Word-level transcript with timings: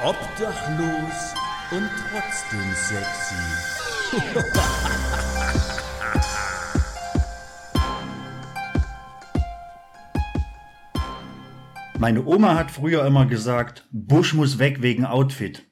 Obdachlos 0.00 1.34
und 1.72 1.90
trotzdem 2.08 2.72
sexy. 2.72 3.34
Meine 11.98 12.24
Oma 12.24 12.54
hat 12.54 12.70
früher 12.70 13.04
immer 13.04 13.26
gesagt, 13.26 13.88
Busch 13.90 14.34
muss 14.34 14.60
weg 14.60 14.82
wegen 14.82 15.04
Outfit. 15.04 15.66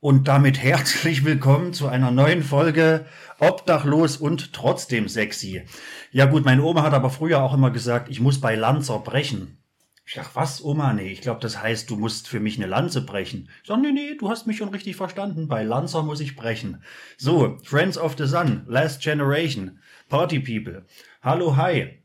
Und 0.00 0.26
damit 0.26 0.60
herzlich 0.60 1.24
willkommen 1.24 1.72
zu 1.72 1.86
einer 1.86 2.10
neuen 2.10 2.42
Folge 2.42 3.06
Obdachlos 3.38 4.16
und 4.16 4.54
trotzdem 4.54 5.06
sexy. 5.06 5.62
Ja 6.10 6.24
gut, 6.24 6.44
meine 6.44 6.64
Oma 6.64 6.82
hat 6.82 6.94
aber 6.94 7.10
früher 7.10 7.44
auch 7.44 7.54
immer 7.54 7.70
gesagt, 7.70 8.08
ich 8.08 8.18
muss 8.18 8.40
bei 8.40 8.56
Lanzer 8.56 8.98
brechen. 8.98 9.62
Ich 10.08 10.14
dachte, 10.14 10.36
was, 10.36 10.62
Oma? 10.62 10.92
Nee, 10.92 11.08
ich 11.08 11.20
glaube, 11.20 11.40
das 11.40 11.60
heißt, 11.60 11.90
du 11.90 11.96
musst 11.96 12.28
für 12.28 12.38
mich 12.38 12.56
eine 12.58 12.68
Lanze 12.68 13.04
brechen. 13.04 13.48
Ich 13.62 13.68
sag, 13.68 13.80
nee, 13.80 13.90
nee, 13.90 14.14
du 14.16 14.30
hast 14.30 14.46
mich 14.46 14.58
schon 14.58 14.68
richtig 14.68 14.94
verstanden. 14.94 15.48
Bei 15.48 15.64
Lanzer 15.64 16.04
muss 16.04 16.20
ich 16.20 16.36
brechen. 16.36 16.80
So, 17.16 17.58
Friends 17.64 17.98
of 17.98 18.14
the 18.16 18.26
Sun, 18.26 18.62
Last 18.68 19.02
Generation, 19.02 19.80
Party 20.08 20.38
People. 20.38 20.86
Hallo, 21.22 21.56
hi. 21.56 21.98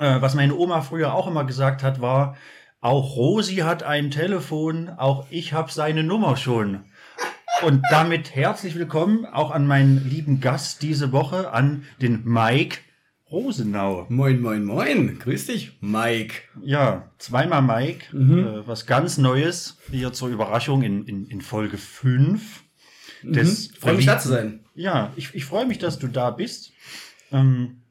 Äh, 0.00 0.20
was 0.20 0.34
meine 0.34 0.56
Oma 0.56 0.80
früher 0.80 1.14
auch 1.14 1.28
immer 1.28 1.44
gesagt 1.44 1.84
hat, 1.84 2.00
war, 2.00 2.36
auch 2.80 3.14
Rosi 3.14 3.56
hat 3.56 3.84
ein 3.84 4.10
Telefon, 4.10 4.88
auch 4.88 5.26
ich 5.30 5.52
habe 5.52 5.70
seine 5.70 6.02
Nummer 6.02 6.36
schon. 6.36 6.86
Und 7.62 7.82
damit 7.90 8.34
herzlich 8.34 8.74
willkommen 8.74 9.26
auch 9.26 9.52
an 9.52 9.64
meinen 9.64 10.08
lieben 10.08 10.40
Gast 10.40 10.82
diese 10.82 11.12
Woche, 11.12 11.52
an 11.52 11.84
den 12.02 12.24
Mike 12.24 12.78
Rosenau. 13.30 14.06
Moin, 14.08 14.40
moin, 14.40 14.64
moin. 14.64 15.18
Grüß 15.18 15.46
dich, 15.46 15.76
Mike. 15.80 16.42
Ja, 16.62 17.10
zweimal 17.18 17.62
Mike. 17.62 18.16
Äh, 18.16 18.66
was 18.66 18.86
ganz 18.86 19.18
Neues 19.18 19.76
hier 19.90 20.12
zur 20.12 20.28
Überraschung 20.28 20.82
in, 20.82 21.04
in, 21.04 21.26
in 21.26 21.40
Folge 21.40 21.76
5. 21.76 22.64
Des 23.22 23.70
Mhm. 23.70 23.74
Freue 23.74 23.94
mich, 23.96 24.06
da 24.06 24.18
zu 24.18 24.28
sein. 24.28 24.64
Ja, 24.74 25.12
ich, 25.16 25.34
ich 25.34 25.44
freue 25.44 25.66
mich, 25.66 25.78
dass 25.78 25.98
du 25.98 26.06
da 26.06 26.30
bist. 26.30 26.72
Ähm, 27.32 27.82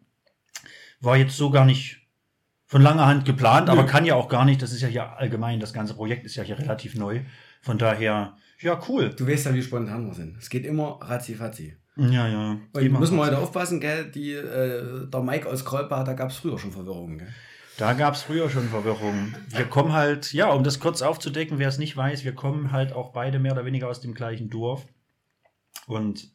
war 1.01 1.17
jetzt 1.17 1.35
so 1.37 1.49
gar 1.51 1.65
nicht 1.65 1.99
von 2.65 2.81
langer 2.81 3.05
Hand 3.05 3.25
geplant, 3.25 3.69
aber 3.69 3.85
kann 3.85 4.05
ja 4.05 4.15
auch 4.15 4.29
gar 4.29 4.45
nicht. 4.45 4.61
Das 4.61 4.71
ist 4.71 4.81
ja 4.81 4.87
hier 4.87 5.17
allgemein, 5.17 5.59
das 5.59 5.73
ganze 5.73 5.93
Projekt 5.93 6.25
ist 6.25 6.35
ja 6.35 6.43
hier 6.43 6.57
relativ 6.57 6.95
neu. 6.95 7.21
Von 7.61 7.77
daher, 7.77 8.37
ja, 8.59 8.81
cool. 8.87 9.09
Du 9.15 9.27
weißt 9.27 9.45
ja, 9.45 9.53
wie 9.53 9.61
spontan 9.61 10.07
wir 10.07 10.13
sind. 10.13 10.37
Es 10.37 10.49
geht 10.49 10.65
immer 10.65 10.99
ratzi-fatzi. 11.01 11.77
Ja, 11.97 12.27
ja. 12.27 12.57
Immer 12.79 12.99
müssen 12.99 13.15
wir 13.17 13.25
heute 13.25 13.37
aufpassen, 13.39 13.79
gell? 13.79 14.11
Die, 14.11 14.33
äh, 14.33 15.07
der 15.09 15.21
Mike 15.21 15.49
aus 15.49 15.65
Krollbach, 15.65 16.03
da 16.03 16.13
gab 16.13 16.29
es 16.29 16.37
früher 16.37 16.59
schon 16.59 16.71
Verwirrungen, 16.71 17.17
gell? 17.19 17.33
Da 17.77 17.93
gab 17.93 18.15
es 18.15 18.23
früher 18.23 18.49
schon 18.49 18.69
Verwirrung. 18.69 19.35
Wir 19.49 19.65
kommen 19.65 19.93
halt, 19.93 20.33
ja, 20.33 20.49
um 20.51 20.63
das 20.63 20.79
kurz 20.79 21.01
aufzudecken, 21.03 21.59
wer 21.59 21.67
es 21.67 21.77
nicht 21.77 21.95
weiß, 21.95 22.23
wir 22.23 22.33
kommen 22.33 22.71
halt 22.71 22.91
auch 22.93 23.11
beide 23.13 23.37
mehr 23.39 23.51
oder 23.53 23.65
weniger 23.65 23.87
aus 23.87 24.01
dem 24.01 24.13
gleichen 24.15 24.49
Dorf. 24.49 24.85
Und 25.85 26.31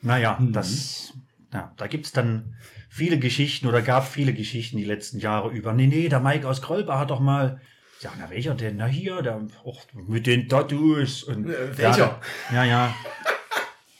naja, 0.00 0.38
Mhm. 0.40 0.52
das, 0.52 1.12
ja, 1.52 1.72
da 1.76 1.86
gibt's 1.86 2.12
dann 2.12 2.56
viele 2.88 3.18
Geschichten 3.18 3.66
oder 3.66 3.82
gab 3.82 4.06
viele 4.08 4.32
Geschichten 4.32 4.78
die 4.78 4.84
letzten 4.84 5.18
Jahre 5.18 5.50
über. 5.50 5.72
Nee, 5.74 5.86
nee, 5.86 6.08
der 6.08 6.20
Mike 6.20 6.48
aus 6.48 6.62
Krollbach 6.62 6.98
hat 7.00 7.10
doch 7.10 7.20
mal, 7.20 7.60
ja, 8.00 8.10
na 8.18 8.30
welcher 8.30 8.54
denn? 8.54 8.76
Na 8.78 8.86
hier, 8.86 9.20
der 9.22 9.46
och, 9.64 9.86
mit 9.94 10.26
den 10.26 10.48
Tattoos. 10.48 11.22
Und, 11.24 11.48
Äh, 11.48 11.76
welcher? 11.76 12.20
Ja, 12.52 12.64
ja. 12.64 12.94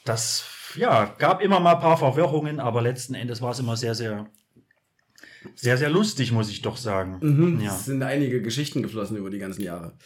Das, 0.04 0.44
ja, 0.76 1.14
gab 1.18 1.42
immer 1.42 1.60
mal 1.60 1.74
ein 1.74 1.80
paar 1.80 1.98
Verwirrungen, 1.98 2.60
aber 2.60 2.82
letzten 2.82 3.14
Endes 3.14 3.42
war 3.42 3.52
es 3.52 3.58
immer 3.58 3.76
sehr, 3.76 3.94
sehr, 3.94 4.26
sehr, 5.54 5.76
sehr 5.76 5.90
lustig, 5.90 6.32
muss 6.32 6.50
ich 6.50 6.62
doch 6.62 6.76
sagen. 6.76 7.18
Mhm. 7.20 7.60
Ja. 7.60 7.74
Es 7.74 7.84
sind 7.84 8.02
einige 8.02 8.42
Geschichten 8.42 8.82
geflossen 8.82 9.16
über 9.16 9.30
die 9.30 9.38
ganzen 9.38 9.62
Jahre. 9.62 9.96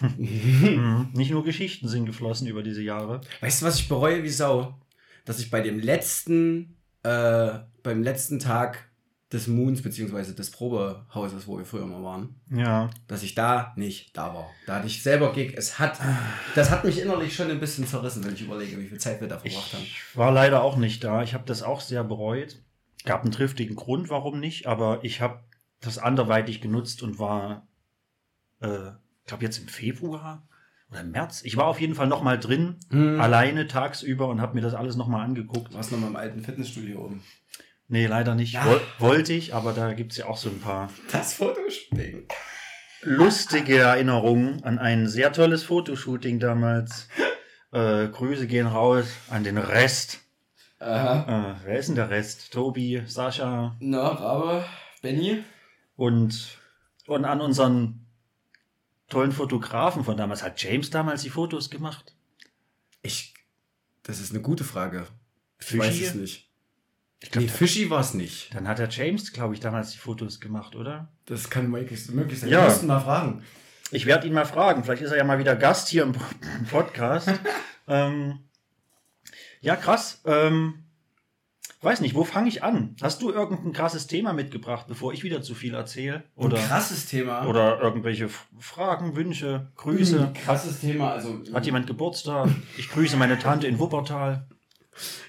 Mhm. 0.00 1.10
Nicht 1.14 1.30
nur 1.30 1.44
Geschichten 1.44 1.88
sind 1.88 2.06
geflossen 2.06 2.46
über 2.46 2.62
diese 2.62 2.82
Jahre. 2.82 3.20
Weißt 3.40 3.62
du, 3.62 3.66
was 3.66 3.78
ich 3.78 3.88
bereue 3.88 4.22
wie 4.22 4.30
Sau? 4.30 4.80
Dass 5.24 5.40
ich 5.40 5.50
bei 5.50 5.60
dem 5.60 5.78
letzten, 5.78 6.76
äh, 7.02 7.58
beim 7.82 8.02
letzten 8.02 8.38
Tag 8.38 8.89
des 9.32 9.46
Moons, 9.46 9.80
beziehungsweise 9.82 10.34
des 10.34 10.50
Probehauses, 10.50 11.46
wo 11.46 11.56
wir 11.56 11.64
früher 11.64 11.86
mal 11.86 12.02
waren, 12.02 12.34
Ja. 12.50 12.90
dass 13.06 13.22
ich 13.22 13.34
da 13.36 13.72
nicht 13.76 14.16
da 14.16 14.34
war. 14.34 14.50
Da 14.66 14.76
hatte 14.76 14.88
ich 14.88 15.02
selber 15.04 15.32
Gig. 15.32 15.54
Es 15.56 15.78
hat, 15.78 16.00
das 16.56 16.70
hat 16.70 16.84
mich 16.84 17.00
innerlich 17.00 17.34
schon 17.36 17.48
ein 17.50 17.60
bisschen 17.60 17.86
zerrissen, 17.86 18.24
wenn 18.24 18.34
ich 18.34 18.42
überlege, 18.42 18.76
wie 18.80 18.86
viel 18.88 18.98
Zeit 18.98 19.20
wir 19.20 19.28
da 19.28 19.38
verbracht 19.38 19.72
haben. 19.72 19.82
Ich 19.84 20.02
war 20.16 20.32
leider 20.32 20.62
auch 20.64 20.76
nicht 20.76 21.04
da. 21.04 21.22
Ich 21.22 21.34
habe 21.34 21.44
das 21.46 21.62
auch 21.62 21.80
sehr 21.80 22.02
bereut. 22.02 22.60
Gab 23.04 23.22
einen 23.22 23.30
triftigen 23.32 23.76
Grund, 23.76 24.10
warum 24.10 24.40
nicht, 24.40 24.66
aber 24.66 25.04
ich 25.04 25.20
habe 25.20 25.40
das 25.80 25.96
anderweitig 25.98 26.60
genutzt 26.60 27.02
und 27.02 27.18
war, 27.20 27.66
äh, 28.60 28.88
ich 28.88 29.26
glaube 29.26 29.44
jetzt 29.44 29.58
im 29.58 29.68
Februar 29.68 30.46
oder 30.90 31.00
im 31.02 31.12
März. 31.12 31.42
Ich 31.44 31.56
war 31.56 31.66
auf 31.66 31.80
jeden 31.80 31.94
Fall 31.94 32.08
noch 32.08 32.22
mal 32.22 32.38
drin, 32.38 32.76
Hm. 32.90 33.20
alleine 33.20 33.68
tagsüber 33.68 34.26
und 34.28 34.40
habe 34.40 34.54
mir 34.56 34.60
das 34.60 34.74
alles 34.74 34.96
noch 34.96 35.06
mal 35.06 35.22
angeguckt. 35.22 35.70
Du 35.72 35.76
warst 35.76 35.92
noch 35.92 36.00
mal 36.00 36.08
im 36.08 36.16
alten 36.16 36.42
Fitnessstudio 36.42 37.04
oben. 37.04 37.22
Nee, 37.92 38.06
leider 38.06 38.34
nicht. 38.36 38.52
Ja. 38.54 38.64
Woll, 38.66 38.80
wollte 39.00 39.32
ich, 39.32 39.52
aber 39.52 39.72
da 39.72 39.92
gibt's 39.94 40.16
ja 40.16 40.26
auch 40.26 40.36
so 40.36 40.48
ein 40.48 40.60
paar 40.60 40.90
Das 41.10 41.34
Fotospringen. 41.34 42.26
lustige 43.02 43.78
Erinnerungen 43.78 44.62
an 44.62 44.78
ein 44.78 45.08
sehr 45.08 45.32
tolles 45.32 45.64
Fotoshooting 45.64 46.38
damals. 46.40 47.08
Äh, 47.72 48.08
Grüße 48.08 48.48
gehen 48.48 48.66
raus 48.66 49.06
an 49.28 49.44
den 49.44 49.56
Rest. 49.56 50.18
Aha. 50.80 51.52
Äh, 51.62 51.64
wer 51.66 51.78
ist 51.78 51.86
denn 51.88 51.94
der 51.94 52.10
Rest? 52.10 52.52
Tobi, 52.52 53.00
Sascha 53.06 53.76
Na, 53.78 54.08
Rabe, 54.08 54.64
Benny. 55.02 55.44
und, 55.94 56.58
und 57.06 57.24
an 57.24 57.40
unseren 57.40 58.06
tollen 59.08 59.30
Fotografen 59.30 60.02
von 60.02 60.16
damals. 60.16 60.42
Hat 60.42 60.60
James 60.60 60.90
damals 60.90 61.22
die 61.22 61.30
Fotos 61.30 61.70
gemacht? 61.70 62.16
Ich. 63.02 63.34
Das 64.02 64.18
ist 64.18 64.32
eine 64.32 64.42
gute 64.42 64.64
Frage. 64.64 65.06
Ich 65.60 65.66
Fischi? 65.66 65.78
weiß 65.78 66.00
es 66.00 66.14
nicht. 66.16 66.49
Ich 67.22 67.30
glaub, 67.30 67.44
Nee, 67.44 67.50
Fischi 67.50 67.90
war 67.90 68.00
es 68.00 68.14
nicht. 68.14 68.54
Dann 68.54 68.66
hat 68.66 68.78
der 68.78 68.88
James, 68.88 69.32
glaube 69.32 69.54
ich, 69.54 69.60
damals 69.60 69.92
die 69.92 69.98
Fotos 69.98 70.40
gemacht, 70.40 70.74
oder? 70.74 71.08
Das 71.26 71.50
kann 71.50 71.70
möglich, 71.70 72.08
möglich 72.10 72.40
sein. 72.40 72.48
Ja. 72.48 72.62
Wir 72.62 72.68
müssten 72.68 72.86
mal 72.86 73.00
fragen. 73.00 73.42
Ich 73.90 74.06
werde 74.06 74.26
ihn 74.26 74.32
mal 74.32 74.46
fragen. 74.46 74.84
Vielleicht 74.84 75.02
ist 75.02 75.10
er 75.10 75.18
ja 75.18 75.24
mal 75.24 75.38
wieder 75.38 75.56
Gast 75.56 75.88
hier 75.88 76.02
im 76.04 76.14
Podcast. 76.70 77.28
ähm, 77.88 78.38
ja, 79.60 79.76
krass. 79.76 80.22
Ähm, 80.24 80.84
weiß 81.82 82.00
nicht, 82.00 82.14
wo 82.14 82.24
fange 82.24 82.48
ich 82.48 82.62
an? 82.62 82.96
Hast 83.02 83.20
du 83.20 83.30
irgendein 83.30 83.72
krasses 83.72 84.06
Thema 84.06 84.32
mitgebracht, 84.32 84.86
bevor 84.88 85.12
ich 85.12 85.22
wieder 85.22 85.42
zu 85.42 85.54
viel 85.54 85.74
erzähle? 85.74 86.24
Oder, 86.36 86.56
Ein 86.58 86.64
krasses 86.68 87.06
Thema. 87.06 87.46
oder 87.46 87.80
irgendwelche 87.80 88.28
Fragen, 88.58 89.16
Wünsche, 89.16 89.70
Grüße? 89.76 90.28
Ein 90.28 90.34
krasses 90.34 90.80
Thema. 90.80 91.12
Also, 91.12 91.40
Hat 91.52 91.66
jemand 91.66 91.86
Geburtstag? 91.86 92.48
Ich 92.78 92.88
grüße 92.90 93.16
meine 93.16 93.38
Tante 93.38 93.66
in 93.66 93.78
Wuppertal. 93.78 94.46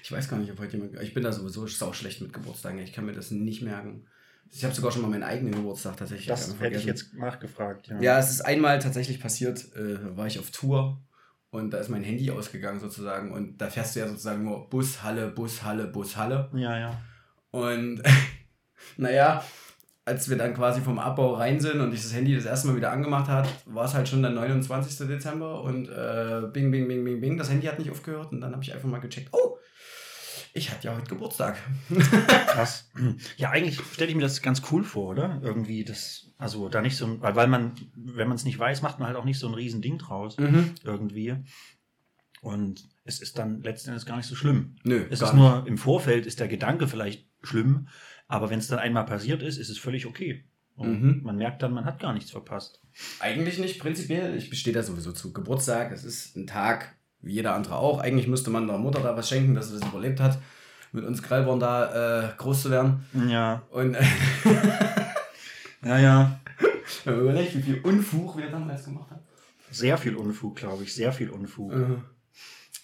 Ich 0.02 0.10
weiß 0.12 0.28
gar 0.28 0.38
nicht, 0.38 0.50
ob 0.50 0.58
heute 0.58 0.76
jemand. 0.76 1.00
Ich 1.00 1.14
bin 1.14 1.22
da 1.22 1.32
sowieso 1.32 1.66
sau 1.66 1.92
schlecht 1.92 2.20
mit 2.20 2.32
Geburtstagen. 2.32 2.78
Ich 2.80 2.92
kann 2.92 3.06
mir 3.06 3.12
das 3.12 3.30
nicht 3.30 3.62
merken. 3.62 4.06
Ich 4.50 4.64
habe 4.64 4.74
sogar 4.74 4.92
schon 4.92 5.02
mal 5.02 5.08
meinen 5.08 5.22
eigenen 5.22 5.54
Geburtstag 5.54 5.96
tatsächlich 5.96 6.26
Das 6.26 6.40
hätte 6.42 6.52
ich 6.52 6.58
vergessen. 6.58 6.86
jetzt 6.88 7.14
nachgefragt. 7.14 7.88
Ja. 7.88 8.00
Ja, 8.00 8.18
es 8.18 8.30
ist 8.30 8.42
einmal 8.42 8.78
tatsächlich 8.80 9.18
passiert, 9.20 9.74
äh, 9.74 10.16
war 10.16 10.26
ich 10.26 10.38
auf 10.38 10.50
Tour 10.50 11.00
und 11.50 11.70
da 11.70 11.78
ist 11.78 11.88
mein 11.88 12.02
Handy 12.02 12.30
ausgegangen 12.30 12.78
sozusagen 12.80 13.32
und 13.32 13.58
da 13.58 13.70
fährst 13.70 13.94
du 13.96 14.00
ja 14.00 14.08
sozusagen 14.08 14.44
nur 14.44 14.68
Bus, 14.68 15.02
Halle, 15.02 15.28
Bus, 15.28 15.62
Halle, 15.62 15.86
Bus, 15.86 16.16
Halle. 16.16 16.50
ja, 16.54 16.78
ja. 16.78 17.00
Und 17.50 18.02
naja, 18.96 19.42
als 20.04 20.28
wir 20.28 20.36
dann 20.36 20.54
quasi 20.54 20.80
vom 20.80 20.98
Abbau 20.98 21.34
rein 21.34 21.60
sind 21.60 21.80
und 21.80 21.94
ich 21.94 22.02
das 22.02 22.12
Handy 22.12 22.34
das 22.34 22.44
erste 22.44 22.68
Mal 22.68 22.76
wieder 22.76 22.90
angemacht 22.90 23.28
hat, 23.28 23.48
war 23.66 23.84
es 23.84 23.94
halt 23.94 24.08
schon 24.08 24.22
der 24.22 24.32
29. 24.32 25.06
Dezember 25.06 25.62
und 25.62 25.88
äh, 25.88 26.42
bing, 26.52 26.70
bing, 26.72 26.88
bing, 26.88 27.04
bing, 27.04 27.20
bing, 27.20 27.36
das 27.36 27.50
Handy 27.50 27.66
hat 27.66 27.78
nicht 27.78 27.90
aufgehört 27.90 28.32
und 28.32 28.40
dann 28.40 28.52
habe 28.52 28.62
ich 28.62 28.72
einfach 28.72 28.88
mal 28.88 28.98
gecheckt, 28.98 29.28
oh, 29.32 29.58
ich 30.54 30.70
hatte 30.70 30.88
ja 30.88 30.96
heute 30.96 31.06
Geburtstag. 31.06 31.56
Krass. 32.48 32.90
Ja, 33.36 33.50
eigentlich 33.50 33.80
stelle 33.92 34.10
ich 34.10 34.16
mir 34.16 34.22
das 34.22 34.42
ganz 34.42 34.62
cool 34.70 34.84
vor, 34.84 35.10
oder? 35.10 35.40
Irgendwie 35.42 35.84
das, 35.84 36.32
also 36.36 36.68
da 36.68 36.82
nicht 36.82 36.96
so, 36.96 37.20
weil, 37.20 37.46
man, 37.46 37.72
wenn 37.94 38.28
man 38.28 38.36
es 38.36 38.44
nicht 38.44 38.58
weiß, 38.58 38.82
macht 38.82 38.98
man 38.98 39.08
halt 39.08 39.16
auch 39.16 39.24
nicht 39.24 39.38
so 39.38 39.48
ein 39.48 39.54
riesen 39.54 39.82
Ding 39.82 39.98
draus. 39.98 40.36
Mhm. 40.38 40.74
Irgendwie. 40.84 41.36
Und 42.42 42.88
es 43.04 43.20
ist 43.20 43.38
dann 43.38 43.62
letzten 43.62 43.90
Endes 43.90 44.04
gar 44.04 44.16
nicht 44.16 44.26
so 44.26 44.34
schlimm. 44.34 44.76
Nö, 44.82 45.06
Es 45.10 45.22
ist 45.22 45.32
nur 45.32 45.64
im 45.66 45.78
Vorfeld 45.78 46.26
ist 46.26 46.40
der 46.40 46.48
Gedanke 46.48 46.88
vielleicht 46.88 47.28
schlimm, 47.42 47.88
aber 48.32 48.50
wenn 48.50 48.58
es 48.58 48.68
dann 48.68 48.78
einmal 48.78 49.04
passiert 49.04 49.42
ist, 49.42 49.58
ist 49.58 49.68
es 49.68 49.78
völlig 49.78 50.06
okay. 50.06 50.44
Und 50.74 51.02
Mhm. 51.02 51.20
man 51.22 51.36
merkt 51.36 51.62
dann, 51.62 51.72
man 51.74 51.84
hat 51.84 52.00
gar 52.00 52.14
nichts 52.14 52.30
verpasst. 52.30 52.80
Eigentlich 53.20 53.58
nicht, 53.58 53.78
prinzipiell. 53.78 54.34
Ich 54.36 54.48
bestehe 54.50 54.72
da 54.72 54.82
sowieso 54.82 55.12
zu. 55.12 55.32
Geburtstag, 55.32 55.92
es 55.92 56.02
ist 56.04 56.34
ein 56.36 56.46
Tag, 56.46 56.94
wie 57.20 57.34
jeder 57.34 57.54
andere 57.54 57.76
auch. 57.76 57.98
Eigentlich 58.00 58.26
müsste 58.26 58.50
man 58.50 58.66
der 58.66 58.78
Mutter 58.78 59.00
da 59.00 59.14
was 59.16 59.28
schenken, 59.28 59.54
dass 59.54 59.68
sie 59.68 59.78
das 59.78 59.86
überlebt 59.88 60.18
hat, 60.20 60.38
mit 60.92 61.04
uns 61.04 61.22
Grellborn 61.22 61.60
da 61.60 62.30
äh, 62.30 62.32
groß 62.38 62.62
zu 62.62 62.70
werden. 62.70 63.04
Ja, 63.28 63.62
Und 63.70 63.96
ja, 65.84 65.98
ja. 65.98 66.40
wenn 67.04 67.14
man 67.14 67.22
überlegt, 67.24 67.56
wie 67.56 67.62
viel 67.62 67.80
Unfug 67.82 68.36
wir 68.38 68.50
damals 68.50 68.84
gemacht 68.84 69.10
haben. 69.10 69.20
Sehr 69.70 69.96
viel 69.98 70.16
Unfug, 70.16 70.56
glaube 70.56 70.84
ich. 70.84 70.94
Sehr 70.94 71.12
viel 71.12 71.30
Unfug. 71.30 71.72
Äh, 71.72 71.86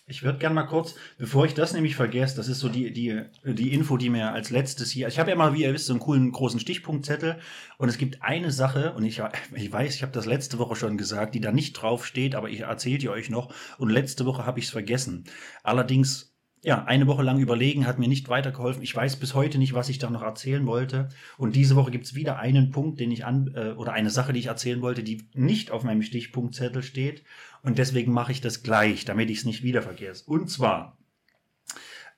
ich 0.08 0.22
würde 0.22 0.38
gerne 0.38 0.54
mal 0.54 0.64
kurz, 0.64 0.94
bevor 1.18 1.44
ich 1.44 1.54
das 1.54 1.74
nämlich 1.74 1.94
vergesse, 1.94 2.36
das 2.36 2.48
ist 2.48 2.60
so 2.60 2.68
die, 2.68 2.92
die, 2.92 3.22
die 3.44 3.72
Info, 3.72 3.96
die 3.96 4.10
mir 4.10 4.32
als 4.32 4.50
letztes 4.50 4.90
hier, 4.90 5.06
ich 5.08 5.18
habe 5.18 5.30
ja 5.30 5.36
mal, 5.36 5.54
wie 5.54 5.62
ihr 5.62 5.74
wisst, 5.74 5.86
so 5.86 5.92
einen 5.92 6.00
coolen 6.00 6.32
großen 6.32 6.58
Stichpunktzettel 6.60 7.38
und 7.76 7.88
es 7.88 7.98
gibt 7.98 8.22
eine 8.22 8.50
Sache, 8.50 8.92
und 8.94 9.04
ich, 9.04 9.22
ich 9.54 9.72
weiß, 9.72 9.94
ich 9.94 10.02
habe 10.02 10.12
das 10.12 10.26
letzte 10.26 10.58
Woche 10.58 10.76
schon 10.76 10.96
gesagt, 10.96 11.34
die 11.34 11.40
da 11.40 11.52
nicht 11.52 11.74
drauf 11.74 12.06
steht, 12.06 12.34
aber 12.34 12.48
ich 12.48 12.60
erzähle 12.60 12.98
die 12.98 13.10
euch 13.10 13.28
noch 13.28 13.54
und 13.76 13.90
letzte 13.90 14.24
Woche 14.24 14.46
habe 14.46 14.58
ich 14.58 14.66
es 14.66 14.70
vergessen. 14.70 15.24
Allerdings 15.62 16.34
ja, 16.62 16.84
eine 16.84 17.06
Woche 17.06 17.22
lang 17.22 17.38
überlegen 17.38 17.86
hat 17.86 17.98
mir 17.98 18.08
nicht 18.08 18.28
weitergeholfen. 18.28 18.82
Ich 18.82 18.94
weiß 18.94 19.16
bis 19.16 19.34
heute 19.34 19.58
nicht, 19.58 19.74
was 19.74 19.88
ich 19.88 19.98
da 19.98 20.10
noch 20.10 20.22
erzählen 20.22 20.66
wollte. 20.66 21.08
Und 21.36 21.54
diese 21.54 21.76
Woche 21.76 21.90
gibt 21.90 22.06
es 22.06 22.14
wieder 22.14 22.38
einen 22.38 22.70
Punkt, 22.70 22.98
den 22.98 23.12
ich 23.12 23.24
an, 23.24 23.52
äh, 23.54 23.70
oder 23.70 23.92
eine 23.92 24.10
Sache, 24.10 24.32
die 24.32 24.40
ich 24.40 24.46
erzählen 24.46 24.82
wollte, 24.82 25.04
die 25.04 25.28
nicht 25.34 25.70
auf 25.70 25.84
meinem 25.84 26.02
Stichpunktzettel 26.02 26.82
steht. 26.82 27.22
Und 27.62 27.78
deswegen 27.78 28.12
mache 28.12 28.32
ich 28.32 28.40
das 28.40 28.62
gleich, 28.62 29.04
damit 29.04 29.30
ich 29.30 29.38
es 29.38 29.44
nicht 29.44 29.62
wieder 29.62 29.82
vergesse. 29.82 30.24
Und 30.26 30.50
zwar 30.50 30.98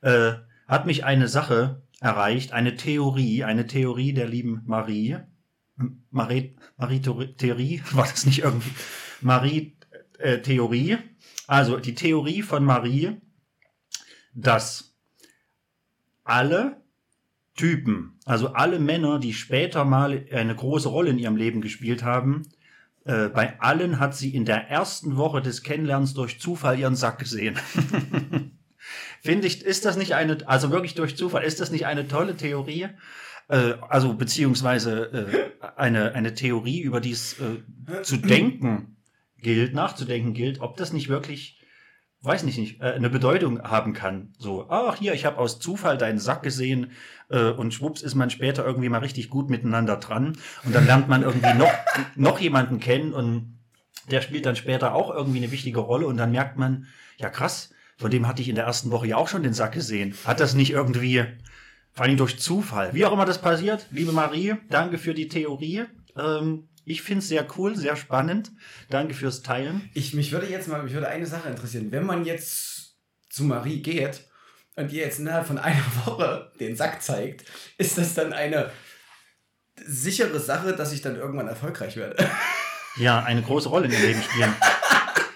äh, 0.02 0.32
hat 0.66 0.86
mich 0.86 1.04
eine 1.04 1.28
Sache 1.28 1.82
erreicht, 2.00 2.52
eine 2.52 2.76
Theorie, 2.76 3.44
eine 3.44 3.66
Theorie 3.66 4.12
der 4.12 4.28
lieben 4.28 4.62
Marie. 4.66 5.18
Marie, 6.10 6.56
Marie 6.76 7.00
Theorie, 7.00 7.82
war 7.92 8.06
das 8.06 8.26
nicht 8.26 8.40
irgendwie? 8.40 8.70
Marie 9.20 9.76
äh, 10.18 10.38
Theorie. 10.40 10.98
Also 11.46 11.78
die 11.78 11.94
Theorie 11.94 12.42
von 12.42 12.64
Marie 12.64 13.20
dass 14.34 14.96
alle 16.24 16.82
Typen, 17.56 18.18
also 18.24 18.48
alle 18.48 18.78
Männer, 18.78 19.18
die 19.18 19.34
später 19.34 19.84
mal 19.84 20.24
eine 20.30 20.54
große 20.54 20.88
Rolle 20.88 21.10
in 21.10 21.18
ihrem 21.18 21.36
Leben 21.36 21.60
gespielt 21.60 22.02
haben, 22.02 22.42
äh, 23.10 23.28
bei 23.28 23.58
allen 23.60 23.98
hat 23.98 24.14
sie 24.14 24.34
in 24.34 24.44
der 24.44 24.68
ersten 24.68 25.16
Woche 25.16 25.42
des 25.42 25.62
Kennenlernens 25.64 26.14
durch 26.14 26.40
Zufall 26.40 26.78
ihren 26.78 26.94
Sack 26.94 27.18
gesehen. 27.18 27.58
Finde 29.20 29.48
ich, 29.48 29.64
ist 29.64 29.84
das 29.84 29.96
nicht 29.96 30.14
eine, 30.14 30.38
also 30.46 30.70
wirklich 30.70 30.94
durch 30.94 31.16
Zufall, 31.16 31.42
ist 31.42 31.60
das 31.60 31.72
nicht 31.72 31.86
eine 31.86 32.06
tolle 32.06 32.36
Theorie? 32.36 32.88
Äh, 33.48 33.74
also 33.88 34.14
beziehungsweise 34.14 35.50
äh, 35.60 35.68
eine, 35.76 36.12
eine 36.14 36.34
Theorie, 36.34 36.80
über 36.82 37.00
die 37.00 37.10
es 37.10 37.36
äh, 37.40 38.02
zu 38.02 38.16
denken 38.16 38.96
gilt, 39.38 39.74
nachzudenken 39.74 40.32
gilt, 40.32 40.60
ob 40.60 40.76
das 40.76 40.92
nicht 40.92 41.08
wirklich 41.08 41.60
weiß 42.22 42.44
nicht, 42.44 42.58
nicht 42.58 42.80
äh, 42.80 42.92
eine 42.92 43.10
Bedeutung 43.10 43.62
haben 43.62 43.92
kann. 43.92 44.32
So, 44.38 44.66
ach 44.68 44.96
hier, 44.96 45.14
ich 45.14 45.24
habe 45.24 45.38
aus 45.38 45.58
Zufall 45.58 45.96
deinen 45.98 46.18
Sack 46.18 46.42
gesehen 46.42 46.92
äh, 47.30 47.50
und 47.50 47.72
schwupps 47.72 48.02
ist 48.02 48.14
man 48.14 48.30
später 48.30 48.64
irgendwie 48.64 48.88
mal 48.88 48.98
richtig 48.98 49.30
gut 49.30 49.48
miteinander 49.48 49.96
dran 49.96 50.36
und 50.64 50.74
dann 50.74 50.86
lernt 50.86 51.08
man 51.08 51.22
irgendwie 51.22 51.54
noch 51.54 51.72
noch 52.16 52.38
jemanden 52.38 52.80
kennen 52.80 53.14
und 53.14 53.58
der 54.10 54.20
spielt 54.20 54.46
dann 54.46 54.56
später 54.56 54.94
auch 54.94 55.14
irgendwie 55.14 55.38
eine 55.38 55.52
wichtige 55.52 55.80
Rolle 55.80 56.06
und 56.06 56.16
dann 56.16 56.32
merkt 56.32 56.58
man, 56.58 56.86
ja 57.16 57.30
krass, 57.30 57.70
von 57.96 58.10
dem 58.10 58.26
hatte 58.26 58.42
ich 58.42 58.48
in 58.48 58.54
der 58.54 58.64
ersten 58.64 58.90
Woche 58.90 59.06
ja 59.06 59.16
auch 59.16 59.28
schon 59.28 59.42
den 59.42 59.52
Sack 59.52 59.72
gesehen. 59.72 60.14
Hat 60.24 60.40
das 60.40 60.54
nicht 60.54 60.70
irgendwie, 60.70 61.24
vor 61.92 62.06
allem 62.06 62.16
durch 62.16 62.38
Zufall, 62.38 62.92
wie 62.94 63.04
auch 63.04 63.12
immer 63.12 63.26
das 63.26 63.40
passiert, 63.40 63.86
liebe 63.90 64.12
Marie, 64.12 64.54
danke 64.68 64.98
für 64.98 65.14
die 65.14 65.28
Theorie. 65.28 65.84
Ähm, 66.16 66.68
ich 66.84 67.02
finde 67.02 67.20
es 67.20 67.28
sehr 67.28 67.46
cool, 67.56 67.76
sehr 67.76 67.94
spannend. 67.94 68.50
Danke 68.88 69.14
fürs 69.14 69.42
Teilen. 69.42 69.88
Ich, 69.94 70.14
mich 70.14 70.32
würde 70.32 70.48
jetzt 70.48 70.66
mal, 70.66 70.82
mich 70.82 70.94
würde 70.94 71.08
eine 71.08 71.26
Sache 71.26 71.48
interessieren. 71.48 71.92
Wenn 71.92 72.04
man 72.04 72.24
jetzt 72.24 72.96
zu 73.28 73.44
Marie 73.44 73.80
geht 73.80 74.29
und 74.76 74.92
ihr 74.92 75.04
jetzt 75.04 75.18
innerhalb 75.18 75.46
von 75.46 75.58
einer 75.58 75.84
Woche 76.04 76.50
den 76.60 76.76
Sack 76.76 77.02
zeigt, 77.02 77.44
ist 77.78 77.98
das 77.98 78.14
dann 78.14 78.32
eine 78.32 78.70
sichere 79.84 80.40
Sache, 80.40 80.74
dass 80.74 80.92
ich 80.92 81.02
dann 81.02 81.16
irgendwann 81.16 81.48
erfolgreich 81.48 81.96
werde? 81.96 82.28
Ja, 82.96 83.22
eine 83.22 83.40
große 83.40 83.68
Rolle 83.68 83.86
in 83.86 83.92
ihrem 83.92 84.02
Leben 84.02 84.20
spielen. 84.20 84.52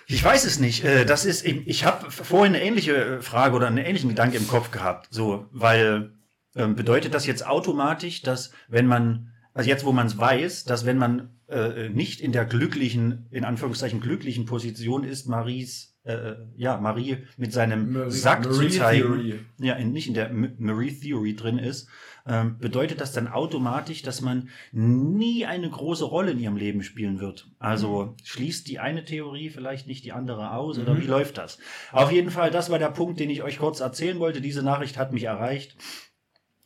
Ich 0.08 0.22
weiß 0.22 0.44
es 0.44 0.58
nicht. 0.58 0.82
Äh, 0.84 1.06
das 1.06 1.24
ist, 1.24 1.46
ich 1.46 1.84
habe 1.84 2.10
vorhin 2.10 2.56
eine 2.56 2.64
ähnliche 2.64 2.96
äh, 2.96 3.22
Frage 3.22 3.54
oder 3.54 3.68
einen 3.68 3.78
ähnlichen 3.78 4.08
Gedanke 4.08 4.36
im 4.36 4.48
Kopf 4.48 4.72
gehabt. 4.72 5.06
So, 5.10 5.46
weil 5.52 6.10
ähm, 6.56 6.74
bedeutet 6.74 7.14
das 7.14 7.26
jetzt 7.26 7.46
automatisch, 7.46 8.22
dass 8.22 8.50
wenn 8.66 8.88
man 8.88 9.32
also 9.54 9.70
jetzt, 9.70 9.84
wo 9.84 9.92
man 9.92 10.08
es 10.08 10.18
weiß, 10.18 10.64
dass 10.64 10.84
wenn 10.84 10.98
man 10.98 11.30
äh, 11.48 11.88
nicht 11.88 12.20
in 12.20 12.32
der 12.32 12.44
glücklichen, 12.44 13.26
in 13.30 13.44
Anführungszeichen 13.44 14.00
glücklichen 14.00 14.46
Position 14.46 15.04
ist, 15.04 15.26
Maries, 15.26 15.93
äh, 16.04 16.34
ja, 16.56 16.76
Marie 16.78 17.18
mit 17.36 17.52
seinem 17.52 17.92
Marie, 17.92 18.10
Sack 18.10 18.44
Marie 18.44 18.68
zu 18.68 18.78
zeigen, 18.78 19.02
Theory. 19.02 19.40
ja, 19.58 19.74
in, 19.74 19.92
nicht 19.92 20.06
in 20.06 20.14
der 20.14 20.30
Marie 20.32 20.92
Theory 20.92 21.34
drin 21.34 21.58
ist, 21.58 21.88
ähm, 22.26 22.58
bedeutet 22.58 23.00
das 23.00 23.12
dann 23.12 23.28
automatisch, 23.28 24.02
dass 24.02 24.20
man 24.20 24.48
nie 24.72 25.44
eine 25.46 25.68
große 25.68 26.04
Rolle 26.04 26.32
in 26.32 26.38
ihrem 26.38 26.56
Leben 26.56 26.82
spielen 26.82 27.20
wird. 27.20 27.48
Also 27.58 28.04
mhm. 28.04 28.16
schließt 28.24 28.68
die 28.68 28.78
eine 28.78 29.04
Theorie 29.04 29.50
vielleicht 29.50 29.86
nicht 29.86 30.04
die 30.04 30.12
andere 30.12 30.52
aus 30.52 30.76
mhm. 30.76 30.84
oder 30.84 31.00
wie 31.00 31.06
läuft 31.06 31.38
das? 31.38 31.58
Auf 31.92 32.12
jeden 32.12 32.30
Fall, 32.30 32.50
das 32.50 32.70
war 32.70 32.78
der 32.78 32.90
Punkt, 32.90 33.20
den 33.20 33.30
ich 33.30 33.42
euch 33.42 33.58
kurz 33.58 33.80
erzählen 33.80 34.18
wollte. 34.18 34.40
Diese 34.40 34.62
Nachricht 34.62 34.96
hat 34.98 35.12
mich 35.12 35.24
erreicht. 35.24 35.76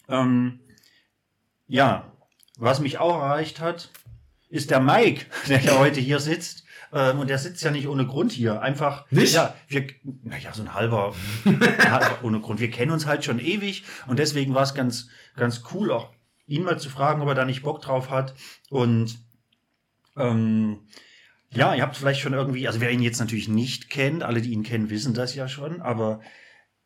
Ähm, 0.09 0.61
ja, 1.67 2.13
was 2.57 2.81
mich 2.81 2.99
auch 2.99 3.15
erreicht 3.15 3.61
hat, 3.61 3.91
ist 4.49 4.71
der 4.71 4.81
Mike, 4.81 5.27
der 5.49 5.61
ja 5.61 5.79
heute 5.79 6.01
hier 6.01 6.21
sitzt. 6.21 6.65
Ähm, 6.93 7.19
und 7.19 7.29
der 7.29 7.39
sitzt 7.39 7.63
ja 7.63 7.71
nicht 7.71 7.89
ohne 7.89 8.07
Grund 8.07 8.33
hier. 8.33 8.63
Einfach. 8.63 9.11
Nicht? 9.11 9.35
Ja, 9.35 9.55
wir, 9.69 9.87
naja, 10.23 10.53
so 10.53 10.63
ein 10.63 10.75
halber, 10.75 11.15
halber 11.45 12.19
ohne 12.23 12.41
Grund. 12.41 12.61
Wir 12.61 12.71
kennen 12.71 12.93
uns 12.93 13.07
halt 13.07 13.25
schon 13.25 13.39
ewig 13.39 13.85
und 14.07 14.19
deswegen 14.19 14.55
war 14.55 14.63
es 14.63 14.75
ganz, 14.75 15.09
ganz 15.37 15.63
cool, 15.73 15.91
auch 15.91 16.13
ihn 16.47 16.63
mal 16.63 16.79
zu 16.79 16.91
fragen, 16.91 17.23
ob 17.23 17.29
er 17.29 17.35
da 17.35 17.45
nicht 17.45 17.63
Bock 17.63 17.83
drauf 17.83 18.11
hat. 18.11 18.35
Und 18.71 19.19
ähm, 20.17 20.81
ja, 21.51 21.75
ihr 21.75 21.83
habt 21.83 21.97
vielleicht 21.97 22.21
schon 22.21 22.33
irgendwie, 22.33 22.67
also 22.67 22.81
wer 22.81 22.91
ihn 22.91 23.03
jetzt 23.03 23.21
natürlich 23.21 23.49
nicht 23.49 23.91
kennt, 23.91 24.23
alle, 24.23 24.41
die 24.41 24.53
ihn 24.53 24.63
kennen, 24.63 24.91
wissen 24.91 25.15
das 25.15 25.35
ja 25.35 25.49
schon, 25.49 25.81
aber 25.81 26.21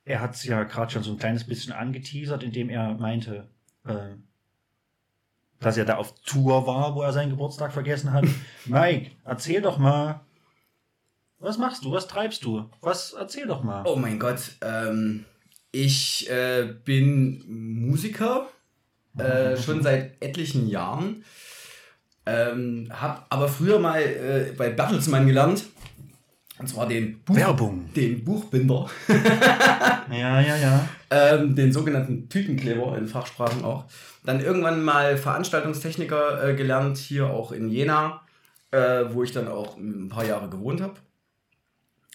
er 0.05 0.21
hat 0.21 0.35
es 0.35 0.45
ja 0.45 0.65
gerade 0.65 0.93
schon 0.93 1.03
so 1.03 1.13
ein 1.13 1.19
kleines 1.19 1.45
bisschen 1.45 1.73
angeteasert, 1.73 2.43
indem 2.43 2.69
er 2.69 2.95
meinte, 2.95 3.51
äh, 3.85 4.17
dass 5.63 5.77
er 5.77 5.85
da 5.85 5.97
auf 5.97 6.15
Tour 6.25 6.67
war, 6.67 6.95
wo 6.95 7.03
er 7.03 7.13
seinen 7.13 7.31
Geburtstag 7.31 7.73
vergessen 7.73 8.13
hat. 8.13 8.25
Mike, 8.67 9.13
erzähl 9.25 9.63
doch 9.63 9.79
mal, 9.79 10.21
was 11.39 11.59
machst 11.59 11.85
du? 11.85 11.93
Was 11.93 12.07
treibst 12.07 12.45
du? 12.45 12.69
Was 12.81 13.15
erzähl 13.15 13.47
doch 13.47 13.63
mal. 13.65 13.83
Oh 13.87 13.97
mein 13.97 14.19
Gott, 14.19 14.57
ähm, 14.61 15.25
ich 15.73 16.31
äh, 16.31 16.75
bin 16.85 17.43
Musiker 17.49 18.49
äh, 19.19 19.57
schon 19.57 19.83
seit 19.83 20.23
etlichen 20.23 20.69
Jahren. 20.69 21.25
Ähm, 22.25 22.89
hab 22.91 23.27
aber 23.31 23.49
früher 23.49 23.81
mal 23.81 24.01
äh, 24.01 24.53
bei 24.57 24.71
Bertelsmann 24.71 25.27
gelernt. 25.27 25.65
Und 26.59 26.69
zwar 26.69 26.87
den 26.87 27.19
Buch, 27.25 27.35
Werbung. 27.35 27.93
Den 27.93 28.23
Buchbinder. 28.25 28.89
ja, 30.11 30.41
ja, 30.41 30.57
ja. 30.57 30.89
Ähm, 31.15 31.55
den 31.55 31.71
sogenannten 31.71 32.27
Tütenkleber 32.31 32.97
in 32.97 33.07
Fachsprachen 33.07 33.63
auch. 33.67 33.85
Dann 34.25 34.41
irgendwann 34.41 34.85
mal 34.85 35.17
Veranstaltungstechniker 35.17 36.49
äh, 36.49 36.55
gelernt, 36.55 36.99
hier 36.99 37.27
auch 37.27 37.53
in 37.53 37.69
Jena, 37.69 38.23
äh, 38.71 39.05
wo 39.11 39.23
ich 39.23 39.33
dann 39.33 39.49
auch 39.49 39.77
ein 39.77 40.09
paar 40.09 40.25
Jahre 40.25 40.49
gewohnt 40.49 40.81
habe. 40.81 40.95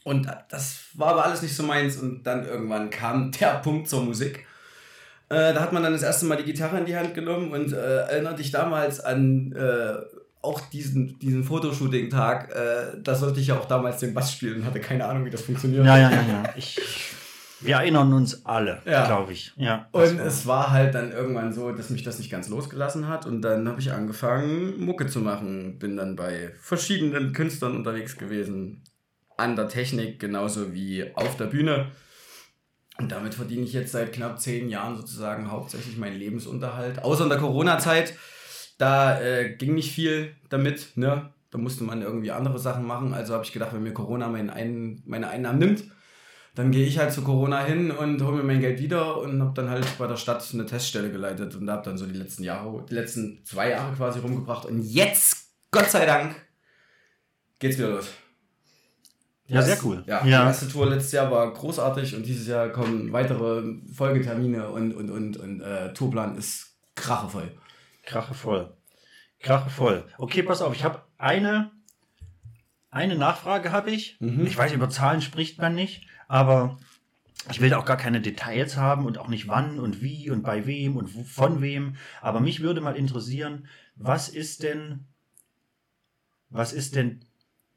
Und 0.03 0.27
das 0.49 0.85
war 0.93 1.09
aber 1.09 1.25
alles 1.25 1.41
nicht 1.41 1.55
so 1.55 1.63
meins. 1.63 1.97
Und 1.97 2.23
dann 2.23 2.45
irgendwann 2.45 2.89
kam 2.89 3.31
der 3.39 3.59
Punkt 3.59 3.89
zur 3.89 4.03
Musik. 4.03 4.45
Äh, 5.29 5.53
da 5.53 5.59
hat 5.59 5.73
man 5.73 5.83
dann 5.83 5.91
das 5.91 6.03
erste 6.03 6.25
Mal 6.25 6.37
die 6.37 6.45
Gitarre 6.45 6.79
in 6.79 6.85
die 6.85 6.95
Hand 6.95 7.13
genommen 7.13 7.51
und 7.51 7.73
äh, 7.73 7.97
erinnert 8.03 8.39
dich 8.39 8.51
damals 8.51 9.01
an 9.01 9.51
äh, 9.51 9.95
auch 10.41 10.61
diesen, 10.69 11.19
diesen 11.19 11.43
Fotoshooting-Tag. 11.43 12.55
Äh, 12.55 13.01
da 13.03 13.15
sollte 13.15 13.41
ich 13.41 13.47
ja 13.47 13.59
auch 13.59 13.65
damals 13.65 13.99
den 13.99 14.13
Bass 14.13 14.31
spielen, 14.31 14.65
hatte 14.65 14.79
keine 14.79 15.05
Ahnung, 15.05 15.25
wie 15.25 15.29
das 15.29 15.41
funktioniert. 15.41 15.85
Ja, 15.85 15.97
ja, 15.97 16.09
ja, 16.09 16.21
ja. 16.21 16.43
Ich 16.55 16.79
wir 17.59 17.75
erinnern 17.75 18.13
uns 18.13 18.45
alle, 18.45 18.81
ja. 18.85 19.05
glaube 19.07 19.33
ich. 19.33 19.53
Ja, 19.55 19.87
und 19.91 20.19
war. 20.19 20.25
es 20.25 20.45
war 20.45 20.71
halt 20.71 20.93
dann 20.95 21.11
irgendwann 21.11 21.53
so, 21.53 21.71
dass 21.71 21.89
mich 21.89 22.03
das 22.03 22.19
nicht 22.19 22.29
ganz 22.29 22.49
losgelassen 22.49 23.07
hat. 23.07 23.25
Und 23.25 23.41
dann 23.41 23.67
habe 23.67 23.79
ich 23.79 23.91
angefangen, 23.91 24.79
Mucke 24.79 25.07
zu 25.07 25.19
machen. 25.19 25.79
Bin 25.79 25.97
dann 25.97 26.15
bei 26.15 26.51
verschiedenen 26.59 27.33
Künstlern 27.33 27.75
unterwegs 27.75 28.17
gewesen. 28.17 28.83
An 29.37 29.55
der 29.55 29.69
Technik 29.69 30.19
genauso 30.19 30.73
wie 30.73 31.15
auf 31.15 31.37
der 31.37 31.45
Bühne. 31.45 31.91
Und 32.99 33.11
damit 33.11 33.35
verdiene 33.35 33.63
ich 33.63 33.73
jetzt 33.73 33.91
seit 33.91 34.13
knapp 34.13 34.39
zehn 34.39 34.69
Jahren 34.69 34.95
sozusagen 34.95 35.51
hauptsächlich 35.51 35.97
meinen 35.97 36.17
Lebensunterhalt. 36.17 37.03
Außer 37.03 37.23
in 37.23 37.29
der 37.29 37.39
Corona-Zeit. 37.39 38.13
Da 38.77 39.19
äh, 39.19 39.55
ging 39.55 39.75
nicht 39.75 39.91
viel 39.91 40.35
damit. 40.49 40.95
Ne? 40.95 41.31
Da 41.49 41.57
musste 41.57 41.83
man 41.83 42.01
irgendwie 42.01 42.31
andere 42.31 42.59
Sachen 42.59 42.85
machen. 42.85 43.13
Also 43.13 43.33
habe 43.33 43.43
ich 43.43 43.51
gedacht, 43.51 43.73
wenn 43.73 43.83
mir 43.83 43.93
Corona 43.93 44.27
mein 44.27 44.49
Ein 44.49 45.01
meine 45.05 45.29
Einnahmen 45.29 45.59
nimmt, 45.59 45.83
dann 46.57 46.71
gehe 46.71 46.87
ich 46.87 46.97
halt 46.97 47.13
zu 47.13 47.21
Corona 47.21 47.63
hin 47.63 47.91
und 47.91 48.19
hole 48.23 48.37
mir 48.37 48.43
mein 48.43 48.61
Geld 48.61 48.79
wieder 48.79 49.19
und 49.19 49.39
habe 49.43 49.53
dann 49.53 49.69
halt 49.69 49.85
bei 49.99 50.07
der 50.07 50.17
Stadt 50.17 50.43
eine 50.51 50.65
Teststelle 50.65 51.11
geleitet 51.11 51.53
und 51.53 51.69
habe 51.69 51.83
dann 51.83 51.99
so 51.99 52.07
die 52.07 52.17
letzten 52.17 52.43
Jahre, 52.43 52.83
die 52.89 52.95
letzten 52.95 53.45
zwei 53.45 53.69
Jahre 53.69 53.95
quasi 53.95 54.17
rumgebracht. 54.17 54.65
Und 54.65 54.81
jetzt, 54.81 55.51
Gott 55.69 55.91
sei 55.91 56.07
Dank, 56.07 56.35
geht's 57.59 57.77
wieder 57.77 57.89
los. 57.89 58.09
Ja, 59.45 59.61
sehr 59.61 59.77
cool. 59.83 60.03
Ja, 60.07 60.25
ja, 60.25 60.41
die 60.41 60.47
erste 60.47 60.67
Tour 60.67 60.87
letztes 60.87 61.11
Jahr 61.11 61.29
war 61.29 61.53
großartig 61.53 62.15
und 62.15 62.25
dieses 62.25 62.47
Jahr 62.47 62.69
kommen 62.69 63.13
weitere 63.13 63.61
Folgetermine 63.93 64.69
und, 64.69 64.95
und, 64.95 65.11
und, 65.11 65.37
und 65.37 65.61
äh, 65.61 65.93
Tourplan 65.93 66.39
ist 66.39 66.75
krachevoll. 66.95 67.51
Krachevoll. 68.01 68.75
Krachevoll. 69.41 70.05
Okay, 70.17 70.41
pass 70.41 70.63
auf, 70.63 70.73
ich 70.73 70.83
habe 70.83 71.03
eine, 71.19 71.69
eine 72.89 73.15
Nachfrage 73.15 73.71
habe 73.71 73.91
ich. 73.91 74.17
Mhm. 74.19 74.47
Ich 74.47 74.57
weiß, 74.57 74.71
über 74.73 74.89
Zahlen 74.89 75.21
spricht 75.21 75.59
man 75.59 75.75
nicht, 75.75 76.07
Aber 76.27 76.77
ich 77.49 77.61
will 77.61 77.69
da 77.69 77.77
auch 77.77 77.85
gar 77.85 77.97
keine 77.97 78.19
Details 78.21 78.75
haben 78.77 79.05
und 79.05 79.17
auch 79.17 79.27
nicht 79.29 79.47
wann 79.47 79.79
und 79.79 80.01
wie 80.01 80.29
und 80.29 80.43
bei 80.43 80.65
wem 80.65 80.97
und 80.97 81.07
von 81.09 81.61
wem. 81.61 81.95
Aber 82.21 82.39
mich 82.39 82.59
würde 82.61 82.81
mal 82.81 82.95
interessieren, 82.95 83.67
was 83.95 84.27
ist 84.29 84.63
denn, 84.63 85.05
was 86.49 86.73
ist 86.73 86.95
denn 86.95 87.21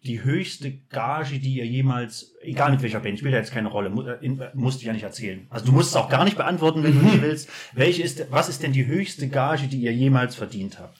die 0.02 0.24
höchste 0.24 0.72
Gage, 0.88 1.38
die 1.40 1.54
ihr 1.56 1.66
jemals, 1.66 2.34
egal 2.40 2.70
mit 2.70 2.80
welcher 2.82 3.00
Band, 3.00 3.18
spielt 3.18 3.32
ja 3.34 3.38
jetzt 3.38 3.52
keine 3.52 3.68
Rolle, 3.68 3.90
mu- 3.90 4.02
äh, 4.02 4.24
äh, 4.26 4.50
musst 4.54 4.80
du 4.80 4.86
ja 4.86 4.94
nicht 4.94 5.02
erzählen. 5.02 5.46
Also 5.50 5.66
du 5.66 5.72
musst 5.72 5.90
es 5.90 5.96
auch 5.96 6.08
gar 6.08 6.24
nicht 6.24 6.38
beantworten, 6.38 6.82
wenn 6.82 6.94
du 6.98 7.04
nicht 7.04 7.20
willst. 7.22 7.50
Welche 7.74 8.02
ist, 8.02 8.30
was 8.30 8.48
ist 8.48 8.62
denn 8.62 8.72
die 8.72 8.86
höchste 8.86 9.28
Gage, 9.28 9.68
die 9.68 9.82
ihr 9.82 9.92
jemals 9.92 10.34
verdient 10.36 10.78
habt? 10.78 10.96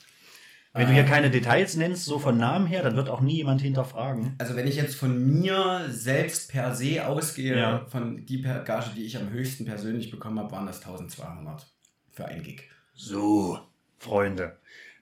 Wenn 0.73 0.87
du 0.87 0.93
hier 0.93 1.05
keine 1.05 1.31
Details 1.31 1.75
nennst, 1.77 2.05
so 2.05 2.21
von 2.21 2.39
Namen 2.39 2.67
her, 2.67 2.83
dann 2.85 2.95
wird 2.95 3.09
auch 3.09 3.21
nie 3.21 3.37
jemand 3.39 3.61
hinterfragen. 3.61 4.37
Also 4.39 4.55
wenn 4.55 4.69
ich 4.69 4.77
jetzt 4.77 4.95
von 4.95 5.41
mir 5.41 5.87
selbst 5.89 6.51
per 6.53 6.75
se 6.77 7.05
ausgehe, 7.07 7.59
Ja. 7.59 7.87
von 7.89 8.25
die 8.25 8.39
per 8.39 8.61
Gage, 8.63 8.91
die 8.95 9.05
ich 9.05 9.17
am 9.19 9.31
höchsten 9.31 9.65
persönlich 9.65 10.11
bekommen 10.13 10.39
habe, 10.39 10.53
waren 10.53 10.67
das 10.67 10.81
1200 10.81 11.67
für 12.13 12.25
ein 12.27 12.43
Gig. 12.45 12.69
So, 12.95 13.59
Freunde. 13.99 14.59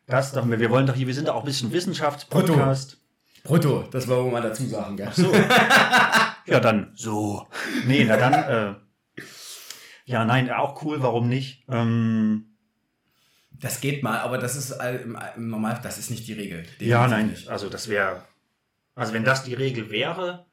Das 0.07 0.33
doch, 0.33 0.49
wir 0.49 0.71
wollen 0.71 0.87
doch 0.87 0.95
hier, 0.95 1.07
wir 1.07 1.15
sind 1.15 1.29
doch 1.29 1.35
auch 1.35 1.43
ein 1.43 1.47
bisschen 1.47 1.71
Wissenschaftspodcast. 1.71 2.97
Brutto, 3.45 3.85
das 3.91 4.09
wollen 4.09 4.25
wir 4.27 4.33
mal 4.33 4.43
dazu 4.43 4.65
sagen, 4.67 4.97
gell? 4.97 5.11
So. 5.13 5.31
ja, 6.47 6.61
dann 6.61 6.93
so. 6.95 7.47
Nee, 7.87 8.05
na 8.07 8.17
dann, 8.17 8.33
äh, 8.35 8.75
ja, 10.07 10.25
nein, 10.25 10.51
auch 10.51 10.83
cool, 10.83 11.03
warum 11.03 11.29
nicht? 11.29 11.65
Ähm, 11.69 12.57
Das 13.61 13.81
geht 13.81 14.03
mal, 14.03 14.19
aber 14.21 14.39
das 14.39 14.55
ist 14.57 14.73
all- 14.73 14.97
im, 15.01 15.19
im 15.37 15.49
Normal, 15.49 15.81
das 15.83 15.99
ist 15.99 16.11
nicht 16.11 16.27
die 16.29 16.33
Regel. 16.35 16.65
ja, 16.79 17.09
nein, 17.09 17.29
nicht. 17.31 17.49
also 17.49 17.69
das 17.69 17.89
wäre, 17.89 18.23
also 18.95 19.13
wenn 19.13 19.25
das 19.25 19.43
die 19.45 19.55
Regel 19.55 19.91
wäre, 19.91 20.47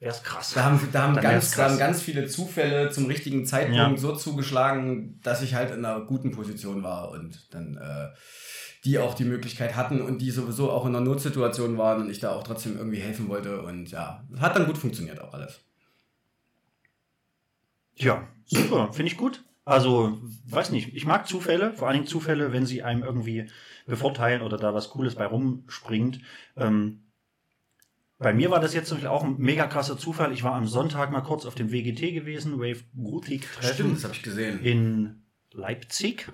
wäre 0.00 0.12
es 0.12 0.22
krass. 0.22 0.52
Da 0.54 0.64
haben, 0.64 0.88
da, 0.92 1.02
haben 1.02 1.14
Dann 1.14 1.22
ganz, 1.22 1.52
da 1.54 1.68
haben 1.70 1.78
ganz 1.78 2.02
viele 2.02 2.26
Zufälle 2.26 2.90
zum 2.90 3.06
richtigen 3.06 3.46
Zeitpunkt 3.46 3.76
Ja. 3.76 3.96
so 3.96 4.14
zugeschlagen, 4.16 5.20
dass 5.22 5.42
ich 5.42 5.54
halt 5.54 5.70
in 5.70 5.84
einer 5.84 6.00
guten 6.04 6.32
Position 6.32 6.82
war 6.82 7.10
und 7.10 7.52
dann 7.54 7.76
äh, 7.76 8.08
die 8.84 8.98
auch 8.98 9.14
die 9.14 9.24
Möglichkeit 9.24 9.74
hatten 9.76 10.00
und 10.00 10.18
die 10.18 10.30
sowieso 10.30 10.70
auch 10.70 10.84
in 10.86 10.94
einer 10.94 11.04
Notsituation 11.04 11.78
waren 11.78 12.02
und 12.02 12.10
ich 12.10 12.20
da 12.20 12.30
auch 12.32 12.42
trotzdem 12.44 12.76
irgendwie 12.76 12.98
helfen 13.00 13.28
wollte 13.28 13.62
und 13.62 13.90
ja, 13.90 14.24
hat 14.38 14.56
dann 14.56 14.66
gut 14.66 14.78
funktioniert 14.78 15.20
auch 15.20 15.32
alles. 15.34 15.60
Ja, 17.96 18.26
super, 18.46 18.92
finde 18.92 19.10
ich 19.12 19.18
gut. 19.18 19.44
Also, 19.68 20.18
weiß 20.46 20.70
nicht, 20.70 20.94
ich 20.94 21.04
mag 21.04 21.28
Zufälle, 21.28 21.74
vor 21.74 21.88
allen 21.88 21.96
Dingen 21.96 22.06
Zufälle, 22.06 22.54
wenn 22.54 22.64
sie 22.64 22.82
einem 22.82 23.02
irgendwie 23.02 23.50
bevorteilen 23.86 24.40
oder 24.40 24.56
da 24.56 24.72
was 24.72 24.88
Cooles 24.88 25.14
bei 25.14 25.26
rumspringt. 25.26 26.20
Ähm, 26.56 27.00
bei 28.16 28.32
mir 28.32 28.50
war 28.50 28.60
das 28.60 28.72
jetzt 28.72 28.88
zum 28.88 28.96
Beispiel 28.96 29.10
auch 29.10 29.24
ein 29.24 29.36
mega 29.36 29.66
krasser 29.66 29.98
Zufall. 29.98 30.32
Ich 30.32 30.42
war 30.42 30.54
am 30.54 30.66
Sonntag 30.66 31.12
mal 31.12 31.20
kurz 31.20 31.44
auf 31.44 31.54
dem 31.54 31.70
WGT 31.70 32.14
gewesen, 32.14 32.58
Wave 32.58 32.82
Gothic 32.96 33.46
Treffen 33.52 34.02
habe 34.02 34.14
ich 34.14 34.22
gesehen. 34.22 34.64
in 34.64 35.22
Leipzig. 35.52 36.32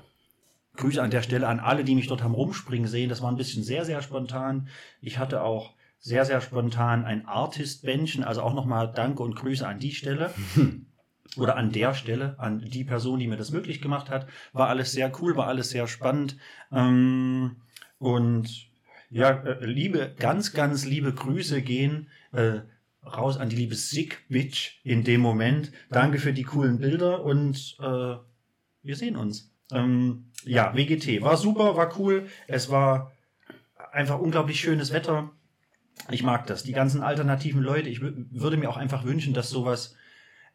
Grüße 0.76 1.02
an 1.02 1.10
der 1.10 1.22
Stelle 1.22 1.48
an 1.48 1.58
alle, 1.58 1.82
die 1.82 1.96
mich 1.96 2.06
dort 2.06 2.22
haben 2.22 2.34
rumspringen 2.34 2.86
sehen. 2.86 3.08
Das 3.08 3.20
war 3.20 3.32
ein 3.32 3.36
bisschen 3.36 3.64
sehr, 3.64 3.84
sehr 3.84 4.00
spontan. 4.00 4.68
Ich 5.00 5.18
hatte 5.18 5.42
auch 5.42 5.74
sehr, 5.98 6.24
sehr 6.24 6.40
spontan 6.40 7.04
ein 7.04 7.26
Artist-Bändchen. 7.26 8.22
Also 8.22 8.42
auch 8.42 8.54
nochmal 8.54 8.92
Danke 8.94 9.24
und 9.24 9.34
Grüße 9.34 9.66
an 9.66 9.80
die 9.80 9.92
Stelle. 9.92 10.32
Oder 11.36 11.56
an 11.56 11.72
der 11.72 11.94
Stelle, 11.94 12.36
an 12.38 12.60
die 12.60 12.84
Person, 12.84 13.18
die 13.18 13.26
mir 13.26 13.36
das 13.36 13.50
möglich 13.50 13.80
gemacht 13.80 14.08
hat. 14.10 14.28
War 14.52 14.68
alles 14.68 14.92
sehr 14.92 15.10
cool, 15.20 15.36
war 15.36 15.48
alles 15.48 15.70
sehr 15.70 15.88
spannend. 15.88 16.36
Ähm, 16.70 17.56
und 17.98 18.68
ja, 19.10 19.30
äh, 19.30 19.64
liebe, 19.64 20.14
ganz, 20.18 20.52
ganz 20.52 20.84
liebe 20.84 21.12
Grüße 21.12 21.62
gehen 21.62 22.08
äh, 22.32 22.60
raus 23.04 23.36
an 23.36 23.48
die 23.48 23.56
liebe 23.56 23.74
Sick 23.74 24.24
Bitch 24.28 24.80
in 24.84 25.04
dem 25.04 25.20
Moment. 25.20 25.72
Danke 25.90 26.18
für 26.18 26.32
die 26.32 26.42
coolen 26.44 26.78
Bilder 26.78 27.24
und 27.24 27.76
äh, 27.80 28.16
wir 28.82 28.96
sehen 28.96 29.16
uns. 29.16 29.50
Ähm, 29.72 30.26
ja, 30.44 30.74
WGT 30.76 31.22
war 31.22 31.36
super, 31.36 31.76
war 31.76 31.98
cool. 31.98 32.26
Es 32.46 32.70
war 32.70 33.12
einfach 33.92 34.18
unglaublich 34.18 34.60
schönes 34.60 34.92
Wetter. 34.92 35.30
Ich 36.10 36.22
mag 36.22 36.46
das. 36.46 36.62
Die 36.64 36.72
ganzen 36.72 37.02
alternativen 37.02 37.62
Leute. 37.62 37.88
Ich 37.88 38.00
wü- 38.00 38.26
würde 38.30 38.56
mir 38.56 38.68
auch 38.68 38.76
einfach 38.76 39.04
wünschen, 39.04 39.32
dass 39.34 39.50
sowas. 39.50 39.96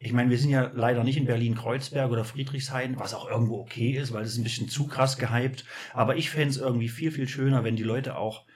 Ich 0.02 0.14
meine, 0.14 0.30
wir 0.30 0.38
sind 0.38 0.48
ja 0.48 0.70
leider 0.74 1.04
nicht 1.04 1.18
in 1.18 1.26
Berlin-Kreuzberg 1.26 2.10
oder 2.10 2.24
Friedrichshain, 2.24 2.98
was 2.98 3.12
auch 3.12 3.28
irgendwo 3.28 3.60
okay 3.60 3.90
ist, 3.90 4.14
weil 4.14 4.24
es 4.24 4.38
ein 4.38 4.44
bisschen 4.44 4.66
zu 4.70 4.86
krass 4.86 5.18
gehypt. 5.18 5.66
Aber 5.92 6.16
ich 6.16 6.30
fände 6.30 6.48
es 6.48 6.56
irgendwie 6.56 6.88
viel, 6.88 7.12
viel 7.12 7.28
schöner, 7.28 7.64
wenn 7.64 7.76
die 7.76 7.82
Leute 7.82 8.16
auch, 8.16 8.46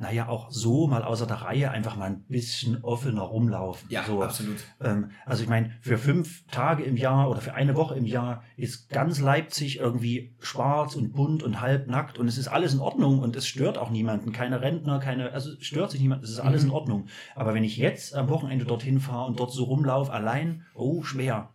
naja, 0.00 0.28
auch 0.28 0.50
so 0.50 0.86
mal 0.86 1.02
außer 1.04 1.26
der 1.26 1.36
Reihe 1.42 1.70
einfach 1.70 1.96
mal 1.96 2.06
ein 2.06 2.24
bisschen 2.28 2.82
offener 2.82 3.22
rumlaufen. 3.22 3.86
Ja, 3.90 4.02
so. 4.04 4.22
absolut. 4.22 4.56
Ähm, 4.80 5.10
also 5.26 5.42
ich 5.42 5.48
meine, 5.48 5.72
für 5.82 5.98
fünf 5.98 6.46
Tage 6.48 6.82
im 6.84 6.96
Jahr 6.96 7.28
oder 7.30 7.40
für 7.40 7.54
eine 7.54 7.76
Woche 7.76 7.94
im 7.96 8.06
Jahr 8.06 8.42
ist 8.56 8.88
ganz 8.88 9.20
Leipzig 9.20 9.78
irgendwie 9.78 10.34
schwarz 10.40 10.96
und 10.96 11.12
bunt 11.12 11.42
und 11.42 11.60
halbnackt 11.60 12.18
und 12.18 12.28
es 12.28 12.38
ist 12.38 12.48
alles 12.48 12.74
in 12.74 12.80
Ordnung 12.80 13.20
und 13.20 13.36
es 13.36 13.46
stört 13.46 13.78
auch 13.78 13.90
niemanden. 13.90 14.32
Keine 14.32 14.60
Rentner, 14.60 14.98
keine, 14.98 15.32
also 15.32 15.52
es 15.52 15.64
stört 15.64 15.90
sich 15.90 16.00
niemand, 16.00 16.24
es 16.24 16.30
ist 16.30 16.40
alles 16.40 16.62
Mhm. 16.62 16.68
in 16.70 16.74
Ordnung. 16.74 17.06
Aber 17.34 17.54
wenn 17.54 17.64
ich 17.64 17.76
jetzt 17.76 18.14
am 18.14 18.28
Wochenende 18.28 18.64
dorthin 18.64 19.00
fahre 19.00 19.26
und 19.26 19.38
dort 19.38 19.52
so 19.52 19.64
rumlaufe, 19.64 20.12
allein, 20.12 20.64
oh, 20.74 21.02
schwer. 21.02 21.50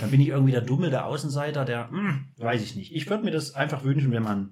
Dann 0.00 0.10
bin 0.10 0.20
ich 0.20 0.28
irgendwie 0.28 0.52
der 0.52 0.60
Dumme, 0.60 0.90
der 0.90 1.06
Außenseiter, 1.06 1.64
der, 1.64 1.90
hm, 1.90 2.26
weiß 2.38 2.62
ich 2.62 2.74
nicht. 2.76 2.92
Ich 2.94 3.08
würde 3.08 3.24
mir 3.24 3.30
das 3.30 3.54
einfach 3.54 3.84
wünschen, 3.84 4.10
wenn 4.12 4.22
man 4.22 4.50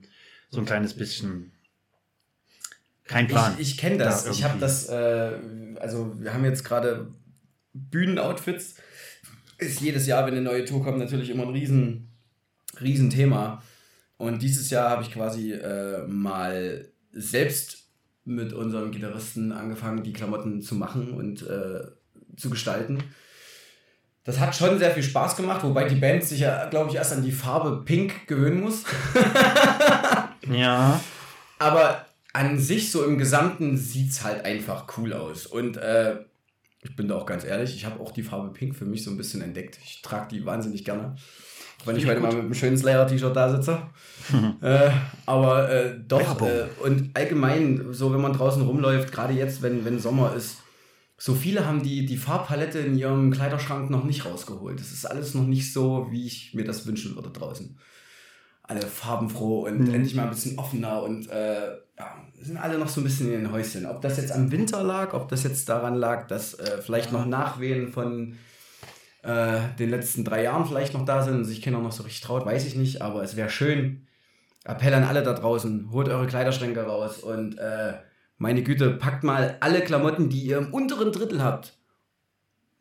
so 0.50 0.60
ein 0.60 0.66
kleines 0.66 0.94
bisschen, 0.94 1.51
kein 3.12 3.28
Plan. 3.28 3.54
Ich, 3.58 3.72
ich 3.72 3.78
kenne 3.78 3.98
das. 3.98 4.24
Da 4.24 4.30
ich 4.30 4.44
habe 4.44 4.58
das, 4.58 4.88
äh, 4.88 5.32
also 5.80 6.14
wir 6.18 6.32
haben 6.32 6.44
jetzt 6.44 6.64
gerade 6.64 7.08
Bühnenoutfits. 7.74 8.76
Ist 9.58 9.80
jedes 9.80 10.06
Jahr, 10.06 10.26
wenn 10.26 10.34
eine 10.34 10.42
neue 10.42 10.64
Tour 10.64 10.82
kommt, 10.82 10.98
natürlich 10.98 11.30
immer 11.30 11.44
ein 11.44 11.50
riesen, 11.50 12.08
riesen 12.80 13.10
Thema. 13.10 13.62
Und 14.16 14.42
dieses 14.42 14.70
Jahr 14.70 14.90
habe 14.90 15.02
ich 15.02 15.12
quasi 15.12 15.52
äh, 15.52 16.06
mal 16.06 16.88
selbst 17.12 17.88
mit 18.24 18.52
unserem 18.52 18.90
Gitarristen 18.92 19.52
angefangen, 19.52 20.02
die 20.02 20.12
Klamotten 20.12 20.62
zu 20.62 20.74
machen 20.74 21.12
und 21.12 21.42
äh, 21.42 21.80
zu 22.36 22.50
gestalten. 22.50 23.02
Das 24.24 24.38
hat 24.38 24.54
schon 24.54 24.78
sehr 24.78 24.92
viel 24.92 25.02
Spaß 25.02 25.36
gemacht, 25.36 25.64
wobei 25.64 25.88
die 25.88 25.96
Band 25.96 26.22
sich 26.22 26.40
ja, 26.40 26.66
glaube 26.68 26.90
ich, 26.90 26.96
erst 26.96 27.12
an 27.12 27.24
die 27.24 27.32
Farbe 27.32 27.82
Pink 27.84 28.28
gewöhnen 28.28 28.60
muss. 28.60 28.84
ja. 30.48 31.00
Aber 31.58 32.06
an 32.32 32.58
sich, 32.58 32.90
so 32.90 33.04
im 33.04 33.18
Gesamten, 33.18 33.76
sieht 33.76 34.10
es 34.10 34.24
halt 34.24 34.44
einfach 34.44 34.86
cool 34.96 35.12
aus. 35.12 35.46
Und 35.46 35.76
äh, 35.76 36.16
ich 36.82 36.96
bin 36.96 37.08
da 37.08 37.16
auch 37.16 37.26
ganz 37.26 37.44
ehrlich, 37.44 37.74
ich 37.74 37.84
habe 37.84 38.00
auch 38.00 38.10
die 38.10 38.22
Farbe 38.22 38.52
Pink 38.52 38.74
für 38.74 38.84
mich 38.84 39.04
so 39.04 39.10
ein 39.10 39.16
bisschen 39.16 39.42
entdeckt. 39.42 39.78
Ich 39.84 40.02
trage 40.02 40.28
die 40.30 40.44
wahnsinnig 40.44 40.84
gerne. 40.84 41.16
Wenn 41.84 41.96
ich 41.96 42.06
heute 42.06 42.16
ich 42.16 42.22
mal 42.22 42.32
mit 42.32 42.44
einem 42.44 42.54
schönen 42.54 42.76
Slayer-T-Shirt 42.76 43.34
da 43.34 43.50
sitze. 43.50 43.82
äh, 44.60 44.90
aber 45.26 45.70
äh, 45.70 45.98
doch, 46.06 46.40
äh, 46.42 46.66
und 46.82 47.10
allgemein, 47.14 47.88
so 47.92 48.12
wenn 48.12 48.20
man 48.20 48.32
draußen 48.32 48.62
rumläuft, 48.62 49.12
gerade 49.12 49.34
jetzt, 49.34 49.62
wenn, 49.62 49.84
wenn 49.84 49.98
Sommer 49.98 50.34
ist, 50.34 50.58
so 51.18 51.34
viele 51.34 51.66
haben 51.66 51.82
die, 51.82 52.04
die 52.04 52.16
Farbpalette 52.16 52.80
in 52.80 52.98
ihrem 52.98 53.30
Kleiderschrank 53.30 53.90
noch 53.90 54.04
nicht 54.04 54.24
rausgeholt. 54.24 54.80
Das 54.80 54.90
ist 54.90 55.04
alles 55.04 55.34
noch 55.34 55.46
nicht 55.46 55.72
so, 55.72 56.08
wie 56.10 56.26
ich 56.26 56.52
mir 56.54 56.64
das 56.64 56.86
wünschen 56.86 57.14
würde 57.14 57.30
draußen. 57.30 57.78
Alle 58.62 58.82
farbenfroh 58.82 59.66
und 59.66 59.80
Mhm. 59.88 59.94
endlich 59.94 60.14
mal 60.14 60.24
ein 60.24 60.30
bisschen 60.30 60.58
offener 60.58 61.02
und 61.02 61.28
äh, 61.30 61.72
ja, 61.98 62.16
sind 62.40 62.56
alle 62.56 62.78
noch 62.78 62.88
so 62.88 63.00
ein 63.00 63.04
bisschen 63.04 63.32
in 63.32 63.42
den 63.42 63.52
Häuschen. 63.52 63.86
Ob 63.86 64.00
das 64.00 64.16
jetzt 64.16 64.32
am 64.32 64.50
Winter 64.50 64.82
lag, 64.82 65.14
ob 65.14 65.28
das 65.28 65.42
jetzt 65.42 65.68
daran 65.68 65.94
lag, 65.96 66.26
dass 66.28 66.54
äh, 66.54 66.80
vielleicht 66.80 67.12
noch 67.12 67.26
Nachwehen 67.26 67.88
von 67.88 68.36
äh, 69.22 69.58
den 69.78 69.90
letzten 69.90 70.24
drei 70.24 70.42
Jahren 70.44 70.64
vielleicht 70.66 70.94
noch 70.94 71.04
da 71.04 71.22
sind 71.22 71.34
und 71.34 71.44
sich 71.44 71.60
Kinder 71.62 71.80
noch 71.80 71.92
so 71.92 72.02
richtig 72.02 72.22
traut, 72.22 72.46
weiß 72.46 72.64
ich 72.66 72.74
nicht, 72.76 73.02
aber 73.02 73.22
es 73.22 73.36
wäre 73.36 73.50
schön. 73.50 74.06
Appell 74.64 74.94
an 74.94 75.04
alle 75.04 75.22
da 75.24 75.32
draußen, 75.32 75.90
holt 75.90 76.08
eure 76.08 76.26
Kleiderschränke 76.26 76.82
raus 76.84 77.18
und 77.18 77.58
äh, 77.58 77.94
meine 78.38 78.62
Güte, 78.62 78.90
packt 78.92 79.22
mal 79.24 79.56
alle 79.60 79.80
Klamotten, 79.82 80.28
die 80.28 80.42
ihr 80.42 80.58
im 80.58 80.72
unteren 80.72 81.12
Drittel 81.12 81.42
habt. 81.42 81.78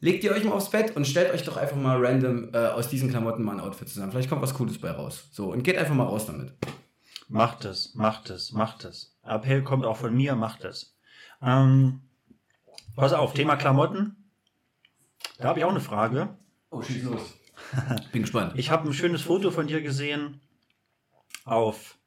Legt 0.04 0.24
ihr 0.24 0.32
euch 0.32 0.44
mal 0.44 0.54
aufs 0.54 0.72
Bett 0.72 0.96
und 0.96 1.06
stellt 1.06 1.32
euch 1.32 1.44
doch 1.44 1.58
einfach 1.58 1.76
mal 1.78 2.04
random 2.04 2.50
äh, 2.54 2.58
aus 2.58 2.90
diesen 2.90 3.12
Klamotten 3.12 3.44
mal 3.44 3.54
ein 3.54 3.60
Outfit 3.60 3.88
zusammen. 3.88 4.12
Vielleicht 4.12 4.30
kommt 4.30 4.42
was 4.42 4.56
Cooles 4.56 4.80
bei 4.80 4.90
raus. 4.90 5.30
So, 5.32 5.52
und 5.52 5.62
geht 5.64 5.78
einfach 5.78 5.94
mal 5.94 6.06
raus 6.06 6.26
damit. 6.26 6.54
Macht 7.30 7.66
es, 7.66 7.94
macht 7.94 8.32
es, 8.32 8.52
macht 8.52 8.84
es. 8.84 9.16
Appell 9.24 9.64
kommt 9.64 9.86
auch 9.86 9.98
von 9.98 10.16
mir, 10.16 10.36
macht 10.36 10.64
es. 10.64 10.98
Ähm, 11.40 12.02
pass 12.96 13.14
auf, 13.14 13.36
Thema 13.36 13.58
Klamotten. 13.58 14.16
Da 15.38 15.50
habe 15.50 15.60
ich 15.60 15.66
auch 15.66 15.70
eine 15.70 15.82
Frage. 15.82 16.36
Oh, 16.72 16.82
schieß 16.82 17.04
los. 17.04 17.22
Bin 18.12 18.24
gespannt. 18.24 18.54
Ich 18.56 18.72
habe 18.72 18.90
ein 18.90 18.94
schönes 18.94 19.22
Foto 19.22 19.52
von 19.52 19.68
dir 19.68 19.84
gesehen 19.84 20.42
auf 21.46 22.00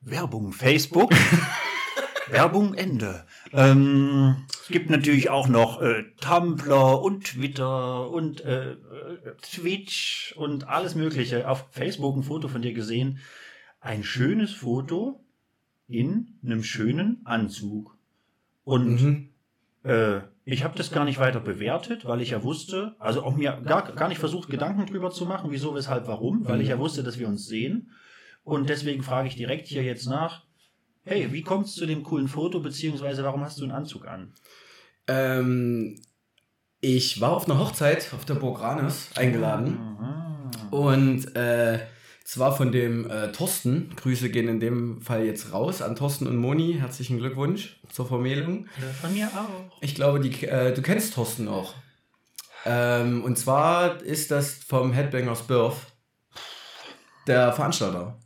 Werbung 0.00 0.52
Facebook. 0.52 1.12
Werbung 2.28 2.74
Ende. 2.74 3.24
Ähm, 3.52 4.44
es 4.50 4.68
gibt 4.68 4.90
natürlich 4.90 5.30
auch 5.30 5.48
noch 5.48 5.80
äh, 5.80 6.04
Tumblr 6.20 7.00
und 7.02 7.24
Twitter 7.24 8.10
und 8.10 8.44
äh, 8.44 8.72
äh, 8.72 8.76
Twitch 9.42 10.34
und 10.36 10.68
alles 10.68 10.94
Mögliche. 10.94 11.48
Auf 11.48 11.66
Facebook 11.70 12.16
ein 12.16 12.22
Foto 12.22 12.48
von 12.48 12.62
dir 12.62 12.72
gesehen. 12.72 13.18
Ein 13.80 14.02
schönes 14.02 14.52
Foto 14.52 15.24
in 15.88 16.38
einem 16.44 16.62
schönen 16.64 17.20
Anzug. 17.24 17.96
Und 18.64 19.00
Mhm. 19.02 19.28
äh, 19.84 20.20
Ich 20.48 20.62
habe 20.62 20.76
das 20.76 20.92
gar 20.92 21.04
nicht 21.04 21.18
weiter 21.18 21.40
bewertet, 21.40 22.04
weil 22.04 22.20
ich 22.20 22.30
ja 22.30 22.42
wusste, 22.44 22.94
also 23.00 23.24
auch 23.24 23.34
mir 23.34 23.60
gar, 23.64 23.92
gar 23.94 24.08
nicht 24.08 24.18
versucht, 24.20 24.48
Gedanken 24.48 24.86
drüber 24.86 25.10
zu 25.10 25.26
machen, 25.26 25.50
wieso, 25.50 25.74
weshalb, 25.74 26.06
warum, 26.06 26.46
weil 26.46 26.60
ich 26.60 26.68
ja 26.68 26.78
wusste, 26.78 27.02
dass 27.02 27.18
wir 27.18 27.26
uns 27.26 27.46
sehen. 27.46 27.90
Und 28.44 28.68
deswegen 28.68 29.02
frage 29.02 29.26
ich 29.26 29.34
direkt 29.34 29.66
hier 29.66 29.82
jetzt 29.82 30.06
nach, 30.06 30.45
hey, 31.06 31.32
wie 31.32 31.42
kommst 31.42 31.76
du 31.76 31.80
zu 31.80 31.86
dem 31.86 32.02
coolen 32.02 32.28
Foto, 32.28 32.60
beziehungsweise 32.60 33.24
warum 33.24 33.42
hast 33.42 33.58
du 33.58 33.62
einen 33.62 33.72
Anzug 33.72 34.06
an? 34.06 34.34
Ähm, 35.06 36.00
ich 36.80 37.20
war 37.20 37.32
auf 37.32 37.48
einer 37.48 37.58
Hochzeit 37.58 38.12
auf 38.12 38.24
der 38.24 38.34
Burg 38.34 38.60
Ranes 38.60 39.10
eingeladen. 39.14 39.78
Aha. 39.78 40.50
Und 40.70 41.34
äh, 41.36 41.78
zwar 42.24 42.56
von 42.56 42.72
dem 42.72 43.08
äh, 43.08 43.30
Thorsten. 43.30 43.94
Grüße 43.96 44.30
gehen 44.30 44.48
in 44.48 44.60
dem 44.60 45.00
Fall 45.00 45.24
jetzt 45.24 45.52
raus 45.52 45.80
an 45.80 45.94
Thorsten 45.94 46.26
und 46.26 46.36
Moni. 46.36 46.74
Herzlichen 46.74 47.18
Glückwunsch 47.18 47.80
zur 47.88 48.06
Vermählung. 48.06 48.66
Äh, 48.78 48.92
Von 49.00 49.14
mir 49.14 49.28
auch. 49.28 49.80
Ich 49.80 49.94
glaube, 49.94 50.20
die, 50.20 50.44
äh, 50.44 50.74
du 50.74 50.82
kennst 50.82 51.14
Thorsten 51.14 51.46
auch. 51.46 51.74
Ähm, 52.64 53.22
und 53.22 53.38
zwar 53.38 54.02
ist 54.02 54.32
das 54.32 54.54
vom 54.54 54.92
Headbangers 54.92 55.44
Birth 55.44 55.76
der 57.28 57.52
Veranstalter. 57.52 58.18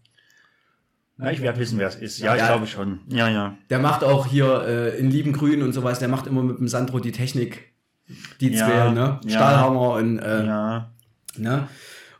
Na, 1.20 1.30
ich 1.32 1.40
werde 1.42 1.58
wissen, 1.58 1.78
wer 1.78 1.88
es 1.88 1.96
ist. 1.96 2.18
Ja, 2.18 2.34
ich 2.34 2.40
Ja. 2.40 2.48
glaube 2.48 2.66
schon. 2.66 3.00
Ja, 3.08 3.28
ja. 3.28 3.56
Der 3.68 3.78
macht 3.78 4.02
auch 4.04 4.26
hier 4.26 4.64
äh, 4.66 4.98
in 4.98 5.10
Liebengrün 5.10 5.62
und 5.62 5.72
sowas, 5.72 5.98
der 5.98 6.08
macht 6.08 6.26
immer 6.26 6.42
mit 6.42 6.58
dem 6.58 6.68
Sandro 6.68 6.98
die 7.00 7.12
Technik. 7.12 7.72
Die 8.40 8.50
Ja, 8.52 8.66
zwei, 8.66 8.90
ne? 8.90 9.20
ja. 9.24 9.30
Stahlhammer 9.30 9.90
und 9.92 10.18
äh, 10.18 10.44
Ja, 10.46 10.90
ne? 11.36 11.68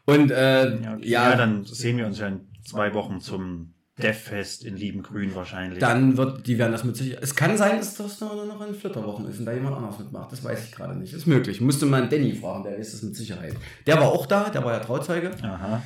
Und 0.05 0.31
äh, 0.31 0.71
ja, 0.81 0.97
ja, 1.01 1.31
ja, 1.31 1.37
dann 1.37 1.65
sehen 1.65 1.97
wir 1.99 2.07
uns 2.07 2.19
ja 2.19 2.29
in 2.29 2.41
zwei 2.65 2.95
Wochen 2.95 3.21
zum 3.21 3.75
Deathfest 4.01 4.65
in 4.65 4.77
Liebengrün 4.77 5.35
wahrscheinlich. 5.35 5.79
dann 5.79 6.17
wird, 6.17 6.47
die 6.47 6.59
werden 6.59 6.73
das 6.73 6.85
mit 6.85 6.97
sich. 6.97 7.17
Es 7.21 7.35
kann 7.37 7.57
sein, 7.59 7.77
dass 7.79 7.97
das 7.97 8.21
noch, 8.21 8.35
noch 8.47 8.67
in 8.67 8.75
Flitterwochen 8.75 9.29
ist 9.29 9.39
und 9.41 9.47
da 9.47 9.53
jemand 9.53 9.77
anderes 9.77 9.99
mitmacht. 9.99 10.33
Das 10.33 10.43
weiß 10.43 10.65
ich 10.65 10.73
gerade 10.73 10.95
nicht. 10.97 11.13
Ist 11.13 11.27
möglich. 11.27 11.61
Müsste 11.61 11.87
man 11.87 12.09
Danny 12.09 12.35
fragen, 12.35 12.65
der 12.65 12.79
weiß 12.79 12.93
das 12.93 13.03
mit 13.03 13.15
Sicherheit. 13.17 13.55
Der 13.87 13.97
war 13.99 14.09
auch 14.09 14.27
da, 14.27 14.49
der 14.49 14.65
war 14.65 14.73
ja 14.73 14.79
Trauzeuge. 14.81 15.33
Aha. 15.43 15.83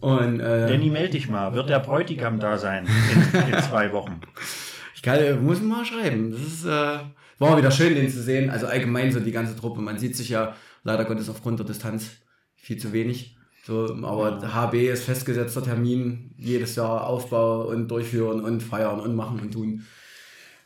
Und 0.00 0.40
äh, 0.40 0.68
Danny, 0.68 0.90
meld 0.90 1.14
dich 1.14 1.28
mal. 1.28 1.54
Wird 1.54 1.68
der 1.68 1.80
Bräutigam 1.80 2.40
da 2.40 2.56
sein 2.58 2.86
in, 2.86 3.52
in 3.52 3.62
zwei 3.62 3.92
Wochen? 3.92 4.20
ich 4.94 5.02
kann, 5.02 5.44
muss 5.44 5.60
mal 5.60 5.84
schreiben. 5.84 6.30
Das 6.32 6.40
ist, 6.40 6.64
äh, 6.64 6.98
war 7.38 7.56
wieder 7.58 7.70
schön, 7.70 7.94
den 7.94 8.08
zu 8.10 8.22
sehen. 8.22 8.50
Also 8.50 8.66
allgemein 8.66 9.12
so 9.12 9.20
die 9.20 9.32
ganze 9.32 9.56
Truppe. 9.56 9.80
Man 9.80 9.98
sieht 9.98 10.16
sich 10.16 10.28
ja 10.28 10.54
leider 10.84 11.04
Gottes 11.04 11.28
aufgrund 11.28 11.58
der 11.58 11.66
Distanz 11.66 12.10
viel 12.54 12.78
zu 12.78 12.92
wenig. 12.92 13.36
So, 13.64 13.94
aber 14.02 14.40
HB 14.54 14.74
ist 14.90 15.04
festgesetzter 15.04 15.62
Termin, 15.62 16.34
jedes 16.36 16.76
Jahr 16.76 17.06
Aufbau 17.06 17.68
und 17.68 17.88
durchführen 17.88 18.40
und 18.40 18.62
feiern 18.62 19.00
und 19.00 19.14
machen 19.14 19.38
und 19.40 19.52
tun. 19.52 19.84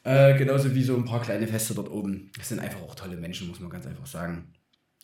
Äh, 0.05 0.37
genauso 0.37 0.75
wie 0.75 0.83
so 0.83 0.95
ein 0.95 1.05
paar 1.05 1.23
kleine 1.23 1.47
Feste 1.47 1.75
dort 1.75 1.91
oben. 1.91 2.31
Das 2.37 2.51
sind 2.51 2.61
einfach 2.61 2.83
auch 2.83 2.95
tolle 2.95 3.17
Menschen, 3.17 3.49
muss 3.49 3.59
man 3.59 3.71
ganz 3.71 3.87
einfach 3.87 4.07
sagen. 4.07 4.53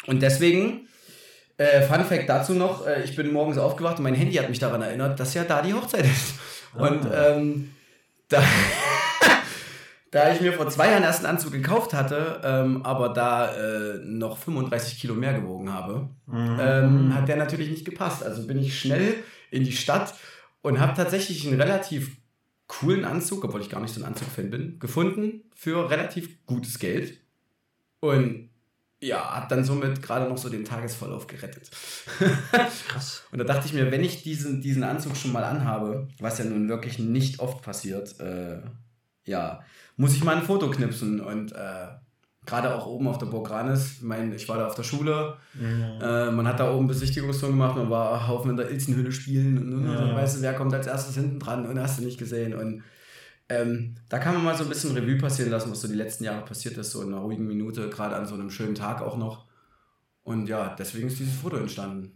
Und 0.06 0.22
deswegen, 0.22 0.88
äh, 1.60 1.82
Fun 1.82 2.04
Fact 2.04 2.26
dazu 2.26 2.54
noch, 2.54 2.86
äh, 2.86 3.02
ich 3.02 3.14
bin 3.14 3.32
morgens 3.32 3.58
aufgewacht 3.58 3.98
und 3.98 4.04
mein 4.04 4.14
Handy 4.14 4.34
hat 4.36 4.48
mich 4.48 4.58
daran 4.58 4.80
erinnert, 4.80 5.20
dass 5.20 5.34
ja 5.34 5.44
da 5.44 5.60
die 5.60 5.74
Hochzeit 5.74 6.06
ist. 6.06 6.34
Und 6.74 7.06
ähm, 7.12 7.70
da, 8.28 8.42
da 10.10 10.32
ich 10.32 10.40
mir 10.40 10.54
vor 10.54 10.70
zwei 10.70 10.90
Jahren 10.90 11.02
erst 11.02 11.18
einen 11.24 11.36
Anzug 11.36 11.52
gekauft 11.52 11.92
hatte, 11.92 12.40
ähm, 12.42 12.82
aber 12.86 13.10
da 13.10 13.52
äh, 13.54 13.98
noch 14.04 14.38
35 14.38 14.98
Kilo 14.98 15.14
mehr 15.14 15.34
gewogen 15.34 15.70
habe, 15.72 16.08
ähm, 16.32 17.14
hat 17.14 17.28
der 17.28 17.36
natürlich 17.36 17.68
nicht 17.68 17.84
gepasst. 17.84 18.24
Also 18.24 18.46
bin 18.46 18.58
ich 18.58 18.78
schnell 18.78 19.16
in 19.50 19.64
die 19.64 19.72
Stadt 19.72 20.14
und 20.62 20.80
habe 20.80 20.94
tatsächlich 20.94 21.46
einen 21.46 21.60
relativ 21.60 22.16
coolen 22.68 23.04
Anzug, 23.04 23.44
obwohl 23.44 23.60
ich 23.60 23.68
gar 23.68 23.80
nicht 23.80 23.92
so 23.92 24.00
ein 24.00 24.06
Anzugfan 24.06 24.48
bin, 24.48 24.78
gefunden 24.78 25.42
für 25.54 25.90
relativ 25.90 26.46
gutes 26.46 26.78
Geld. 26.78 27.18
Und 27.98 28.49
ja, 29.02 29.34
hat 29.36 29.50
dann 29.50 29.64
somit 29.64 30.02
gerade 30.02 30.28
noch 30.28 30.36
so 30.38 30.48
den 30.48 30.64
Tagesverlauf 30.64 31.26
gerettet. 31.26 31.70
Krass. 32.88 33.22
Und 33.32 33.38
da 33.38 33.44
dachte 33.44 33.66
ich 33.66 33.72
mir, 33.72 33.90
wenn 33.90 34.04
ich 34.04 34.22
diesen, 34.22 34.60
diesen 34.60 34.84
Anzug 34.84 35.16
schon 35.16 35.32
mal 35.32 35.44
anhabe, 35.44 36.08
was 36.18 36.38
ja 36.38 36.44
nun 36.44 36.68
wirklich 36.68 36.98
nicht 36.98 37.40
oft 37.40 37.62
passiert, 37.62 38.18
äh, 38.20 38.60
ja, 39.24 39.60
muss 39.96 40.14
ich 40.14 40.24
mal 40.24 40.36
ein 40.36 40.42
Foto 40.42 40.70
knipsen. 40.70 41.20
Und 41.20 41.52
äh, 41.52 41.86
gerade 42.46 42.74
auch 42.74 42.86
oben 42.86 43.08
auf 43.08 43.18
der 43.18 43.26
Burg 43.26 43.48
Ranis, 43.50 43.96
ich 43.98 44.02
meine, 44.02 44.34
ich 44.34 44.48
war 44.48 44.58
da 44.58 44.66
auf 44.66 44.74
der 44.74 44.82
Schule, 44.82 45.36
äh, 45.58 46.30
man 46.30 46.46
hat 46.46 46.60
da 46.60 46.72
oben 46.72 46.86
Besichtigungstour 46.86 47.50
gemacht, 47.50 47.76
man 47.76 47.90
war 47.90 48.26
Haufen 48.28 48.50
in 48.50 48.56
der 48.56 48.70
Ilzenhöhle 48.70 49.12
spielen 49.12 49.58
und, 49.58 49.72
und, 49.72 49.92
Ja. 49.92 49.98
und 50.00 50.14
weißt 50.14 50.38
du, 50.38 50.42
wer 50.42 50.54
kommt 50.54 50.74
als 50.74 50.86
erstes 50.86 51.14
hinten 51.14 51.38
dran 51.38 51.66
und 51.66 51.78
hast 51.78 51.98
du 52.00 52.04
nicht 52.04 52.18
gesehen. 52.18 52.54
Und 52.54 52.82
ähm, 53.50 53.96
da 54.08 54.18
kann 54.18 54.34
man 54.34 54.44
mal 54.44 54.56
so 54.56 54.62
ein 54.64 54.68
bisschen 54.70 54.96
Revue 54.96 55.18
passieren 55.18 55.50
lassen, 55.50 55.70
was 55.70 55.80
so 55.82 55.88
die 55.88 55.94
letzten 55.94 56.24
Jahre 56.24 56.44
passiert 56.44 56.78
ist, 56.78 56.92
so 56.92 57.02
in 57.02 57.08
einer 57.08 57.22
ruhigen 57.22 57.46
Minute, 57.46 57.90
gerade 57.90 58.16
an 58.16 58.26
so 58.26 58.34
einem 58.34 58.50
schönen 58.50 58.74
Tag 58.74 59.02
auch 59.02 59.16
noch. 59.18 59.46
Und 60.22 60.46
ja, 60.48 60.74
deswegen 60.78 61.08
ist 61.08 61.18
dieses 61.18 61.34
Foto 61.34 61.56
entstanden. 61.56 62.12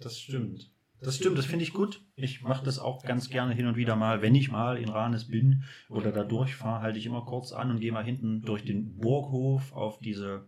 Das 0.00 0.18
stimmt. 0.18 0.70
Das 1.00 1.16
stimmt, 1.16 1.36
das 1.36 1.46
finde 1.46 1.64
ich 1.64 1.72
gut. 1.72 2.00
Ich 2.14 2.42
mache 2.42 2.64
das 2.64 2.78
auch 2.78 3.02
ganz 3.02 3.28
gerne 3.28 3.54
hin 3.54 3.66
und 3.66 3.74
wieder 3.74 3.96
mal. 3.96 4.22
Wenn 4.22 4.36
ich 4.36 4.52
mal 4.52 4.76
in 4.76 4.88
Ranes 4.88 5.26
bin 5.26 5.64
oder 5.88 6.12
da 6.12 6.22
durchfahre, 6.22 6.80
halte 6.80 6.98
ich 6.98 7.06
immer 7.06 7.22
kurz 7.24 7.50
an 7.50 7.70
und 7.72 7.80
gehe 7.80 7.90
mal 7.90 8.04
hinten 8.04 8.42
durch 8.42 8.64
den 8.64 8.98
Burghof 8.98 9.72
auf 9.72 9.98
diese 9.98 10.46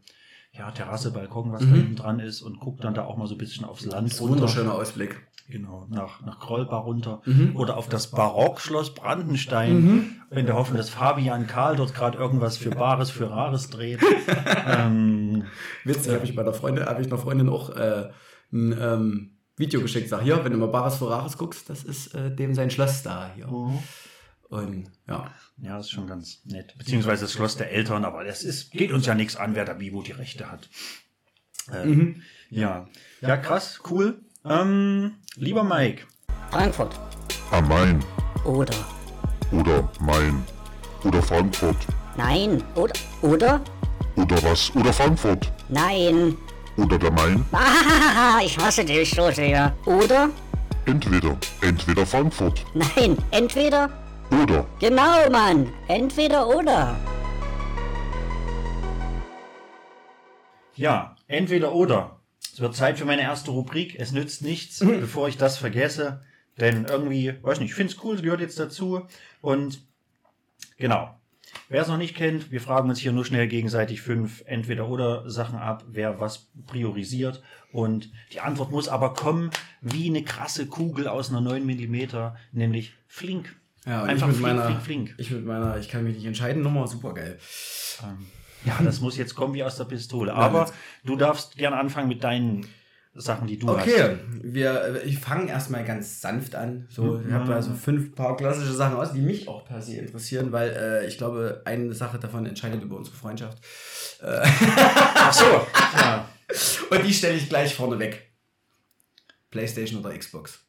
ja, 0.53 0.71
Terrasse, 0.71 1.11
Balkon, 1.11 1.51
was 1.51 1.63
da 1.63 1.67
Mhm. 1.67 1.75
hinten 1.75 1.97
dran 1.97 2.21
ist 2.21 2.41
und 2.41 2.61
gucke 2.61 2.81
dann 2.81 2.95
da 2.95 3.05
auch 3.05 3.17
mal 3.17 3.27
so 3.27 3.35
ein 3.35 3.39
bisschen 3.39 3.65
aufs 3.65 3.85
Land 3.85 4.07
Das 4.07 4.15
ist 4.15 4.23
ein 4.23 4.29
wunderschöner 4.29 4.75
Ausblick. 4.75 5.27
Genau, 5.47 5.87
nach, 5.91 6.23
nach 6.23 6.41
Krollbach 6.41 6.85
runter. 6.85 7.21
Mhm. 7.27 7.55
Oder 7.55 7.77
auf 7.77 7.89
das 7.89 8.11
Barockschloss 8.11 8.95
Brandenstein, 8.95 9.81
Mhm. 9.85 10.23
in 10.31 10.47
der 10.47 10.55
Hoffnung, 10.55 10.79
dass 10.79 10.89
Fabian 10.89 11.47
Karl 11.47 11.77
dort 11.77 11.95
gerade 11.95 12.17
irgendwas 12.17 12.57
für 12.57 12.71
Bares 12.71 13.11
für 13.11 13.31
Rares 13.31 13.69
dreht. 13.69 14.01
ähm, 14.67 15.45
Witzig, 15.85 16.15
habe 16.15 16.25
ich 16.25 16.35
bei 16.35 16.43
der 16.43 16.55
Freundin, 16.55 16.87
habe 16.87 17.03
ich 17.03 17.09
einer 17.09 17.19
Freundin 17.19 17.49
auch 17.51 17.71
äh, 17.71 18.11
ein 18.53 18.73
ähm, 18.81 19.31
Video 19.57 19.81
geschickt. 19.83 20.09
Sag 20.09 20.23
hier, 20.23 20.43
wenn 20.45 20.53
du 20.53 20.59
mal 20.59 20.69
Bares 20.69 20.97
Ferraris 20.97 21.37
guckst, 21.37 21.69
das 21.69 21.85
ist 21.85 22.15
äh, 22.15 22.35
dem 22.35 22.55
sein 22.55 22.71
Schloss 22.71 23.03
da 23.03 23.31
hier. 23.35 23.49
Und 24.49 24.91
ja. 25.07 25.31
Ja, 25.59 25.77
das 25.77 25.87
ist 25.87 25.93
schon 25.93 26.07
ganz 26.07 26.45
nett. 26.47 26.75
Beziehungsweise 26.79 27.25
das 27.27 27.33
Schloss 27.33 27.57
der 27.57 27.71
Eltern, 27.71 28.05
aber 28.05 28.25
das 28.25 28.43
ist, 28.43 28.73
geht 28.73 28.93
uns 28.93 29.05
ja 29.07 29.15
nichts 29.15 29.37
an, 29.37 29.55
wer 29.55 29.65
da 29.67 29.79
wie 29.79 29.93
wo 29.93 30.03
die 30.03 30.13
Rechte 30.13 30.51
hat. 30.51 30.69
Ähm, 31.73 32.23
Ja. 32.51 32.89
Ja, 33.21 33.37
krass, 33.37 33.81
cool. 33.91 34.24
Ähm, 34.47 35.15
lieber 35.37 35.65
Mike, 35.65 36.03
Frankfurt. 36.51 37.01
am 37.51 37.67
Main 37.67 38.05
Oder. 38.45 38.75
oder 39.53 39.89
Main 40.01 40.45
oder 41.03 41.23
Frankfurt 41.23 41.77
Nein. 42.17 42.63
Oder. 42.75 42.93
Oder? 43.23 43.61
oder 44.17 44.43
was 44.45 44.71
oder 44.77 44.93
Frankfurt 44.93 45.51
Nein. 45.71 46.37
oder 46.77 46.99
der 46.99 47.11
Main. 47.13 47.45
Ah, 47.53 48.41
ich 48.45 48.59
hasse 48.59 48.85
dich 48.85 49.11
so 49.15 49.31
sehr. 49.31 49.73
Oder? 49.87 50.29
Entweder, 50.85 51.37
entweder 51.63 52.05
Frankfurt 52.05 52.67
Nein. 52.75 53.17
Entweder. 53.31 53.89
oder 54.43 54.67
Genau, 54.79 55.31
Mann. 55.31 55.73
Entweder 55.89 56.47
oder. 56.47 56.95
ja, 60.77 61.15
entweder 61.29 61.73
oder. 61.73 62.14
Es 62.55 62.61
wird 62.61 62.77
Zeit 62.77 62.99
für 62.99 63.05
meine 63.05 63.23
erste 63.23 63.51
Rubrik. 63.51 63.97
Es 63.99 64.13
nützt 64.13 64.43
nichts, 64.43 64.79
bevor 64.79 65.27
ich 65.27 65.37
das 65.37 65.59
vergesse. 65.59 66.21
Denn 66.61 66.85
irgendwie, 66.85 67.35
weiß 67.43 67.59
nicht, 67.59 67.71
ich 67.71 67.75
finde 67.75 67.93
es 67.93 68.05
cool, 68.05 68.15
es 68.15 68.23
gehört 68.23 68.41
jetzt 68.41 68.61
dazu. 68.61 69.09
Und 69.41 69.85
genau. 70.77 71.19
Wer 71.69 71.83
es 71.83 71.89
noch 71.89 71.97
nicht 71.97 72.15
kennt, 72.15 72.53
wir 72.53 72.61
fragen 72.61 72.89
uns 72.89 73.01
hier 73.01 73.11
nur 73.11 73.25
schnell 73.25 73.49
gegenseitig 73.49 74.03
fünf 74.03 74.45
Entweder-Oder-Sachen 74.47 75.59
ab, 75.59 75.85
wer 75.89 76.21
was 76.21 76.47
priorisiert. 76.69 77.43
Und 77.73 78.13
die 78.33 78.39
Antwort 78.39 78.71
muss 78.71 78.87
aber 78.87 79.15
kommen 79.15 79.51
wie 79.81 80.07
eine 80.09 80.23
krasse 80.23 80.67
Kugel 80.67 81.09
aus 81.09 81.31
einer 81.31 81.41
9 81.41 81.67
mm, 81.67 82.37
nämlich 82.53 82.95
flink. 83.09 83.57
ja 83.85 84.05
Einfach 84.05 84.29
ich 84.29 84.35
mit 84.35 84.45
flink, 84.45 84.57
meiner, 84.57 84.67
flink, 84.67 84.83
flink. 84.83 85.15
Ich 85.19 85.31
mit 85.33 85.45
meiner, 85.45 85.77
ich 85.79 85.89
kann 85.89 86.05
mich 86.05 86.15
nicht 86.15 86.27
entscheiden, 86.27 86.63
Nummer 86.63 86.87
super 86.87 87.15
geil. 87.15 87.37
Ähm, 88.05 88.27
ja, 88.65 88.79
das 88.83 89.01
muss 89.01 89.17
jetzt 89.17 89.35
kommen 89.35 89.55
wie 89.55 89.65
aus 89.65 89.77
der 89.77 89.85
Pistole. 89.85 90.35
Aber 90.35 90.71
du 91.05 91.17
darfst 91.17 91.57
gerne 91.57 91.77
anfangen 91.77 92.09
mit 92.09 92.25
deinen 92.25 92.67
Sachen, 93.15 93.47
die 93.47 93.59
du 93.59 93.69
hast. 93.69 93.87
Okay, 93.87 94.17
wir, 94.43 95.03
ich 95.05 95.19
fange 95.19 95.49
erstmal 95.49 95.85
ganz 95.85 96.21
sanft 96.21 96.55
an. 96.57 96.87
So, 96.91 97.21
ich 97.21 97.33
habe 97.33 97.47
da 97.47 97.63
so 97.63 97.73
fünf 97.73 98.15
paar 98.15 98.37
klassische 98.37 98.73
Sachen 98.73 98.97
aus, 98.97 99.13
die 99.13 99.21
mich 99.21 99.47
auch 99.47 99.65
per 99.65 99.81
se 99.81 99.97
interessieren, 99.97 100.51
weil 100.51 100.71
äh, 100.71 101.07
ich 101.07 101.17
glaube, 101.17 101.63
eine 101.65 101.93
Sache 101.93 102.19
davon 102.19 102.45
entscheidet 102.45 102.83
über 102.83 102.97
unsere 102.97 103.17
Freundschaft. 103.17 103.59
Ach 104.21 105.33
so. 105.33 105.45
Ja. 105.97 106.29
Und 106.91 107.05
die 107.05 107.13
stelle 107.13 107.37
ich 107.37 107.49
gleich 107.49 107.75
vorne 107.75 107.99
weg. 107.99 108.33
PlayStation 109.51 110.01
oder 110.01 110.17
Xbox? 110.17 110.65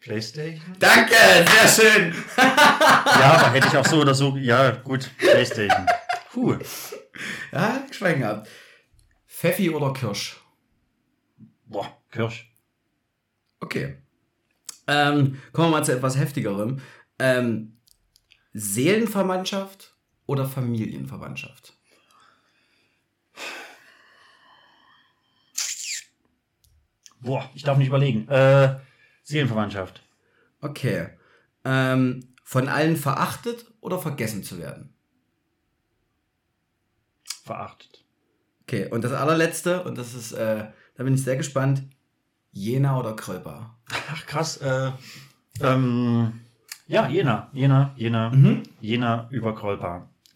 Playstation? 0.00 0.76
Danke, 0.78 1.14
sehr 1.14 1.68
schön. 1.68 2.14
Ja, 2.36 3.38
aber 3.38 3.52
hätte 3.52 3.68
ich 3.68 3.76
auch 3.76 3.86
so 3.86 4.00
oder 4.00 4.14
so. 4.14 4.36
Ja, 4.36 4.70
gut. 4.70 5.10
Playstation. 5.18 5.86
Puh. 6.32 6.56
Ja, 7.52 7.82
Schweigen 7.90 8.24
ab. 8.24 8.48
Pfeffi 9.26 9.70
oder 9.70 9.92
Kirsch? 9.92 10.40
Boah, 11.66 11.86
Kirsch. 12.10 12.50
Okay. 13.60 13.98
Ähm, 14.86 15.40
kommen 15.52 15.68
wir 15.68 15.78
mal 15.78 15.84
zu 15.84 15.92
etwas 15.92 16.16
heftigerem. 16.16 16.80
Ähm, 17.18 17.76
Seelenverwandtschaft 18.54 19.94
oder 20.26 20.46
Familienverwandtschaft? 20.46 21.74
Boah, 27.20 27.48
ich 27.54 27.62
darf 27.62 27.76
nicht 27.76 27.88
überlegen. 27.88 28.26
Äh, 28.28 28.80
Seelenverwandtschaft. 29.30 30.02
Okay. 30.60 31.08
Ähm, 31.64 32.34
von 32.44 32.68
allen 32.68 32.96
verachtet 32.96 33.66
oder 33.80 33.98
vergessen 33.98 34.42
zu 34.42 34.58
werden? 34.58 34.94
Verachtet. 37.44 38.04
Okay, 38.62 38.88
und 38.90 39.02
das 39.02 39.12
allerletzte, 39.12 39.82
und 39.84 39.98
das 39.98 40.14
ist, 40.14 40.32
äh, 40.32 40.66
da 40.94 41.02
bin 41.04 41.14
ich 41.14 41.22
sehr 41.24 41.36
gespannt, 41.36 41.82
Jena 42.52 42.98
oder 42.98 43.14
Kröper? 43.14 43.76
Ach, 44.12 44.26
krass. 44.26 44.58
Äh, 44.58 44.92
ähm, 45.60 46.40
ja, 46.86 47.08
Jena. 47.08 47.50
Jena, 47.52 47.94
Jena, 47.96 48.30
Mhm. 48.30 48.62
Jena 48.80 49.28
über. 49.30 49.50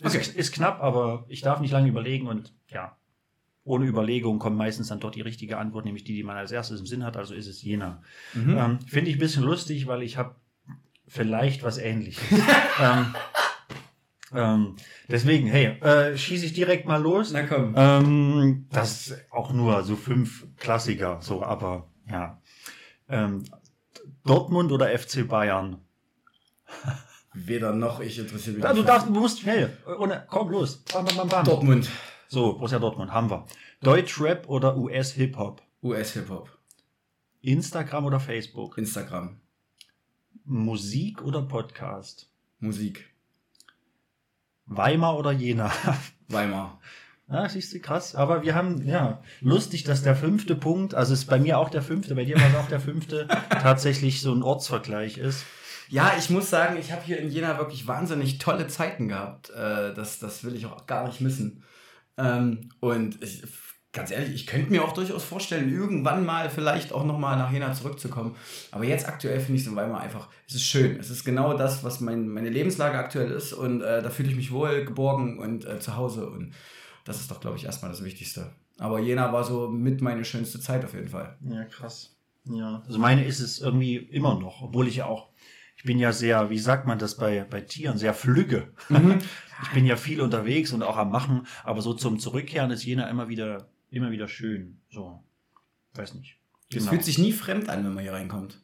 Ist, 0.01 0.17
Okay. 0.17 0.39
ist 0.39 0.55
knapp, 0.55 0.81
aber 0.83 1.25
ich 1.29 1.41
darf 1.41 1.61
nicht 1.61 1.71
lange 1.73 1.89
überlegen 1.89 2.27
und 2.27 2.53
ja, 2.69 2.97
ohne 3.65 3.87
Überlegung 3.87 4.39
kommt 4.39 4.57
meistens 4.57 4.89
dann 4.89 5.01
dort 5.01 5.15
die 5.15 5.23
richtige 5.23 5.59
Antwort, 5.59 5.85
nämlich 5.85 6.05
die, 6.05 6.15
die 6.15 6.23
man 6.23 6.37
als 6.37 6.53
erstes 6.53 6.81
im 6.81 6.87
Sinn 6.87 7.05
hat, 7.05 7.17
also 7.17 7.35
ist 7.35 7.47
es 7.47 7.63
Jena. 7.63 8.03
Mhm. 8.35 8.57
Ähm, 8.57 8.79
Finde 8.87 9.11
ich 9.11 9.17
ein 9.17 9.21
bisschen 9.21 9.43
lustig, 9.43 9.87
weil 9.87 10.03
ich 10.03 10.17
habe 10.19 10.35
vielleicht 11.09 11.63
was 11.63 11.79
ähnliches. 11.79 12.23
ähm, 12.83 13.15
ähm, 14.35 14.77
deswegen, 15.09 15.47
hey, 15.47 15.81
äh, 15.81 16.17
schieße 16.17 16.47
ich 16.47 16.53
direkt 16.53 16.87
mal 16.87 17.01
los. 17.01 17.33
Na 17.33 17.45
komm. 17.45 17.75
Ähm, 17.77 18.67
das 18.71 19.09
ist 19.09 19.25
auch 19.31 19.53
nur 19.53 19.83
so 19.83 19.97
fünf 19.97 20.47
Klassiker, 20.59 21.19
so, 21.23 21.43
aber 21.43 21.89
ja. 22.11 22.41
Ähm, 23.09 23.45
Dortmund 24.25 24.73
oder 24.73 24.97
FC 24.99 25.27
Bayern? 25.27 25.79
Weder 27.33 27.73
noch, 27.73 28.01
ich 28.01 28.19
interessiere 28.19 28.57
mich 28.57 28.65
Ja, 28.65 28.73
du 28.73 28.83
darfst, 28.83 29.09
du 29.09 29.13
musst 29.13 29.41
schnell. 29.41 29.77
Ohne, 29.99 30.25
komm 30.29 30.51
los. 30.51 30.85
Bam, 30.93 31.05
bam, 31.05 31.29
bam. 31.29 31.45
Dortmund. 31.45 31.89
So, 32.35 32.55
Borussia 32.55 32.81
Dortmund 32.81 33.13
haben 33.13 33.31
wir. 33.31 33.47
Deutschrap 33.81 34.49
oder 34.49 34.77
US 34.77 35.13
Hip 35.13 35.37
Hop? 35.37 35.63
US-Hip-Hop. 35.85 36.51
Instagram 37.43 38.07
oder 38.07 38.19
Facebook? 38.19 38.77
Instagram. 38.77 39.39
Musik 40.45 41.23
oder 41.23 41.43
Podcast? 41.43 42.29
Musik. 42.59 43.15
Weimar 44.67 45.17
oder 45.17 45.31
Jena? 45.31 45.71
Weimar. 46.29 46.81
Ja, 47.29 47.49
siehst 47.49 47.73
du, 47.73 47.79
krass. 47.79 48.17
Aber 48.17 48.43
wir 48.43 48.57
haben, 48.57 48.85
ja, 48.85 49.23
lustig, 49.41 49.85
dass 49.85 50.03
der 50.03 50.17
fünfte 50.17 50.57
Punkt, 50.57 50.93
also 50.93 51.15
ist 51.15 51.27
bei 51.27 51.39
mir 51.39 51.57
auch 51.61 51.71
der 51.71 51.83
fünfte, 51.83 52.17
bei 52.17 52.25
dir 52.25 52.35
war 52.35 52.49
es 52.49 52.57
auch 52.57 52.69
der 52.69 52.81
fünfte, 52.81 53.29
tatsächlich 53.49 54.21
so 54.21 54.35
ein 54.35 54.43
Ortsvergleich 54.43 55.19
ist. 55.19 55.45
Ja, 55.89 56.17
ich 56.19 56.31
muss 56.31 56.51
sagen, 56.51 56.79
ich 56.81 56.91
habe 56.91 57.05
hier 57.05 57.19
in 57.19 57.31
Jena 57.31 57.59
wirklich 57.59 57.87
wahnsinnig 57.87 58.39
tolle 58.39 58.67
Zeiten 58.67 59.07
gehabt. 59.07 59.51
Äh, 59.51 59.95
das, 59.95 60.19
das 60.19 60.43
will 60.43 60.57
ich 60.57 60.67
auch 60.67 60.87
gar 60.87 61.07
nicht 61.07 61.21
missen. 61.21 61.63
Ähm, 62.17 62.71
und 62.81 63.23
ich, 63.23 63.43
ganz 63.93 64.11
ehrlich, 64.11 64.35
ich 64.35 64.47
könnte 64.47 64.71
mir 64.71 64.85
auch 64.85 64.93
durchaus 64.93 65.25
vorstellen, 65.25 65.73
irgendwann 65.73 66.25
mal 66.27 66.51
vielleicht 66.51 66.93
auch 66.93 67.05
nochmal 67.05 67.37
nach 67.39 67.53
Jena 67.53 67.73
zurückzukommen. 67.73 68.37
Aber 68.71 68.85
jetzt 68.85 69.09
aktuell 69.09 69.41
finde 69.41 69.55
ich 69.55 69.63
es 69.63 69.69
in 69.69 69.77
Weimar 69.77 70.01
einfach, 70.01 70.29
es 70.47 70.55
ist 70.55 70.65
schön. 70.65 70.99
Es 70.99 71.11
ist 71.11 71.25
genau 71.25 71.57
das, 71.57 71.85
was 71.85 72.01
mein, 72.01 72.29
meine 72.29 72.51
Lebenslage 72.51 72.99
aktuell 72.99 73.31
ist. 73.31 73.53
Und 73.53 73.81
äh, 73.81 74.03
da 74.03 74.11
fühle 74.11 74.31
ich 74.31 74.37
mich 74.37 74.53
wohl, 74.53 74.85
geborgen 74.85 75.39
und 75.39 75.65
äh, 75.65 75.79
zu 75.81 75.97
Hause. 75.97 76.29
Und 76.29 76.53
das 77.05 77.21
ist 77.21 77.31
doch, 77.31 77.41
glaube 77.41 77.57
ich, 77.57 77.65
erstmal 77.65 77.91
das 77.91 78.05
Wichtigste. 78.05 78.53
Aber 78.79 78.99
Jena 78.99 79.33
war 79.33 79.45
so 79.45 79.69
mit 79.69 80.01
meine 80.01 80.25
schönste 80.25 80.61
Zeit 80.61 80.85
auf 80.85 80.95
jeden 80.95 81.09
Fall. 81.09 81.37
Ja, 81.49 81.65
krass. 81.65 82.11
Ja, 82.47 82.83
also 82.87 82.99
meine 82.99 83.25
ist 83.25 83.41
es 83.41 83.61
irgendwie 83.61 83.97
immer 83.97 84.39
noch, 84.39 84.61
obwohl 84.63 84.89
ich 84.89 84.97
ja 84.97 85.07
auch, 85.07 85.29
ich 85.85 85.87
bin 85.87 85.99
ja 85.99 86.13
sehr, 86.13 86.49
wie 86.49 86.59
sagt 86.59 86.87
man 86.87 86.99
das 86.99 87.15
bei, 87.19 87.45
bei 87.45 87.61
Tieren, 87.61 87.99
sehr 87.99 88.15
flügge. 88.15 88.73
Ich 89.63 89.71
bin 89.71 89.87
ja 89.87 89.97
viel 89.97 90.21
unterwegs 90.21 90.73
und 90.73 90.83
auch 90.83 90.97
am 90.97 91.11
Machen, 91.13 91.47
aber 91.63 91.81
so 91.81 91.95
zum 91.95 92.19
Zurückkehren 92.19 92.71
ist 92.73 92.85
Jena 92.85 93.09
immer 93.09 93.29
wieder, 93.29 93.69
immer 93.91 94.11
wieder 94.11 94.27
schön. 94.29 94.81
So, 94.91 95.23
weiß 95.95 96.15
nicht. 96.15 96.39
Es 96.71 96.79
Genau. 96.79 96.91
fühlt 96.91 97.05
sich 97.05 97.19
nie 97.19 97.33
fremd 97.33 97.69
an, 97.69 97.85
wenn 97.85 97.95
man 97.95 98.03
hier 98.03 98.13
reinkommt. 98.15 98.61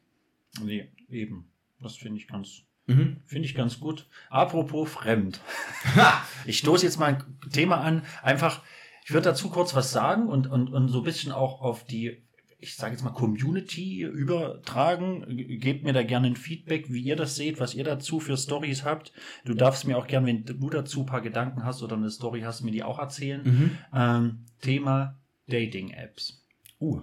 Nee, 0.62 0.90
eben. 1.08 1.48
Das 1.80 1.94
finde 1.96 2.18
ich 2.18 2.26
ganz, 2.26 2.62
Mhm. 2.86 3.18
finde 3.26 3.46
ich 3.46 3.54
ganz 3.54 3.78
gut. 3.78 4.08
Apropos 4.30 4.90
fremd. 4.90 5.40
Ich 6.44 6.58
stoße 6.58 6.84
jetzt 6.84 6.98
mal 6.98 7.14
ein 7.14 7.50
Thema 7.52 7.80
an. 7.80 8.02
Einfach, 8.22 8.60
ich 9.04 9.12
würde 9.12 9.28
dazu 9.28 9.48
kurz 9.48 9.74
was 9.76 9.92
sagen 9.92 10.26
und, 10.26 10.48
und, 10.48 10.70
und 10.72 10.88
so 10.88 10.98
ein 10.98 11.04
bisschen 11.04 11.30
auch 11.32 11.60
auf 11.62 11.84
die, 11.84 12.20
ich 12.60 12.76
sage 12.76 12.92
jetzt 12.92 13.02
mal, 13.02 13.10
Community 13.10 14.02
übertragen. 14.02 15.24
Gebt 15.60 15.84
mir 15.84 15.92
da 15.92 16.02
gerne 16.02 16.28
ein 16.28 16.36
Feedback, 16.36 16.90
wie 16.92 17.00
ihr 17.00 17.16
das 17.16 17.36
seht, 17.36 17.60
was 17.60 17.74
ihr 17.74 17.84
dazu 17.84 18.20
für 18.20 18.36
Stories 18.36 18.84
habt. 18.84 19.12
Du 19.44 19.54
darfst 19.54 19.86
mir 19.86 19.96
auch 19.96 20.06
gerne, 20.06 20.26
wenn 20.26 20.44
du 20.44 20.70
dazu 20.70 21.00
ein 21.00 21.06
paar 21.06 21.22
Gedanken 21.22 21.64
hast 21.64 21.82
oder 21.82 21.96
eine 21.96 22.10
Story 22.10 22.42
hast, 22.42 22.62
mir 22.62 22.72
die 22.72 22.82
auch 22.82 22.98
erzählen. 22.98 23.42
Mhm. 23.44 23.78
Ähm, 23.94 24.38
Thema 24.60 25.18
Dating-Apps. 25.48 26.44
Uh. 26.80 27.00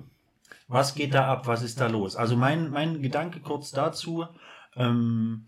Was 0.67 0.95
geht 0.95 1.13
da 1.13 1.27
ab? 1.27 1.47
Was 1.47 1.63
ist 1.63 1.79
da 1.79 1.87
los? 1.87 2.15
Also 2.15 2.35
mein, 2.35 2.69
mein 2.69 3.01
Gedanke 3.01 3.39
kurz 3.39 3.71
dazu. 3.71 4.25
Ähm, 4.75 5.47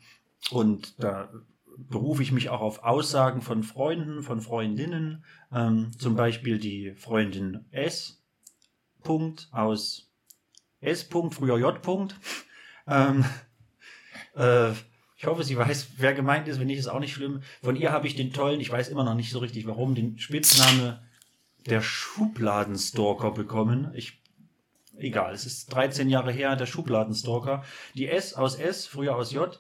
und 0.51 1.03
da 1.03 1.29
berufe 1.77 2.23
ich 2.23 2.31
mich 2.31 2.49
auch 2.49 2.61
auf 2.61 2.83
Aussagen 2.83 3.41
von 3.41 3.63
Freunden, 3.63 4.23
von 4.23 4.41
Freundinnen. 4.41 5.23
Ähm, 5.51 5.91
zum 5.97 6.15
Beispiel 6.15 6.57
die 6.57 6.93
Freundin 6.95 7.65
S. 7.71 8.18
Punkt 9.03 9.47
aus 9.51 10.09
S. 10.81 11.03
Punkt, 11.03 11.35
früher 11.35 11.57
J. 11.57 11.81
Punkt. 11.81 12.15
Ähm, 12.87 13.25
äh, 14.35 14.71
ich 15.17 15.25
hoffe, 15.25 15.43
sie 15.43 15.57
weiß, 15.57 15.89
wer 15.97 16.13
gemeint 16.13 16.47
ist. 16.47 16.59
Wenn 16.59 16.67
nicht, 16.67 16.79
ist 16.79 16.87
auch 16.87 16.99
nicht 16.99 17.13
schlimm. 17.13 17.41
Von 17.61 17.75
ihr 17.75 17.91
habe 17.91 18.07
ich 18.07 18.15
den 18.15 18.31
tollen, 18.31 18.61
ich 18.61 18.71
weiß 18.71 18.89
immer 18.89 19.03
noch 19.03 19.15
nicht 19.15 19.31
so 19.31 19.39
richtig 19.39 19.67
warum, 19.67 19.95
den 19.95 20.17
Spitzname 20.17 21.03
der 21.65 21.81
Schubladenstalker 21.81 23.31
bekommen. 23.31 23.91
Ich 23.93 24.19
egal, 24.99 25.33
es 25.33 25.45
ist 25.45 25.73
13 25.73 26.09
Jahre 26.09 26.31
her, 26.31 26.55
der 26.55 26.65
Schubladenstalker. 26.65 27.63
Die 27.95 28.07
S 28.07 28.33
aus 28.33 28.55
S, 28.55 28.85
früher 28.85 29.15
aus 29.15 29.31
J, 29.31 29.59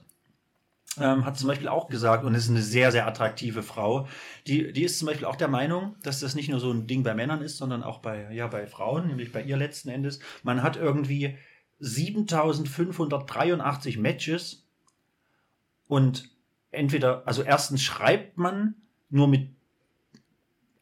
ähm, 0.97 1.25
hat 1.25 1.37
zum 1.37 1.47
Beispiel 1.47 1.67
auch 1.67 1.87
gesagt, 1.87 2.23
und 2.23 2.35
ist 2.35 2.49
eine 2.49 2.61
sehr, 2.61 2.91
sehr 2.91 3.07
attraktive 3.07 3.63
Frau, 3.63 4.07
die, 4.47 4.73
die 4.73 4.83
ist 4.83 4.99
zum 4.99 5.07
Beispiel 5.07 5.25
auch 5.25 5.35
der 5.35 5.47
Meinung, 5.47 5.95
dass 6.03 6.19
das 6.19 6.35
nicht 6.35 6.49
nur 6.49 6.59
so 6.59 6.71
ein 6.71 6.87
Ding 6.87 7.03
bei 7.03 7.13
Männern 7.13 7.41
ist, 7.41 7.57
sondern 7.57 7.83
auch 7.83 7.99
bei, 7.99 8.31
ja, 8.31 8.47
bei 8.47 8.67
Frauen, 8.67 9.07
nämlich 9.07 9.31
bei 9.31 9.43
ihr 9.43 9.57
letzten 9.57 9.89
Endes. 9.89 10.19
Man 10.43 10.63
hat 10.63 10.77
irgendwie 10.77 11.37
7583 11.79 13.97
Matches 13.97 14.65
und 15.87 16.29
entweder, 16.71 17.23
also 17.25 17.43
erstens 17.43 17.81
schreibt 17.81 18.37
man 18.37 18.75
nur 19.09 19.27
mit 19.27 19.49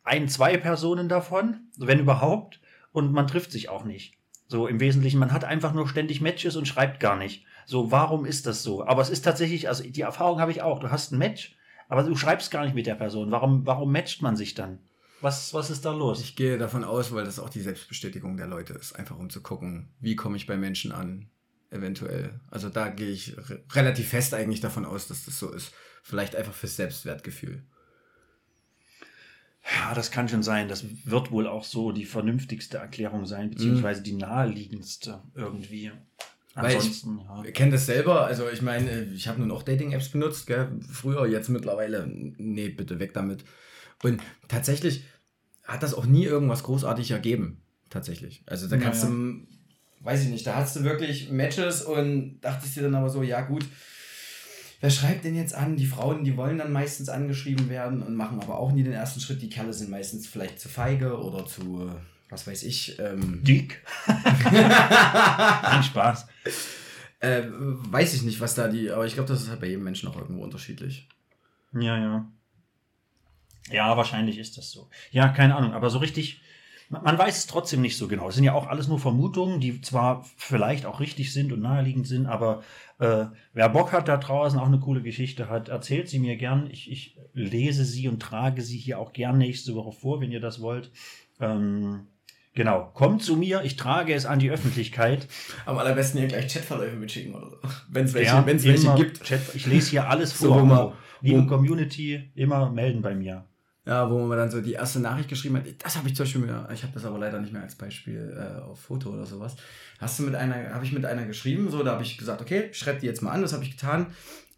ein, 0.04 0.30
zwei 0.30 0.58
Personen 0.58 1.10
davon, 1.10 1.68
wenn 1.78 2.00
überhaupt, 2.00 2.62
und 2.92 3.12
man 3.12 3.28
trifft 3.28 3.52
sich 3.52 3.70
auch 3.70 3.84
nicht. 3.84 4.18
So 4.48 4.68
im 4.68 4.80
Wesentlichen, 4.80 5.20
man 5.20 5.34
hat 5.34 5.44
einfach 5.44 5.74
nur 5.74 5.88
ständig 5.88 6.22
Matches 6.22 6.56
und 6.56 6.68
schreibt 6.68 7.00
gar 7.00 7.18
nicht. 7.18 7.46
So, 7.70 7.92
warum 7.92 8.26
ist 8.26 8.46
das 8.46 8.64
so? 8.64 8.88
Aber 8.88 9.02
es 9.02 9.10
ist 9.10 9.24
tatsächlich, 9.24 9.68
also 9.68 9.84
die 9.84 10.00
Erfahrung 10.00 10.40
habe 10.40 10.52
ich 10.52 10.62
auch. 10.62 10.80
Du 10.80 10.90
hast 10.90 11.12
ein 11.12 11.18
Match, 11.18 11.58
aber 11.90 12.02
du 12.02 12.16
schreibst 12.16 12.50
gar 12.50 12.64
nicht 12.64 12.76
mit 12.76 12.88
der 12.88 12.96
Person. 12.96 13.30
Warum, 13.30 13.66
warum 13.66 13.92
matcht 13.92 14.22
man 14.22 14.38
sich 14.38 14.54
dann? 14.54 14.80
Was, 15.20 15.54
was 15.54 15.70
ist 15.70 15.84
da 15.84 15.92
los? 15.92 16.22
Ich 16.22 16.38
gehe 16.38 16.58
davon 16.58 16.86
aus, 16.86 17.12
weil 17.12 17.26
das 17.26 17.40
auch 17.40 17.50
die 17.50 17.60
Selbstbestätigung 17.60 18.38
der 18.38 18.48
Leute 18.48 18.72
ist, 18.72 18.94
einfach 18.96 19.18
um 19.18 19.30
zu 19.30 19.42
gucken, 19.42 19.90
wie 20.00 20.16
komme 20.16 20.38
ich 20.38 20.48
bei 20.48 20.56
Menschen 20.56 20.94
an, 20.94 21.30
eventuell. 21.70 22.40
Also 22.50 22.70
da 22.70 22.88
gehe 22.88 23.10
ich 23.10 23.36
re 23.38 23.62
relativ 23.74 24.08
fest 24.08 24.34
eigentlich 24.34 24.62
davon 24.62 24.86
aus, 24.86 25.10
dass 25.10 25.26
das 25.26 25.38
so 25.38 25.52
ist. 25.52 25.74
Vielleicht 26.04 26.38
einfach 26.38 26.54
fürs 26.54 26.78
Selbstwertgefühl. 26.78 27.64
Ja, 29.78 29.94
das 29.94 30.10
kann 30.10 30.30
schon 30.30 30.44
sein. 30.44 30.70
Das 30.70 30.86
wird 31.04 31.32
wohl 31.32 31.48
auch 31.48 31.66
so 31.66 31.92
die 31.92 32.06
vernünftigste 32.06 32.78
Erklärung 32.78 33.26
sein, 33.26 33.50
beziehungsweise 33.50 34.02
die 34.04 34.14
naheliegendste 34.14 35.22
irgendwie. 35.36 35.92
Weil 36.60 36.72
ich- 36.72 36.78
Ansonsten, 36.78 37.20
ja. 37.20 37.44
Ich 37.46 37.54
kenne 37.54 37.72
das 37.72 37.86
selber, 37.86 38.26
also 38.26 38.50
ich 38.50 38.62
meine, 38.62 39.04
ich 39.14 39.28
habe 39.28 39.40
nun 39.40 39.52
auch 39.52 39.64
Dating-Apps 39.64 40.10
benutzt, 40.10 40.48
gell? 40.48 40.70
früher, 40.92 41.28
jetzt 41.28 41.50
mittlerweile, 41.50 42.08
nee, 42.08 42.70
bitte 42.70 43.00
weg 43.00 43.14
damit. 43.14 43.44
Und 44.04 44.22
tatsächlich 44.48 45.04
hat 45.64 45.84
das 45.84 45.94
auch 45.94 46.06
nie 46.06 46.24
irgendwas 46.26 46.64
großartig 46.64 47.12
ergeben, 47.12 47.62
tatsächlich. 47.90 48.44
Also 48.48 48.68
da 48.68 48.76
Ja, 48.78 48.82
kannst 48.82 49.04
ja. 49.04 49.10
du, 49.10 49.42
weiß 50.02 50.24
ich 50.24 50.30
nicht, 50.30 50.48
da 50.48 50.56
hast 50.56 50.76
du 50.76 50.84
wirklich 50.84 51.30
Matches 51.32 51.82
und 51.84 52.40
dachtest 52.42 52.76
dir 52.76 52.84
dann 52.84 52.96
aber 52.96 53.10
so, 53.10 53.22
ja 53.24 53.42
gut, 53.42 53.66
wer 54.80 54.90
schreibt 54.90 55.26
denn 55.26 55.36
jetzt 55.36 55.54
an? 55.54 55.76
Die 55.76 55.86
Frauen, 55.88 56.24
die 56.24 56.38
wollen 56.38 56.58
dann 56.58 56.72
meistens 56.72 57.10
angeschrieben 57.10 57.70
werden 57.70 58.02
und 58.02 58.16
machen 58.16 58.40
aber 58.42 58.58
auch 58.58 58.72
nie 58.72 58.84
den 58.84 58.94
ersten 58.94 59.20
Schritt. 59.20 59.42
Die 59.42 59.50
Kerle 59.50 59.74
sind 59.74 59.90
meistens 59.90 60.28
vielleicht 60.28 60.60
zu 60.60 60.70
feige 60.70 61.18
oder 61.20 61.46
zu, 61.46 61.92
was 62.30 62.46
weiß 62.48 62.64
ich, 62.64 63.00
ähm, 63.00 63.44
Dick. 63.44 63.84
Ein 64.06 65.84
Spaß. 65.84 66.28
Äh, 67.20 67.44
weiß 67.50 68.14
ich 68.14 68.24
nicht, 68.24 68.40
was 68.42 68.56
da 68.56 68.68
die, 68.68 68.92
aber 68.92 69.06
ich 69.06 69.14
glaube, 69.14 69.30
das 69.30 69.42
ist 69.42 69.50
halt 69.50 69.62
bei 69.62 69.68
jedem 69.68 69.84
Menschen 69.84 70.10
auch 70.10 70.18
irgendwo 70.18 70.44
unterschiedlich. 70.44 71.08
Ja, 71.74 71.98
ja. 71.98 72.32
Ja, 73.72 73.98
wahrscheinlich 73.98 74.38
ist 74.38 74.58
das 74.58 74.72
so. 74.72 74.90
Ja, 75.12 75.30
keine 75.30 75.56
Ahnung, 75.56 75.74
aber 75.74 75.90
so 75.90 75.98
richtig, 76.00 76.42
Man 76.90 77.04
man 77.04 77.18
weiß 77.18 77.38
es 77.38 77.48
trotzdem 77.48 77.82
nicht 77.82 77.98
so 77.98 78.08
genau. 78.08 78.30
Es 78.30 78.36
sind 78.36 78.46
ja 78.46 78.54
auch 78.54 78.68
alles 78.68 78.88
nur 78.88 79.00
Vermutungen, 79.00 79.60
die 79.60 79.82
zwar 79.82 80.24
vielleicht 80.38 80.86
auch 80.86 81.00
richtig 81.02 81.34
sind 81.34 81.52
und 81.52 81.62
naheliegend 81.62 82.08
sind, 82.08 82.28
aber 82.28 82.64
äh, 83.00 83.26
wer 83.54 83.70
Bock 83.70 83.92
hat 83.92 84.08
da 84.08 84.18
draußen, 84.18 84.60
auch 84.60 84.68
eine 84.68 84.80
coole 84.80 85.02
Geschichte 85.02 85.50
hat, 85.50 85.70
erzählt 85.70 86.08
sie 86.08 86.20
mir 86.20 86.38
gern. 86.38 86.70
Ich, 86.72 86.90
ich 86.92 87.18
lese 87.34 87.84
sie 87.84 88.08
und 88.08 88.22
trage 88.22 88.62
sie 88.62 88.78
hier 88.78 89.00
auch 89.00 89.12
gern 89.12 89.38
nächste 89.38 89.76
Woche 89.76 89.92
vor, 89.92 90.22
wenn 90.22 90.32
ihr 90.32 90.40
das 90.40 90.62
wollt. 90.62 90.92
Ähm, 91.40 92.08
genau, 92.58 92.92
kommt 92.94 93.24
zu 93.24 93.38
mir, 93.38 93.62
ich 93.64 93.78
trage 93.78 94.14
es 94.14 94.26
an 94.26 94.40
die 94.40 94.52
Öffentlichkeit. 94.52 95.28
Am 95.66 95.78
allerbesten 95.78 96.20
hier 96.20 96.28
gleich 96.28 96.52
Chatverläufe 96.54 96.98
mitschicken 96.98 97.34
oder 97.34 97.50
so. 97.52 97.58
Wenn 97.90 98.04
es 98.06 98.14
welche, 98.14 98.32
Ja, 98.32 98.46
wenn's 98.46 98.66
welche 98.66 98.94
gibt. 98.96 99.24
Chat, 99.24 99.40
ich 99.56 99.66
lese 99.66 99.92
hier 99.92 100.10
alles 100.10 100.32
So, 100.38 100.50
vor. 100.50 100.62
wo 100.62 100.66
man- 100.66 100.78
Also, 100.80 100.94
Liebe 101.22 101.48
Community, 101.48 102.30
immer 102.36 102.70
melden 102.70 103.02
bei 103.02 103.16
mir. 103.16 103.46
Ja, 103.86 104.10
wo 104.12 104.20
man 104.28 104.38
dann 104.38 104.52
so 104.52 104.60
die 104.62 104.74
erste 104.74 105.00
Nachricht 105.00 105.30
geschrieben 105.30 105.56
hat, 105.58 105.64
das 105.80 105.98
habe 105.98 106.08
ich 106.10 106.16
zum 106.16 106.26
Beispiel 106.26 106.42
mir, 106.42 106.68
ich 106.74 106.84
habe 106.84 106.94
das 106.94 107.06
aber 107.06 107.18
leider 107.18 107.40
nicht 107.40 107.54
mehr 107.54 107.62
als 107.64 107.76
Beispiel 107.76 108.36
äh, 108.38 108.62
auf 108.62 108.82
Foto 108.82 109.10
oder 109.12 109.26
sowas. 109.26 109.56
Hast 110.00 110.20
du 110.20 110.24
mit 110.24 110.36
einer, 110.36 110.74
habe 110.74 110.84
ich 110.86 110.92
mit 110.92 111.06
einer 111.06 111.26
geschrieben, 111.26 111.72
so, 111.72 111.82
da 111.84 111.94
habe 111.94 112.04
ich 112.04 112.18
gesagt, 112.18 112.42
okay, 112.42 112.66
ich 112.72 112.78
schreibe 112.78 113.00
die 113.00 113.06
jetzt 113.08 113.22
mal 113.24 113.32
an, 113.32 113.42
das 113.42 113.54
habe 113.54 113.64
ich 113.64 113.72
getan. 113.72 114.08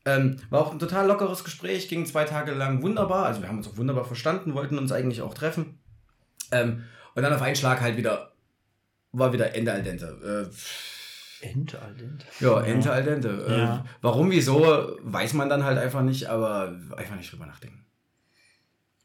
Ähm, 0.06 0.38
war 0.50 0.62
auch 0.62 0.72
ein 0.74 0.80
total 0.80 1.08
lockeres 1.08 1.44
Gespräch, 1.44 1.88
ging 1.90 2.06
zwei 2.08 2.24
Tage 2.26 2.52
lang 2.54 2.82
wunderbar, 2.82 3.26
also 3.28 3.42
wir 3.42 3.48
haben 3.50 3.58
uns 3.60 3.68
auch 3.68 3.78
wunderbar 3.78 4.04
verstanden, 4.06 4.54
wollten 4.56 4.78
uns 4.80 4.92
eigentlich 4.92 5.22
auch 5.22 5.34
treffen. 5.36 5.78
Ähm, 6.52 6.84
und 7.16 7.24
dann 7.24 7.34
auf 7.34 7.42
einen 7.42 7.56
Schlag 7.56 7.82
halt 7.82 7.98
wieder, 7.98 8.32
war 9.12 9.34
wieder 9.34 9.56
Ende 9.56 9.72
al 9.74 9.84
dente. 9.84 10.50
Äh, 10.52 10.56
Ente, 11.42 11.82
Aldent. 11.82 12.26
ja, 12.42 12.60
Ende 12.62 12.92
al 12.92 13.04
dente. 13.04 13.46
Äh, 13.48 13.60
Ja. 13.60 13.86
warum, 14.02 14.30
wieso, 14.30 14.98
weiß 15.02 15.34
man 15.34 15.48
dann 15.50 15.64
halt 15.64 15.78
einfach 15.78 16.02
nicht, 16.02 16.28
aber 16.28 16.78
einfach 16.98 17.16
nicht 17.16 17.32
drüber 17.32 17.46
nachdenken. 17.46 17.86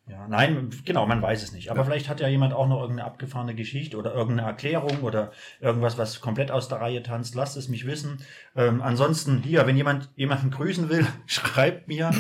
Ja, 0.06 0.28
nein, 0.28 0.68
genau, 0.84 1.06
man 1.06 1.22
weiß 1.22 1.42
es 1.42 1.52
nicht. 1.52 1.70
Aber 1.70 1.78
Ja. 1.80 1.84
vielleicht 1.86 2.10
hat 2.10 2.20
ja 2.20 2.28
jemand 2.28 2.52
auch 2.52 2.68
noch 2.68 2.80
irgendeine 2.82 3.06
abgefahrene 3.08 3.54
Geschichte 3.54 3.96
oder 3.96 4.12
irgendeine 4.12 4.46
Erklärung 4.48 5.00
oder 5.02 5.32
irgendwas, 5.60 5.96
was 5.96 6.20
komplett 6.20 6.50
aus 6.50 6.68
der 6.68 6.80
Reihe 6.82 7.02
tanzt. 7.02 7.34
Lasst 7.34 7.56
es 7.56 7.68
mich 7.68 7.86
wissen. 7.86 8.18
Ähm, 8.54 8.82
ansonsten 8.82 9.38
hier, 9.42 9.66
wenn 9.66 9.76
jemand 9.78 10.10
jemanden 10.16 10.50
grüßen 10.50 10.90
will, 10.90 11.06
schreibt 11.26 11.88
mir. 11.88 12.10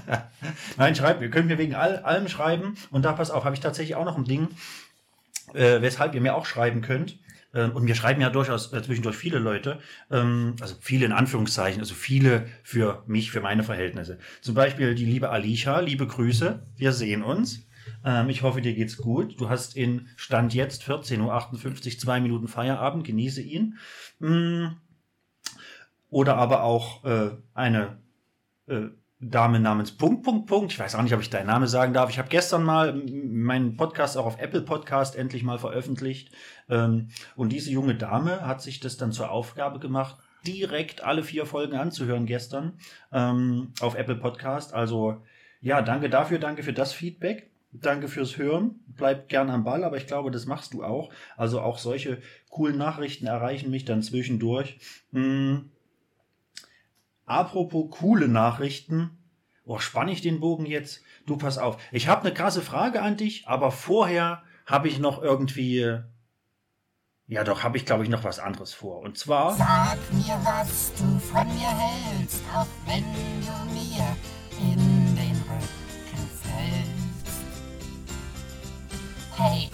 nein, 0.76 0.94
schreibt, 0.96 1.22
ihr 1.22 1.30
könnt 1.30 1.46
mir 1.46 1.58
wegen 1.58 1.74
all, 1.76 1.98
allem 1.98 2.26
schreiben. 2.28 2.76
Und 2.90 3.04
da 3.04 3.12
pass 3.12 3.30
auf, 3.30 3.44
habe 3.44 3.54
ich 3.54 3.60
tatsächlich 3.60 3.94
auch 3.94 4.04
noch 4.04 4.16
ein 4.16 4.24
Ding, 4.24 4.48
äh, 5.54 5.80
weshalb 5.80 6.14
ihr 6.14 6.20
mir 6.20 6.34
auch 6.34 6.46
schreiben 6.46 6.82
könnt. 6.82 7.18
Ähm, 7.54 7.72
und 7.72 7.84
mir 7.84 7.94
schreiben 7.94 8.20
ja 8.20 8.30
durchaus 8.30 8.72
äh, 8.72 8.82
zwischendurch 8.82 9.16
viele 9.16 9.38
Leute, 9.38 9.78
ähm, 10.10 10.56
also 10.60 10.74
viele 10.80 11.06
in 11.06 11.12
Anführungszeichen, 11.12 11.80
also 11.80 11.94
viele 11.94 12.46
für 12.62 13.04
mich, 13.06 13.30
für 13.30 13.40
meine 13.40 13.62
Verhältnisse. 13.62 14.18
Zum 14.40 14.54
Beispiel 14.54 14.94
die 14.94 15.06
liebe 15.06 15.30
Alicia, 15.30 15.80
liebe 15.80 16.06
Grüße, 16.06 16.66
wir 16.76 16.92
sehen 16.92 17.22
uns. 17.22 17.66
Ähm, 18.04 18.28
ich 18.28 18.42
hoffe, 18.42 18.60
dir 18.60 18.74
geht's 18.74 18.96
gut. 18.96 19.40
Du 19.40 19.48
hast 19.48 19.76
in 19.76 20.08
Stand 20.16 20.52
jetzt 20.52 20.82
14.58 20.82 21.20
Uhr 21.94 21.98
zwei 21.98 22.20
Minuten 22.20 22.48
Feierabend, 22.48 23.04
genieße 23.04 23.40
ihn. 23.40 23.78
Mm. 24.18 24.66
Oder 26.10 26.36
aber 26.36 26.62
auch 26.62 27.04
äh, 27.04 27.30
eine 27.54 27.98
äh, 28.66 28.86
Dame 29.30 29.60
namens 29.60 29.92
Punkt, 29.92 30.22
Punkt, 30.22 30.46
Punkt. 30.46 30.72
Ich 30.72 30.78
weiß 30.78 30.94
auch 30.94 31.02
nicht, 31.02 31.14
ob 31.14 31.20
ich 31.20 31.30
deinen 31.30 31.46
Namen 31.46 31.66
sagen 31.66 31.92
darf. 31.92 32.10
Ich 32.10 32.18
habe 32.18 32.28
gestern 32.28 32.62
mal 32.62 32.94
meinen 32.94 33.76
Podcast 33.76 34.16
auch 34.16 34.26
auf 34.26 34.40
Apple 34.40 34.62
Podcast 34.62 35.16
endlich 35.16 35.42
mal 35.42 35.58
veröffentlicht. 35.58 36.30
Ähm, 36.68 37.08
und 37.36 37.50
diese 37.50 37.70
junge 37.70 37.94
Dame 37.94 38.46
hat 38.46 38.62
sich 38.62 38.80
das 38.80 38.96
dann 38.96 39.12
zur 39.12 39.30
Aufgabe 39.30 39.78
gemacht, 39.78 40.16
direkt 40.46 41.02
alle 41.02 41.22
vier 41.22 41.46
Folgen 41.46 41.76
anzuhören 41.76 42.26
gestern 42.26 42.74
ähm, 43.12 43.72
auf 43.80 43.94
Apple 43.94 44.16
Podcast. 44.16 44.74
Also 44.74 45.22
ja, 45.60 45.80
danke 45.80 46.10
dafür, 46.10 46.38
danke 46.38 46.62
für 46.62 46.74
das 46.74 46.92
Feedback. 46.92 47.50
Danke 47.76 48.06
fürs 48.06 48.38
Hören. 48.38 48.76
Bleibt 48.86 49.28
gern 49.28 49.50
am 49.50 49.64
Ball, 49.64 49.82
aber 49.82 49.96
ich 49.96 50.06
glaube, 50.06 50.30
das 50.30 50.46
machst 50.46 50.74
du 50.74 50.84
auch. 50.84 51.12
Also 51.36 51.60
auch 51.60 51.78
solche 51.78 52.18
coolen 52.48 52.78
Nachrichten 52.78 53.26
erreichen 53.26 53.70
mich 53.70 53.84
dann 53.84 54.00
zwischendurch. 54.00 54.78
Apropos 57.26 57.90
coole 57.90 58.28
Nachrichten. 58.28 59.18
Oh, 59.64 59.78
spann 59.78 60.08
ich 60.08 60.20
den 60.20 60.40
Bogen 60.40 60.66
jetzt? 60.66 61.00
Du 61.26 61.38
pass 61.38 61.56
auf. 61.56 61.78
Ich 61.90 62.06
habe 62.06 62.22
eine 62.22 62.34
krasse 62.34 62.60
Frage 62.60 63.00
an 63.00 63.16
dich, 63.16 63.48
aber 63.48 63.70
vorher 63.70 64.42
habe 64.66 64.88
ich 64.88 64.98
noch 64.98 65.22
irgendwie. 65.22 66.00
Ja, 67.26 67.42
doch, 67.44 67.62
habe 67.62 67.78
ich, 67.78 67.86
glaube 67.86 68.04
ich, 68.04 68.10
noch 68.10 68.24
was 68.24 68.38
anderes 68.38 68.74
vor. 68.74 69.00
Und 69.00 69.16
zwar. 69.16 69.54
Sag 69.56 69.96
mir, 70.12 70.38
was 70.44 70.92
du 70.92 71.18
von 71.18 71.46
mir 71.48 71.70
hältst, 71.70 72.42
auch 72.54 72.66
wenn 72.84 73.02
du 73.02 73.72
mir 73.72 74.16
in 74.60 75.16
den 75.16 75.42
Rücken 75.48 76.28
fällst. 76.42 77.40
Hey, 79.36 79.70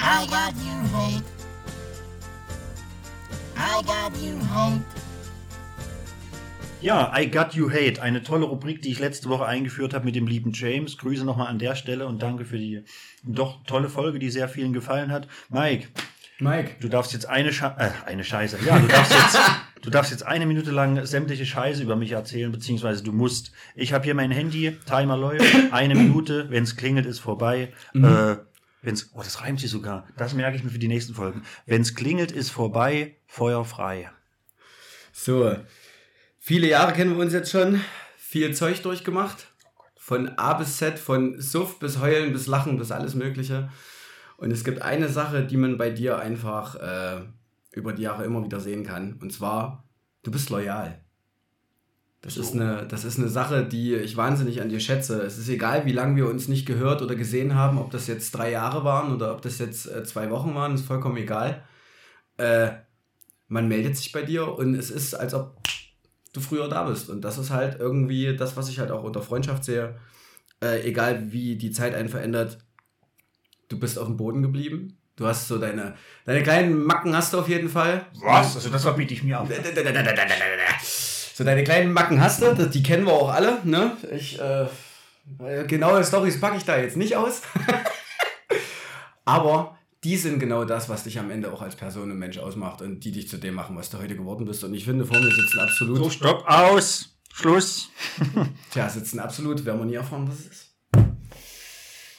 I 0.00 0.26
got 0.26 0.52
you 0.56 0.96
hate. 0.96 1.35
I 3.56 3.82
got 3.84 4.12
you 4.22 4.38
hate. 4.52 4.82
Ja, 6.82 7.10
I 7.18 7.30
Got 7.30 7.54
You 7.54 7.70
Hate, 7.70 8.02
eine 8.02 8.22
tolle 8.22 8.44
Rubrik, 8.44 8.82
die 8.82 8.90
ich 8.90 8.98
letzte 8.98 9.30
Woche 9.30 9.46
eingeführt 9.46 9.94
habe 9.94 10.04
mit 10.04 10.14
dem 10.14 10.26
lieben 10.26 10.52
James. 10.52 10.98
Grüße 10.98 11.24
nochmal 11.24 11.48
an 11.48 11.58
der 11.58 11.74
Stelle 11.74 12.06
und 12.06 12.22
danke 12.22 12.44
für 12.44 12.58
die 12.58 12.84
doch 13.24 13.64
tolle 13.64 13.88
Folge, 13.88 14.18
die 14.18 14.30
sehr 14.30 14.48
vielen 14.48 14.74
gefallen 14.74 15.10
hat. 15.10 15.26
Mike, 15.48 15.88
Mike, 16.38 16.76
du 16.80 16.88
darfst 16.88 17.14
jetzt 17.14 17.26
eine, 17.26 17.50
Sche 17.50 17.74
äh, 17.78 17.90
eine 18.04 18.24
Scheiße. 18.24 18.58
Ja, 18.66 18.78
du 18.78 18.86
darfst 18.88 19.12
jetzt, 19.12 19.38
du 19.82 19.90
darfst 19.90 20.10
jetzt 20.10 20.26
eine 20.26 20.44
Minute 20.44 20.70
lang 20.70 21.06
sämtliche 21.06 21.46
Scheiße 21.46 21.82
über 21.82 21.96
mich 21.96 22.12
erzählen, 22.12 22.52
beziehungsweise 22.52 23.02
du 23.02 23.12
musst. 23.12 23.52
Ich 23.74 23.94
habe 23.94 24.04
hier 24.04 24.14
mein 24.14 24.30
Handy, 24.30 24.76
Timer 24.86 25.16
läuft, 25.16 25.72
eine 25.72 25.94
Minute, 25.94 26.50
wenn 26.50 26.64
es 26.64 26.76
klingelt, 26.76 27.06
ist 27.06 27.20
vorbei. 27.20 27.72
Äh, 27.94 28.36
wenn's, 28.86 29.10
oh, 29.12 29.22
das 29.22 29.42
reimt 29.42 29.60
sich 29.60 29.70
sogar. 29.70 30.06
Das 30.16 30.32
merke 30.32 30.56
ich 30.56 30.64
mir 30.64 30.70
für 30.70 30.78
die 30.78 30.88
nächsten 30.88 31.12
Folgen. 31.12 31.42
Wenn 31.66 31.82
es 31.82 31.94
klingelt, 31.94 32.30
ist 32.32 32.50
vorbei, 32.50 33.16
Feuer 33.26 33.64
frei. 33.64 34.10
So, 35.12 35.56
viele 36.38 36.68
Jahre 36.68 36.92
kennen 36.92 37.16
wir 37.16 37.22
uns 37.22 37.32
jetzt 37.32 37.50
schon, 37.50 37.80
viel 38.16 38.54
Zeug 38.54 38.82
durchgemacht. 38.82 39.48
Von 39.96 40.28
A 40.38 40.54
bis 40.54 40.76
Z, 40.76 41.00
von 41.00 41.40
Suff 41.40 41.80
bis 41.80 41.98
Heulen 41.98 42.32
bis 42.32 42.46
Lachen 42.46 42.78
bis 42.78 42.92
alles 42.92 43.16
Mögliche. 43.16 43.70
Und 44.36 44.52
es 44.52 44.62
gibt 44.62 44.82
eine 44.82 45.08
Sache, 45.08 45.44
die 45.44 45.56
man 45.56 45.78
bei 45.78 45.90
dir 45.90 46.18
einfach 46.18 46.76
äh, 46.76 47.24
über 47.72 47.92
die 47.92 48.02
Jahre 48.02 48.24
immer 48.24 48.44
wieder 48.44 48.60
sehen 48.60 48.84
kann. 48.84 49.14
Und 49.14 49.32
zwar, 49.32 49.88
du 50.22 50.30
bist 50.30 50.50
loyal. 50.50 51.05
Das, 52.22 52.36
ist 52.36 52.54
eine, 52.54 52.86
das 52.88 53.04
ist 53.04 53.18
eine 53.18 53.28
Sache, 53.28 53.64
die 53.64 53.94
ich 53.94 54.16
wahnsinnig 54.16 54.60
an 54.60 54.68
dir 54.68 54.80
schätze. 54.80 55.22
Es 55.22 55.38
ist 55.38 55.48
egal, 55.48 55.84
wie 55.86 55.92
lange 55.92 56.16
wir 56.16 56.28
uns 56.28 56.48
nicht 56.48 56.66
gehört 56.66 57.02
oder 57.02 57.14
gesehen 57.14 57.54
haben, 57.54 57.78
ob 57.78 57.90
das 57.90 58.06
jetzt 58.06 58.32
drei 58.32 58.50
Jahre 58.50 58.84
waren 58.84 59.14
oder 59.14 59.32
ob 59.32 59.42
das 59.42 59.58
jetzt 59.58 59.86
äh, 59.86 60.02
zwei 60.04 60.30
Wochen 60.30 60.54
waren, 60.54 60.74
ist 60.74 60.86
vollkommen 60.86 61.16
egal. 61.18 61.62
Äh, 62.36 62.70
man 63.48 63.68
meldet 63.68 63.96
sich 63.96 64.10
bei 64.12 64.22
dir 64.22 64.56
und 64.56 64.74
es 64.74 64.90
ist, 64.90 65.14
als 65.14 65.34
ob 65.34 65.56
du 66.32 66.40
früher 66.40 66.68
da 66.68 66.84
bist. 66.84 67.08
Und 67.08 67.22
das 67.22 67.38
ist 67.38 67.50
halt 67.50 67.78
irgendwie 67.78 68.36
das, 68.36 68.56
was 68.56 68.68
ich 68.68 68.78
halt 68.78 68.90
auch 68.90 69.04
unter 69.04 69.22
Freundschaft 69.22 69.64
sehe. 69.64 69.96
Äh, 70.60 70.88
egal 70.88 71.32
wie 71.32 71.56
die 71.56 71.70
Zeit 71.70 71.94
einen 71.94 72.08
verändert, 72.08 72.58
du 73.68 73.78
bist 73.78 73.98
auf 73.98 74.06
dem 74.06 74.16
Boden 74.16 74.42
geblieben. 74.42 74.98
Du 75.16 75.26
hast 75.26 75.48
so 75.48 75.58
deine, 75.58 75.94
deine 76.24 76.42
kleinen 76.42 76.84
Macken 76.84 77.16
hast 77.16 77.32
du 77.32 77.38
auf 77.38 77.48
jeden 77.48 77.68
Fall. 77.68 78.06
Was? 78.22 78.56
Also 78.56 78.68
das 78.68 78.82
verbiete 78.82 79.14
ich 79.14 79.22
mir 79.22 79.40
auf. 79.40 79.48
So 81.36 81.44
deine 81.44 81.64
kleinen 81.64 81.92
Macken 81.92 82.18
hast 82.22 82.40
du, 82.40 82.54
die 82.66 82.82
kennen 82.82 83.04
wir 83.04 83.12
auch 83.12 83.28
alle. 83.28 83.60
Ne? 83.64 83.94
Ich, 84.10 84.40
äh, 84.40 84.64
genaue 85.66 86.02
Stories 86.02 86.40
packe 86.40 86.56
ich 86.56 86.64
da 86.64 86.78
jetzt 86.78 86.96
nicht 86.96 87.14
aus. 87.14 87.42
Aber 89.26 89.76
die 90.02 90.16
sind 90.16 90.38
genau 90.38 90.64
das, 90.64 90.88
was 90.88 91.04
dich 91.04 91.18
am 91.18 91.30
Ende 91.30 91.52
auch 91.52 91.60
als 91.60 91.76
Person 91.76 92.10
und 92.10 92.16
Mensch 92.18 92.38
ausmacht 92.38 92.80
und 92.80 93.00
die 93.00 93.12
dich 93.12 93.28
zu 93.28 93.36
dem 93.36 93.52
machen, 93.52 93.76
was 93.76 93.90
du 93.90 93.98
heute 93.98 94.16
geworden 94.16 94.46
bist. 94.46 94.64
Und 94.64 94.72
ich 94.72 94.86
finde, 94.86 95.04
vor 95.04 95.18
mir 95.18 95.30
sitzen 95.30 95.58
absolut. 95.58 95.98
So, 95.98 96.08
stopp, 96.08 96.48
aus, 96.48 97.18
Schluss. 97.34 97.90
Tja, 98.70 98.88
sitzen 98.88 99.20
absolut, 99.20 99.62
werden 99.66 99.80
wir 99.80 99.84
nie 99.84 99.96
erfahren, 99.96 100.26
was 100.26 100.38
es 100.38 100.46
ist. 100.46 100.74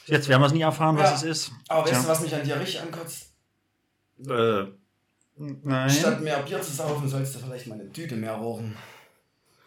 Jetzt 0.06 0.28
werden 0.28 0.42
wir 0.42 0.46
es 0.46 0.52
nie 0.52 0.60
erfahren, 0.62 0.96
was 0.96 1.10
Ja. 1.10 1.16
es 1.16 1.22
ist. 1.24 1.52
Aber 1.66 1.82
weißt 1.82 1.90
Tja. 1.92 2.02
du, 2.02 2.08
was 2.08 2.20
mich 2.20 2.34
an 2.36 2.44
dir 2.44 2.60
richtig 2.60 2.80
ankotzt? 2.82 3.32
Äh, 4.28 4.62
nein. 5.64 5.90
Statt 5.90 6.20
mehr 6.20 6.38
Bier 6.42 6.62
zu 6.62 6.70
saufen, 6.70 7.08
sollst 7.08 7.34
du 7.34 7.40
vielleicht 7.40 7.66
mal 7.66 7.80
eine 7.80 7.90
Tüte 7.90 8.14
mehr 8.14 8.34
rauchen. 8.34 8.76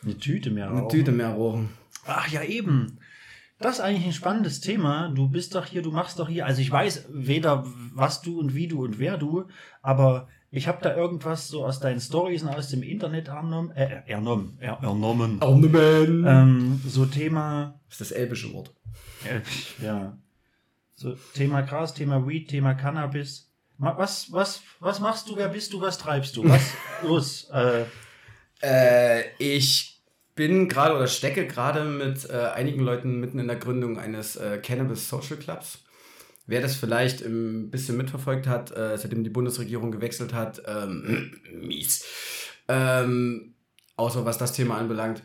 Eine 0.03 0.17
Tüte 0.17 0.49
mehr 0.51 0.69
Eine 0.69 0.79
rauchen. 0.81 0.89
Tüte 0.89 1.11
mehr 1.11 1.29
rauchen. 1.29 1.69
Ach 2.05 2.27
ja, 2.29 2.41
eben. 2.43 2.97
Das 3.59 3.75
ist 3.75 3.81
eigentlich 3.81 4.05
ein 4.07 4.13
spannendes 4.13 4.59
Thema. 4.59 5.09
Du 5.09 5.29
bist 5.29 5.53
doch 5.53 5.65
hier, 5.67 5.83
du 5.83 5.91
machst 5.91 6.17
doch 6.17 6.27
hier. 6.27 6.45
Also 6.47 6.61
ich 6.61 6.71
weiß 6.71 7.05
weder, 7.11 7.63
was 7.93 8.21
du 8.23 8.39
und 8.39 8.55
wie 8.55 8.67
du 8.67 8.83
und 8.83 8.97
wer 8.97 9.17
du, 9.17 9.45
aber 9.83 10.27
ich 10.49 10.67
habe 10.67 10.79
da 10.81 10.95
irgendwas 10.95 11.47
so 11.47 11.63
aus 11.63 11.79
deinen 11.79 12.01
Stories 12.01 12.41
und 12.41 12.49
aus 12.49 12.69
dem 12.69 12.81
Internet 12.81 13.27
ernommen, 13.27 13.69
äh, 13.71 14.01
ernommen, 14.07 14.57
er, 14.59 14.79
ernommen. 14.81 15.37
Ornament. 15.41 16.25
Ähm, 16.27 16.81
so 16.87 17.05
Thema, 17.05 17.79
Das 17.87 18.01
ist 18.01 18.11
das 18.11 18.17
elbische 18.17 18.51
Wort. 18.51 18.73
ja, 19.81 20.17
so 20.95 21.15
Thema 21.35 21.61
Gras, 21.61 21.93
Thema 21.93 22.27
Weed, 22.27 22.49
Thema 22.49 22.73
Cannabis. 22.73 23.47
Was, 23.77 24.31
was, 24.31 24.61
was 24.79 24.99
machst 24.99 25.29
du? 25.29 25.35
Wer 25.35 25.49
bist 25.49 25.71
du? 25.73 25.81
Was 25.81 25.97
treibst 25.99 26.35
du? 26.35 26.47
Was 26.49 26.73
los? 27.03 27.49
Äh, 27.51 27.85
Äh, 28.63 29.23
ich 29.39 29.90
bin 30.41 30.67
gerade 30.67 30.95
oder 30.95 31.05
stecke 31.05 31.45
gerade 31.45 31.83
mit 31.85 32.27
äh, 32.27 32.33
einigen 32.55 32.81
Leuten 32.81 33.19
mitten 33.19 33.37
in 33.37 33.45
der 33.45 33.57
Gründung 33.57 33.99
eines 33.99 34.37
äh, 34.37 34.57
Cannabis 34.57 35.07
Social 35.07 35.37
Clubs. 35.37 35.83
wer 36.47 36.61
das 36.61 36.75
vielleicht 36.75 37.21
ein 37.21 37.69
bisschen 37.69 37.95
mitverfolgt 37.95 38.47
hat, 38.47 38.75
äh, 38.75 38.97
seitdem 38.97 39.23
die 39.23 39.29
Bundesregierung 39.29 39.91
gewechselt 39.91 40.33
hat, 40.33 40.63
ähm, 40.65 41.31
mies. 41.61 42.05
Ähm, 42.67 43.53
außer 43.97 44.25
was 44.25 44.39
das 44.39 44.53
Thema 44.53 44.79
anbelangt, 44.79 45.21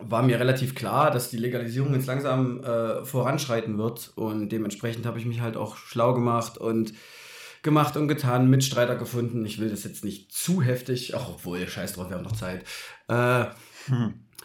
war 0.00 0.24
mir 0.24 0.40
relativ 0.40 0.74
klar, 0.74 1.12
dass 1.12 1.30
die 1.30 1.36
Legalisierung 1.36 1.94
jetzt 1.94 2.06
langsam 2.06 2.58
äh, 2.64 3.04
voranschreiten 3.04 3.78
wird 3.78 4.14
und 4.16 4.48
dementsprechend 4.48 5.06
habe 5.06 5.20
ich 5.20 5.26
mich 5.26 5.42
halt 5.42 5.56
auch 5.56 5.76
schlau 5.76 6.12
gemacht 6.12 6.58
und 6.58 6.92
gemacht 7.62 7.96
und 7.96 8.08
getan, 8.08 8.50
Mitstreiter 8.50 8.96
gefunden. 8.96 9.46
Ich 9.46 9.60
will 9.60 9.70
das 9.70 9.84
jetzt 9.84 10.04
nicht 10.04 10.32
zu 10.32 10.60
heftig, 10.60 11.14
auch 11.14 11.36
obwohl, 11.36 11.68
scheiß 11.68 11.92
drauf, 11.92 12.08
wir 12.08 12.16
haben 12.16 12.24
noch 12.24 12.32
Zeit. 12.32 12.64
Äh, 13.06 13.44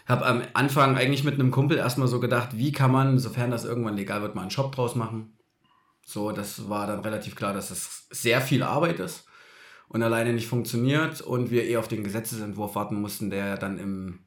Habe 0.09 0.25
am 0.25 0.41
Anfang 0.53 0.97
eigentlich 0.97 1.23
mit 1.23 1.35
einem 1.35 1.51
Kumpel 1.51 1.77
erstmal 1.77 2.07
so 2.07 2.19
gedacht, 2.19 2.57
wie 2.57 2.71
kann 2.71 2.91
man, 2.91 3.19
sofern 3.19 3.51
das 3.51 3.63
irgendwann 3.63 3.95
legal 3.95 4.21
wird, 4.21 4.35
mal 4.35 4.41
einen 4.41 4.51
Shop 4.51 4.75
draus 4.75 4.95
machen. 4.95 5.37
So, 6.03 6.31
das 6.31 6.67
war 6.67 6.87
dann 6.87 7.01
relativ 7.01 7.35
klar, 7.35 7.53
dass 7.53 7.69
das 7.69 8.07
sehr 8.09 8.41
viel 8.41 8.63
Arbeit 8.63 8.99
ist 8.99 9.25
und 9.87 10.01
alleine 10.01 10.33
nicht 10.33 10.47
funktioniert 10.47 11.21
und 11.21 11.51
wir 11.51 11.65
eh 11.65 11.77
auf 11.77 11.87
den 11.87 12.03
Gesetzesentwurf 12.03 12.73
warten 12.75 12.99
mussten, 12.99 13.29
der 13.29 13.57
dann 13.57 13.77
im 13.77 14.19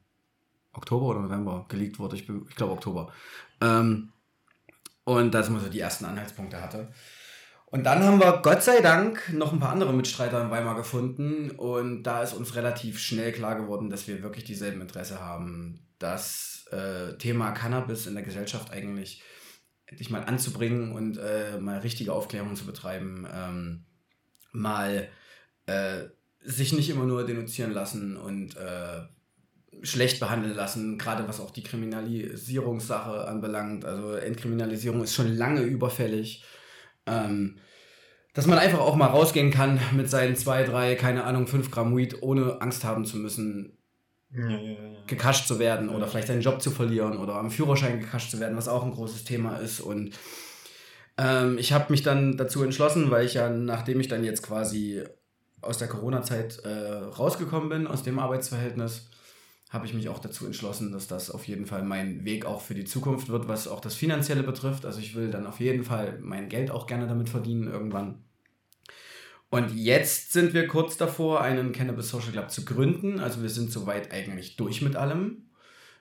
Oktober 0.71 1.07
oder 1.07 1.19
November 1.19 1.65
geleakt 1.67 1.99
wurde. 1.99 2.15
Ich, 2.15 2.29
ich 2.29 2.55
glaube 2.55 2.73
Oktober. 2.73 3.11
Ähm, 3.59 4.13
und 5.03 5.33
dass 5.33 5.49
man 5.49 5.61
so 5.61 5.67
die 5.67 5.81
ersten 5.81 6.05
Anhaltspunkte 6.05 6.61
hatte. 6.61 6.93
Und 7.73 7.85
dann 7.85 8.03
haben 8.03 8.19
wir 8.19 8.39
Gott 8.43 8.61
sei 8.61 8.81
Dank 8.81 9.33
noch 9.33 9.51
ein 9.51 9.59
paar 9.59 9.71
andere 9.71 9.93
Mitstreiter 9.93 10.39
in 10.43 10.51
Weimar 10.51 10.75
gefunden 10.75 11.49
und 11.49 12.03
da 12.03 12.21
ist 12.21 12.33
uns 12.33 12.53
relativ 12.53 12.99
schnell 12.99 13.31
klar 13.31 13.55
geworden, 13.55 13.89
dass 13.89 14.07
wir 14.07 14.21
wirklich 14.21 14.43
dieselben 14.43 14.79
Interesse 14.79 15.19
haben, 15.19 15.79
das 15.97 16.67
äh, 16.69 17.17
Thema 17.17 17.49
Cannabis 17.49 18.05
in 18.05 18.13
der 18.13 18.21
Gesellschaft 18.21 18.71
eigentlich 18.71 19.23
endlich 19.87 20.11
mal 20.11 20.23
anzubringen 20.23 20.91
und 20.91 21.17
äh, 21.17 21.57
mal 21.59 21.79
richtige 21.79 22.13
Aufklärung 22.13 22.55
zu 22.55 22.67
betreiben, 22.67 23.27
ähm, 23.33 23.85
mal 24.51 25.09
äh, 25.65 26.03
sich 26.41 26.73
nicht 26.73 26.91
immer 26.91 27.05
nur 27.05 27.25
denunzieren 27.25 27.73
lassen 27.73 28.17
und 28.17 28.55
äh, 28.55 29.01
schlecht 29.81 30.19
behandeln 30.19 30.55
lassen, 30.55 30.99
gerade 30.99 31.27
was 31.27 31.39
auch 31.39 31.49
die 31.49 31.63
Kriminalisierungssache 31.63 33.27
anbelangt. 33.27 33.83
Also 33.83 34.13
Entkriminalisierung 34.13 35.01
ist 35.01 35.15
schon 35.15 35.35
lange 35.35 35.61
überfällig. 35.61 36.43
Ähm, 37.05 37.57
dass 38.33 38.47
man 38.47 38.57
einfach 38.57 38.79
auch 38.79 38.95
mal 38.95 39.07
rausgehen 39.07 39.51
kann 39.51 39.79
mit 39.91 40.09
seinen 40.09 40.35
zwei, 40.35 40.63
drei, 40.63 40.95
keine 40.95 41.23
Ahnung, 41.23 41.47
fünf 41.47 41.69
Gramm 41.69 41.95
Weed, 41.95 42.23
ohne 42.23 42.61
Angst 42.61 42.83
haben 42.83 43.05
zu 43.05 43.17
müssen, 43.17 43.77
gekascht 45.05 45.47
zu 45.47 45.59
werden 45.59 45.89
oder 45.89 46.07
vielleicht 46.07 46.27
seinen 46.27 46.41
Job 46.41 46.61
zu 46.61 46.71
verlieren 46.71 47.17
oder 47.17 47.35
am 47.35 47.51
Führerschein 47.51 47.99
gekascht 47.99 48.31
zu 48.31 48.39
werden, 48.39 48.57
was 48.57 48.67
auch 48.67 48.83
ein 48.83 48.91
großes 48.91 49.25
Thema 49.25 49.57
ist. 49.57 49.79
Und 49.79 50.17
ähm, 51.19 51.57
ich 51.59 51.71
habe 51.71 51.91
mich 51.91 52.01
dann 52.01 52.35
dazu 52.35 52.63
entschlossen, 52.63 53.11
weil 53.11 53.25
ich 53.25 53.35
ja, 53.35 53.49
nachdem 53.49 53.99
ich 53.99 54.07
dann 54.07 54.23
jetzt 54.23 54.41
quasi 54.41 55.03
aus 55.61 55.77
der 55.77 55.87
Corona-Zeit 55.87 56.61
äh, 56.65 56.69
rausgekommen 56.69 57.69
bin, 57.69 57.87
aus 57.87 58.01
dem 58.01 58.17
Arbeitsverhältnis, 58.17 59.09
habe 59.73 59.87
ich 59.87 59.95
mich 59.95 60.07
auch 60.07 60.19
dazu 60.19 60.45
entschlossen, 60.45 60.91
dass 60.91 61.07
das 61.07 61.31
auf 61.31 61.47
jeden 61.47 61.65
Fall 61.65 61.81
mein 61.81 62.25
Weg 62.25 62.45
auch 62.45 62.61
für 62.61 62.75
die 62.75 62.85
Zukunft 62.85 63.29
wird, 63.29 63.47
was 63.47 63.67
auch 63.67 63.79
das 63.79 63.95
Finanzielle 63.95 64.43
betrifft. 64.43 64.85
Also 64.85 64.99
ich 64.99 65.15
will 65.15 65.31
dann 65.31 65.47
auf 65.47 65.59
jeden 65.59 65.83
Fall 65.83 66.19
mein 66.21 66.47
Geld 66.47 66.69
auch 66.69 66.85
gerne 66.85 67.07
damit 67.07 67.27
verdienen 67.27 67.67
irgendwann. 67.67 68.23
Und 69.49 69.73
jetzt 69.73 70.31
sind 70.31 70.53
wir 70.53 70.67
kurz 70.67 70.97
davor, 70.97 71.41
einen 71.41 71.71
Cannabis 71.71 72.09
Social 72.09 72.31
Club 72.31 72.51
zu 72.51 72.65
gründen. 72.65 73.19
Also 73.19 73.41
wir 73.41 73.49
sind 73.49 73.71
soweit 73.71 74.11
eigentlich 74.11 74.57
durch 74.57 74.83
mit 74.83 74.95
allem. 74.95 75.49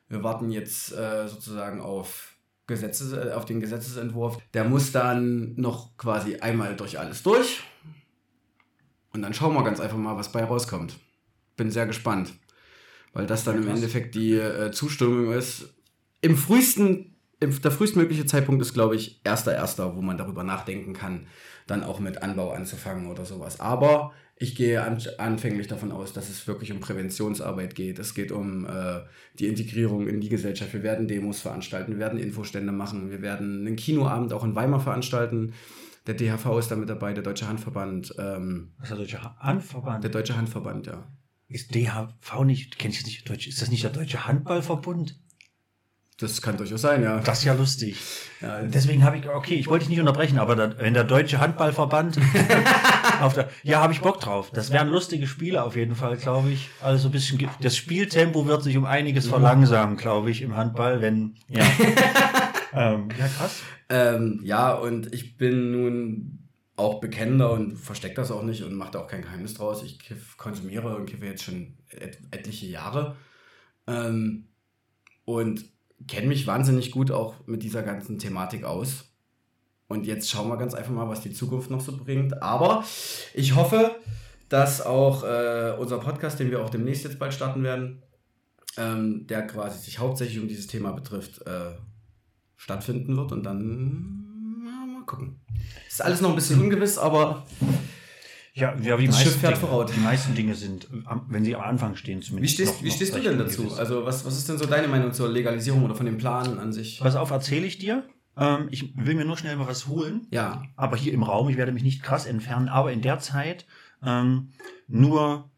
Wir 0.08 0.22
warten 0.22 0.50
jetzt 0.50 0.92
äh, 0.92 1.26
sozusagen 1.26 1.80
auf, 1.80 2.36
Gesetzes, 2.66 3.14
äh, 3.14 3.32
auf 3.32 3.46
den 3.46 3.60
Gesetzesentwurf. 3.60 4.38
Der 4.52 4.64
muss 4.64 4.92
dann 4.92 5.54
noch 5.56 5.96
quasi 5.96 6.36
einmal 6.36 6.76
durch 6.76 6.98
alles 6.98 7.22
durch. 7.22 7.62
Und 9.14 9.22
dann 9.22 9.32
schauen 9.32 9.54
wir 9.54 9.64
ganz 9.64 9.80
einfach 9.80 9.96
mal, 9.96 10.16
was 10.16 10.30
bei 10.30 10.44
rauskommt. 10.44 10.98
Bin 11.56 11.70
sehr 11.70 11.86
gespannt. 11.86 12.34
Weil 13.12 13.26
das 13.26 13.44
dann 13.44 13.62
im 13.62 13.68
Endeffekt 13.68 14.14
die 14.14 14.34
äh, 14.34 14.70
Zustimmung 14.70 15.32
ist. 15.32 15.74
Im 16.20 16.36
frühesten, 16.36 17.16
im, 17.40 17.60
der 17.60 17.70
frühestmögliche 17.70 18.26
Zeitpunkt 18.26 18.62
ist, 18.62 18.72
glaube 18.72 18.96
ich, 18.96 19.20
1.1., 19.24 19.94
wo 19.96 20.00
man 20.00 20.16
darüber 20.16 20.44
nachdenken 20.44 20.94
kann, 20.94 21.26
dann 21.66 21.84
auch 21.84 22.00
mit 22.00 22.22
Anbau 22.22 22.52
anzufangen 22.52 23.10
oder 23.10 23.24
sowas. 23.24 23.60
Aber 23.60 24.12
ich 24.36 24.56
gehe 24.56 24.82
an, 24.82 24.98
anfänglich 25.18 25.68
davon 25.68 25.92
aus, 25.92 26.12
dass 26.12 26.28
es 26.28 26.46
wirklich 26.48 26.72
um 26.72 26.80
Präventionsarbeit 26.80 27.74
geht. 27.74 27.98
Es 27.98 28.14
geht 28.14 28.32
um 28.32 28.66
äh, 28.66 29.00
die 29.38 29.46
Integrierung 29.46 30.08
in 30.08 30.20
die 30.20 30.28
Gesellschaft. 30.28 30.72
Wir 30.72 30.82
werden 30.82 31.06
Demos 31.06 31.40
veranstalten, 31.40 31.92
wir 31.92 31.98
werden 31.98 32.18
Infostände 32.18 32.72
machen, 32.72 33.10
wir 33.10 33.22
werden 33.22 33.66
einen 33.66 33.76
Kinoabend 33.76 34.32
auch 34.32 34.44
in 34.44 34.54
Weimar 34.54 34.80
veranstalten. 34.80 35.52
Der 36.06 36.14
DHV 36.14 36.58
ist 36.58 36.70
da 36.70 36.76
mit 36.76 36.88
dabei, 36.88 37.12
der 37.12 37.22
Deutsche 37.22 37.46
Handverband. 37.46 38.14
Ähm, 38.18 38.72
Was 38.78 38.90
ist 38.90 38.90
der 38.90 38.98
Deutsche 38.98 39.36
Handverband? 39.38 40.02
der 40.02 40.10
Deutsche 40.10 40.36
Handverband, 40.36 40.86
ja. 40.86 41.04
Ist 41.52 41.74
DHV 41.74 42.44
nicht, 42.44 42.78
kenn 42.78 42.90
ich 42.90 42.98
das 42.98 43.06
nicht, 43.06 43.28
Deutsch, 43.28 43.46
ist 43.46 43.60
das 43.60 43.70
nicht 43.70 43.84
der 43.84 43.90
Deutsche 43.90 44.26
Handballverbund? 44.26 45.16
Das 46.18 46.40
kann 46.40 46.56
durchaus 46.56 46.80
sein, 46.80 47.02
ja. 47.02 47.18
Das 47.18 47.40
ist 47.40 47.44
ja 47.44 47.52
lustig. 47.52 47.96
Ja, 48.40 48.62
Deswegen 48.62 49.04
habe 49.04 49.18
ich, 49.18 49.28
okay, 49.28 49.54
ich 49.54 49.66
wollte 49.66 49.84
dich 49.84 49.90
nicht 49.90 50.00
unterbrechen, 50.00 50.38
aber 50.38 50.56
da, 50.56 50.78
wenn 50.78 50.94
der 50.94 51.04
Deutsche 51.04 51.40
Handballverband 51.40 52.18
auf 53.20 53.34
der, 53.34 53.50
ja, 53.62 53.80
habe 53.80 53.92
ich 53.92 54.00
Bock 54.00 54.20
drauf. 54.20 54.50
Das 54.52 54.70
wären 54.70 54.88
lustige 54.88 55.26
Spiele 55.26 55.62
auf 55.62 55.76
jeden 55.76 55.94
Fall, 55.94 56.16
glaube 56.16 56.50
ich. 56.50 56.70
Also 56.80 57.02
so 57.02 57.08
ein 57.08 57.12
bisschen, 57.12 57.46
das 57.60 57.76
Spieltempo 57.76 58.46
wird 58.46 58.62
sich 58.62 58.76
um 58.76 58.84
einiges 58.84 59.26
verlangsamen, 59.26 59.96
glaube 59.96 60.30
ich, 60.30 60.42
im 60.42 60.56
Handball, 60.56 61.02
wenn, 61.02 61.34
ja. 61.48 61.64
ähm, 62.72 63.08
ja, 63.18 63.28
krass. 63.28 63.62
Ähm, 63.88 64.40
ja, 64.44 64.72
und 64.72 65.12
ich 65.12 65.36
bin 65.36 65.72
nun 65.72 66.41
auch 66.76 67.00
bekennender 67.00 67.52
und 67.52 67.76
verstecke 67.76 68.14
das 68.14 68.30
auch 68.30 68.42
nicht 68.42 68.62
und 68.62 68.74
mache 68.74 68.92
da 68.92 69.00
auch 69.00 69.06
kein 69.06 69.22
Geheimnis 69.22 69.54
draus. 69.54 69.82
Ich 69.82 69.98
kiff, 69.98 70.36
konsumiere 70.36 70.96
und 70.96 71.06
kiffe 71.06 71.26
jetzt 71.26 71.44
schon 71.44 71.78
et 71.90 72.18
etliche 72.30 72.66
Jahre. 72.66 73.16
Ähm, 73.86 74.48
und 75.24 75.64
kenne 76.08 76.28
mich 76.28 76.46
wahnsinnig 76.46 76.90
gut 76.90 77.10
auch 77.10 77.46
mit 77.46 77.62
dieser 77.62 77.82
ganzen 77.82 78.18
Thematik 78.18 78.64
aus. 78.64 79.12
Und 79.88 80.06
jetzt 80.06 80.30
schauen 80.30 80.48
wir 80.48 80.56
ganz 80.56 80.74
einfach 80.74 80.92
mal, 80.92 81.08
was 81.08 81.20
die 81.20 81.32
Zukunft 81.32 81.70
noch 81.70 81.80
so 81.80 81.96
bringt. 81.96 82.42
Aber 82.42 82.84
ich 83.34 83.54
hoffe, 83.54 83.94
dass 84.48 84.80
auch 84.80 85.22
äh, 85.24 85.74
unser 85.78 85.98
Podcast, 85.98 86.40
den 86.40 86.50
wir 86.50 86.62
auch 86.62 86.70
demnächst 86.70 87.04
jetzt 87.04 87.18
bald 87.18 87.34
starten 87.34 87.62
werden, 87.62 88.02
ähm, 88.78 89.26
der 89.26 89.46
quasi 89.46 89.78
sich 89.78 89.98
hauptsächlich 89.98 90.40
um 90.40 90.48
dieses 90.48 90.66
Thema 90.66 90.92
betrifft, 90.92 91.46
äh, 91.46 91.72
stattfinden 92.56 93.16
wird. 93.16 93.32
Und 93.32 93.44
dann 93.44 94.21
mal 95.02 95.06
gucken. 95.06 95.40
Ist 95.88 96.02
alles 96.02 96.20
noch 96.20 96.30
ein 96.30 96.34
bisschen 96.34 96.60
ungewiss, 96.60 96.98
aber 96.98 97.44
Ja, 98.54 98.74
ja 98.80 98.98
wie 98.98 99.02
die, 99.02 99.06
Das 99.08 99.16
meisten 99.16 99.30
Schiff 99.30 99.40
fährt 99.40 99.56
Dinge, 99.56 99.66
voraus. 99.66 99.90
die 99.92 100.00
meisten 100.00 100.34
Dinge 100.34 100.54
sind, 100.54 100.88
wenn 101.28 101.44
sie 101.44 101.54
am 101.56 101.62
Anfang 101.62 101.96
stehen 101.96 102.20
wie 102.20 102.24
zumindest. 102.24 102.54
stehst, 102.54 102.74
noch- 102.76 102.82
wie 102.82 102.90
stehst 102.90 103.14
du 103.14 103.20
denn 103.20 103.38
dazu? 103.38 103.62
ungewiss. 103.62 103.78
Also 103.78 104.04
was, 104.04 104.24
was 104.24 104.36
ist 104.36 104.48
denn 104.48 104.58
so 104.58 104.66
deine 104.66 104.88
Meinung 104.88 105.12
zur 105.12 105.28
Legalisierung 105.28 105.84
oder 105.84 105.94
von 105.94 106.06
dem 106.06 106.18
Plan 106.18 106.58
an 106.58 106.72
sich? 106.72 107.00
Pass 107.00 107.16
auf, 107.16 107.30
erzähle 107.30 107.66
ich 107.66 107.78
dir. 107.78 108.04
Ähm, 108.36 108.68
ich 108.70 108.96
will 108.96 109.14
mir 109.14 109.24
nur 109.24 109.36
schnell 109.38 109.56
mal 109.56 109.66
was 109.68 109.86
holen. 109.88 110.26
Ja, 110.30 110.62
aber 110.76 110.96
hier 110.96 111.12
im 111.12 111.22
Raum, 111.22 111.48
ich 111.48 111.56
werde 111.56 111.72
mich 111.72 111.82
nicht 111.82 112.02
krass 112.02 112.26
entfernen, 112.26 112.68
aber 112.68 112.92
in 112.92 113.00
der 113.02 113.18
Zeit 113.20 113.66
ähm, 114.04 114.50
nur, 114.88 115.50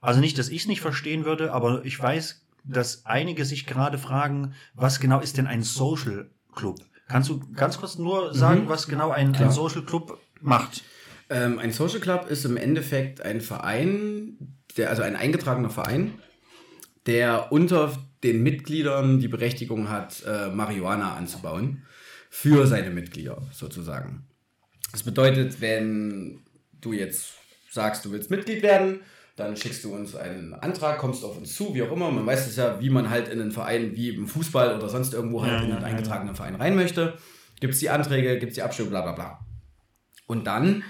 also 0.00 0.20
nicht, 0.20 0.38
dass 0.38 0.48
ich 0.48 0.62
es 0.62 0.68
nicht 0.68 0.80
verstehen 0.80 1.24
würde, 1.24 1.52
aber 1.52 1.84
ich 1.84 1.98
weiß, 2.00 2.46
dass 2.64 3.04
einige 3.06 3.44
sich 3.44 3.66
gerade 3.66 3.96
fragen, 3.98 4.54
was 4.74 5.00
genau 5.00 5.20
ist 5.20 5.36
denn 5.38 5.46
ein 5.46 5.62
Social 5.62 6.30
Club? 6.54 6.78
Kannst 7.10 7.28
du 7.28 7.40
ganz 7.56 7.76
kurz 7.76 7.98
nur 7.98 8.32
sagen, 8.34 8.68
was 8.68 8.86
genau 8.86 9.10
ein, 9.10 9.34
ein. 9.34 9.50
Social 9.50 9.84
Club 9.84 10.20
macht? 10.40 10.84
Ähm, 11.28 11.58
ein 11.58 11.72
Social 11.72 11.98
Club 11.98 12.30
ist 12.30 12.44
im 12.44 12.56
Endeffekt 12.56 13.20
ein 13.20 13.40
Verein, 13.40 14.56
der, 14.76 14.90
also 14.90 15.02
ein 15.02 15.16
eingetragener 15.16 15.70
Verein, 15.70 16.14
der 17.06 17.50
unter 17.50 17.92
den 18.22 18.44
Mitgliedern 18.44 19.18
die 19.18 19.26
Berechtigung 19.26 19.88
hat, 19.88 20.22
äh, 20.24 20.50
Marihuana 20.50 21.16
anzubauen. 21.16 21.82
Für 22.32 22.68
seine 22.68 22.90
Mitglieder 22.90 23.42
sozusagen. 23.50 24.28
Das 24.92 25.02
bedeutet, 25.02 25.60
wenn 25.60 26.44
du 26.80 26.92
jetzt 26.92 27.32
sagst, 27.72 28.04
du 28.04 28.12
willst 28.12 28.30
Mitglied 28.30 28.62
werden, 28.62 29.00
dann 29.40 29.56
schickst 29.56 29.82
du 29.84 29.94
uns 29.94 30.14
einen 30.14 30.54
Antrag, 30.54 30.98
kommst 30.98 31.24
auf 31.24 31.36
uns 31.36 31.54
zu, 31.54 31.74
wie 31.74 31.82
auch 31.82 31.90
immer. 31.90 32.10
Man 32.10 32.24
weiß 32.24 32.46
es 32.46 32.56
ja, 32.56 32.80
wie 32.80 32.90
man 32.90 33.10
halt 33.10 33.28
in 33.28 33.40
einen 33.40 33.50
Verein 33.50 33.96
wie 33.96 34.10
im 34.10 34.28
Fußball 34.28 34.76
oder 34.76 34.88
sonst 34.88 35.14
irgendwo 35.14 35.42
halt 35.42 35.64
in 35.64 35.72
einen 35.72 35.84
eingetragenen 35.84 36.36
Verein 36.36 36.54
rein 36.54 36.76
möchte. 36.76 37.14
Gibt 37.60 37.74
es 37.74 37.80
die 37.80 37.90
Anträge, 37.90 38.38
gibt 38.38 38.50
es 38.50 38.54
die 38.54 38.62
Abstimmung, 38.62 38.90
bla 38.90 39.02
bla 39.02 39.12
bla. 39.12 39.40
Und 40.26 40.46
dann 40.46 40.84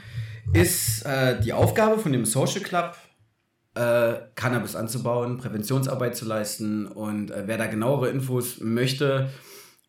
ist 0.53 1.07
äh, 1.07 1.41
die 1.41 1.53
Aufgabe 1.53 1.99
von 1.99 2.13
dem 2.13 2.25
Social 2.25 2.61
Club, 2.61 2.97
äh, 3.75 4.15
Cannabis 4.35 4.77
anzubauen, 4.77 5.39
Präventionsarbeit 5.39 6.17
zu 6.17 6.27
leisten. 6.27 6.87
Und 6.87 7.31
äh, 7.31 7.45
wer 7.47 7.57
da 7.57 7.67
genauere 7.67 8.09
Infos 8.09 8.61
möchte, 8.61 9.31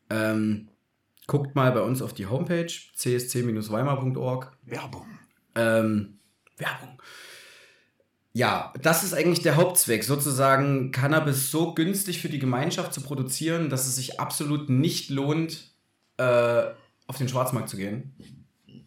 ähm, 0.10 0.70
guckt 1.28 1.56
mal 1.56 1.72
bei 1.72 1.82
uns 1.82 2.02
auf 2.02 2.14
die 2.14 2.28
Homepage 2.28 2.72
csc-weimar.org. 2.96 4.52
Werbung. 4.64 5.08
Ähm, 5.56 6.20
Werbung. 6.58 7.02
Ja, 8.34 8.72
das 8.82 9.04
ist 9.04 9.14
eigentlich 9.14 9.42
der 9.42 9.58
Hauptzweck, 9.58 10.04
sozusagen 10.04 10.92
Cannabis 10.92 11.52
so 11.52 11.74
günstig 11.74 12.22
für 12.22 12.30
die 12.30 12.40
Gemeinschaft 12.40 12.94
zu 12.94 13.02
produzieren, 13.02 13.70
dass 13.70 13.88
es 13.88 13.98
sich 13.98 14.20
absolut 14.22 14.70
nicht 14.70 15.10
lohnt, 15.10 15.72
äh, 16.18 16.64
auf 17.08 17.18
den 17.18 17.28
Schwarzmarkt 17.28 17.68
zu 17.68 17.76
gehen. 17.76 18.16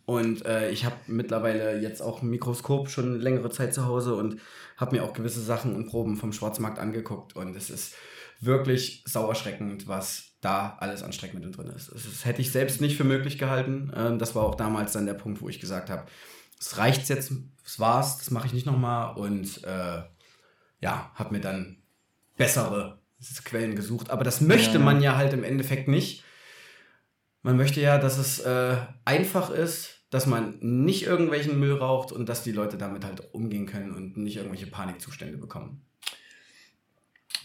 Und 0.07 0.45
äh, 0.45 0.71
ich 0.71 0.85
habe 0.85 0.97
mittlerweile 1.07 1.79
jetzt 1.81 2.03
auch 2.03 2.23
ein 2.23 2.29
Mikroskop 2.29 2.89
schon 2.89 3.21
längere 3.21 3.51
Zeit 3.51 3.75
zu 3.75 3.87
Hause 3.87 4.15
und 4.15 4.41
habe 4.77 4.97
mir 4.97 5.05
auch 5.05 5.13
gewisse 5.13 5.41
Sachen 5.41 5.75
und 5.75 5.87
Proben 5.87 6.17
vom 6.17 6.33
Schwarzmarkt 6.33 6.79
angeguckt. 6.79 7.37
Und 7.37 7.57
es 7.57 7.71
ist 7.71 7.95
wirklich 8.41 9.03
sauerschreckend, 9.07 9.89
was 9.89 10.35
da 10.41 10.77
alles 10.81 11.03
an 11.03 11.13
Streckmitteln 11.13 11.53
drin 11.53 11.73
ist. 11.75 11.91
Das 11.93 12.25
hätte 12.25 12.43
ich 12.43 12.53
selbst 12.53 12.81
nicht 12.81 12.97
für 12.97 13.05
möglich 13.05 13.39
gehalten. 13.39 13.93
Ähm, 13.97 14.19
das 14.19 14.35
war 14.35 14.45
auch 14.45 14.55
damals 14.55 14.93
dann 14.93 15.07
der 15.07 15.15
Punkt, 15.15 15.41
wo 15.41 15.49
ich 15.49 15.61
gesagt 15.61 15.89
habe, 15.89 16.05
es 16.67 16.79
reicht 16.79 17.09
jetzt, 17.09 17.33
es 17.65 17.81
war's, 17.81 18.19
das 18.19 18.31
mache 18.31 18.47
ich 18.47 18.53
nicht 18.53 18.67
nochmal. 18.67 19.17
Und 19.17 19.63
äh, 19.65 20.03
ja, 20.81 21.11
habe 21.15 21.33
mir 21.35 21.41
dann 21.41 21.83
bessere 22.37 22.99
Quellen 23.45 23.75
gesucht. 23.77 24.11
Aber 24.11 24.25
das 24.25 24.41
möchte 24.41 24.79
Ja. 24.79 24.85
man 24.85 25.01
ja 25.03 25.17
halt 25.17 25.33
im 25.33 25.45
Endeffekt 25.45 25.89
nicht. 25.89 26.25
Man 27.43 27.57
möchte 27.57 27.81
ja, 27.81 27.99
dass 27.99 28.19
es 28.19 28.41
äh, 28.41 28.77
einfach 29.05 29.51
ist, 29.51 30.03
dass 30.11 30.27
man 30.27 30.59
nicht 30.61 31.05
irgendwelchen 31.05 31.59
Müll 31.59 31.75
raucht 31.77 32.13
und 32.13 32.29
dass 32.29 32.43
die 32.45 32.53
Leute 32.53 32.79
damit 32.79 33.05
halt 33.05 33.35
umgehen 33.35 33.67
können 33.67 33.95
und 33.95 34.17
nicht 34.17 34.37
irgendwelche 34.37 34.67
Panikzustände 34.67 35.37
bekommen. 35.39 35.85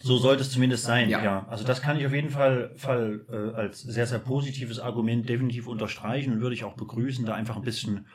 So 0.02 0.18
sollte 0.18 0.44
es 0.44 0.52
zumindest 0.52 0.86
sein, 0.86 1.10
ja. 1.10 1.22
Ja. 1.22 1.48
Also 1.50 1.66
das 1.66 1.82
kann 1.82 1.98
ich 2.00 2.06
auf 2.06 2.14
jeden 2.14 2.30
Fall, 2.30 2.72
Fall 2.78 3.26
äh, 3.30 3.56
als 3.58 3.82
sehr, 3.82 4.08
sehr 4.08 4.20
positives 4.20 4.80
Argument 4.80 5.28
definitiv 5.28 5.68
unterstreichen 5.68 6.34
und 6.34 6.42
würde 6.42 6.56
ich 6.56 6.64
auch 6.64 6.76
begrüßen, 6.76 7.26
da 7.26 7.34
einfach 7.34 7.58
ein 7.58 7.64
bisschen, 7.64 8.08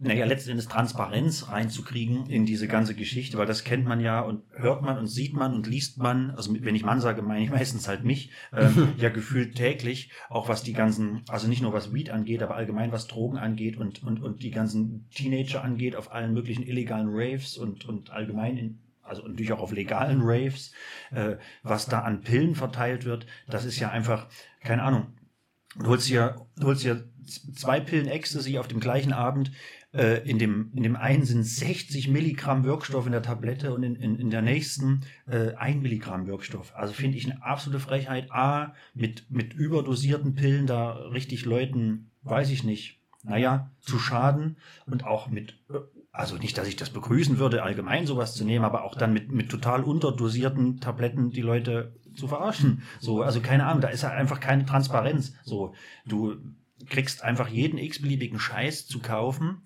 naja, 0.00 0.26
letzten 0.26 0.50
Endes 0.50 0.68
Transparenz 0.68 1.48
reinzukriegen 1.48 2.26
in 2.26 2.46
diese 2.46 2.68
ganze 2.68 2.94
Geschichte, 2.94 3.36
weil 3.36 3.46
das 3.46 3.64
kennt 3.64 3.84
man 3.84 4.00
ja 4.00 4.20
und 4.20 4.42
hört 4.52 4.82
man 4.82 4.96
und 4.96 5.08
sieht 5.08 5.34
man 5.34 5.54
und 5.54 5.66
liest 5.66 5.98
man, 5.98 6.30
also 6.30 6.54
wenn 6.60 6.76
ich 6.76 6.84
Mann 6.84 7.00
sage, 7.00 7.20
meine 7.22 7.42
ich 7.42 7.50
meistens 7.50 7.88
halt 7.88 8.04
mich, 8.04 8.30
ähm, 8.52 8.92
ja 8.98 9.08
gefühlt 9.08 9.56
täglich, 9.56 10.12
auch 10.28 10.48
was 10.48 10.62
die 10.62 10.72
ganzen, 10.72 11.22
also 11.28 11.48
nicht 11.48 11.62
nur 11.62 11.72
was 11.72 11.92
Weed 11.92 12.10
angeht, 12.10 12.42
aber 12.42 12.54
allgemein 12.54 12.92
was 12.92 13.08
Drogen 13.08 13.38
angeht 13.38 13.76
und, 13.76 14.04
und, 14.04 14.22
und 14.22 14.42
die 14.44 14.52
ganzen 14.52 15.08
Teenager 15.10 15.64
angeht, 15.64 15.96
auf 15.96 16.12
allen 16.12 16.32
möglichen 16.32 16.62
illegalen 16.62 17.08
Raves 17.10 17.56
und, 17.56 17.84
und 17.84 18.10
allgemein 18.10 18.56
in, 18.56 18.78
also 19.02 19.26
natürlich 19.26 19.52
auch 19.52 19.60
auf 19.60 19.72
legalen 19.72 20.20
Raves, 20.22 20.72
äh, 21.10 21.36
was 21.64 21.86
da 21.86 22.02
an 22.02 22.20
Pillen 22.20 22.54
verteilt 22.54 23.04
wird, 23.04 23.26
das 23.48 23.64
ist 23.64 23.80
ja 23.80 23.90
einfach, 23.90 24.28
keine 24.60 24.82
Ahnung. 24.84 25.08
Du 25.76 25.86
holst 25.86 26.06
hier, 26.06 26.46
du 26.56 26.66
holst 26.68 26.82
z- 26.82 27.04
zwei 27.54 27.80
Pillen 27.80 28.06
Ecstasy 28.08 28.58
auf 28.58 28.68
dem 28.68 28.80
gleichen 28.80 29.12
Abend. 29.12 29.52
Äh, 29.94 30.28
in, 30.28 30.38
dem, 30.38 30.70
in 30.74 30.82
dem 30.82 30.96
einen 30.96 31.24
sind 31.24 31.44
60 31.44 32.08
Milligramm 32.08 32.64
Wirkstoff 32.64 33.06
in 33.06 33.12
der 33.12 33.22
Tablette 33.22 33.72
und 33.72 33.82
in, 33.82 33.96
in, 33.96 34.18
in 34.18 34.30
der 34.30 34.42
nächsten 34.42 35.00
äh, 35.26 35.54
1 35.54 35.82
Milligramm 35.82 36.26
Wirkstoff. 36.26 36.74
Also 36.76 36.92
finde 36.92 37.16
ich 37.16 37.30
eine 37.30 37.42
absolute 37.42 37.80
Frechheit. 37.80 38.30
A, 38.30 38.74
mit, 38.94 39.30
mit 39.30 39.54
überdosierten 39.54 40.34
Pillen 40.34 40.66
da 40.66 40.92
richtig 40.92 41.46
Leuten, 41.46 42.10
weiß 42.22 42.50
ich 42.50 42.64
nicht, 42.64 43.00
naja, 43.22 43.70
zu 43.80 43.98
schaden 43.98 44.58
und 44.86 45.04
auch 45.04 45.28
mit, 45.28 45.58
äh, 45.70 45.78
also 46.12 46.36
nicht, 46.36 46.58
dass 46.58 46.68
ich 46.68 46.76
das 46.76 46.90
begrüßen 46.90 47.38
würde, 47.38 47.62
allgemein 47.62 48.06
sowas 48.06 48.34
zu 48.34 48.44
nehmen, 48.44 48.66
aber 48.66 48.84
auch 48.84 48.94
dann 48.94 49.14
mit, 49.14 49.32
mit 49.32 49.48
total 49.48 49.84
unterdosierten 49.84 50.80
Tabletten 50.80 51.30
die 51.30 51.40
Leute 51.40 51.94
zu 52.14 52.28
verarschen. 52.28 52.82
So, 53.00 53.22
also 53.22 53.40
keine 53.40 53.64
Ahnung, 53.64 53.80
da 53.80 53.88
ist 53.88 54.02
ja 54.02 54.10
einfach 54.10 54.40
keine 54.40 54.66
Transparenz. 54.66 55.32
So, 55.44 55.74
du 56.04 56.36
kriegst 56.86 57.22
einfach 57.22 57.48
jeden 57.48 57.78
x-beliebigen 57.78 58.38
Scheiß 58.38 58.86
zu 58.86 59.00
kaufen, 59.00 59.62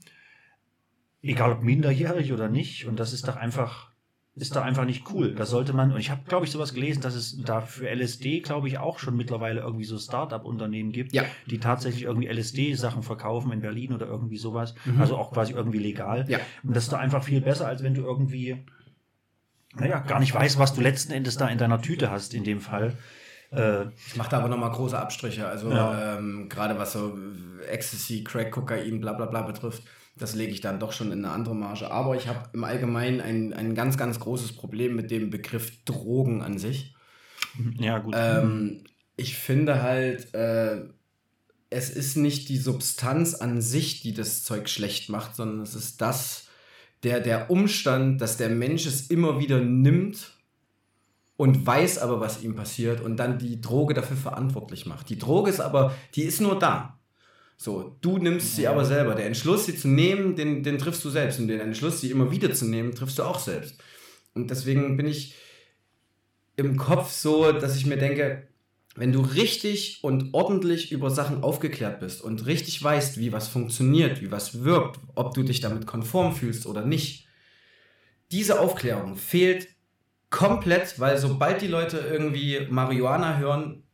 egal 1.22 1.52
ob 1.52 1.62
minderjährig 1.62 2.32
oder 2.32 2.48
nicht, 2.48 2.86
und 2.86 2.98
das 2.98 3.12
ist 3.12 3.28
doch 3.28 3.36
einfach, 3.36 3.90
ist 4.34 4.56
da 4.56 4.62
einfach 4.62 4.84
nicht 4.86 5.10
cool. 5.12 5.34
Da 5.34 5.44
sollte 5.44 5.72
man, 5.74 5.92
und 5.92 6.00
ich 6.00 6.10
habe, 6.10 6.22
glaube 6.26 6.46
ich, 6.46 6.50
sowas 6.52 6.72
gelesen, 6.72 7.02
dass 7.02 7.14
es 7.14 7.36
da 7.44 7.60
für 7.60 7.88
LSD, 7.88 8.40
glaube 8.40 8.66
ich, 8.68 8.78
auch 8.78 8.98
schon 8.98 9.14
mittlerweile 9.16 9.60
irgendwie 9.60 9.84
so 9.84 9.98
Start-up-Unternehmen 9.98 10.90
gibt, 10.90 11.12
Ja. 11.12 11.24
die 11.50 11.58
tatsächlich 11.58 12.04
irgendwie 12.04 12.28
LSD-Sachen 12.28 13.02
verkaufen 13.02 13.52
in 13.52 13.60
Berlin 13.60 13.92
oder 13.92 14.06
irgendwie 14.06 14.38
sowas. 14.38 14.74
Also 14.98 15.16
auch 15.18 15.32
quasi 15.32 15.52
irgendwie 15.52 15.78
legal. 15.80 16.24
Ja. 16.28 16.38
Und 16.62 16.74
das 16.74 16.84
ist 16.84 16.92
doch 16.92 16.98
einfach 16.98 17.22
viel 17.22 17.40
besser, 17.42 17.66
als 17.68 17.82
wenn 17.82 17.92
du 17.94 18.02
irgendwie, 18.02 18.64
naja, 19.74 19.98
gar 20.00 20.18
nicht 20.18 20.34
weißt, 20.34 20.58
was 20.58 20.74
du 20.74 20.80
letzten 20.80 21.12
Endes 21.12 21.36
da 21.36 21.48
in 21.48 21.58
deiner 21.58 21.80
Tüte 21.80 22.10
hast, 22.10 22.34
in 22.34 22.44
dem 22.44 22.60
Fall. 22.60 22.96
Äh, 23.50 23.84
Ich 24.06 24.16
mache 24.16 24.30
da 24.30 24.38
aber 24.38 24.48
nochmal 24.48 24.70
große 24.70 24.98
Abstriche. 24.98 25.46
Also 25.46 25.70
Ja. 25.70 26.16
ähm, 26.18 26.48
gerade 26.48 26.78
was 26.78 26.92
so 26.94 27.16
Ecstasy, 27.70 28.24
Crack, 28.24 28.50
Kokain, 28.50 29.00
bla 29.00 29.12
bla 29.12 29.26
bla 29.26 29.42
betrifft, 29.42 29.82
das 30.16 30.34
lege 30.34 30.52
ich 30.52 30.60
dann 30.60 30.78
doch 30.78 30.92
schon 30.92 31.10
in 31.10 31.24
eine 31.24 31.34
andere 31.34 31.54
Marge. 31.54 31.90
Aber 31.90 32.16
ich 32.16 32.28
habe 32.28 32.50
im 32.52 32.64
Allgemeinen 32.64 33.20
ein, 33.20 33.52
ein 33.52 33.74
ganz, 33.74 33.96
ganz 33.96 34.20
großes 34.20 34.52
Problem 34.52 34.94
mit 34.94 35.10
dem 35.10 35.30
Begriff 35.30 35.84
Drogen 35.84 36.42
an 36.42 36.58
sich. 36.58 36.94
ja, 37.78 37.98
gut. 37.98 38.14
Ähm, 38.16 38.84
ich 39.16 39.36
finde 39.36 39.82
halt, 39.82 40.34
äh, 40.34 40.82
es 41.70 41.90
ist 41.90 42.16
nicht 42.16 42.48
die 42.48 42.58
Substanz 42.58 43.34
an 43.34 43.60
sich, 43.62 44.02
die 44.02 44.12
das 44.12 44.44
Zeug 44.44 44.68
schlecht 44.68 45.08
macht, 45.08 45.34
sondern 45.34 45.60
es 45.60 45.74
ist 45.74 46.00
das, 46.00 46.48
der, 47.02 47.20
der 47.20 47.50
Umstand, 47.50 48.20
dass 48.20 48.36
der 48.36 48.50
Mensch 48.50 48.86
es 48.86 49.08
immer 49.08 49.40
wieder 49.40 49.60
nimmt 49.60 50.32
und 51.36 51.66
weiß 51.66 51.98
aber, 51.98 52.20
was 52.20 52.42
ihm 52.42 52.54
passiert 52.54 53.00
und 53.00 53.16
dann 53.16 53.38
die 53.38 53.60
Droge 53.60 53.94
dafür 53.94 54.16
verantwortlich 54.16 54.86
macht. 54.86 55.08
Die 55.08 55.18
Droge 55.18 55.50
ist 55.50 55.60
aber, 55.60 55.94
die 56.14 56.22
ist 56.22 56.40
nur 56.40 56.58
da. 56.58 56.98
So, 57.62 57.96
du 58.00 58.18
nimmst 58.18 58.56
sie 58.56 58.66
aber 58.66 58.84
selber. 58.84 59.14
Der 59.14 59.26
Entschluss, 59.26 59.66
sie 59.66 59.76
zu 59.76 59.86
nehmen, 59.86 60.34
den, 60.34 60.64
den 60.64 60.78
triffst 60.78 61.04
du 61.04 61.10
selbst. 61.10 61.38
Und 61.38 61.46
den 61.46 61.60
Entschluss, 61.60 62.00
sie 62.00 62.10
immer 62.10 62.32
wieder 62.32 62.52
zu 62.52 62.64
nehmen, 62.64 62.92
triffst 62.92 63.20
du 63.20 63.22
auch 63.22 63.38
selbst. 63.38 63.80
Und 64.34 64.50
deswegen 64.50 64.96
bin 64.96 65.06
ich 65.06 65.36
im 66.56 66.76
Kopf 66.76 67.12
so, 67.12 67.52
dass 67.52 67.76
ich 67.76 67.86
mir 67.86 67.98
denke, 67.98 68.48
wenn 68.96 69.12
du 69.12 69.20
richtig 69.20 70.00
und 70.02 70.34
ordentlich 70.34 70.90
über 70.90 71.08
Sachen 71.10 71.44
aufgeklärt 71.44 72.00
bist 72.00 72.20
und 72.20 72.46
richtig 72.46 72.82
weißt, 72.82 73.18
wie 73.18 73.32
was 73.32 73.46
funktioniert, 73.46 74.20
wie 74.20 74.32
was 74.32 74.64
wirkt, 74.64 74.98
ob 75.14 75.32
du 75.34 75.44
dich 75.44 75.60
damit 75.60 75.86
konform 75.86 76.34
fühlst 76.34 76.66
oder 76.66 76.84
nicht, 76.84 77.28
diese 78.32 78.58
Aufklärung 78.58 79.14
fehlt 79.14 79.68
komplett, 80.30 80.98
weil 80.98 81.16
sobald 81.16 81.62
die 81.62 81.68
Leute 81.68 81.98
irgendwie 81.98 82.66
Marihuana 82.68 83.38
hören, 83.38 83.84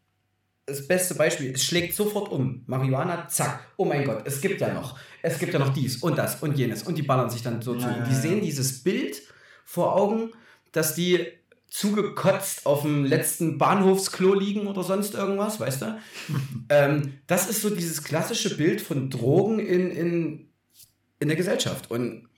das 0.68 0.86
beste 0.86 1.14
Beispiel, 1.14 1.52
es 1.52 1.64
schlägt 1.64 1.94
sofort 1.94 2.30
um. 2.30 2.62
Marihuana, 2.66 3.26
zack, 3.28 3.60
oh 3.76 3.84
mein 3.84 4.04
Gott, 4.04 4.22
es 4.26 4.40
gibt 4.40 4.60
ja 4.60 4.72
noch, 4.72 4.98
es 5.22 5.38
gibt 5.38 5.52
ja 5.52 5.58
noch 5.58 5.72
dies 5.72 5.96
und 5.96 6.16
das 6.18 6.42
und 6.42 6.56
jenes 6.56 6.82
und 6.82 6.96
die 6.98 7.02
ballern 7.02 7.30
sich 7.30 7.42
dann 7.42 7.62
so 7.62 7.74
zu. 7.74 7.86
Und 7.86 8.06
die 8.08 8.14
sehen 8.14 8.40
dieses 8.40 8.82
Bild 8.82 9.22
vor 9.64 9.96
Augen, 9.96 10.30
dass 10.72 10.94
die 10.94 11.26
zugekotzt 11.68 12.66
auf 12.66 12.82
dem 12.82 13.04
letzten 13.04 13.58
Bahnhofsklo 13.58 14.34
liegen 14.34 14.66
oder 14.66 14.82
sonst 14.82 15.14
irgendwas, 15.14 15.60
weißt 15.60 15.82
du? 15.82 15.98
ähm, 16.68 17.14
das 17.26 17.48
ist 17.48 17.62
so 17.62 17.70
dieses 17.70 18.04
klassische 18.04 18.56
Bild 18.56 18.80
von 18.80 19.10
Drogen 19.10 19.58
in, 19.58 19.90
in, 19.90 20.48
in 21.20 21.28
der 21.28 21.36
Gesellschaft. 21.36 21.90
Und 21.90 22.28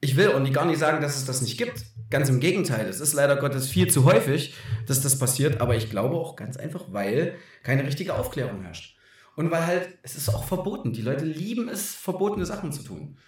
ich 0.00 0.16
will 0.16 0.32
auch 0.32 0.40
nicht, 0.40 0.54
gar 0.54 0.64
nicht 0.64 0.78
sagen, 0.78 1.02
dass 1.02 1.16
es 1.16 1.24
das 1.24 1.42
nicht 1.42 1.58
gibt. 1.58 1.84
Ganz 2.10 2.28
im 2.28 2.40
Gegenteil. 2.40 2.86
Es 2.86 3.00
ist 3.00 3.12
leider 3.12 3.36
Gottes 3.36 3.68
viel 3.68 3.88
zu 3.88 4.04
häufig, 4.04 4.54
dass 4.86 5.02
das 5.02 5.18
passiert. 5.18 5.60
Aber 5.60 5.76
ich 5.76 5.90
glaube 5.90 6.16
auch 6.16 6.36
ganz 6.36 6.56
einfach, 6.56 6.86
weil 6.88 7.36
keine 7.62 7.84
richtige 7.84 8.14
Aufklärung 8.14 8.62
herrscht. 8.62 8.96
Und 9.36 9.50
weil 9.50 9.66
halt, 9.66 9.98
es 10.02 10.16
ist 10.16 10.28
auch 10.30 10.44
verboten. 10.44 10.92
Die 10.92 11.02
Leute 11.02 11.24
lieben 11.24 11.68
es, 11.68 11.94
verbotene 11.94 12.46
Sachen 12.46 12.72
zu 12.72 12.82
tun. 12.82 13.18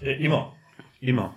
Äh, 0.00 0.22
immer. 0.22 0.54
Immer. 1.00 1.34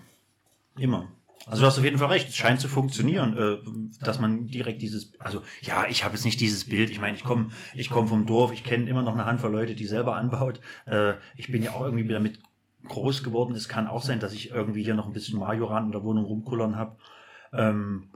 Immer. 0.78 1.12
Also 1.47 1.62
du 1.62 1.68
hast 1.68 1.78
auf 1.78 1.84
jeden 1.84 1.99
Fall 1.99 2.10
recht. 2.10 2.30
Es 2.30 2.36
scheint 2.36 2.60
zu 2.60 2.68
funktionieren, 2.68 3.38
äh, 3.38 4.03
dass 4.03 4.20
man 4.20 4.47
direkt 4.47 4.82
dieses, 4.82 5.20
also 5.20 5.41
ja, 5.62 5.86
ich 5.88 6.03
habe 6.03 6.16
jetzt 6.16 6.26
nicht 6.26 6.39
dieses 6.39 6.66
Bild. 6.66 6.89
Ich 6.89 6.99
meine, 6.99 7.16
ich 7.16 7.24
komme, 7.24 7.49
ich 7.74 7.89
komme 7.89 8.08
vom 8.08 8.26
Dorf. 8.26 8.51
Ich 8.51 8.64
kenne 8.64 8.89
immer 8.89 9.03
noch 9.03 9.14
eine 9.14 9.26
Handvoll 9.26 9.51
Leute, 9.51 9.76
die 9.76 9.86
selber 9.86 10.16
anbaut. 10.16 10.60
Äh, 10.86 11.14
ich 11.36 11.51
bin 11.51 11.64
ja 11.64 11.72
auch 11.72 11.82
irgendwie 11.82 12.08
damit 12.08 12.39
groß 12.88 13.23
geworden. 13.23 13.55
Es 13.55 13.69
kann 13.69 13.88
auch 13.88 14.03
sein, 14.03 14.19
dass 14.19 14.33
ich 14.33 14.51
irgendwie 14.51 14.83
hier 14.83 14.95
noch 14.95 15.07
ein 15.07 15.13
bisschen 15.13 15.39
Majoran 15.39 15.86
in 15.86 15.91
der 15.91 16.03
Wohnung 16.03 16.25
rumkullern 16.25 16.75
habe. 16.75 16.97
Ähm, 17.53 18.11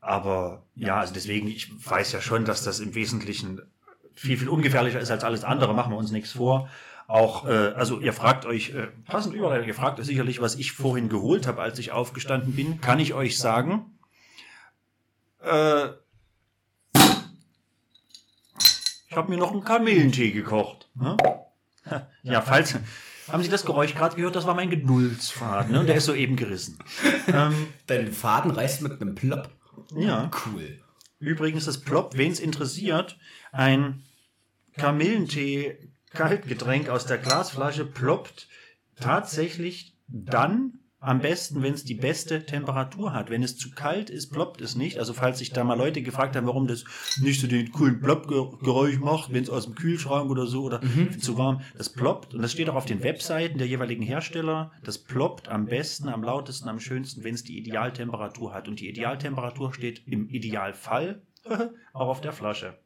aber 0.00 0.64
ja, 0.74 0.98
also 0.98 1.12
deswegen, 1.12 1.48
ich 1.48 1.70
weiß 1.88 2.12
ja 2.12 2.20
schon, 2.20 2.44
dass 2.44 2.64
das 2.64 2.80
im 2.80 2.94
Wesentlichen 2.94 3.60
viel, 4.14 4.36
viel 4.36 4.48
ungefährlicher 4.48 5.00
ist 5.00 5.10
als 5.10 5.24
alles 5.24 5.44
andere. 5.44 5.74
Machen 5.74 5.92
wir 5.92 5.98
uns 5.98 6.10
nichts 6.10 6.32
vor. 6.32 6.68
Auch, 7.06 7.46
äh, 7.46 7.72
also 7.74 7.98
ihr 8.00 8.12
fragt 8.12 8.46
euch, 8.46 8.70
äh, 8.70 8.86
passend 9.06 9.34
überall, 9.34 9.66
ihr 9.66 9.74
fragt 9.74 9.98
euch 9.98 10.06
sicherlich, 10.06 10.40
was 10.40 10.54
ich 10.54 10.72
vorhin 10.72 11.08
geholt 11.08 11.46
habe, 11.46 11.60
als 11.60 11.78
ich 11.78 11.90
aufgestanden 11.90 12.54
bin. 12.54 12.80
Kann 12.80 13.00
ich 13.00 13.14
euch 13.14 13.36
sagen? 13.36 13.98
Äh, 15.42 15.88
ich 19.08 19.16
habe 19.16 19.28
mir 19.28 19.38
noch 19.38 19.50
einen 19.50 19.64
Kamillentee 19.64 20.30
gekocht. 20.30 20.88
Ne? 20.94 21.16
Ja, 22.22 22.42
falls. 22.42 22.76
Haben 23.32 23.42
Sie 23.42 23.48
das 23.48 23.64
Geräusch 23.64 23.94
gerade 23.94 24.16
gehört? 24.16 24.36
Das 24.36 24.46
war 24.46 24.54
mein 24.54 24.70
Geduldsfaden, 24.70 25.72
ne? 25.72 25.80
Und 25.80 25.86
der 25.86 25.96
ist 25.96 26.06
soeben 26.06 26.36
gerissen. 26.36 26.78
ähm, 27.28 27.68
Dein 27.86 28.12
Faden 28.12 28.50
reißt 28.50 28.82
mit 28.82 29.00
einem 29.00 29.14
Plopp. 29.14 29.48
ja. 29.96 30.30
Cool. 30.46 30.80
Übrigens, 31.18 31.66
das 31.66 31.78
Plop, 31.78 32.16
wen 32.16 32.32
es 32.32 32.40
interessiert, 32.40 33.18
ein 33.52 34.02
Kamillentee 34.76 35.90
Kaltgetränk 36.10 36.88
aus 36.88 37.06
der 37.06 37.18
Glasflasche 37.18 37.84
ploppt 37.84 38.48
tatsächlich 38.96 39.94
dann, 40.08 40.79
am 41.00 41.20
besten, 41.20 41.62
wenn 41.62 41.72
es 41.72 41.84
die 41.84 41.94
beste 41.94 42.44
Temperatur 42.44 43.14
hat. 43.14 43.30
Wenn 43.30 43.42
es 43.42 43.56
zu 43.56 43.70
kalt 43.70 44.10
ist, 44.10 44.30
ploppt 44.30 44.60
es 44.60 44.76
nicht. 44.76 44.98
Also 44.98 45.14
falls 45.14 45.38
sich 45.38 45.50
da 45.50 45.64
mal 45.64 45.78
Leute 45.78 46.02
gefragt 46.02 46.36
haben, 46.36 46.46
warum 46.46 46.66
das 46.66 46.84
nicht 47.20 47.40
so 47.40 47.46
den 47.46 47.72
coolen 47.72 48.00
Plopp-Geräusch 48.00 48.98
macht, 48.98 49.32
wenn 49.32 49.42
es 49.42 49.48
aus 49.48 49.64
dem 49.64 49.74
Kühlschrank 49.74 50.30
oder 50.30 50.46
so 50.46 50.62
oder 50.62 50.80
zu 51.18 51.38
warm, 51.38 51.62
das 51.76 51.88
ploppt. 51.88 52.34
Und 52.34 52.42
das 52.42 52.52
steht 52.52 52.68
auch 52.68 52.74
auf 52.74 52.84
den 52.84 53.02
Webseiten 53.02 53.56
der 53.56 53.66
jeweiligen 53.66 54.02
Hersteller. 54.02 54.72
Das 54.84 54.98
ploppt 54.98 55.48
am 55.48 55.64
besten, 55.64 56.08
am 56.08 56.22
lautesten, 56.22 56.68
am 56.68 56.80
schönsten, 56.80 57.24
wenn 57.24 57.34
es 57.34 57.44
die 57.44 57.58
Idealtemperatur 57.58 58.52
hat. 58.52 58.68
Und 58.68 58.80
die 58.80 58.88
Idealtemperatur 58.90 59.72
steht 59.72 60.06
im 60.06 60.28
Idealfall 60.28 61.22
auch 61.94 62.08
auf 62.08 62.20
der 62.20 62.32
Flasche. 62.32 62.78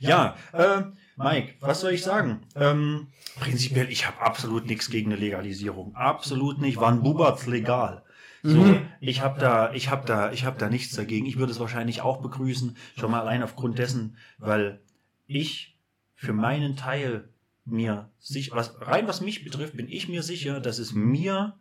Ja, 0.00 0.36
äh, 0.52 0.82
Mike, 1.18 1.54
was 1.60 1.80
soll 1.80 1.92
ich 1.92 2.02
sagen? 2.02 2.40
Ähm, 2.54 3.08
prinzipiell, 3.40 3.90
ich 3.90 4.06
habe 4.06 4.20
absolut 4.20 4.66
nichts 4.66 4.88
gegen 4.88 5.12
eine 5.12 5.20
Legalisierung. 5.20 5.94
Absolut 5.96 6.60
nicht. 6.60 6.80
Wann 6.80 7.02
bubert's 7.02 7.46
legal? 7.46 8.04
So, 8.44 8.80
ich 9.00 9.20
habe 9.20 9.40
da, 9.40 9.72
ich 9.72 9.90
habe 9.90 10.06
da, 10.06 10.30
ich 10.30 10.44
habe 10.44 10.58
da 10.58 10.68
nichts 10.68 10.94
dagegen. 10.94 11.26
Ich 11.26 11.38
würde 11.38 11.52
es 11.52 11.58
wahrscheinlich 11.58 12.02
auch 12.02 12.22
begrüßen, 12.22 12.76
schon 12.96 13.10
mal 13.10 13.20
allein 13.20 13.42
aufgrund 13.42 13.78
dessen, 13.78 14.16
weil 14.38 14.80
ich 15.26 15.76
für 16.14 16.32
meinen 16.32 16.76
Teil 16.76 17.28
mir 17.64 18.10
sich, 18.20 18.52
was 18.52 18.80
rein 18.80 19.08
was 19.08 19.20
mich 19.20 19.44
betrifft, 19.44 19.76
bin 19.76 19.88
ich 19.88 20.08
mir 20.08 20.22
sicher, 20.22 20.60
dass 20.60 20.78
es 20.78 20.92
mir 20.92 21.56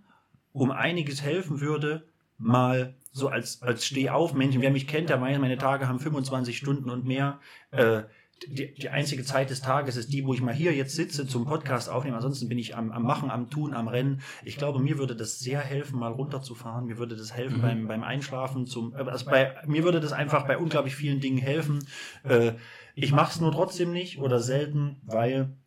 um 0.54 0.72
einiges 0.72 1.22
helfen 1.22 1.60
würde, 1.60 2.08
mal 2.38 2.96
so 3.12 3.28
als, 3.28 3.62
als 3.64 3.86
Stehaufmännchen. 3.86 4.62
Wer 4.62 4.72
mich 4.72 4.88
kennt, 4.88 5.10
der 5.10 5.20
weiß, 5.20 5.40
meine 5.40 5.58
Tage 5.58 5.88
haben 5.88 6.00
25 6.00 6.58
Stunden 6.58 6.90
und 6.90 7.06
mehr. 7.06 7.40
Äh, 7.72 8.04
die, 8.48 8.74
die 8.74 8.90
einzige 8.90 9.24
Zeit 9.24 9.50
des 9.50 9.62
Tages 9.62 9.98
ist 9.98 10.14
die, 10.14 10.26
wo 10.26 10.34
ich 10.34 10.42
mal 10.42 10.54
hier 10.54 10.74
jetzt 10.74 10.96
sitze 10.96 11.28
zum 11.28 11.46
Podcast 11.46 11.90
aufnehmen. 11.90 12.16
Ansonsten 12.16 12.50
bin 12.50 12.58
ich 12.58 12.76
am, 12.76 12.92
am 12.92 13.04
Machen, 13.04 13.32
am 13.32 13.50
Tun, 13.50 13.74
am 13.74 13.88
Rennen. 13.88 14.22
Ich 14.44 14.58
glaube, 14.58 14.80
mir 14.80 14.98
würde 14.98 15.16
das 15.16 15.40
sehr 15.40 15.60
helfen, 15.60 16.00
mal 16.00 16.12
runterzufahren. 16.12 16.86
Mir 16.86 16.98
würde 16.98 17.16
das 17.16 17.34
helfen 17.34 17.62
beim, 17.62 17.88
beim 17.88 18.04
Einschlafen. 18.04 18.66
Zum, 18.66 18.94
äh, 18.94 19.00
also 19.00 19.26
bei, 19.26 19.56
mir 19.66 19.84
würde 19.84 20.00
das 20.00 20.12
einfach 20.12 20.46
bei 20.46 20.58
unglaublich 20.58 20.96
vielen 20.96 21.20
Dingen 21.20 21.38
helfen. 21.38 21.86
Äh, 22.24 22.54
ich 22.96 23.12
mache 23.12 23.32
es 23.32 23.42
nur 23.42 23.52
trotzdem 23.52 23.92
nicht 23.92 24.20
oder 24.20 24.40
selten, 24.40 25.02
weil 25.04 25.58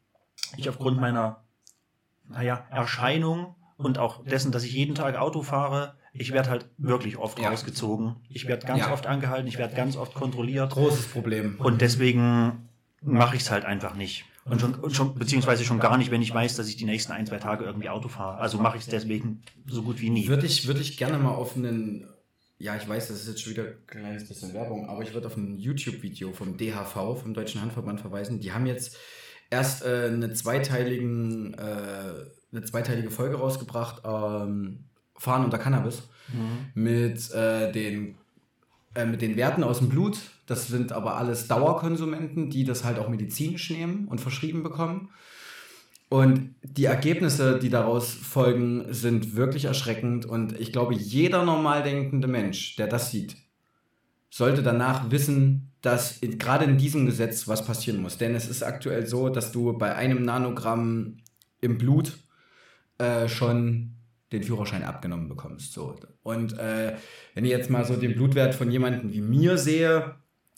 ich 0.57 0.68
aufgrund 0.68 1.01
meiner 1.01 1.45
naja, 2.29 2.66
Erscheinung 2.71 3.57
und 3.77 3.99
auch 3.99 4.25
dessen, 4.25 4.53
dass 4.53 4.64
ich 4.64 4.73
jeden 4.73 4.95
Tag 4.95 5.16
Auto 5.16 5.43
fahre, 5.43 5.97
ich 6.13 6.33
werde 6.33 6.51
halt 6.51 6.67
wirklich 6.79 7.17
oft 7.17 7.39
Ja. 7.39 7.49
rausgezogen. 7.51 8.17
Ich 8.29 8.47
werde 8.47 8.67
ganz 8.67 8.81
Ja. 8.81 8.93
oft 8.93 9.07
angehalten, 9.07 9.47
ich 9.47 9.59
werde 9.59 9.75
ganz 9.75 9.97
oft 9.97 10.15
kontrolliert. 10.15 10.73
Großes 10.73 11.07
Problem. 11.09 11.57
Und 11.59 11.81
deswegen 11.81 12.69
mache 13.03 13.37
ich 13.37 13.43
es 13.43 13.51
halt 13.51 13.65
einfach 13.65 13.95
nicht. 13.95 14.25
Und 14.45 14.61
schon, 14.61 14.75
und 14.75 14.97
schon, 14.97 15.15
beziehungsweise 15.15 15.65
schon 15.65 15.79
gar 15.79 15.97
nicht, 15.99 16.11
wenn 16.11 16.23
ich 16.23 16.35
weiß, 16.35 16.57
dass 16.57 16.67
ich 16.69 16.77
die 16.77 16.85
nächsten 16.87 17.13
ein, 17.13 17.27
zwei 17.27 17.37
Tage 17.39 17.65
irgendwie 17.65 17.89
Auto 17.89 18.09
fahre. 18.09 18.39
Also 18.39 18.59
mache 18.59 18.79
ich 18.79 18.85
es 18.85 18.89
deswegen 18.89 19.43
so 19.67 19.83
gut 19.83 20.01
wie 20.01 20.11
nie. 20.11 20.27
Würde 20.29 20.47
ich, 20.47 20.67
würde 20.67 20.81
ich 20.81 20.97
gerne 20.97 21.19
mal 21.19 21.31
auf 21.35 21.57
einen, 21.57 22.09
ja, 22.59 22.75
ich 22.77 22.89
weiß, 22.89 23.09
das 23.09 23.21
ist 23.23 23.29
jetzt 23.29 23.43
schon 23.43 23.53
wieder 23.53 23.65
ein 23.65 23.87
kleines 23.87 24.27
bisschen 24.27 24.53
Werbung, 24.55 24.89
aber 24.89 25.03
ich 25.03 25.15
würde 25.15 25.27
auf 25.29 25.37
ein 25.37 25.59
YouTube-Video 25.59 26.33
vom 26.33 26.57
DHV, 26.57 27.21
vom 27.23 27.33
Deutschen 27.35 27.61
Handverband 27.61 28.01
verweisen. 28.01 28.41
Die 28.41 28.53
haben 28.53 28.67
jetzt 28.67 28.97
erst 29.51 29.85
äh, 29.85 30.09
eine, 30.13 30.33
zweiteiligen, 30.33 31.55
äh, 31.55 31.59
eine 32.53 32.63
zweiteilige 32.65 33.11
Folge 33.11 33.37
rausgebracht, 33.37 34.03
ähm, 34.05 34.85
Fahren 35.21 35.45
unter 35.45 35.59
Cannabis, 35.59 36.03
mit, 36.75 37.31
äh, 37.33 37.71
den, 37.73 38.16
äh, 38.95 39.05
mit 39.05 39.21
den 39.21 39.37
Werten 39.37 39.62
aus 39.62 39.79
dem 39.79 39.91
Blut. 39.91 40.18
Das 40.47 40.68
sind 40.68 40.93
aber 40.93 41.16
alles 41.16 41.47
Dauerkonsumenten, 41.47 42.49
die 42.51 42.64
das 42.64 42.85
halt 42.85 42.99
auch 42.99 43.09
medizinisch 43.09 43.71
nehmen 43.71 44.09
und 44.09 44.21
verschrieben 44.21 44.62
bekommen. 44.62 45.11
Und 46.09 46.55
die 46.62 46.87
Ergebnisse, 46.87 47.59
die 47.59 47.68
daraus 47.68 48.12
folgen, 48.12 48.87
sind 48.93 49.37
wirklich 49.37 49.66
erschreckend. 49.66 50.25
Und 50.25 50.59
ich 50.59 50.73
glaube, 50.73 50.95
jeder 50.95 51.45
normal 51.45 51.83
denkende 51.83 52.27
Mensch, 52.27 52.77
der 52.77 52.89
das 52.89 53.11
sieht, 53.11 53.37
sollte 54.31 54.62
danach 54.62 55.11
wissen, 55.11 55.71
dass 55.83 56.18
in, 56.18 56.39
gerade 56.39 56.64
in 56.64 56.79
diesem 56.79 57.05
Gesetz 57.07 57.47
was 57.47 57.64
passieren 57.64 58.01
muss. 58.01 58.16
Denn 58.16 58.35
es 58.35 58.49
ist 58.49 58.62
aktuell 58.62 59.07
so, 59.07 59.29
dass 59.29 59.53
du 59.53 59.77
bei 59.77 59.95
einem 59.95 60.25
Nanogramm 60.25 61.18
im 61.61 61.79
Blut 61.79 62.18
äh, 62.99 63.29
schon 63.29 63.93
den 64.33 64.43
Führerschein 64.43 64.85
abgenommen 64.85 65.28
bekommst. 65.28 65.72
So. 65.72 65.97
Und 66.22 66.59
äh, 66.59 66.97
wenn 67.35 67.45
ich 67.45 67.51
jetzt 67.51 67.70
mal 67.70 67.85
so 67.85 67.97
den 67.97 68.14
Blutwert 68.14 68.55
von 68.55 68.70
jemandem 68.70 69.12
wie 69.12 69.20
mir 69.20 69.59
sehe, 69.59 70.16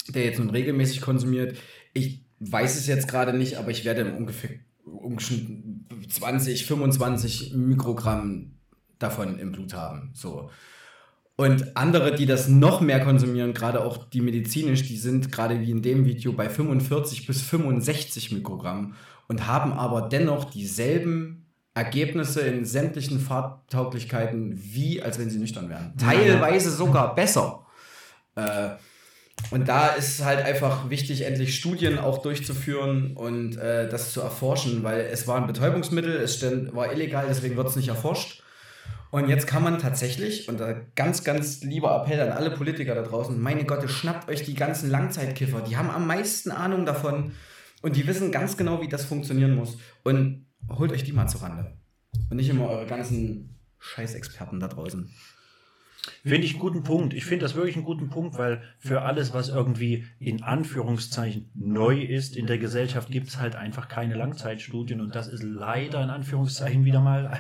der 0.09 0.25
jetzt 0.25 0.39
nun 0.39 0.51
regelmäßig 0.51 1.01
konsumiert, 1.01 1.57
ich 1.95 2.25
weiß 2.41 2.77
es 2.77 2.87
jetzt 2.87 3.09
gerade 3.09 3.33
nicht, 3.33 3.57
aber 3.57 3.71
ich 3.71 3.85
werde 3.85 4.15
ungefähr 4.15 4.51
umgeschnitten 4.85 5.87
20, 6.09 6.67
25 6.67 7.55
Mikrogramm 7.55 8.59
davon 8.99 9.39
im 9.39 9.53
Blut 9.53 9.75
haben. 9.75 10.11
So. 10.15 10.51
Und 11.37 11.77
andere, 11.77 12.15
die 12.15 12.27
das 12.27 12.49
noch 12.49 12.81
mehr 12.81 13.01
konsumieren, 13.01 13.55
gerade 13.55 13.85
auch 13.85 14.09
die 14.09 14.21
medizinisch, 14.21 14.87
die 14.87 14.97
sind 14.97 15.33
gerade 15.33 15.61
wie 15.61 15.71
in 15.71 15.83
dem 15.83 16.05
Video 16.05 16.33
bei 16.33 16.49
45 16.49 17.27
bis 17.27 17.43
65 17.43 18.33
Mikrogramm 18.33 18.95
und 19.29 19.47
haben 19.47 19.73
aber 19.73 20.03
dennoch 20.03 20.45
dieselben 20.45 21.42
Ergebnisse 21.75 22.43
in 22.43 22.65
sämtlichen 22.65 23.19
Fahrtauglichkeiten, 23.19 24.53
wie 24.55 25.03
als 25.03 25.19
wenn 25.19 25.31
sie 25.31 25.39
nüchtern 25.39 25.71
wären. 25.71 25.95
Teilweise 25.97 26.71
sogar 26.71 27.15
besser. 27.15 27.65
Äh, 28.37 28.71
und 29.51 29.69
da 29.69 29.89
ist 29.89 30.25
halt 30.25 30.45
einfach 30.45 30.91
wichtig, 30.91 31.23
endlich 31.23 31.57
Studien 31.57 31.99
auch 31.99 32.19
durchzuführen 32.19 33.17
und 33.17 33.57
äh, 33.57 33.89
das 33.89 34.13
zu 34.13 34.21
erforschen, 34.21 34.83
weil 34.83 35.01
es 35.01 35.27
war 35.27 35.37
ein 35.37 35.47
Betäubungsmittel, 35.47 36.17
es 36.17 36.37
stand, 36.37 36.75
war 36.75 36.93
illegal, 36.93 37.27
deswegen 37.29 37.57
wird 37.57 37.69
es 37.69 37.77
nicht 37.77 37.89
erforscht. 37.89 38.43
Und 39.11 39.29
jetzt 39.29 39.47
kann 39.47 39.63
man 39.63 39.79
tatsächlich, 39.79 40.49
und 40.49 40.59
da 40.59 40.75
ganz, 40.95 41.23
ganz 41.23 41.63
lieber 41.63 41.95
Appell 41.95 42.21
an 42.21 42.31
alle 42.31 42.51
Politiker 42.51 42.95
da 42.95 43.03
draußen, 43.03 43.39
meine 43.39 43.65
Gott, 43.65 43.89
schnappt 43.91 44.31
euch 44.31 44.45
die 44.45 44.55
ganzen 44.55 44.91
Langzeitkiffer, 44.91 45.61
die 45.61 45.77
haben 45.77 45.91
am 45.91 46.07
meisten 46.07 46.51
Ahnung 46.51 46.87
davon 46.87 47.33
und 47.83 47.97
die 47.97 48.07
wissen 48.07 48.33
ganz 48.33 48.57
genau, 48.57 48.81
wie 48.81 48.89
das 48.89 49.05
funktionieren 49.05 49.55
muss. 49.55 49.77
Und 50.03 50.47
holt 50.69 50.93
euch 50.93 51.05
die 51.05 51.13
mal 51.13 51.29
zur 51.29 51.43
Rande. 51.43 51.77
Und 52.31 52.37
nicht 52.37 52.49
immer 52.49 52.69
eure 52.69 52.87
ganzen 52.87 53.59
Scheißexperten 53.79 54.61
da 54.61 54.69
draußen. 54.69 55.11
Finde 56.25 56.45
ich 56.45 56.53
einen 56.53 56.61
guten 56.61 56.83
Punkt. 56.83 57.15
Ich 57.15 57.25
finde 57.25 57.45
das 57.45 57.55
wirklich 57.55 57.77
einen 57.77 57.85
guten 57.85 58.09
Punkt, 58.09 58.37
weil 58.37 58.63
für 58.81 59.03
alles, 59.03 59.35
was 59.35 59.49
irgendwie 59.49 60.05
in 60.19 60.43
Anführungszeichen 60.43 61.51
neu 61.55 62.03
ist 62.03 62.37
in 62.37 62.47
der 62.47 62.59
Gesellschaft, 62.59 63.09
gibt 63.11 63.29
es 63.29 63.39
halt 63.39 63.55
einfach 63.55 63.89
keine 63.89 64.15
Langzeitstudien 64.15 65.01
und 65.01 65.15
das 65.15 65.29
ist 65.29 65.45
leider 65.45 66.03
in 66.03 66.11
Anführungszeichen 66.11 66.85
wieder 66.85 67.01
mal 67.01 67.39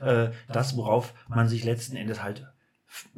äh, 0.00 0.30
das, 0.50 0.76
worauf 0.76 1.12
man 1.28 1.48
sich 1.48 1.64
letzten 1.64 1.96
Endes 1.96 2.22
halt 2.22 2.46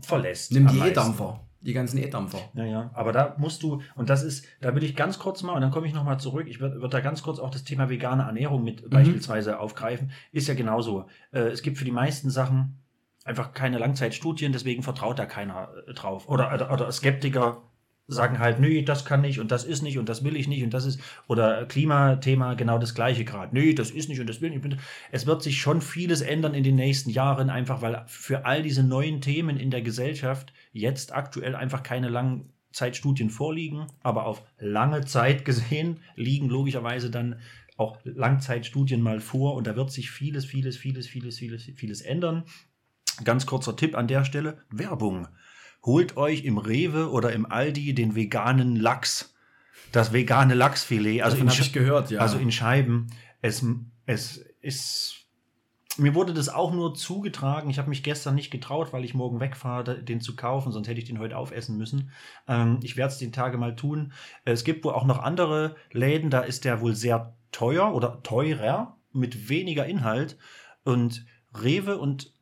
verlässt. 0.01 0.53
Nimm 0.53 0.67
am 0.67 1.50
die. 1.61 1.71
E-Dampfer. 1.71 1.81
Ganzen 1.81 1.99
E-Dampfer. 1.99 2.39
Naja, 2.55 2.91
aber 2.95 3.13
da 3.13 3.35
musst 3.39 3.63
du, 3.63 3.83
und 3.95 4.11
das 4.11 4.23
ist, 4.23 4.47
da 4.61 4.75
will 4.75 4.83
ich 4.83 4.97
ganz 4.97 5.19
kurz 5.19 5.43
mal, 5.43 5.55
und 5.55 5.61
dann 5.61 5.71
komme 5.71 5.87
ich 5.87 5.95
nochmal 5.95 6.19
zurück, 6.19 6.47
ich 6.49 6.61
würde 6.61 6.81
würd 6.81 6.93
da 6.93 7.01
ganz 7.01 7.23
kurz 7.23 7.39
auch 7.39 7.51
das 7.51 7.65
Thema 7.65 7.89
vegane 7.89 8.25
Ernährung 8.25 8.63
mit 8.65 8.89
beispielsweise 8.91 9.59
aufgreifen, 9.59 10.11
ist 10.33 10.49
ja 10.49 10.55
genauso. 10.55 11.07
Äh, 11.33 11.41
es 11.49 11.63
gibt 11.63 11.79
für 11.79 11.85
die 11.85 11.93
meisten 11.93 12.31
Sachen 12.31 12.79
einfach 13.25 13.53
keine 13.53 13.79
Langzeitstudien, 13.79 14.53
deswegen 14.53 14.83
vertraut 14.83 15.19
da 15.19 15.27
keiner 15.27 15.69
äh, 15.87 15.95
drauf. 15.95 16.29
Oder, 16.29 16.53
oder, 16.53 16.73
oder 16.73 16.91
Skeptiker 16.93 17.63
sagen 18.11 18.39
halt, 18.39 18.61
nö, 18.61 18.83
das 18.83 19.05
kann 19.05 19.21
nicht 19.21 19.41
und 19.41 19.51
das 19.51 19.65
ist 19.65 19.83
nicht 19.83 19.99
und 19.99 20.09
das 20.09 20.25
will 20.25 20.37
ich 20.37 20.49
nicht 20.49 20.63
und 20.63 20.75
das 20.75 20.85
ist, 20.85 21.01
oder 21.29 21.67
Klimathema 21.67 22.55
genau 22.55 22.79
das 22.79 22.95
gleiche 22.95 23.25
gerade. 23.25 23.55
Nö, 23.55 23.75
das 23.75 23.91
ist 23.91 24.09
nicht 24.09 24.21
und 24.21 24.29
das 24.29 24.41
will 24.41 24.53
ich 24.53 24.63
nicht. 24.63 24.79
Es 25.13 25.27
wird 25.27 25.43
sich 25.43 25.61
schon 25.61 25.81
vieles 25.81 26.21
ändern 26.21 26.55
in 26.55 26.65
den 26.65 26.77
nächsten 26.77 27.11
Jahren, 27.11 27.51
einfach 27.51 27.83
weil 27.83 28.05
für 28.07 28.45
all 28.45 28.63
diese 28.63 28.83
neuen 28.83 29.21
Themen 29.21 29.57
in 29.57 29.71
der 29.71 29.83
Gesellschaft 29.83 30.53
jetzt 30.73 31.15
aktuell 31.15 31.55
einfach 31.55 31.83
keine 31.83 32.09
Langzeitstudien 32.09 33.31
vorliegen, 33.31 33.87
aber 34.03 34.27
auf 34.27 34.43
lange 34.59 35.05
Zeit 35.05 35.45
gesehen 35.45 36.01
liegen 36.17 36.49
logischerweise 36.49 37.11
dann 37.11 37.41
auch 37.77 37.99
Langzeitstudien 38.05 39.01
mal 39.01 39.21
vor 39.21 39.55
und 39.55 39.67
da 39.67 39.75
wird 39.75 39.91
sich 39.91 40.11
vieles, 40.11 40.45
vieles, 40.45 40.77
vieles, 40.77 41.07
vieles, 41.07 41.39
vieles, 41.39 41.71
vieles 41.77 42.01
ändern. 42.03 42.45
Ganz 43.25 43.47
kurzer 43.47 43.77
Tipp 43.77 43.97
an 43.97 44.07
der 44.07 44.25
Stelle: 44.25 44.59
Werbung. 44.71 45.29
Holt 45.83 46.17
euch 46.17 46.45
im 46.45 46.59
Rewe 46.59 47.11
oder 47.11 47.33
im 47.33 47.47
Aldi 47.47 47.95
den 47.95 48.15
veganen 48.15 48.77
Lachs. 48.77 49.35
Das 49.93 50.13
vegane 50.13 50.55
Lachsfilet. 50.55 51.23
Also 51.23 51.37
Davon 51.37 51.53
in 51.53 51.61
ich 51.61 51.73
gehört, 51.73 52.11
ja. 52.11 52.21
Also 52.21 52.39
in 52.39 52.53
Scheiben. 52.53 53.09
Es, 53.41 53.65
es 54.07 54.45
ist. 54.61 55.17
Mir 55.97 56.15
wurde 56.15 56.33
das 56.33 56.49
auch 56.49 56.73
nur 56.73 56.95
zugetragen. 56.95 57.69
Ich 57.69 57.79
habe 57.79 57.89
mich 57.89 58.03
gestern 58.03 58.37
nicht 58.37 58.51
getraut, 58.51 58.93
weil 58.93 59.05
ich 59.05 59.13
morgen 59.13 59.41
wegfahre, 59.41 60.03
den 60.03 60.21
zu 60.21 60.37
kaufen, 60.37 60.71
sonst 60.71 60.87
hätte 60.87 61.01
ich 61.01 61.07
den 61.07 61.19
heute 61.19 61.37
aufessen 61.37 61.77
müssen. 61.77 62.13
Ähm, 62.47 62.79
ich 62.83 62.97
werde 62.97 63.13
es 63.13 63.19
den 63.19 63.33
Tage 63.33 63.59
mal 63.59 63.75
tun. 63.75 64.13
Es 64.45 64.63
gibt 64.63 64.85
wohl 64.85 64.93
auch 64.93 65.05
noch 65.05 65.19
andere 65.19 65.75
Läden, 65.91 66.31
da 66.31 66.41
ist 66.41 66.65
der 66.65 66.81
wohl 66.81 66.95
sehr 66.95 67.35
teuer 67.51 67.93
oder 67.93 68.23
teurer, 68.23 68.97
mit 69.13 69.49
weniger 69.49 69.85
Inhalt. 69.85 70.39
Und 70.85 71.27
Rewe 71.53 71.99
und 71.99 72.33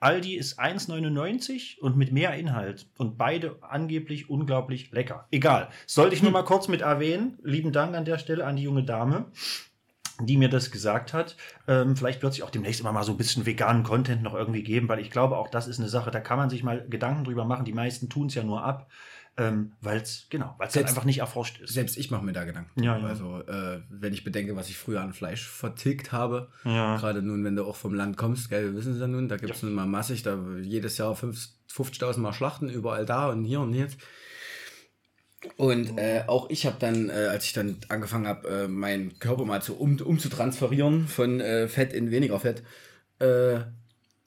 Aldi 0.00 0.36
ist 0.36 0.60
1,99 0.60 1.80
und 1.80 1.96
mit 1.96 2.12
mehr 2.12 2.34
Inhalt. 2.34 2.86
Und 2.98 3.18
beide 3.18 3.56
angeblich 3.62 4.30
unglaublich 4.30 4.90
lecker. 4.92 5.26
Egal. 5.30 5.68
Sollte 5.86 6.14
ich 6.14 6.22
nur 6.22 6.32
mal 6.32 6.44
kurz 6.44 6.68
mit 6.68 6.82
erwähnen. 6.82 7.38
Lieben 7.42 7.72
Dank 7.72 7.96
an 7.96 8.04
der 8.04 8.18
Stelle 8.18 8.46
an 8.46 8.56
die 8.56 8.62
junge 8.62 8.84
Dame. 8.84 9.26
die 10.20 10.36
mir 10.36 10.48
das 10.48 10.72
gesagt 10.72 11.12
hat. 11.12 11.36
Ähm, 11.68 11.96
vielleicht 11.96 12.22
wird 12.22 12.32
sich 12.32 12.42
auch 12.42 12.50
demnächst 12.50 12.80
immer 12.80 12.90
mal 12.90 13.04
so 13.04 13.12
ein 13.12 13.16
bisschen 13.16 13.46
veganen 13.46 13.84
Content 13.84 14.22
noch 14.22 14.34
irgendwie 14.34 14.64
geben, 14.64 14.88
weil 14.88 14.98
ich 14.98 15.12
glaube, 15.12 15.36
auch 15.36 15.48
das 15.48 15.68
ist 15.68 15.78
eine 15.78 15.88
Sache, 15.88 16.10
da 16.10 16.18
kann 16.18 16.38
man 16.38 16.50
sich 16.50 16.64
mal 16.64 16.84
Gedanken 16.88 17.22
drüber 17.24 17.44
machen. 17.44 17.64
Die 17.64 17.72
meisten 17.72 18.08
tun 18.08 18.26
es 18.26 18.34
ja 18.34 18.42
nur 18.42 18.64
ab, 18.64 18.90
ähm, 19.38 19.72
weil 19.80 19.98
es 20.00 20.26
genau, 20.28 20.46
weil 20.58 20.68
es 20.68 20.74
halt 20.74 20.84
Selbst- 20.84 20.90
einfach 20.90 21.04
nicht 21.04 21.18
erforscht 21.18 21.60
ist. 21.60 21.72
Selbst 21.72 21.96
ich 21.96 22.10
mache 22.10 22.24
mir 22.24 22.32
da 22.32 22.44
Gedanken. 22.44 22.82
Ja, 22.82 22.98
ja. 22.98 23.06
Also, 23.06 23.40
äh, 23.46 23.80
wenn 23.88 24.12
ich 24.12 24.24
bedenke, 24.24 24.54
was 24.56 24.68
ich 24.68 24.76
früher 24.76 25.00
an 25.00 25.12
Fleisch 25.14 25.48
vertilgt 25.48 26.12
habe, 26.12 26.50
Ja. 26.64 26.96
gerade 26.96 27.22
nun, 27.22 27.44
wenn 27.44 27.56
du 27.56 27.64
auch 27.64 27.76
vom 27.76 27.94
Land 27.94 28.16
kommst, 28.16 28.50
gell, 28.50 28.64
wir 28.64 28.74
wissen 28.74 28.92
es 28.94 29.00
ja 29.00 29.06
nun, 29.06 29.28
da 29.28 29.36
gibt 29.36 29.54
es 29.54 29.62
nun 29.62 29.72
mal 29.72 29.86
massig, 29.86 30.22
da 30.24 30.38
jedes 30.60 30.98
Jahr 30.98 31.14
fünf- 31.14 31.48
50.000 31.70 32.18
Mal 32.22 32.32
Schlachten, 32.32 32.68
überall 32.68 33.06
da 33.06 33.30
und 33.30 33.44
hier 33.44 33.60
und 33.60 33.72
jetzt. 33.74 33.98
Und 35.56 35.96
äh, 35.98 36.24
auch 36.26 36.50
ich 36.50 36.66
habe 36.66 36.76
dann, 36.80 37.10
äh, 37.10 37.12
als 37.30 37.44
ich 37.44 37.52
dann 37.52 37.76
angefangen 37.88 38.26
habe, 38.26 38.48
äh, 38.48 38.68
meinen 38.68 39.18
Körper 39.20 39.44
mal 39.44 39.62
zu 39.62 39.76
um, 39.78 40.00
umzutransferieren 40.00 41.06
von 41.06 41.40
äh, 41.40 41.68
Fett 41.68 41.92
in 41.92 42.10
weniger 42.10 42.40
Fett, 42.40 42.64
äh, 43.20 43.60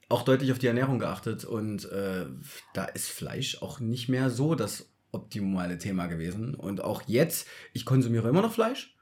auch 0.08 0.24
deutlich 0.24 0.52
auf 0.54 0.60
die 0.60 0.68
Ernährung 0.68 1.00
geachtet. 1.00 1.44
Und 1.44 1.92
äh, 1.92 2.28
da 2.74 2.86
ist 2.86 3.10
Fleisch 3.10 3.62
auch 3.62 3.80
nicht 3.82 4.08
mehr 4.08 4.30
so 4.30 4.56
das 4.56 4.91
optimale 5.12 5.78
Thema 5.78 6.08
gewesen. 6.08 6.56
Und 6.56 6.84
auch 6.84 7.04
jetzt, 7.08 7.48
ich 7.74 7.86
konsumiere 7.86 8.30
immer 8.30 8.42
noch 8.42 8.54
Fleisch, 8.54 8.96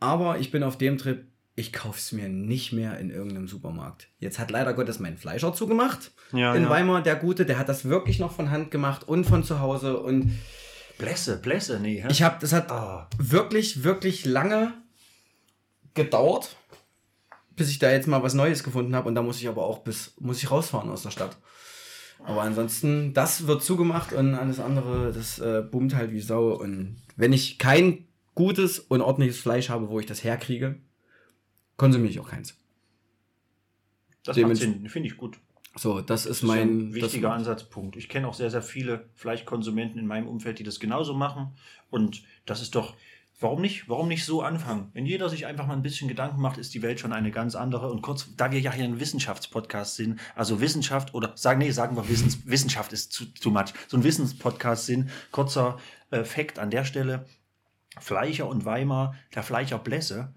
aber 0.00 0.38
ich 0.38 0.50
bin 0.50 0.62
auf 0.62 0.78
dem 0.78 0.98
Trip, 0.98 1.26
ich 1.54 1.72
kaufe 1.72 1.98
es 1.98 2.12
mir 2.12 2.28
nicht 2.28 2.72
mehr 2.72 2.98
in 2.98 3.10
irgendeinem 3.10 3.48
Supermarkt. 3.48 4.08
Jetzt 4.18 4.38
hat 4.38 4.50
leider 4.50 4.74
Gottes 4.74 4.98
mein 4.98 5.16
Fleischer 5.16 5.54
zugemacht 5.54 6.10
Ja, 6.32 6.54
in 6.54 6.64
ja. 6.64 6.68
Weimar, 6.70 7.02
der 7.02 7.16
Gute, 7.16 7.46
der 7.46 7.58
hat 7.58 7.68
das 7.70 7.86
wirklich 7.86 8.18
noch 8.18 8.32
von 8.32 8.50
Hand 8.50 8.70
gemacht 8.70 9.08
und 9.08 9.24
von 9.24 9.42
zu 9.42 9.58
Hause. 9.60 9.98
Und 9.98 10.38
Blässe, 10.98 11.38
Blässe, 11.38 11.80
nee. 11.80 12.02
hä? 12.02 12.08
ich 12.10 12.22
habe, 12.22 12.36
das 12.40 12.52
hat 12.52 12.70
Ah. 12.70 13.08
wirklich, 13.18 13.84
wirklich 13.84 14.26
lange 14.26 14.74
gedauert, 15.94 16.56
bis 17.54 17.70
ich 17.70 17.78
da 17.78 17.90
jetzt 17.90 18.06
mal 18.06 18.22
was 18.22 18.34
Neues 18.34 18.62
gefunden 18.62 18.94
habe. 18.94 19.08
Und 19.08 19.14
da 19.14 19.22
muss 19.22 19.40
ich 19.40 19.48
aber 19.48 19.64
auch 19.64 19.78
bis, 19.78 20.12
muss 20.20 20.42
ich 20.42 20.50
rausfahren 20.50 20.90
aus 20.90 21.02
der 21.02 21.10
Stadt. 21.10 21.36
Aber 22.24 22.42
ansonsten, 22.42 23.14
das 23.14 23.46
wird 23.46 23.62
zugemacht 23.62 24.12
und 24.12 24.34
alles 24.34 24.58
andere, 24.58 25.12
das 25.12 25.38
äh, 25.38 25.62
boomt 25.62 25.94
halt 25.94 26.12
wie 26.12 26.20
Sau. 26.20 26.54
Und 26.54 26.96
wenn 27.16 27.32
ich 27.32 27.58
kein 27.58 28.06
gutes 28.34 28.78
und 28.78 29.00
ordentliches 29.00 29.38
Fleisch 29.38 29.68
habe, 29.68 29.88
wo 29.88 30.00
ich 30.00 30.06
das 30.06 30.24
herkriege, 30.24 30.76
konsumiere 31.76 32.10
ich 32.10 32.20
auch 32.20 32.28
keins. 32.28 32.58
das 34.24 34.36
finde 34.36 35.08
ich 35.08 35.16
gut. 35.16 35.38
So, 35.76 36.00
das 36.00 36.20
ist 36.24 36.28
Das 36.28 36.36
ist 36.38 36.42
mein 36.42 36.94
wichtiger 36.94 37.28
das, 37.28 37.38
Ansatzpunkt. 37.38 37.96
Ich 37.96 38.08
kenne 38.08 38.26
auch 38.26 38.34
sehr, 38.34 38.50
sehr 38.50 38.62
viele 38.62 39.10
Fleischkonsumenten 39.14 40.00
in 40.00 40.06
meinem 40.06 40.26
Umfeld, 40.26 40.58
die 40.58 40.64
das 40.64 40.80
genauso 40.80 41.12
machen. 41.12 41.54
Und 41.90 42.22
das 42.46 42.62
ist 42.62 42.74
doch, 42.74 42.96
warum 43.38 43.60
nicht, 43.60 43.88
warum 43.88 44.08
nicht 44.08 44.24
so 44.24 44.42
anfangen? 44.42 44.90
Wenn 44.92 45.06
jeder 45.06 45.28
sich 45.28 45.46
einfach 45.46 45.66
mal 45.66 45.74
ein 45.74 45.82
bisschen 45.82 46.08
Gedanken 46.08 46.40
macht, 46.40 46.58
ist 46.58 46.74
die 46.74 46.82
Welt 46.82 47.00
schon 47.00 47.12
eine 47.12 47.30
ganz 47.30 47.54
andere. 47.54 47.90
Und 47.90 48.02
kurz, 48.02 48.28
da 48.36 48.50
wir 48.50 48.60
ja 48.60 48.72
hier 48.72 48.84
ein 48.84 49.00
Wissenschaftspodcast 49.00 49.96
sind, 49.96 50.20
also 50.34 50.60
Wissenschaft 50.60 51.14
oder 51.14 51.32
sagen, 51.36 51.58
nee, 51.58 51.70
sagen 51.70 51.96
wir 51.96 52.08
Wissens, 52.08 52.46
Wissenschaft 52.46 52.92
ist 52.92 53.12
zu, 53.12 53.26
too 53.26 53.50
much, 53.50 53.72
so 53.88 53.96
ein 53.96 54.04
Wissenspodcast 54.04 54.86
sind, 54.86 55.10
kurzer 55.30 55.78
äh, 56.10 56.24
Fakt 56.24 56.58
an 56.58 56.70
der 56.70 56.84
Stelle. 56.84 57.26
Fleischer 57.98 58.46
und 58.46 58.66
Weimar, 58.66 59.14
der 59.34 59.42
Fleischer 59.42 59.78
Blässe, 59.78 60.34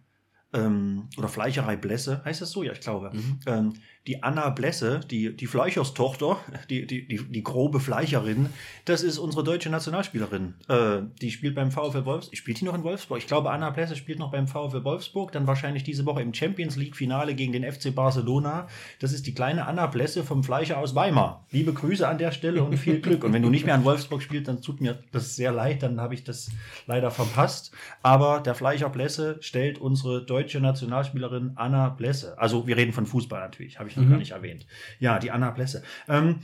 ähm, 0.54 1.10
oder 1.18 1.28
Fleischerei 1.28 1.76
Blässe, 1.76 2.24
heißt 2.26 2.41
das 2.41 2.52
so? 2.52 2.64
Ja, 2.64 2.72
ich 2.72 2.82
glaube. 2.82 3.12
Ähm, 3.45 3.74
die 4.10 4.24
Anna 4.24 4.49
Blässe, 4.49 5.01
die, 5.12 5.36
die 5.38 5.45
Fleicherstochter, 5.45 6.38
die, 6.72 6.88
die, 6.88 7.07
die, 7.07 7.24
die 7.24 7.43
grobe 7.43 7.80
Fleicherin, 7.80 8.49
das 8.86 9.03
ist 9.03 9.20
unsere 9.20 9.43
deutsche 9.43 9.70
Nationalspielerin. 9.70 10.55
Äh, 10.68 11.01
die 11.22 11.30
spielt 11.30 11.53
beim 11.53 11.70
VfL 11.70 12.05
Wolfsburg. 12.05 12.36
Spielt 12.36 12.60
die 12.60 12.66
noch 12.66 12.74
in 12.74 12.84
Wolfsburg? 12.84 13.20
Ich 13.20 13.28
glaube, 13.28 13.51
Anna 13.51 13.70
Blässe 13.70 13.95
spielt 13.95 14.18
noch 14.18 14.32
beim 14.32 14.47
VfL 14.47 14.84
Wolfsburg, 14.84 15.32
dann 15.32 15.45
wahrscheinlich 15.45 15.84
diese 15.84 16.07
Woche 16.07 16.24
im 16.24 16.34
Champions 16.34 16.76
League-Finale 16.76 17.36
gegen 17.36 17.53
den 17.53 17.72
FC 17.72 17.93
Barcelona. 17.93 18.68
Das 18.97 19.14
ist 19.14 19.28
die 19.28 19.36
kleine 19.36 19.68
Anna 19.68 19.86
Blässe 19.86 20.24
vom 20.24 20.43
Fleischer 20.43 20.80
aus 20.80 20.95
Weimar. 20.95 21.45
Liebe 21.51 21.72
Grüße 21.72 22.07
an 22.07 22.18
der 22.18 22.32
Stelle 22.32 22.64
und 22.64 22.78
viel 22.78 23.01
Glück. 23.01 23.24
Und 23.24 23.34
wenn 23.34 23.43
du 23.43 23.51
nicht 23.51 23.68
mehr 23.68 23.76
an 23.76 23.84
Wolfsburg 23.84 24.24
spielst, 24.24 24.47
dann 24.47 24.64
tut 24.64 24.82
mir 24.82 25.03
das 25.12 25.36
sehr 25.36 25.51
leid, 25.51 25.84
dann 25.84 26.01
habe 26.01 26.16
ich 26.16 26.24
das 26.24 26.49
leider 26.88 27.12
verpasst. 27.12 27.74
Aber 28.01 28.39
der 28.39 28.55
Fleischer 28.55 28.89
Blässe 28.89 29.38
stellt 29.41 29.78
unsere 29.78 30.26
deutsche 30.26 30.60
Nationalspielerin 30.60 31.51
Anna 31.57 31.89
Blässe. 31.89 32.39
Also 32.39 32.66
wir 32.66 32.76
reden 32.76 32.91
von 32.91 33.05
Fußball 33.05 33.39
natürlich, 33.39 33.78
habe 33.78 33.88
ich 33.88 33.99
noch 34.00 34.10
gar 34.10 34.18
nicht 34.18 34.32
erwähnt. 34.32 34.66
Ja, 35.00 35.20
die 35.20 35.32
Anna 35.32 35.52
Blässe. 35.52 35.84
Ähm, 36.08 36.41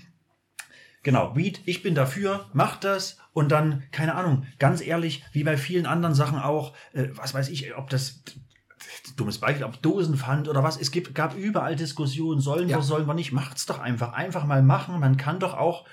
Genau, 1.03 1.35
Weed, 1.35 1.61
ich 1.65 1.83
bin 1.83 1.93
dafür, 1.93 2.49
macht 2.53 2.83
das 2.83 3.19
und 3.31 3.51
dann, 3.51 3.83
keine 3.91 4.15
Ahnung, 4.15 4.47
ganz 4.57 4.81
ehrlich, 4.81 5.23
wie 5.33 5.43
bei 5.43 5.55
vielen 5.55 5.85
anderen 5.85 6.15
Sachen 6.15 6.39
auch, 6.39 6.73
äh, 6.93 7.09
was 7.11 7.31
weiß 7.31 7.49
ich, 7.49 7.77
ob 7.77 7.91
das, 7.91 8.23
dummes 9.15 9.37
Beispiel, 9.37 9.65
ob 9.65 9.79
Dosenpfand 9.83 10.47
oder 10.47 10.63
was, 10.63 10.81
es 10.81 10.89
gibt, 10.89 11.13
gab 11.13 11.35
überall 11.37 11.75
Diskussionen, 11.75 12.41
sollen 12.41 12.69
Ja. 12.69 12.77
wir, 12.77 12.81
sollen 12.81 13.05
wir 13.07 13.13
nicht, 13.13 13.31
macht's 13.33 13.67
doch 13.67 13.77
einfach, 13.77 14.13
einfach 14.13 14.45
mal 14.45 14.63
machen, 14.63 14.99
man 14.99 15.15
kann 15.15 15.39
doch 15.39 15.53
auch, 15.53 15.85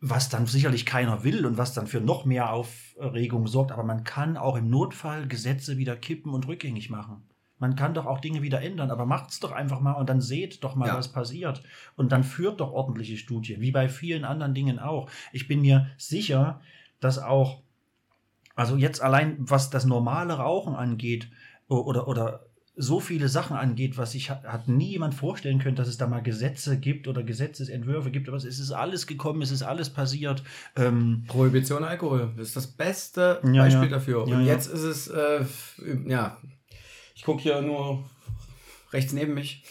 was 0.00 0.30
dann 0.30 0.46
sicherlich 0.46 0.86
keiner 0.86 1.22
will 1.22 1.44
und 1.44 1.58
was 1.58 1.74
dann 1.74 1.86
für 1.86 2.00
noch 2.00 2.24
mehr 2.24 2.50
Aufregung 2.50 3.46
sorgt, 3.48 3.72
aber 3.72 3.82
man 3.82 4.04
kann 4.04 4.38
auch 4.38 4.56
im 4.56 4.70
Notfall 4.70 5.28
Gesetze 5.28 5.76
wieder 5.76 5.96
kippen 5.96 6.32
und 6.32 6.46
rückgängig 6.48 6.88
machen. 6.88 7.28
Man 7.58 7.74
kann 7.74 7.94
doch 7.94 8.06
auch 8.06 8.20
Dinge 8.20 8.42
wieder 8.42 8.60
ändern, 8.60 8.90
aber 8.90 9.06
macht's 9.06 9.40
doch 9.40 9.52
einfach 9.52 9.80
mal 9.80 9.92
und 9.92 10.08
dann 10.08 10.20
seht 10.20 10.62
doch 10.62 10.74
mal, 10.74 10.88
Ja. 10.88 10.96
was 10.96 11.08
passiert. 11.08 11.62
Und 11.96 12.12
dann 12.12 12.22
führt 12.22 12.60
doch 12.60 12.72
ordentliche 12.72 13.16
Studien, 13.16 13.60
wie 13.60 13.72
bei 13.72 13.88
vielen 13.88 14.24
anderen 14.24 14.54
Dingen 14.54 14.78
auch. 14.78 15.08
Ich 15.32 15.48
bin 15.48 15.62
mir 15.62 15.88
sicher, 15.96 16.60
dass 17.00 17.18
auch, 17.18 17.62
also 18.54 18.76
jetzt 18.76 19.02
allein 19.02 19.36
was 19.38 19.70
das 19.70 19.84
normale 19.86 20.34
Rauchen 20.34 20.74
angeht 20.74 21.28
oder, 21.68 22.08
oder 22.08 22.46
so 22.78 23.00
viele 23.00 23.28
Sachen 23.28 23.56
angeht, 23.56 23.96
was 23.96 24.12
sich 24.12 24.30
hat, 24.30 24.68
nie 24.68 24.90
jemand 24.90 25.14
vorstellen 25.14 25.58
können, 25.58 25.76
dass 25.76 25.88
es 25.88 25.96
da 25.96 26.06
mal 26.06 26.20
Gesetze 26.20 26.78
gibt 26.78 27.08
oder 27.08 27.22
Gesetzesentwürfe 27.22 28.10
gibt. 28.10 28.28
Aber 28.28 28.36
es 28.36 28.44
ist 28.44 28.70
alles 28.70 29.06
gekommen, 29.06 29.40
es 29.40 29.50
ist 29.50 29.62
alles 29.62 29.88
passiert. 29.88 30.42
Ähm, 30.76 31.24
Prohibition 31.26 31.84
Alkohol 31.84 32.32
das 32.36 32.48
ist 32.48 32.56
das 32.56 32.66
beste 32.66 33.40
Beispiel 33.42 33.84
ja. 33.84 33.86
dafür. 33.86 34.24
Und 34.24 34.30
ja. 34.30 34.40
jetzt 34.40 34.66
ist 34.66 34.82
es, 34.82 35.08
äh, 35.08 35.44
ja, 36.06 36.36
gucke 37.26 37.42
hier 37.42 37.60
nur 37.60 38.08
rechts 38.92 39.12
neben 39.12 39.34
mich. 39.34 39.64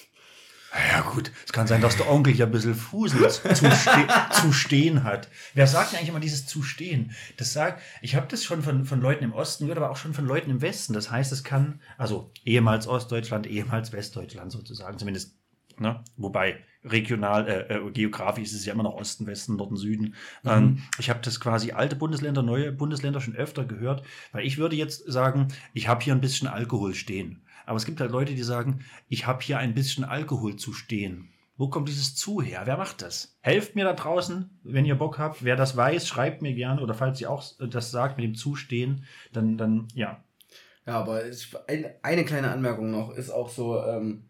Ja 0.92 1.02
gut, 1.02 1.32
es 1.46 1.54
kann 1.54 1.68
sein, 1.68 1.80
dass 1.80 1.96
der 1.96 2.12
Onkel 2.12 2.34
hier 2.34 2.48
ein 2.48 2.52
bisschen 2.52 2.76
Fußel 2.76 3.30
zu, 3.30 3.54
ste 3.54 4.08
zu 4.42 4.52
stehen 4.52 5.06
hat. 5.06 5.30
Wer 5.54 5.68
sagt 5.68 5.92
denn 5.92 6.00
eigentlich 6.00 6.10
immer 6.10 6.20
dieses 6.20 6.46
zu 6.48 6.64
stehen? 6.64 7.16
Das 7.38 7.54
sagt, 7.54 7.82
ich 8.02 8.18
habe 8.18 8.28
das 8.28 8.44
schon 8.44 8.62
von, 8.62 8.84
von 8.84 9.00
Leuten 9.00 9.24
im 9.24 9.32
Osten 9.32 9.64
gehört, 9.64 9.78
aber 9.78 9.90
auch 9.90 9.96
schon 9.96 10.14
von 10.14 10.26
Leuten 10.26 10.52
im 10.52 10.62
Westen. 10.62 10.92
Das 10.92 11.10
heißt, 11.10 11.32
es 11.32 11.46
kann, 11.46 11.80
also 11.98 12.30
ehemals 12.44 12.88
Ostdeutschland, 12.88 13.48
ehemals 13.48 13.94
Westdeutschland 13.94 14.52
sozusagen, 14.52 15.00
zumindest, 15.00 15.36
ne? 15.80 16.04
wobei 16.18 16.62
regional, 16.86 17.48
äh, 17.48 17.76
äh, 17.76 17.92
geografisch 17.92 18.46
ist 18.46 18.54
es 18.54 18.66
ja 18.66 18.74
immer 18.74 18.84
noch 18.84 18.96
Osten, 18.96 19.28
Westen, 19.28 19.56
Norden, 19.56 19.76
Süden. 19.76 20.16
Ähm, 20.46 20.84
ich 21.00 21.10
habe 21.10 21.20
das 21.24 21.40
quasi 21.40 21.72
alte 21.72 21.96
Bundesländer, 21.96 22.44
neue 22.44 22.72
Bundesländer 22.72 23.20
schon 23.20 23.36
öfter 23.36 23.66
gehört, 23.66 24.04
weil 24.32 24.46
ich 24.46 24.58
würde 24.58 24.76
jetzt 24.76 25.12
sagen, 25.12 25.48
ich 25.74 25.88
habe 25.88 26.04
hier 26.04 26.14
ein 26.14 26.22
bisschen 26.22 26.48
Alkohol 26.48 26.94
stehen. 26.94 27.42
Aber 27.66 27.78
es 27.78 27.86
gibt 27.86 28.00
halt 28.00 28.12
Leute, 28.12 28.36
die 28.36 28.44
sagen, 28.44 28.82
ich 29.10 29.26
habe 29.26 29.42
hier 29.42 29.58
ein 29.58 29.74
bisschen 29.74 30.04
Alkohol 30.04 30.56
zu 30.56 30.74
stehen. 30.74 31.30
Wo 31.58 31.70
kommt 31.70 31.88
dieses 31.88 32.16
zu 32.16 32.42
her? 32.42 32.64
Wer 32.66 32.78
macht 32.78 33.02
das? 33.02 33.38
Helft 33.40 33.76
mir 33.76 33.86
da 33.86 33.94
draußen, 33.94 34.60
wenn 34.64 34.86
ihr 34.86 34.96
Bock 34.96 35.18
habt. 35.18 35.44
Wer 35.44 35.56
das 35.56 35.78
weiß, 35.78 36.08
schreibt 36.08 36.42
mir 36.42 36.54
gerne. 36.54 36.82
Oder 36.82 36.94
falls 36.94 37.20
ihr 37.22 37.32
auch 37.32 37.44
das 37.60 37.92
sagt 37.92 38.18
mit 38.18 38.26
dem 38.26 38.36
Zustehen, 38.36 39.06
dann, 39.32 39.58
dann 39.58 39.88
ja. 39.94 40.24
Ja, 40.86 41.00
aber 41.00 41.26
es, 41.26 41.56
ein, 41.68 41.86
eine 42.04 42.26
kleine 42.26 42.52
Anmerkung 42.52 42.92
noch 42.92 43.12
ist 43.12 43.32
auch 43.32 43.50
so, 43.50 43.82
ähm, 43.82 44.30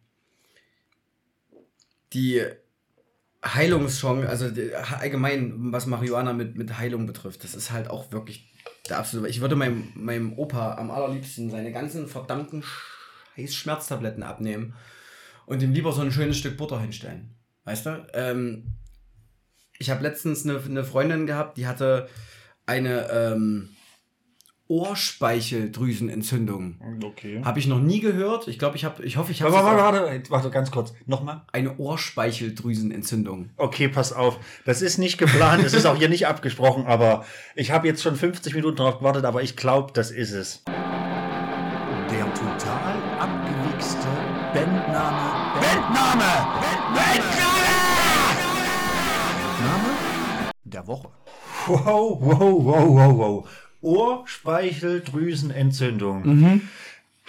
die 2.16 2.44
Heilungschance, 3.44 4.28
also 4.28 4.50
allgemein, 5.00 5.72
was 5.72 5.86
Marihuana 5.86 6.34
mit, 6.34 6.58
mit 6.58 6.78
Heilung 6.78 7.06
betrifft, 7.06 7.44
das 7.44 7.54
ist 7.54 7.72
halt 7.72 7.90
auch 7.90 8.12
wirklich 8.12 8.52
der 8.90 8.98
absolute. 8.98 9.30
Ich 9.30 9.42
würde 9.42 9.56
meinem, 9.56 9.92
meinem 9.96 10.34
Opa 10.34 10.76
am 10.76 10.90
allerliebsten 10.90 11.52
seine 11.52 11.72
ganzen 11.72 12.08
verdammten 12.08 12.64
Schmerztabletten 13.38 14.24
abnehmen 14.24 14.74
und 15.46 15.62
ihm 15.62 15.74
lieber 15.74 15.92
so 15.92 16.02
ein 16.02 16.12
schönes 16.12 16.38
Stück 16.38 16.58
Butter 16.58 16.80
hinstellen. 16.80 17.36
Weißt 17.66 17.86
du? 17.86 18.08
Ähm, 18.14 18.76
ich 19.78 19.90
habe 19.90 20.04
letztens 20.04 20.44
eine, 20.44 20.60
eine 20.60 20.84
Freundin 20.84 21.28
gehabt, 21.28 21.58
die 21.58 21.68
hatte 21.68 22.08
eine 22.66 23.10
ähm, 23.12 23.76
Ohrspeicheldrüsenentzündung. 24.68 26.78
Okay. 27.04 27.44
Habe 27.44 27.60
ich 27.60 27.68
noch 27.68 27.80
nie 27.80 28.00
gehört. 28.00 28.48
Ich 28.48 28.58
glaube, 28.58 28.78
ich 28.78 28.86
habe, 28.86 29.04
ich 29.04 29.18
hoffe, 29.18 29.32
ich 29.32 29.44
habe 29.44 29.54
Warte, 29.54 29.78
warte, 29.78 30.02
warte, 30.02 30.32
warte, 30.32 30.50
ganz 30.50 30.72
kurz. 30.72 30.96
Nochmal. 31.06 31.44
eine 31.52 31.78
Ohrspeicheldrüsenentzündung. 31.78 33.52
Okay, 33.58 33.90
pass 33.90 34.12
auf. 34.12 34.40
Das 34.66 34.82
ist 34.82 34.98
nicht 34.98 35.20
geplant, 35.20 35.64
es 35.64 35.74
ist 35.74 35.86
auch 35.86 35.98
hier 35.98 36.10
nicht 36.10 36.26
abgesprochen, 36.26 36.88
aber 36.88 37.26
ich 37.56 37.70
habe 37.72 37.88
jetzt 37.88 38.02
schon 38.02 38.16
50 38.16 38.56
Minuten 38.56 38.78
drauf 38.78 38.98
gewartet, 39.00 39.26
aber 39.26 39.44
ich 39.44 39.56
glaube, 39.56 39.94
das 39.94 40.10
ist 40.10 40.32
es. 40.32 40.64
Der 40.66 42.34
total 42.34 42.98
abgewichste 43.20 44.08
Bandname. 44.54 45.62
Bandname! 45.62 46.48
Bandname! 46.94 47.36
Bandname 49.60 49.96
der 50.76 50.88
Woche. 50.88 51.10
Wow, 51.68 52.18
wow, 52.20 52.40
wow, 52.40 52.88
wow, 52.88 53.18
wow. 53.18 53.48
Ohrspeicheldrüsenentzündung. 53.86 56.62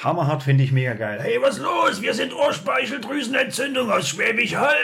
Hammerhart 0.03 0.43
finde 0.43 0.65
ich 0.65 0.73
mega 0.73 0.95
geil. 0.95 1.21
Hey, 1.23 1.39
was 1.41 1.59
los? 1.59 2.01
Wir 2.01 2.15
sind 2.15 2.33
Ohrspeicheldrüsenentzündung 2.33 3.91
aus 3.91 4.09
Schwäbisch 4.09 4.57
Hall. 4.57 4.75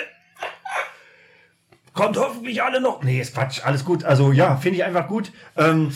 Kommt 1.95 2.19
hoffentlich 2.19 2.63
alle 2.63 2.81
noch. 2.81 3.03
Nee, 3.03 3.21
ist 3.21 3.35
Quatsch, 3.35 3.65
alles 3.65 3.85
gut. 3.85 4.05
Also 4.05 4.33
ja, 4.33 4.57
finde 4.57 4.79
ich 4.79 4.85
einfach 4.85 5.09
gut. 5.09 5.33
Ähm, 5.57 5.93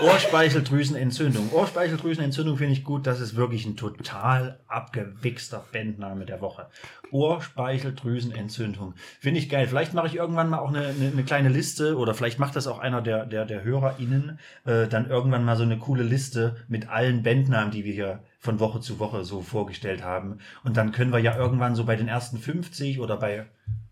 Ohrspeicheldrüsenentzündung. 0.00 1.52
Ohrspeicheldrüsenentzündung 1.52 2.56
finde 2.56 2.72
ich 2.72 2.84
gut. 2.84 3.06
Das 3.06 3.20
ist 3.20 3.36
wirklich 3.36 3.66
ein 3.66 3.76
total 3.76 4.58
abgewichster 4.66 5.64
Bandname 5.72 6.24
der 6.24 6.40
Woche. 6.40 6.66
Ohrspeicheldrüsenentzündung. 7.10 8.94
Finde 9.20 9.40
ich 9.40 9.48
geil. 9.48 9.68
Vielleicht 9.68 9.94
mache 9.94 10.06
ich 10.06 10.16
irgendwann 10.16 10.48
mal 10.48 10.58
auch 10.58 10.70
eine, 10.70 10.86
eine, 10.88 11.10
eine 11.12 11.22
kleine 11.22 11.48
Liste 11.48 11.96
oder 11.96 12.14
vielleicht 12.14 12.38
macht 12.38 12.56
das 12.56 12.66
auch 12.66 12.78
einer 12.78 13.02
der, 13.02 13.26
der, 13.26 13.44
der 13.44 13.62
HörerInnen 13.62 14.38
äh, 14.64 14.88
dann 14.88 15.08
irgendwann 15.08 15.44
mal 15.44 15.56
so 15.56 15.62
eine 15.62 15.78
coole 15.78 16.02
Liste 16.02 16.56
mit 16.66 16.88
allen 16.88 17.22
Bandnamen, 17.22 17.70
die 17.70 17.84
wir 17.84 17.92
hier 17.92 18.20
von 18.40 18.60
Woche 18.60 18.80
zu 18.80 18.98
Woche 18.98 19.24
so 19.24 19.42
vorgestellt 19.42 20.02
haben. 20.02 20.38
Und 20.64 20.76
dann 20.76 20.92
können 20.92 21.12
wir 21.12 21.20
ja 21.20 21.36
irgendwann 21.36 21.76
so 21.76 21.84
bei 21.84 21.96
den 21.96 22.08
ersten 22.08 22.38
50 22.38 23.00
oder 23.00 23.16
bei 23.16 23.46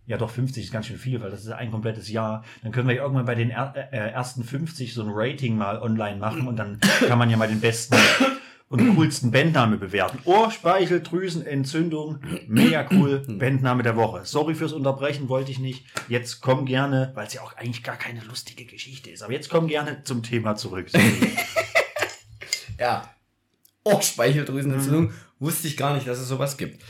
ja 0.07 0.17
doch 0.17 0.31
50 0.31 0.65
ist 0.65 0.73
ganz 0.73 0.87
schön 0.87 0.99
viel, 0.99 1.21
weil 1.21 1.31
das 1.31 1.43
ist 1.43 1.51
ein 1.51 1.71
komplettes 1.71 2.09
Jahr. 2.11 2.45
Dann 2.63 2.73
können 2.73 2.89
wir 2.89 2.95
ja 2.95 3.03
irgendwann 3.03 3.27
bei 3.27 3.35
den 3.35 3.51
äh, 3.51 3.55
ersten 3.91 4.45
50 4.45 4.95
so 4.95 5.03
ein 5.03 5.11
Rating 5.13 5.57
mal 5.57 5.81
online 5.81 6.17
machen 6.17 6.47
und 6.49 6.57
dann 6.57 6.81
kann 7.07 7.19
man 7.19 7.31
ja 7.31 7.37
mal 7.37 7.49
den 7.49 7.61
besten 7.61 7.97
und 8.69 8.97
coolsten 8.97 9.31
Bandname 9.31 9.77
bewerten. 9.77 10.19
Ohrspeicheldrüsenentzündung, 10.25 12.21
mega 12.47 12.89
cool, 12.91 13.23
Bandname 13.29 13.83
der 13.83 13.97
Woche. 13.97 14.25
Sorry 14.25 14.55
fürs 14.55 14.73
Unterbrechen, 14.73 15.29
wollte 15.29 15.51
ich 15.51 15.59
nicht. 15.59 15.85
Jetzt 16.09 16.41
komm 16.41 16.65
gerne, 16.65 17.13
weil 17.15 17.27
es 17.27 17.35
ja 17.35 17.43
auch 17.43 17.57
eigentlich 17.57 17.83
gar 17.83 17.97
keine 17.97 18.21
lustige 18.21 18.65
Geschichte 18.65 19.11
ist, 19.11 19.23
aber 19.23 19.33
jetzt 19.33 19.51
komm 19.51 19.69
gerne 19.69 20.03
zum 20.05 20.23
Thema 20.23 20.57
zurück. 20.57 20.87
Ja. 22.83 23.09
Ohrspeicheldrüsenentzündung. 23.85 25.13
Wusste 25.39 25.67
ich 25.67 25.77
gar 25.77 25.95
nicht, 25.95 26.07
dass 26.07 26.19
es 26.21 26.29
sowas 26.29 26.57
gibt. 26.57 26.83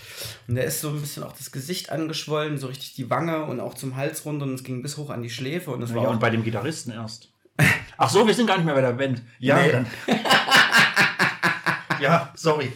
Und 0.47 0.57
der 0.57 0.65
ist 0.65 0.81
so 0.83 0.91
ein 0.91 1.01
bisschen 1.01 1.23
auch 1.23 1.33
das 1.33 1.53
Gesicht 1.53 1.91
angeschwollen, 1.91 2.59
so 2.59 2.67
richtig 2.67 2.95
die 2.95 3.09
Wange 3.09 3.45
und 3.45 3.61
auch 3.61 3.73
zum 3.75 3.97
Hals 3.97 4.27
runter 4.27 4.45
und 4.45 4.55
es 4.55 4.63
ging 4.65 4.83
bis 4.83 4.99
hoch 4.99 5.09
an 5.11 5.23
die 5.23 5.31
Schläfe 5.31 5.71
und 5.71 5.81
das 5.81 5.95
war 5.95 6.03
Ja, 6.03 6.09
auch 6.09 6.13
und 6.13 6.21
bei 6.21 6.29
dem 6.29 6.45
Gitarristen 6.45 6.91
erst. 6.93 7.31
Ach 7.97 8.11
so, 8.11 8.27
wir 8.27 8.35
sind 8.35 8.47
gar 8.47 8.57
nicht 8.59 8.67
mehr 8.67 8.75
bei 8.75 8.83
der 8.83 8.93
Band. 8.93 9.23
Ja, 9.39 9.57
Nee. 9.63 9.73
dann. 9.73 9.87
ja, 12.01 12.31
sorry. 12.35 12.73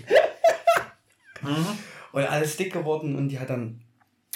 und 2.13 2.25
alles 2.25 2.57
dick 2.57 2.73
geworden 2.73 3.15
und 3.17 3.29
die 3.29 3.39
hat 3.39 3.51
dann 3.51 3.83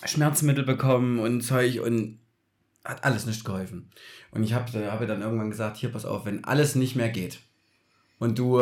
Schmerzmittel 0.05 0.65
bekommen 0.65 1.19
und 1.21 1.41
Zeug 1.43 1.81
und 1.81 2.19
hat 2.85 3.05
alles 3.05 3.27
nicht 3.27 3.45
geholfen. 3.45 3.91
Und 4.31 4.43
ich 4.45 4.53
habe 4.55 4.91
hab 4.91 5.07
dann 5.07 5.23
irgendwann 5.23 5.51
gesagt, 5.51 5.77
hier 5.77 5.91
pass 5.93 6.05
auf, 6.05 6.25
wenn 6.27 6.45
alles 6.45 6.75
nicht 6.75 6.97
mehr 6.97 7.09
geht 7.09 7.41
und 8.19 8.39
du 8.39 8.61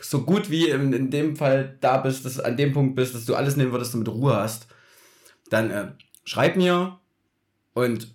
so 0.00 0.22
gut 0.22 0.50
wie 0.50 0.68
in, 0.68 0.92
in 0.92 1.10
dem 1.10 1.36
Fall 1.36 1.76
da 1.80 1.98
bist, 1.98 2.24
dass 2.24 2.40
an 2.40 2.56
dem 2.56 2.72
Punkt 2.72 2.94
bist, 2.94 3.14
dass 3.14 3.24
du 3.24 3.34
alles 3.34 3.56
nehmen 3.56 3.72
würdest 3.72 3.94
und 3.94 4.00
mit 4.00 4.08
Ruhe 4.08 4.34
hast, 4.34 4.68
dann 5.50 5.70
äh, 5.70 5.92
schreib 6.24 6.56
mir 6.56 6.98
und 7.74 8.14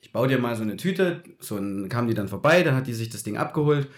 ich 0.00 0.12
baue 0.12 0.28
dir 0.28 0.38
mal 0.38 0.56
so 0.56 0.62
eine 0.62 0.76
Tüte. 0.76 1.22
So 1.38 1.56
dann 1.56 1.88
kam 1.88 2.06
die 2.08 2.14
dann 2.14 2.28
vorbei, 2.28 2.62
dann 2.62 2.74
hat 2.74 2.86
die 2.86 2.94
sich 2.94 3.08
das 3.08 3.22
Ding 3.22 3.36
abgeholt, 3.36 3.88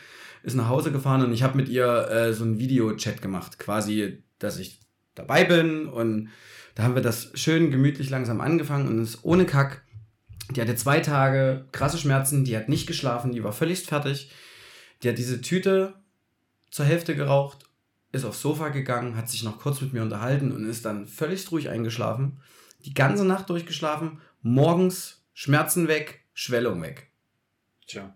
ist 0.43 0.55
nach 0.55 0.69
Hause 0.69 0.93
gefahren 0.93 1.23
und 1.23 1.33
ich 1.33 1.43
habe 1.43 1.57
mit 1.57 1.69
ihr 1.69 2.09
äh, 2.09 2.33
so 2.33 2.45
einen 2.45 2.59
Videochat 2.59 3.21
gemacht, 3.21 3.59
quasi, 3.59 4.23
dass 4.39 4.59
ich 4.59 4.81
dabei 5.15 5.45
bin 5.45 5.87
und 5.87 6.31
da 6.75 6.83
haben 6.83 6.95
wir 6.95 7.03
das 7.03 7.31
schön 7.35 7.71
gemütlich 7.71 8.11
langsam 8.11 8.41
angefangen 8.41 8.89
und 8.89 8.99
es 9.01 9.15
ist 9.15 9.25
ohne 9.25 9.47
Kack. 9.47 9.83
Die 10.55 10.61
hatte 10.61 10.75
zwei 10.75 11.01
Tage 11.01 11.67
krasse 11.73 11.99
Schmerzen, 11.99 12.45
die 12.45 12.57
hat 12.57 12.69
nicht 12.69 12.87
geschlafen, 12.87 13.33
die 13.33 13.43
war 13.43 13.53
völlig 13.53 13.83
fertig. 13.83 14.31
Die 15.03 15.09
hat 15.09 15.19
diese 15.19 15.41
Tüte 15.41 15.95
zur 16.75 16.87
Hälfte 16.87 17.14
geraucht, 17.14 17.66
ist 18.11 18.25
aufs 18.25 18.41
Sofa 18.41 18.70
gegangen, 18.70 19.16
hat 19.16 19.29
sich 19.29 19.45
noch 19.45 19.61
kurz 19.61 19.81
mit 19.81 19.93
mir 19.93 20.03
unterhalten 20.03 20.51
und 20.51 20.68
ist 20.68 20.85
dann 20.85 21.07
völlig 21.07 21.53
ruhig 21.53 21.68
eingeschlafen. 21.68 22.41
Die 22.85 22.95
ganze 22.95 23.25
Nacht 23.25 23.49
durchgeschlafen, 23.49 24.20
morgens 24.43 25.22
Schmerzen 25.35 25.87
weg, 25.87 26.25
Schwellung 26.33 26.83
weg. 26.83 27.12
Tja. 27.87 28.12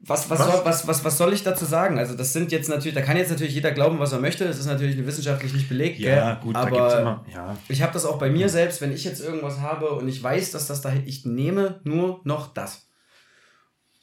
Was, 0.00 0.30
was, 0.30 0.38
Was? 0.38 0.46
Soll, 0.46 0.64
was, 0.64 0.86
was, 0.86 1.04
was 1.04 1.18
soll 1.18 1.34
ich 1.34 1.42
dazu 1.42 1.66
sagen? 1.66 1.98
Also, 1.98 2.16
das 2.16 2.32
sind 2.32 2.50
jetzt 2.52 2.70
natürlich, 2.70 2.94
da 2.94 3.02
kann 3.02 3.18
jetzt 3.18 3.30
natürlich 3.30 3.54
jeder 3.54 3.72
glauben, 3.72 3.98
was 3.98 4.12
er 4.12 4.20
möchte. 4.20 4.46
Es 4.46 4.58
ist 4.58 4.64
natürlich 4.64 4.96
wissenschaftlich 5.04 5.52
nicht 5.52 5.68
belegt. 5.68 5.98
Ja, 5.98 6.36
gell? 6.36 6.42
gut, 6.42 6.54
da 6.56 6.60
aber 6.60 6.70
gibt's 6.70 6.94
immer. 6.94 7.26
Ja. 7.34 7.58
ich 7.68 7.82
habe 7.82 7.92
das 7.92 8.06
auch 8.06 8.18
bei 8.18 8.30
mir 8.30 8.48
selbst, 8.48 8.80
wenn 8.80 8.92
ich 8.92 9.04
jetzt 9.04 9.20
irgendwas 9.20 9.60
habe 9.60 9.90
und 9.90 10.08
ich 10.08 10.22
weiß, 10.22 10.52
dass 10.52 10.66
das 10.68 10.80
da, 10.80 10.94
ich 11.04 11.26
nehme 11.26 11.82
nur 11.84 12.22
noch 12.24 12.54
das. 12.54 12.88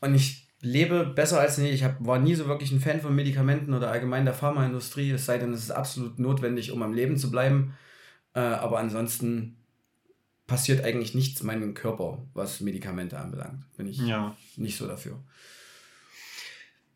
Und 0.02 0.14
ich 0.14 0.43
lebe 0.64 1.06
besser 1.06 1.40
als 1.40 1.58
nie. 1.58 1.70
Ich 1.70 1.84
hab, 1.84 2.04
war 2.04 2.18
nie 2.18 2.34
so 2.34 2.48
wirklich 2.48 2.72
ein 2.72 2.80
Fan 2.80 3.02
von 3.02 3.14
Medikamenten 3.14 3.74
oder 3.74 3.92
allgemein 3.92 4.26
der 4.26 4.34
Pharmaindustrie, 4.34 5.12
es 5.12 5.26
sei 5.26 5.38
denn, 5.38 5.54
es 5.54 5.64
ist 5.64 5.72
absolut 5.72 6.18
notwendig, 6.18 6.72
um 6.72 6.82
am 6.82 6.94
Leben 6.94 7.18
zu 7.18 7.30
bleiben. 7.30 7.76
Äh, 8.34 8.40
aber 8.40 8.80
ansonsten 8.80 9.58
passiert 10.48 10.84
eigentlich 10.84 11.14
nichts 11.14 11.44
meinem 11.44 11.74
Körper, 11.74 12.26
was 12.34 12.62
Medikamente 12.62 13.20
anbelangt. 13.20 13.66
Bin 13.78 13.88
ich 13.88 13.98
ja. 14.00 14.36
nicht 14.56 14.78
so 14.78 14.88
dafür. 14.88 15.22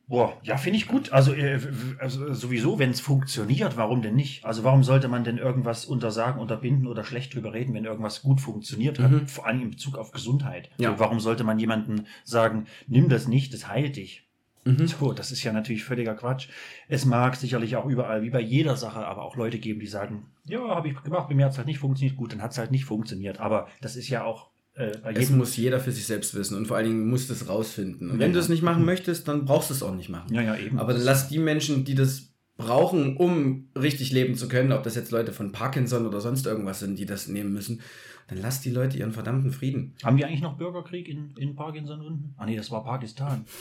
Boah, 0.10 0.38
ja, 0.42 0.56
finde 0.56 0.78
ich 0.78 0.88
gut. 0.88 1.12
Also, 1.12 1.34
äh, 1.34 1.60
also 2.00 2.34
sowieso, 2.34 2.80
wenn 2.80 2.92
es 2.92 3.02
funktioniert, 3.02 3.76
warum 3.76 4.02
denn 4.02 4.16
nicht? 4.16 4.46
Also 4.46 4.64
warum 4.64 4.84
sollte 4.84 5.10
man 5.10 5.26
denn 5.26 5.38
irgendwas 5.38 5.86
untersagen, 5.86 6.40
unterbinden 6.40 6.88
oder 6.88 7.04
schlecht 7.04 7.36
drüber 7.36 7.54
reden, 7.54 7.74
wenn 7.74 7.84
irgendwas 7.84 8.22
gut 8.22 8.40
funktioniert 8.40 9.00
hat? 9.00 9.12
Mhm. 9.12 9.28
Vor 9.28 9.46
allem 9.46 9.62
in 9.64 9.70
Bezug 9.72 9.98
auf 9.98 10.12
Gesundheit. 10.12 10.70
Ja. 10.78 10.92
So, 10.92 11.00
warum 11.00 11.20
sollte 11.20 11.44
man 11.44 11.60
jemandem 11.60 12.06
sagen, 12.24 12.68
nimm 12.88 13.10
das 13.10 13.28
nicht, 13.28 13.54
das 13.54 13.68
heilt 13.68 13.98
dich? 13.98 14.24
Mhm. 14.68 14.88
So, 14.88 15.12
das 15.12 15.32
ist 15.32 15.44
ja 15.44 15.52
natürlich 15.52 15.84
völliger 15.84 16.16
Quatsch. 16.16 16.50
Es 16.88 17.06
mag 17.06 17.36
sicherlich 17.36 17.76
auch 17.76 17.86
überall, 17.86 18.22
wie 18.22 18.30
bei 18.30 18.42
jeder 18.42 18.76
Sache, 18.78 19.06
aber 19.06 19.24
auch 19.24 19.36
Leute 19.36 19.60
geben, 19.60 19.80
die 19.80 19.88
sagen, 19.88 20.26
ja, 20.46 20.60
habe 20.60 20.90
ich 20.90 21.04
gemacht, 21.04 21.28
bei 21.28 21.36
mir 21.36 21.46
hat 21.46 21.52
es 21.52 21.58
halt 21.58 21.68
nicht 21.68 21.80
funktioniert, 21.80 22.18
gut, 22.18 22.32
dann 22.32 22.42
hat 22.42 22.52
es 22.52 22.58
halt 22.58 22.72
nicht 22.72 22.86
funktioniert. 22.86 23.40
Aber 23.40 23.68
das 23.82 23.96
ist 23.96 24.10
ja 24.10 24.24
auch 24.24 24.48
äh, 24.48 24.57
Es 24.78 25.20
jedem. 25.28 25.38
muss 25.38 25.58
jeder 25.58 25.80
für 25.80 25.92
sich 25.92 26.06
selbst 26.06 26.36
wissen 26.36 26.56
und 26.56 26.68
vor 26.68 26.78
allen 26.78 26.86
Dingen 26.88 27.08
musst 27.10 27.30
du 27.30 27.34
es 27.34 27.50
rausfinden. 27.50 28.10
Und 28.12 28.20
Ja, 28.20 28.26
wenn 28.26 28.34
du 28.34 28.40
es 28.40 28.48
nicht 28.50 28.62
machen 28.62 28.86
möchtest, 28.86 29.28
dann 29.28 29.46
brauchst 29.46 29.70
du 29.70 29.74
es 29.74 29.82
auch 29.84 29.96
nicht 29.96 30.10
machen. 30.10 30.34
Ja, 30.34 30.42
ja, 30.42 30.56
eben. 30.56 30.78
Aber 30.80 30.94
dann 30.94 31.02
lass 31.02 31.28
die 31.30 31.40
Menschen, 31.40 31.84
die 31.84 31.96
das 31.96 32.34
brauchen, 32.58 33.18
um 33.18 33.70
richtig 33.76 34.12
leben 34.12 34.36
zu 34.36 34.48
können, 34.48 34.72
ob 34.72 34.84
das 34.84 34.96
jetzt 34.96 35.12
Leute 35.12 35.32
von 35.34 35.52
Parkinson 35.52 36.06
oder 36.08 36.22
sonst 36.22 36.46
irgendwas 36.46 36.80
sind, 36.80 36.98
die 37.00 37.06
das 37.06 37.28
nehmen 37.28 37.54
müssen, 37.54 37.82
dann 38.28 38.40
lass 38.42 38.62
die 38.62 38.72
Leute 38.72 38.98
ihren 38.98 39.14
verdammten 39.14 39.52
Frieden. 39.52 39.96
Haben 40.04 40.18
die 40.18 40.26
eigentlich 40.26 40.42
noch 40.42 40.58
Bürgerkrieg 40.58 41.08
in, 41.08 41.32
in 41.38 41.56
Parkinson 41.56 42.02
unten? 42.02 42.34
Ah 42.38 42.46
nee, 42.46 42.56
das 42.58 42.72
war 42.72 42.84
Pakistan. 42.84 43.46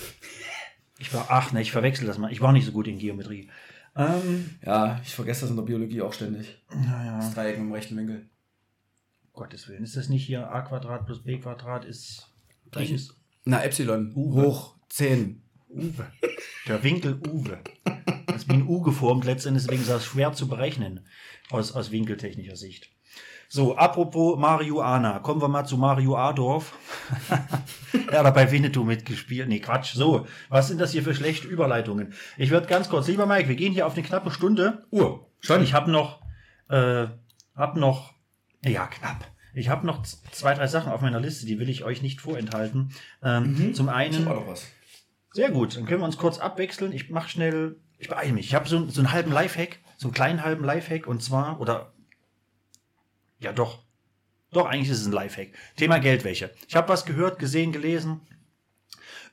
Ich 0.99 1.12
war, 1.12 1.27
ach 1.29 1.53
ne, 1.53 1.61
ich 1.61 1.73
verwechsel 1.73 2.07
das 2.07 2.17
mal. 2.17 2.33
Ich 2.33 2.41
war 2.41 2.55
nicht 2.55 2.64
so 2.64 2.73
gut 2.73 2.89
in 2.89 2.97
Geometrie. 2.99 3.51
Ähm, 3.95 4.49
Ja, 4.64 4.99
ich 5.05 5.14
vergesse 5.14 5.43
das 5.43 5.51
in 5.51 5.57
der 5.57 5.62
Biologie 5.64 6.01
auch 6.01 6.14
ständig. 6.14 6.57
naja, 6.75 7.19
Das 7.19 7.35
Dreieck 7.35 7.59
im 7.59 7.71
rechten 7.71 7.99
Winkel. 7.99 8.31
Gottes 9.37 9.68
Willen. 9.68 9.84
Ist 9.84 9.97
das 9.97 10.09
nicht 10.09 10.26
hier 10.26 10.51
a 10.51 10.62
Quadrat 10.62 11.07
plus 11.07 11.22
b 11.22 11.39
Quadrat 11.39 11.84
ist 11.84 12.32
Gleich 12.72 12.91
ist 12.91 13.14
Na, 13.45 13.62
Epsilon. 13.62 14.12
Uwe. 14.16 14.43
Hoch 14.43 14.74
10. 14.89 15.43
Uwe. 15.68 16.07
Der 16.66 16.82
Winkel 16.82 17.20
Uwe. 17.28 17.61
Das 18.26 18.37
ist 18.43 18.49
wie 18.49 18.55
ein 18.55 18.66
U 18.66 18.80
geformt 18.80 19.24
letztendlich, 19.24 19.64
deswegen 19.64 19.82
ist 19.82 19.91
das 19.91 20.05
schwer 20.05 20.32
zu 20.32 20.49
berechnen 20.49 21.07
aus, 21.51 21.72
aus 21.72 21.93
winkeltechnischer 21.93 22.57
Sicht. 22.57 22.91
So, 23.49 23.76
apropos 23.76 24.37
Marihuana, 24.39 25.20
kommen 25.20 25.41
wir 25.41 25.49
mal 25.49 25.64
zu 25.64 25.76
Mario 25.76 26.16
Adorf. 26.16 26.76
er 28.11 28.24
hat 28.24 28.34
bei 28.34 28.51
Winnetou 28.51 28.82
mitgespielt. 28.82 29.49
Nee, 29.49 29.61
Quatsch. 29.61 29.95
So, 29.95 30.26
was 30.49 30.66
sind 30.66 30.80
das 30.80 30.91
hier 30.91 31.05
für 31.05 31.14
schlechte 31.14 31.47
Überleitungen? 31.47 32.12
Ich 32.37 32.51
werde 32.51 32.66
ganz 32.66 32.89
kurz, 32.89 33.07
lieber 33.07 33.26
Mike, 33.26 33.49
wir 33.49 33.55
gehen 33.55 33.72
hier 33.72 33.87
auf 33.87 33.95
eine 33.95 34.03
knappe 34.03 34.32
Stunde. 34.32 34.84
Uhr. 34.91 35.30
Schon? 35.41 35.62
Ich 35.62 35.74
habe 35.74 35.91
noch, 35.93 36.22
äh, 36.68 37.07
hab 37.55 37.76
noch, 37.76 38.16
ja, 38.67 38.87
knapp. 38.87 39.31
Ich 39.55 39.69
habe 39.69 39.87
noch 39.87 40.03
zwei, 40.03 40.55
drei 40.55 40.67
Sachen 40.67 40.93
auf 40.93 41.01
meiner 41.01 41.21
Liste, 41.21 41.47
die 41.47 41.59
will 41.59 41.69
ich 41.69 41.83
euch 41.85 42.03
nicht 42.03 42.21
vorenthalten. 42.21 42.93
Ähm, 43.23 43.75
Zum 43.75 43.89
ich 43.89 43.95
einen, 43.95 44.29
sehr 45.33 45.51
gut, 45.51 45.77
dann 45.77 45.87
können 45.87 46.01
wir 46.01 46.07
uns 46.07 46.19
kurz 46.19 46.39
abwechseln. 46.39 46.93
Ich 46.93 47.11
mache 47.11 47.29
schnell, 47.29 47.77
ich 47.99 48.09
beeile 48.09 48.33
mich. 48.33 48.47
Ich 48.47 48.55
habe 48.55 48.69
so, 48.69 48.87
so 48.89 49.01
einen 49.01 49.12
halben 49.12 49.33
Lifehack, 49.33 49.79
so 49.97 50.09
einen 50.09 50.14
kleinen 50.14 50.43
halben 50.43 50.64
Lifehack 50.64 51.07
und 51.07 51.23
zwar, 51.23 51.61
oder, 51.61 51.93
ja 53.39 53.53
doch, 53.53 53.83
doch, 54.51 54.67
eigentlich 54.67 54.89
ist 54.89 55.01
es 55.01 55.07
ein 55.07 55.12
Lifehack. 55.12 55.49
Thema 55.77 55.99
Geldwäsche. 55.99 56.55
Ich 56.69 56.77
habe 56.77 56.89
was 56.89 57.05
gehört, 57.05 57.39
gesehen, 57.39 57.73
gelesen. 57.73 58.23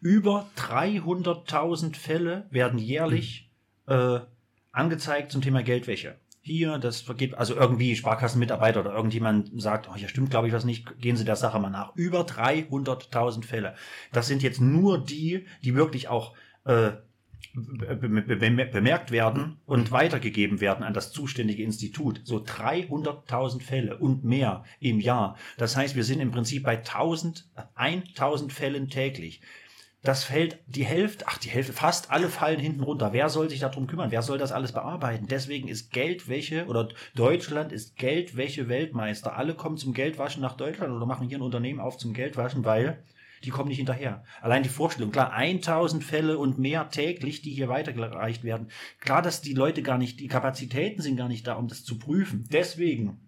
Über 0.01 0.49
300.000 0.57 1.95
Fälle 1.95 2.47
werden 2.49 2.79
jährlich 2.79 3.49
äh, 3.87 4.19
angezeigt 4.73 5.31
zum 5.31 5.41
Thema 5.41 5.63
Geldwäsche. 5.63 6.19
Hier, 6.45 6.77
das 6.77 6.99
vergeht, 6.99 7.35
also 7.35 7.55
irgendwie 7.55 7.95
Sparkassenmitarbeiter 7.95 8.81
oder 8.81 8.93
irgendjemand 8.93 9.49
sagt, 9.61 9.87
oh, 9.89 9.95
hier 9.95 10.09
stimmt, 10.09 10.29
glaube 10.29 10.47
ich, 10.47 10.53
was 10.53 10.65
nicht, 10.65 10.99
gehen 10.99 11.15
Sie 11.15 11.23
der 11.23 11.37
Sache 11.37 11.57
mal 11.57 11.69
nach. 11.69 11.95
Über 11.95 12.23
300.000 12.25 13.45
Fälle. 13.45 13.75
Das 14.11 14.27
sind 14.27 14.43
jetzt 14.43 14.59
nur 14.59 15.01
die, 15.01 15.45
die 15.63 15.73
wirklich 15.73 16.09
auch 16.09 16.33
äh, 16.65 16.91
be- 17.53 17.95
be- 17.95 18.35
be- 18.35 18.65
bemerkt 18.65 19.11
werden 19.11 19.61
und 19.65 19.93
weitergegeben 19.93 20.59
werden 20.59 20.83
an 20.83 20.93
das 20.93 21.13
zuständige 21.13 21.63
Institut. 21.63 22.19
So 22.25 22.39
300.000 22.39 23.61
Fälle 23.61 23.97
und 23.97 24.25
mehr 24.25 24.65
im 24.81 24.99
Jahr. 24.99 25.37
Das 25.57 25.77
heißt, 25.77 25.95
wir 25.95 26.03
sind 26.03 26.19
im 26.19 26.31
Prinzip 26.31 26.63
bei 26.63 26.77
1000, 26.79 27.47
1000 27.75 28.51
Fällen 28.51 28.89
täglich. 28.89 29.39
Das 30.03 30.25
fällt 30.25 30.59
die 30.67 30.83
Hälfte, 30.83 31.25
ach 31.27 31.37
die 31.37 31.49
Hälfte, 31.49 31.71
fast 31.71 32.11
alle 32.11 32.27
fallen 32.27 32.59
hinten 32.59 32.83
runter. 32.83 33.13
Wer 33.13 33.29
soll 33.29 33.49
sich 33.49 33.61
darum 33.61 33.87
kümmern? 33.87 34.11
Wer 34.11 34.21
soll 34.21 34.37
das 34.37 34.51
alles 34.51 34.73
bearbeiten? 34.73 35.27
Deswegen 35.27 35.69
ist 35.69 35.91
Geldwäsche 35.91 36.65
oder 36.67 36.89
Deutschland 37.15 37.71
ist 37.71 37.95
Geldwäsche 37.95 38.67
Weltmeister. 38.67 39.37
Alle 39.37 39.55
kommen 39.55 39.77
zum 39.77 39.93
Geldwaschen 39.93 40.41
nach 40.41 40.57
Deutschland 40.57 40.93
oder 40.93 41.05
machen 41.05 41.29
hier 41.29 41.37
ein 41.37 41.41
Unternehmen 41.41 41.79
auf 41.79 41.97
zum 41.97 42.11
Geldwaschen, 42.13 42.65
weil 42.65 43.01
die 43.45 43.49
kommen 43.49 43.69
nicht 43.69 43.77
hinterher. 43.77 44.23
Allein 44.41 44.63
die 44.63 44.69
Vorstellung, 44.69 45.11
klar, 45.11 45.31
1000 45.31 46.03
Fälle 46.03 46.37
und 46.37 46.59
mehr 46.59 46.89
täglich, 46.89 47.41
die 47.41 47.51
hier 47.51 47.69
weitergereicht 47.69 48.43
werden. 48.43 48.67
Klar, 48.99 49.21
dass 49.21 49.41
die 49.41 49.53
Leute 49.53 49.83
gar 49.83 49.97
nicht, 49.97 50.19
die 50.19 50.27
Kapazitäten 50.27 51.01
sind 51.01 51.17
gar 51.17 51.29
nicht 51.29 51.47
da, 51.47 51.55
um 51.55 51.67
das 51.67 51.83
zu 51.83 51.97
prüfen. 51.97 52.45
Deswegen 52.51 53.22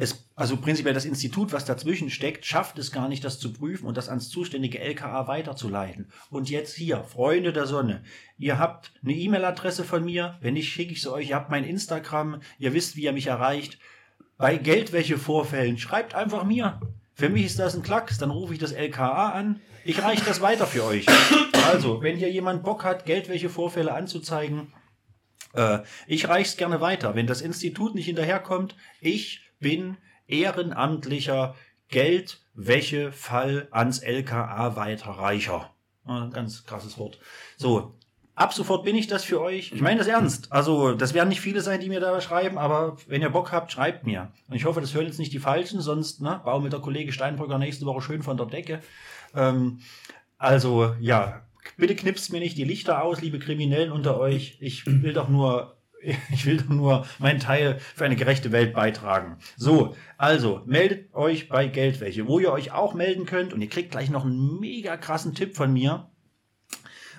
es, 0.00 0.30
also 0.36 0.56
prinzipiell 0.56 0.94
das 0.94 1.04
Institut, 1.04 1.52
was 1.52 1.64
dazwischen 1.64 2.08
steckt, 2.08 2.46
schafft 2.46 2.78
es 2.78 2.92
gar 2.92 3.08
nicht, 3.08 3.24
das 3.24 3.40
zu 3.40 3.52
prüfen 3.52 3.84
und 3.84 3.96
das 3.96 4.08
ans 4.08 4.28
zuständige 4.30 4.78
LKA 4.78 5.26
weiterzuleiten. 5.26 6.12
Und 6.30 6.48
jetzt 6.48 6.76
hier, 6.76 7.02
Freunde 7.02 7.52
der 7.52 7.66
Sonne, 7.66 8.04
ihr 8.38 8.60
habt 8.60 8.92
eine 9.02 9.14
E-Mail-Adresse 9.14 9.82
von 9.82 10.04
mir, 10.04 10.38
wenn 10.40 10.54
nicht, 10.54 10.72
schicke 10.72 10.92
ich 10.92 11.02
sie 11.02 11.12
euch, 11.12 11.30
ihr 11.30 11.34
habt 11.36 11.50
mein 11.50 11.64
Instagram, 11.64 12.40
ihr 12.60 12.72
wisst, 12.74 12.94
wie 12.94 13.02
ihr 13.02 13.12
mich 13.12 13.26
erreicht. 13.26 13.78
Bei 14.36 14.56
Geldwäschevorfällen, 14.56 15.78
schreibt 15.78 16.14
einfach 16.14 16.44
mir. 16.44 16.80
Für 17.14 17.28
mich 17.28 17.46
ist 17.46 17.58
das 17.58 17.74
ein 17.74 17.82
Klacks, 17.82 18.18
dann 18.18 18.30
rufe 18.30 18.52
ich 18.52 18.60
das 18.60 18.70
LKA 18.70 19.30
an. 19.30 19.60
Ich 19.84 20.00
reiche 20.00 20.24
das 20.24 20.40
weiter 20.40 20.68
für 20.68 20.84
euch. 20.84 21.06
Also, 21.66 22.02
wenn 22.02 22.16
hier 22.16 22.30
jemand 22.30 22.62
Bock 22.62 22.84
hat, 22.84 23.04
Geldwäschevorfälle 23.04 23.92
anzuzeigen, 23.92 24.72
äh, 25.54 25.80
ich 26.06 26.28
reiche 26.28 26.50
es 26.50 26.56
gerne 26.56 26.80
weiter. 26.80 27.16
Wenn 27.16 27.26
das 27.26 27.40
Institut 27.40 27.96
nicht 27.96 28.06
hinterherkommt, 28.06 28.76
ich 29.00 29.47
bin 29.58 29.96
ehrenamtlicher 30.26 31.54
Geldwäschefall 31.88 33.68
ans 33.70 34.00
LKA 34.00 34.76
Weiterreicher. 34.76 35.70
Ein 36.04 36.30
ganz 36.30 36.64
krasses 36.64 36.98
Wort. 36.98 37.18
So, 37.56 37.94
ab 38.34 38.54
sofort 38.54 38.84
bin 38.84 38.96
ich 38.96 39.06
das 39.06 39.24
für 39.24 39.40
euch. 39.40 39.72
Ich 39.72 39.80
meine 39.80 39.98
das 39.98 40.06
ernst. 40.06 40.52
Also, 40.52 40.94
das 40.94 41.14
werden 41.14 41.28
nicht 41.28 41.40
viele 41.40 41.60
sein, 41.60 41.80
die 41.80 41.88
mir 41.88 42.00
da 42.00 42.20
schreiben, 42.20 42.58
aber 42.58 42.96
wenn 43.06 43.22
ihr 43.22 43.30
Bock 43.30 43.52
habt, 43.52 43.72
schreibt 43.72 44.06
mir. 44.06 44.30
Und 44.48 44.56
ich 44.56 44.64
hoffe, 44.64 44.80
das 44.80 44.94
hören 44.94 45.06
jetzt 45.06 45.18
nicht 45.18 45.32
die 45.32 45.38
Falschen, 45.38 45.80
sonst 45.80 46.20
ne, 46.20 46.40
bauen 46.44 46.62
mit 46.62 46.72
der 46.72 46.80
Kollege 46.80 47.12
Steinbrücker 47.12 47.58
nächste 47.58 47.86
Woche 47.86 48.02
schön 48.02 48.22
von 48.22 48.36
der 48.36 48.46
Decke. 48.46 48.80
Ähm, 49.34 49.80
also, 50.38 50.94
ja, 51.00 51.42
bitte 51.76 51.96
knipst 51.96 52.32
mir 52.32 52.40
nicht 52.40 52.56
die 52.56 52.64
Lichter 52.64 53.02
aus, 53.02 53.20
liebe 53.20 53.38
Kriminellen 53.38 53.92
unter 53.92 54.18
euch. 54.18 54.58
Ich 54.60 54.86
will 54.86 55.12
doch 55.12 55.28
nur 55.28 55.77
ich 56.30 56.46
will 56.46 56.58
doch 56.58 56.68
nur 56.68 57.06
meinen 57.18 57.40
Teil 57.40 57.78
für 57.78 58.04
eine 58.04 58.16
gerechte 58.16 58.52
Welt 58.52 58.74
beitragen. 58.74 59.38
So, 59.56 59.96
also 60.16 60.62
meldet 60.66 61.14
euch 61.14 61.48
bei 61.48 61.66
Geldwäsche, 61.66 62.26
wo 62.26 62.38
ihr 62.38 62.52
euch 62.52 62.72
auch 62.72 62.94
melden 62.94 63.26
könnt 63.26 63.52
und 63.52 63.60
ihr 63.60 63.68
kriegt 63.68 63.90
gleich 63.90 64.10
noch 64.10 64.24
einen 64.24 64.60
mega 64.60 64.96
krassen 64.96 65.34
Tipp 65.34 65.56
von 65.56 65.72
mir, 65.72 66.10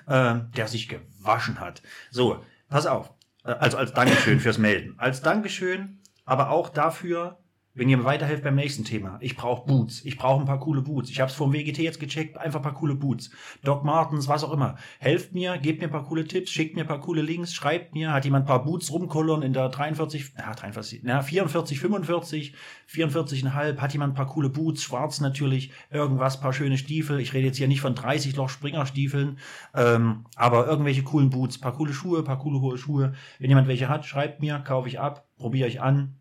äh, 0.06 0.36
der 0.56 0.68
sich 0.68 0.88
gewaschen 0.88 1.60
hat. 1.60 1.82
So, 2.10 2.44
pass 2.68 2.86
auf. 2.86 3.12
Äh, 3.44 3.52
also 3.52 3.76
als 3.76 3.92
Dankeschön 3.92 4.40
fürs 4.40 4.58
Melden. 4.58 4.94
Als 4.98 5.22
Dankeschön, 5.22 6.00
aber 6.24 6.50
auch 6.50 6.68
dafür, 6.68 7.39
wenn 7.72 7.88
ihr 7.88 7.96
mir 7.96 8.04
weiterhelft 8.04 8.42
beim 8.42 8.56
nächsten 8.56 8.84
Thema. 8.84 9.16
Ich 9.20 9.36
brauche 9.36 9.64
Boots. 9.64 10.04
Ich 10.04 10.18
brauche 10.18 10.40
ein 10.40 10.46
paar 10.46 10.58
coole 10.58 10.82
Boots. 10.82 11.08
Ich 11.08 11.20
habe 11.20 11.30
es 11.30 11.36
vom 11.36 11.52
WGT 11.52 11.78
jetzt 11.78 12.00
gecheckt. 12.00 12.36
Einfach 12.36 12.58
ein 12.58 12.64
paar 12.64 12.74
coole 12.74 12.96
Boots. 12.96 13.30
Doc 13.62 13.84
Martens, 13.84 14.26
was 14.26 14.42
auch 14.42 14.52
immer. 14.52 14.76
Helft 14.98 15.32
mir, 15.32 15.56
gebt 15.56 15.80
mir 15.80 15.86
ein 15.86 15.92
paar 15.92 16.04
coole 16.04 16.24
Tipps, 16.24 16.50
schickt 16.50 16.74
mir 16.74 16.82
ein 16.82 16.88
paar 16.88 17.00
coole 17.00 17.22
Links, 17.22 17.54
schreibt 17.54 17.94
mir, 17.94 18.12
hat 18.12 18.24
jemand 18.24 18.44
ein 18.44 18.48
paar 18.48 18.64
Boots 18.64 18.90
rumkollern 18.90 19.42
in 19.42 19.52
der 19.52 19.68
43, 19.68 20.32
na, 20.36 20.52
43, 20.52 21.02
na, 21.04 21.22
44, 21.22 21.78
45, 21.78 22.54
44,5. 22.88 23.78
Hat 23.78 23.92
jemand 23.92 24.12
ein 24.12 24.16
paar 24.16 24.26
coole 24.26 24.50
Boots, 24.50 24.82
schwarz 24.82 25.20
natürlich, 25.20 25.70
irgendwas, 25.90 26.40
paar 26.40 26.52
schöne 26.52 26.76
Stiefel. 26.76 27.20
Ich 27.20 27.34
rede 27.34 27.46
jetzt 27.46 27.58
hier 27.58 27.68
nicht 27.68 27.80
von 27.80 27.94
30 27.94 28.34
Loch 28.34 28.48
Springerstiefeln, 28.48 29.38
ähm, 29.74 30.26
aber 30.34 30.66
irgendwelche 30.66 31.04
coolen 31.04 31.30
Boots, 31.30 31.58
paar 31.58 31.72
coole 31.72 31.92
Schuhe, 31.92 32.24
paar 32.24 32.38
coole 32.38 32.60
hohe 32.60 32.78
Schuhe. 32.78 33.12
Wenn 33.38 33.48
jemand 33.48 33.68
welche 33.68 33.88
hat, 33.88 34.04
schreibt 34.06 34.40
mir, 34.40 34.58
kaufe 34.58 34.88
ich 34.88 34.98
ab, 34.98 35.28
probiere 35.36 35.68
ich 35.68 35.80
an, 35.80 36.19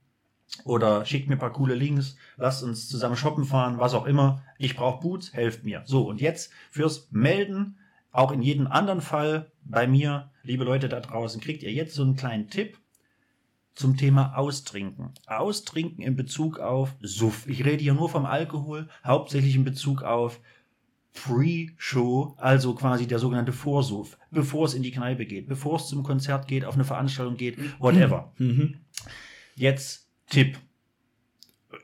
oder 0.63 1.05
schickt 1.05 1.27
mir 1.27 1.35
ein 1.35 1.39
paar 1.39 1.53
coole 1.53 1.75
Links, 1.75 2.17
lasst 2.37 2.63
uns 2.63 2.87
zusammen 2.87 3.15
shoppen 3.15 3.45
fahren, 3.45 3.77
was 3.77 3.93
auch 3.93 4.05
immer. 4.05 4.43
Ich 4.57 4.75
brauche 4.75 5.01
Boots, 5.01 5.33
helft 5.33 5.63
mir. 5.63 5.83
So, 5.85 6.07
und 6.07 6.21
jetzt 6.21 6.51
fürs 6.71 7.09
Melden, 7.11 7.77
auch 8.11 8.31
in 8.31 8.41
jedem 8.41 8.67
anderen 8.67 9.01
Fall 9.01 9.51
bei 9.63 9.87
mir, 9.87 10.31
liebe 10.43 10.63
Leute 10.63 10.89
da 10.89 10.99
draußen, 10.99 11.41
kriegt 11.41 11.63
ihr 11.63 11.71
jetzt 11.71 11.93
so 11.93 12.03
einen 12.03 12.15
kleinen 12.15 12.49
Tipp 12.49 12.77
zum 13.75 13.95
Thema 13.95 14.35
Austrinken. 14.35 15.11
Austrinken 15.27 16.03
in 16.03 16.15
Bezug 16.15 16.59
auf 16.59 16.95
Suff. 17.01 17.47
Ich 17.47 17.63
rede 17.63 17.81
hier 17.81 17.93
nur 17.93 18.09
vom 18.09 18.25
Alkohol, 18.25 18.89
hauptsächlich 19.05 19.55
in 19.55 19.63
Bezug 19.63 20.03
auf 20.03 20.41
Pre-Show, 21.13 22.35
also 22.37 22.75
quasi 22.75 23.07
der 23.07 23.19
sogenannte 23.19 23.53
Vorsuff, 23.53 24.17
bevor 24.31 24.65
es 24.65 24.73
in 24.73 24.83
die 24.83 24.91
Kneipe 24.91 25.25
geht, 25.25 25.47
bevor 25.47 25.77
es 25.77 25.87
zum 25.87 26.03
Konzert 26.03 26.47
geht, 26.47 26.65
auf 26.65 26.75
eine 26.75 26.83
Veranstaltung 26.83 27.37
geht, 27.37 27.57
whatever. 27.79 28.33
Jetzt 29.55 30.08
Tipp. 30.29 30.59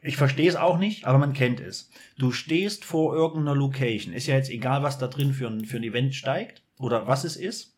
Ich 0.01 0.17
verstehe 0.17 0.49
es 0.49 0.55
auch 0.55 0.77
nicht, 0.77 1.05
aber 1.05 1.17
man 1.17 1.33
kennt 1.33 1.59
es. 1.59 1.89
Du 2.17 2.31
stehst 2.31 2.85
vor 2.85 3.15
irgendeiner 3.15 3.55
Location. 3.55 4.13
Ist 4.13 4.27
ja 4.27 4.35
jetzt 4.35 4.49
egal, 4.49 4.83
was 4.83 4.97
da 4.97 5.07
drin 5.07 5.33
für 5.33 5.47
ein, 5.47 5.65
für 5.65 5.77
ein 5.77 5.83
Event 5.83 6.15
steigt 6.15 6.63
oder 6.79 7.07
was 7.07 7.23
es 7.23 7.35
ist. 7.35 7.77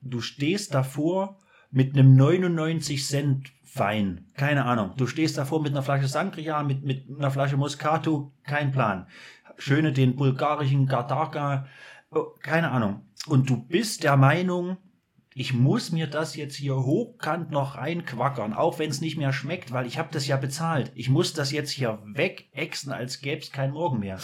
Du 0.00 0.20
stehst 0.20 0.74
davor 0.74 1.38
mit 1.70 1.94
einem 1.94 2.16
99 2.16 3.04
Cent 3.04 3.52
Wein. 3.74 4.26
Keine 4.34 4.64
Ahnung. 4.64 4.92
Du 4.96 5.06
stehst 5.06 5.36
davor 5.36 5.62
mit 5.62 5.72
einer 5.72 5.82
Flasche 5.82 6.08
Sangria, 6.08 6.62
mit, 6.62 6.82
mit 6.82 7.04
einer 7.08 7.30
Flasche 7.30 7.56
Moscato. 7.56 8.32
Kein 8.44 8.72
Plan. 8.72 9.06
Schöne 9.58 9.92
den 9.92 10.16
bulgarischen 10.16 10.86
Gardaka. 10.86 11.66
Oh, 12.10 12.26
keine 12.40 12.70
Ahnung. 12.70 13.02
Und 13.26 13.50
du 13.50 13.56
bist 13.56 14.04
der 14.04 14.16
Meinung, 14.16 14.76
ich 15.38 15.52
muss 15.52 15.92
mir 15.92 16.06
das 16.06 16.34
jetzt 16.34 16.56
hier 16.56 16.76
hochkant 16.76 17.50
noch 17.50 17.76
reinquackern, 17.76 18.54
auch 18.54 18.78
wenn 18.78 18.88
es 18.88 19.02
nicht 19.02 19.18
mehr 19.18 19.34
schmeckt, 19.34 19.70
weil 19.70 19.86
ich 19.86 19.98
habe 19.98 20.08
das 20.10 20.26
ja 20.26 20.38
bezahlt. 20.38 20.92
Ich 20.94 21.10
muss 21.10 21.34
das 21.34 21.52
jetzt 21.52 21.68
hier 21.68 21.98
wegexen, 22.06 22.90
als 22.90 23.20
gäbe 23.20 23.42
es 23.42 23.52
keinen 23.52 23.74
Morgen 23.74 23.98
mehr. 23.98 24.18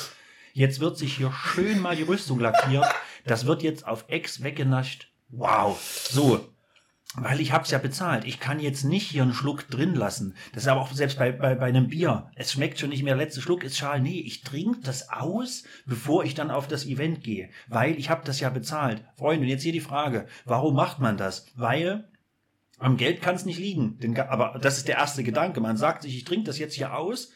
Jetzt 0.54 0.80
wird 0.80 0.96
sich 0.96 1.14
hier 1.18 1.30
schön 1.30 1.80
mal 1.80 1.96
die 1.96 2.04
Rüstung 2.04 2.40
lackiert. 2.40 2.86
Das 3.26 3.44
wird 3.44 3.62
jetzt 3.62 3.86
auf 3.86 4.06
Ex 4.08 4.42
weggenascht. 4.42 5.12
Wow. 5.28 5.78
So, 6.10 6.48
weil 7.14 7.40
ich 7.40 7.52
hab's 7.52 7.70
ja 7.70 7.78
bezahlt. 7.78 8.24
Ich 8.24 8.40
kann 8.40 8.58
jetzt 8.58 8.84
nicht 8.84 9.10
hier 9.10 9.22
einen 9.22 9.34
Schluck 9.34 9.68
drin 9.68 9.94
lassen. 9.94 10.34
Das 10.54 10.62
ist 10.62 10.68
aber 10.68 10.80
auch 10.80 10.92
selbst 10.92 11.18
bei, 11.18 11.30
bei, 11.32 11.54
bei 11.54 11.66
einem 11.66 11.88
Bier. 11.88 12.30
Es 12.34 12.52
schmeckt 12.52 12.78
schon 12.78 12.88
nicht 12.88 13.02
mehr. 13.02 13.16
Letzter 13.16 13.42
Schluck 13.42 13.64
ist 13.64 13.76
schal. 13.76 14.00
Nee, 14.00 14.20
ich 14.20 14.42
trinke 14.42 14.80
das 14.80 15.10
aus, 15.10 15.64
bevor 15.84 16.24
ich 16.24 16.34
dann 16.34 16.50
auf 16.50 16.68
das 16.68 16.86
Event 16.86 17.22
gehe. 17.22 17.50
Weil 17.68 17.98
ich 17.98 18.08
habe 18.08 18.24
das 18.24 18.40
ja 18.40 18.48
bezahlt. 18.48 19.04
Freunde, 19.16 19.42
und 19.42 19.48
jetzt 19.48 19.62
hier 19.62 19.72
die 19.72 19.80
Frage. 19.80 20.26
Warum 20.44 20.74
macht 20.74 21.00
man 21.00 21.16
das? 21.18 21.46
Weil 21.54 22.08
am 22.78 22.96
Geld 22.96 23.20
kann 23.20 23.34
es 23.34 23.44
nicht 23.44 23.58
liegen. 23.58 23.98
Denn, 23.98 24.18
aber 24.18 24.58
das 24.60 24.78
ist 24.78 24.88
der 24.88 24.96
erste 24.96 25.22
Gedanke. 25.22 25.60
Man 25.60 25.76
sagt 25.76 26.02
sich, 26.02 26.16
ich 26.16 26.24
trinke 26.24 26.46
das 26.46 26.58
jetzt 26.58 26.74
hier 26.74 26.96
aus, 26.96 27.30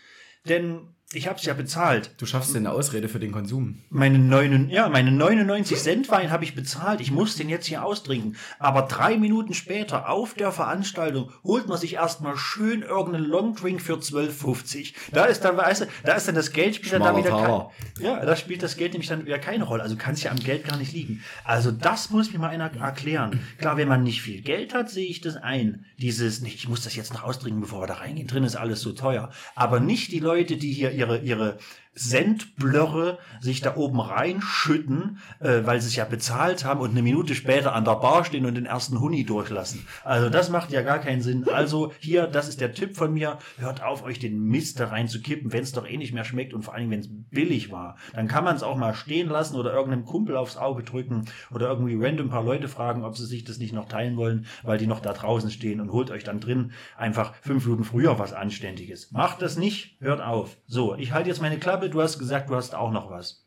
denn 0.49 0.96
ich 1.13 1.29
habe 1.29 1.39
es 1.39 1.45
ja 1.45 1.55
bezahlt. 1.55 2.11
Du 2.19 2.27
schaffst 2.27 2.53
dir 2.53 2.59
eine 2.59 2.73
Ausrede 2.73 3.09
für 3.09 3.21
den 3.21 3.31
Konsum. 3.31 3.79
Meine, 3.91 4.19
neun, 4.19 4.69
ja, 4.71 4.89
meine 4.89 5.13
99 5.13 5.79
Cent 5.79 6.11
Wein 6.11 6.33
habe 6.33 6.43
ich 6.43 6.57
bezahlt. 6.57 7.01
Ich 7.01 7.13
muss 7.13 7.37
den 7.37 7.49
jetzt 7.49 7.67
hier 7.67 7.85
austrinken. 7.85 8.35
Aber 8.59 8.83
drei 8.83 9.17
Minuten 9.17 9.55
später 9.55 10.09
auf 10.09 10.35
der 10.35 10.51
Veranstaltung 10.51 11.31
holt 11.45 11.69
man 11.69 11.79
sich 11.79 11.95
erstmal 11.95 12.37
schön 12.37 12.83
irgendeinen 12.83 13.25
Longdrink 13.25 13.81
für 13.81 13.95
12,50. 13.95 14.95
Da 15.13 15.27
ist 15.27 15.43
dann, 15.43 15.57
weißt 15.57 15.83
du, 15.83 15.87
da 16.03 16.15
ist 16.15 16.27
dann 16.27 16.35
das 16.35 16.51
Geld 16.51 16.75
spielt 16.75 16.95
dann 16.95 17.03
da 17.03 17.17
wieder 17.17 17.31
kein, 17.31 18.05
ja, 18.05 18.25
da 18.25 18.35
spielt 18.35 18.65
das 18.65 18.77
Geld 18.77 18.93
nämlich 18.93 19.09
dann 19.09 19.27
wieder 19.27 19.39
keine 19.39 19.63
Rolle. 19.63 19.85
Also 19.85 19.95
kann 19.95 20.15
es 20.15 20.25
ja 20.25 20.33
am 20.33 20.41
Geld 20.41 20.67
gar 20.67 20.77
nicht 20.77 20.93
liegen. 20.93 21.23
Also 21.45 21.71
das 21.71 22.11
muss 22.11 22.33
mir 22.33 22.41
mal 22.41 22.49
einer 22.49 22.75
erklären. 22.81 23.39
Klar, 23.59 23.77
wenn 23.77 23.87
man 23.87 24.03
nicht 24.03 24.23
viel 24.23 24.43
Geld 24.43 24.75
hat, 24.75 24.91
sehe 24.91 25.07
ich 25.07 25.21
das 25.21 25.37
ein. 25.37 25.85
Dieses, 25.99 26.43
ich 26.43 26.69
muss 26.69 26.83
das 26.83 26.97
jetzt 26.97 27.15
noch 27.15 27.23
austrinken, 27.23 27.61
bevor 27.61 27.83
wir 27.83 27.87
da 27.87 27.95
reingehen. 27.95 28.27
Drin 28.27 28.43
ist 28.43 28.57
alles 28.57 28.81
so 28.81 28.91
teuer. 28.91 29.31
Aber 29.55 29.79
nicht 29.79 30.11
die 30.11 30.19
Leute, 30.19 30.57
die 30.57 30.73
hier 30.73 30.96
ihre, 30.97 31.19
ihre 31.19 31.59
Sendblöre 31.97 33.19
sich 33.41 33.63
da 33.63 33.75
oben 33.77 34.01
reinschütten, 34.01 35.19
äh, 35.41 35.63
weil 35.65 35.81
sie 35.81 35.89
es 35.89 35.97
ja 35.97 36.05
bezahlt 36.05 36.65
haben 36.65 36.81
und 36.81 36.91
eine 36.91 37.03
Minute 37.03 37.35
später 37.35 37.75
an 37.75 37.85
der 37.85 37.97
Bar 37.97 38.25
stehen 38.25 38.45
und 38.45 38.55
den 38.55 38.67
ersten 38.67 39.01
Huni 39.01 39.25
durchlassen. 39.25 39.87
Also 40.05 40.29
das 40.29 40.51
macht 40.51 40.71
ja 40.71 40.83
gar 40.83 40.99
keinen 40.99 41.23
Sinn. 41.23 41.49
Also 41.49 41.93
hier, 41.99 42.27
das 42.27 42.49
ist 42.49 42.61
der 42.61 42.75
Tipp 42.75 42.97
von 42.97 43.15
mir, 43.15 43.39
hört 43.59 43.83
auf, 43.83 44.05
euch 44.05 44.19
den 44.19 44.43
Mist 44.45 44.79
da 44.79 44.89
reinzukippen, 44.89 45.53
wenn 45.53 45.63
es 45.63 45.73
doch 45.73 45.89
eh 45.89 45.97
nicht 45.97 46.13
mehr 46.13 46.25
schmeckt 46.25 46.53
und 46.53 46.63
vor 46.63 46.75
allem, 46.75 46.91
wenn 46.91 47.01
es 47.01 47.09
billig 47.11 47.73
war. 47.73 47.97
Dann 48.13 48.29
kann 48.29 48.45
man 48.45 48.57
es 48.57 48.63
auch 48.63 48.77
mal 48.77 48.95
stehen 48.95 49.29
lassen 49.29 49.57
oder 49.57 49.73
irgendeinem 49.73 50.05
Kumpel 50.05 50.37
aufs 50.37 50.59
Auge 50.59 50.83
drücken 50.83 51.25
oder 51.51 51.69
irgendwie 51.69 51.97
random 51.99 52.29
paar 52.29 52.45
Leute 52.45 52.69
fragen, 52.69 53.05
ob 53.05 53.17
sie 53.17 53.25
sich 53.27 53.45
das 53.45 53.59
nicht 53.59 53.73
noch 53.73 53.89
teilen 53.89 54.17
wollen, 54.17 54.47
weil 54.63 54.77
die 54.79 54.87
noch 54.87 55.01
da 55.01 55.15
draußen 55.15 55.51
stehen 55.51 55.81
und 55.81 55.93
holt 55.93 56.11
euch 56.11 56.25
dann 56.25 56.41
drin 56.41 56.73
einfach 56.97 57.35
fünf 57.41 57.65
Minuten 57.65 57.85
früher 57.85 58.19
was 58.19 58.35
Anständiges. 58.35 59.13
Macht 59.13 59.41
das 59.41 59.57
nicht, 59.57 59.97
hört 60.01 60.21
auf. 60.21 60.59
So, 60.67 60.95
ich 60.97 61.13
halte 61.13 61.31
jetzt 61.31 61.41
meine 61.41 61.59
Klappe, 61.59 61.86
du 61.89 62.01
hast 62.03 62.19
gesagt, 62.19 62.51
du 62.51 62.57
hast 62.57 62.75
auch 62.75 62.91
noch 62.93 63.11
was. 63.11 63.45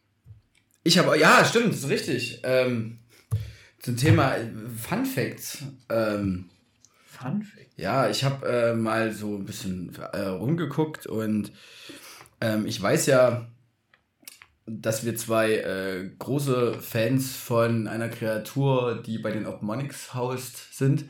Ich 0.84 0.98
habe, 0.98 1.18
ja, 1.20 1.44
stimmt, 1.46 1.70
das 1.74 1.80
ist 1.84 1.90
richtig. 1.90 2.42
Ähm, 2.44 3.00
zum 3.80 3.98
Thema 3.98 4.36
äh, 4.36 4.46
Fun 4.78 5.06
Facts. 5.06 5.64
Ähm, 5.90 6.50
Fun 7.06 7.44
Fact. 7.44 7.68
ja, 7.78 8.10
ich 8.10 8.24
habe 8.24 8.48
äh, 8.48 8.74
mal 8.74 9.12
so 9.12 9.36
ein 9.36 9.46
bisschen 9.46 9.94
äh, 10.14 10.22
rumgeguckt 10.28 11.06
und 11.06 11.52
ähm, 12.42 12.66
ich 12.66 12.82
weiß 12.82 13.08
ja, 13.08 13.48
dass 14.66 15.04
wir 15.06 15.16
zwei 15.16 15.56
äh, 15.56 16.10
große 16.20 16.76
Fans 16.80 17.36
von 17.36 17.88
einer 17.88 18.08
Kreatur, 18.10 19.02
die 19.06 19.18
bei 19.18 19.32
den 19.32 19.46
Opmonics 19.48 20.14
haust, 20.14 20.78
sind. 20.78 21.06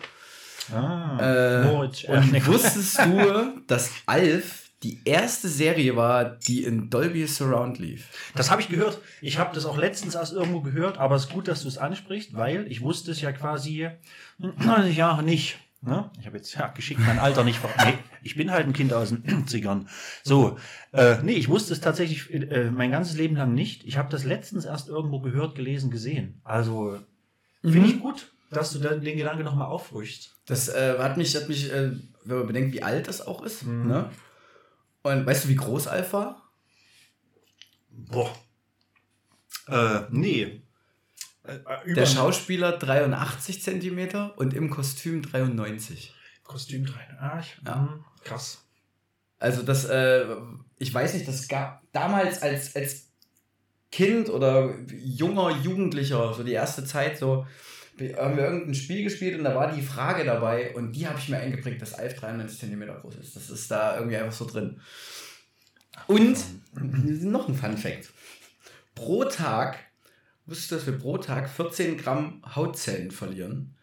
Ah, 0.74 1.18
Äh, 1.20 1.64
Moritz, 1.66 2.04
und 2.06 2.48
wusstest 2.48 3.00
du, 3.00 3.62
dass 3.68 3.92
Alf 4.06 4.69
die 4.84 5.02
erste 5.06 5.50
Serie 5.50 5.96
war, 5.96 6.24
die 6.26 6.64
in 6.64 6.90
Dolby 6.90 7.28
Surround 7.28 7.80
lief? 7.80 8.08
Das 8.36 8.50
habe 8.50 8.62
ich 8.62 8.70
gehört. 8.70 9.00
Ich 9.22 9.38
habe 9.38 9.54
das 9.54 9.66
auch 9.66 9.78
letztens 9.78 10.16
erst 10.16 10.34
irgendwo 10.34 10.62
gehört, 10.62 10.98
aber 10.98 11.16
es 11.16 11.26
ist 11.26 11.32
gut, 11.34 11.48
dass 11.48 11.64
du 11.64 11.68
es 11.68 11.78
ansprichst, 11.78 12.34
weil 12.34 12.66
ich 12.72 12.82
wusste 12.82 13.12
es 13.12 13.20
ja 13.22 13.32
quasi 13.32 13.90
hm, 14.40 14.54
ja 14.96 15.22
nicht. 15.22 15.58
Ne? 15.82 16.10
Ich 16.20 16.26
habe 16.26 16.36
jetzt 16.38 16.54
ja 16.56 16.68
geschickt 16.68 17.00
mein 17.06 17.20
Alter 17.20 17.44
nicht. 17.46 17.58
ver- 17.60 17.70
Nee, 17.86 17.94
ich 18.22 18.36
bin 18.36 18.52
halt 18.52 18.68
ein 18.68 18.74
Kind 18.74 18.92
aus 18.92 19.10
den 19.10 19.24
70ern. 19.46 19.86
So, 20.24 20.58
äh, 20.92 21.18
nee, 21.24 21.34
ich 21.34 21.48
wusste 21.48 21.72
es 21.74 21.80
tatsächlich 21.80 22.34
äh, 22.34 22.70
mein 22.70 22.92
ganzes 22.92 23.16
Leben 23.18 23.38
lang 23.38 23.54
nicht. 23.54 23.86
Ich 23.86 23.98
habe 23.98 24.10
das 24.10 24.26
letztens 24.26 24.66
erst 24.66 24.90
irgendwo 24.90 25.22
gehört, 25.22 25.56
gelesen, 25.56 25.90
gesehen. 25.90 26.42
Also 26.44 27.00
finde 27.62 27.88
ich 27.88 28.00
gut, 28.00 28.32
dass 28.52 28.72
du 28.74 28.80
den, 28.80 29.02
den 29.02 29.18
Gedanke 29.18 29.44
nochmal 29.44 29.68
auffrischst. 29.68 30.36
Das 30.48 30.68
äh, 30.68 30.96
hat 31.00 31.16
mich, 31.16 31.34
hat 31.36 31.48
mich 31.48 31.72
äh, 31.72 31.92
wenn 32.26 32.38
man 32.40 32.48
bedenkt, 32.48 32.74
wie 32.74 32.84
alt 32.84 33.08
das 33.08 33.26
auch 33.26 33.42
ist. 33.44 33.66
Mhm. 33.66 33.88
Ne? 33.88 34.10
Und 35.04 35.26
weißt 35.26 35.46
du, 35.46 35.50
wie 35.50 35.56
groß 35.56 35.88
Alf 35.88 36.14
war? 36.14 36.52
Boah. 37.90 38.34
Äh, 39.68 40.02
nee. 40.10 40.62
Äh, 41.44 41.56
äh, 41.86 41.94
Der 41.94 42.06
Schauspieler 42.06 42.78
83 42.78 43.62
Zentimeter 43.62 44.38
und 44.38 44.54
im 44.54 44.70
Kostüm 44.70 45.22
93. 45.22 46.14
Kostüm 46.44 46.86
rein. 46.86 47.18
Ah, 47.20 47.40
ich, 47.40 47.58
Ja. 47.66 47.76
hm, 47.82 48.06
krass. 48.24 48.66
Also 49.38 49.64
das, 49.64 49.86
äh, 49.86 50.26
ich 50.78 50.94
weiß 50.94 51.14
nicht, 51.14 51.28
das 51.28 51.48
gab 51.48 51.84
damals 51.94 52.42
als, 52.42 52.76
als 52.76 53.08
Kind 53.92 54.30
oder 54.30 54.76
junger 54.90 55.52
Jugendlicher, 55.52 56.34
so 56.34 56.44
die 56.44 56.52
erste 56.54 56.84
Zeit, 56.84 57.18
so 57.18 57.48
haben 58.00 58.38
wir 58.38 58.46
irgendein 58.46 58.74
Spiel 58.74 59.04
gespielt 59.04 59.38
und 59.38 59.44
da 59.44 59.56
war 59.56 59.72
die 59.72 59.82
Frage 59.82 60.24
dabei 60.26 60.74
und 60.76 60.94
die 60.94 61.08
habe 61.08 61.20
ich 61.20 61.30
mir 61.30 61.38
eingeprägt, 61.38 61.82
dass 61.82 61.94
Alf 61.94 62.16
93 62.16 62.60
cm 62.60 62.88
groß 63.02 63.16
ist. 63.16 63.36
Das 63.36 63.50
ist 63.50 63.70
da 63.70 63.98
irgendwie 63.98 64.18
einfach 64.18 64.34
so 64.34 64.46
drin. 64.46 64.80
Und 66.08 66.38
noch 66.74 67.48
ein 67.48 67.56
Fun 67.56 67.78
Fact. 67.78 68.10
Pro 68.96 69.26
Tag, 69.26 69.80
wusstest 70.46 70.72
du, 70.72 70.76
dass 70.76 70.86
wir 70.88 70.98
pro 70.98 71.18
Tag 71.18 71.50
14 71.50 71.98
Gramm 71.98 72.42
Hautzellen 72.56 73.12
verlieren? 73.12 73.76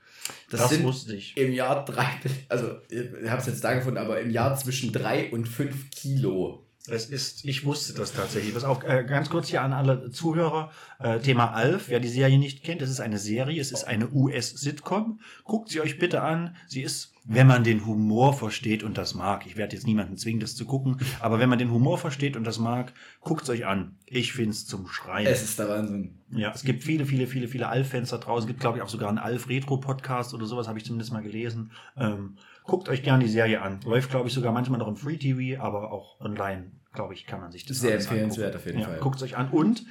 Das, 0.51 0.71
sind 0.71 0.83
wusste 0.85 1.15
ich. 1.15 1.37
im 1.37 1.53
Jahr 1.53 1.85
drei, 1.85 2.09
also 2.49 2.81
ich 2.89 3.29
habe 3.29 3.41
es 3.41 3.47
jetzt 3.47 3.63
da 3.63 3.75
gefunden, 3.75 3.99
aber 3.99 4.21
im 4.21 4.31
Jahr 4.31 4.57
zwischen 4.57 4.93
drei 4.93 5.31
und 5.31 5.47
fünf 5.47 5.91
Kilo. 5.91 6.66
Es 6.89 7.07
ist, 7.07 7.45
ich 7.45 7.65
wusste 7.65 7.95
das 7.95 8.13
tatsächlich. 8.13 8.55
Pass 8.55 8.65
auf, 8.65 8.85
äh, 8.85 9.05
ganz 9.05 9.29
kurz 9.29 9.49
hier 9.49 9.63
an 9.63 9.73
alle 9.73 10.11
Zuhörer. 10.11 10.71
Äh, 10.99 11.19
Thema 11.19 11.53
Alf, 11.53 11.89
wer 11.89 12.01
die 12.01 12.09
Serie 12.09 12.39
nicht 12.39 12.63
kennt, 12.63 12.83
es 12.83 12.91
ist 12.91 13.01
eine 13.01 13.19
Serie, 13.19 13.61
es 13.61 13.73
ist 13.73 13.85
eine 13.85 14.11
US-Sitcom. 14.11 15.21
Guckt 15.45 15.71
sie 15.71 15.81
euch 15.81 15.99
bitte 15.99 16.23
an. 16.23 16.57
Sie 16.69 16.83
ist, 16.83 17.13
wenn 17.25 17.47
man 17.47 17.65
den 17.65 17.87
Humor 17.87 18.35
versteht 18.35 18.83
und 18.83 18.97
das 18.99 19.15
mag. 19.15 19.47
Ich 19.47 19.57
werde 19.57 19.75
jetzt 19.75 19.87
niemanden 19.87 20.17
zwingen, 20.17 20.41
das 20.41 20.55
zu 20.55 20.65
gucken, 20.65 20.99
aber 21.21 21.41
wenn 21.41 21.49
man 21.49 21.59
den 21.59 21.73
Humor 21.73 21.99
versteht 21.99 22.37
und 22.37 22.45
das 22.45 22.59
mag, 22.59 22.93
guckt 23.21 23.43
es 23.43 23.51
euch 23.51 23.67
an. 23.67 23.97
Ich 24.07 24.33
find's 24.33 24.67
zum 24.67 24.87
Schreien. 24.87 25.27
Es 25.27 25.43
ist 25.43 25.59
der 25.59 25.69
Wahnsinn. 25.69 26.19
Ja, 26.31 26.53
es 26.53 26.63
gibt 26.63 26.85
viele, 26.85 27.07
viele, 27.07 27.27
viele, 27.27 27.49
viele 27.49 27.69
Alf-Fans 27.69 28.11
da 28.11 28.19
draußen. 28.19 28.45
Es 28.45 28.47
gibt, 28.47 28.61
glaube 28.61 28.79
ich, 28.79 28.85
auch 28.85 28.89
sogar 28.89 29.09
einen 29.09 29.19
Alf-Retro-Podcast 29.19 30.35
oder 30.35 30.47
sowas, 30.47 30.69
habe 30.69 30.79
ich 30.79 30.85
zumindest 30.85 31.13
mal 31.13 31.23
gelesen. 31.23 31.73
Ähm, 31.97 32.37
guckt 32.67 32.89
euch 32.89 33.03
gerne 33.03 33.25
die 33.25 33.31
Serie 33.31 33.63
an. 33.63 33.81
Läuft, 33.85 34.11
glaube 34.11 34.29
ich, 34.29 34.35
sogar 34.35 34.53
manchmal 34.53 34.79
noch 34.79 34.89
im 34.89 34.97
Free-TV, 34.97 35.63
aber 35.63 35.93
auch 35.93 36.21
online, 36.21 36.73
glaube 36.93 37.15
ich, 37.15 37.27
kann 37.27 37.41
man 37.41 37.53
sich 37.53 37.65
das 37.65 37.79
Sehr 37.79 37.95
empfehlenswert 37.95 38.55
angucken. 38.55 38.59
auf 38.59 38.67
jeden 38.67 38.81
ja, 38.81 38.87
Fall. 38.87 38.99
Guckt 38.99 39.17
es 39.17 39.23
euch 39.23 39.37
an. 39.37 39.51
Und, 39.51 39.85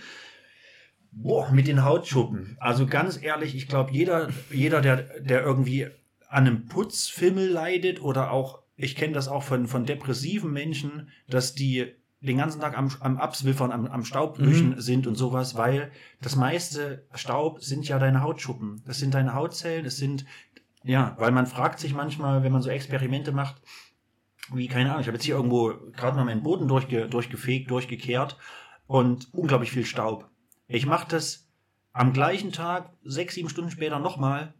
boah, 1.12 1.52
mit 1.52 1.68
den 1.68 1.84
Hautschuppen. 1.84 2.58
Also 2.60 2.86
ganz 2.86 3.22
ehrlich, 3.22 3.56
ich 3.56 3.68
glaube, 3.68 3.92
jeder, 3.92 4.30
jeder 4.52 4.82
der, 4.82 4.98
der 5.22 5.42
irgendwie 5.42 5.88
an 6.28 6.48
einem 6.48 6.66
Putzfimmel 6.66 7.48
leidet 7.50 8.02
oder 8.02 8.32
auch, 8.32 8.62
ich 8.76 8.96
kenne 8.96 9.14
das 9.14 9.28
auch 9.28 9.44
von, 9.44 9.68
von 9.68 9.86
depressiven 9.86 10.52
Menschen, 10.52 11.10
dass 11.28 11.56
die 11.56 11.96
den 12.26 12.38
ganzen 12.38 12.62
Tag 12.62 12.78
am, 12.78 12.92
am 13.00 13.18
Abswiffern, 13.18 13.72
am, 13.72 13.88
am 13.88 14.04
Staubwischen 14.04 14.82
sind 14.82 15.08
und 15.08 15.16
sowas, 15.16 15.56
weil 15.56 15.92
das 16.22 16.36
meiste 16.36 17.06
Staub 17.14 17.62
sind 17.62 17.88
ja 17.88 18.00
deine 18.00 18.22
Hautschuppen. 18.22 18.82
Das 18.86 18.98
sind 19.00 19.14
deine 19.14 19.34
Hautzellen, 19.34 19.86
es 19.86 19.98
sind, 19.98 20.26
ja, 20.86 21.16
weil 21.20 21.32
man 21.32 21.48
fragt 21.48 21.80
sich 21.80 21.94
manchmal, 21.94 22.44
wenn 22.44 22.52
man 22.52 22.62
so 22.62 22.70
Experimente 22.70 23.32
macht, 23.32 23.62
wie, 24.54 24.68
keine 24.68 24.90
Ahnung, 24.92 25.02
ich 25.02 25.08
habe 25.08 25.18
jetzt 25.18 25.26
hier 25.26 25.36
irgendwo 25.36 25.74
gerade 25.94 26.16
mal 26.16 26.24
meinen 26.26 26.44
Boden 26.44 26.68
durchge, 26.68 27.10
durchgefegt, 27.10 27.72
durchgekehrt 27.72 28.38
und 28.86 29.34
unglaublich 29.34 29.72
viel 29.72 29.86
Staub. 29.86 30.30
Ich 30.68 30.86
mache 30.86 31.08
das 31.10 31.48
am 31.92 32.14
gleichen 32.14 32.52
Tag, 32.52 32.92
sechs, 33.04 33.34
sieben 33.36 33.50
Stunden 33.50 33.72
später 33.72 34.00
nochmal. 34.00 34.54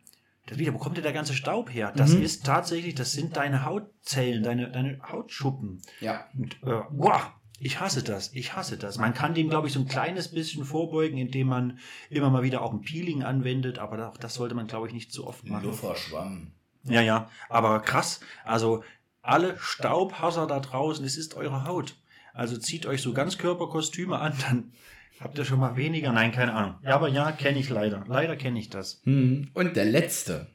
Das 0.48 0.58
wieder, 0.58 0.74
wo 0.74 0.78
kommt 0.78 0.98
denn 0.98 1.04
der 1.04 1.14
ganze 1.14 1.34
Staub 1.34 1.72
her? 1.74 1.92
Das 1.96 2.16
Mhm. 2.16 2.22
ist 2.24 2.46
tatsächlich, 2.46 2.96
das 2.96 3.12
sind 3.12 3.36
deine 3.38 3.66
Hautzellen, 3.66 4.42
deine, 4.44 4.72
deine 4.72 5.00
Hautschuppen. 5.04 5.82
Ja. 6.00 6.26
Und, 6.38 6.54
äh, 6.64 6.82
boah, 6.92 7.34
ich 7.60 7.80
hasse 7.80 8.04
das, 8.04 8.34
ich 8.34 8.56
hasse 8.56 8.78
das. 8.78 8.98
Man 8.98 9.14
kann 9.14 9.34
dem, 9.34 9.50
glaube 9.50 9.68
ich, 9.68 9.74
so 9.74 9.80
ein 9.80 9.88
kleines 9.88 10.30
bisschen 10.30 10.66
vorbeugen, 10.66 11.18
indem 11.18 11.48
man 11.48 11.80
immer 12.10 12.30
mal 12.30 12.44
wieder 12.44 12.62
auch 12.62 12.74
ein 12.74 12.82
Peeling 12.82 13.24
anwendet, 13.24 13.80
aber 13.80 14.10
auch 14.10 14.18
das 14.18 14.34
sollte 14.34 14.56
man, 14.56 14.68
glaube 14.68 14.88
ich, 14.88 14.94
nicht 14.94 15.12
zu 15.12 15.26
oft 15.26 15.48
machen. 15.48 15.66
Lufferschwamm. 15.66 16.52
Ja, 16.84 17.02
ja, 17.02 17.30
aber 17.50 17.80
krass. 17.80 18.20
Also 18.44 18.84
alle 19.22 19.58
Staubhasser 19.58 20.48
da 20.48 20.60
draußen, 20.60 21.04
es 21.06 21.18
ist 21.18 21.36
eure 21.36 21.66
Haut. 21.66 21.96
Also 22.34 22.58
zieht 22.58 22.86
euch 22.86 23.02
so 23.02 23.14
Ganzkörperkostüme 23.14 24.20
an, 24.20 24.34
dann 24.42 24.74
habt 25.20 25.38
ihr 25.38 25.46
schon 25.46 25.60
mal 25.60 25.78
weniger. 25.78 26.12
Nein, 26.12 26.32
keine 26.32 26.54
Ahnung. 26.54 26.76
Ja, 26.84 26.96
aber 26.96 27.08
ja, 27.08 27.32
kenne 27.32 27.60
ich 27.60 27.70
leider. 27.70 28.04
Leider 28.08 28.36
kenne 28.36 28.60
ich 28.60 28.70
das. 28.70 29.02
Mhm. 29.06 29.50
Und 29.54 29.78
der 29.78 29.86
letzte. 29.86 30.48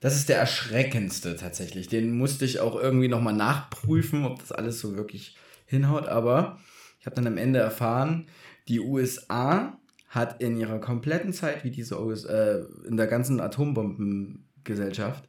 Das 0.00 0.16
ist 0.16 0.28
der 0.28 0.38
erschreckendste 0.38 1.36
tatsächlich. 1.36 1.88
Den 1.88 2.16
musste 2.16 2.44
ich 2.44 2.60
auch 2.60 2.76
irgendwie 2.76 3.08
nochmal 3.08 3.34
nachprüfen, 3.34 4.24
ob 4.24 4.40
das 4.40 4.50
alles 4.50 4.80
so 4.80 4.96
wirklich 4.96 5.36
hinhaut. 5.72 6.06
Aber 6.06 6.60
ich 7.00 7.06
habe 7.06 7.16
dann 7.16 7.26
am 7.26 7.36
Ende 7.36 7.58
erfahren, 7.58 8.28
die 8.68 8.80
USA 8.80 9.78
hat 10.08 10.40
in 10.40 10.56
ihrer 10.56 10.78
kompletten 10.78 11.32
Zeit, 11.32 11.64
wie 11.64 11.70
diese 11.70 12.00
US, 12.00 12.24
äh, 12.24 12.60
in 12.86 12.96
der 12.96 13.06
ganzen 13.06 13.40
Atombombengesellschaft, 13.40 15.28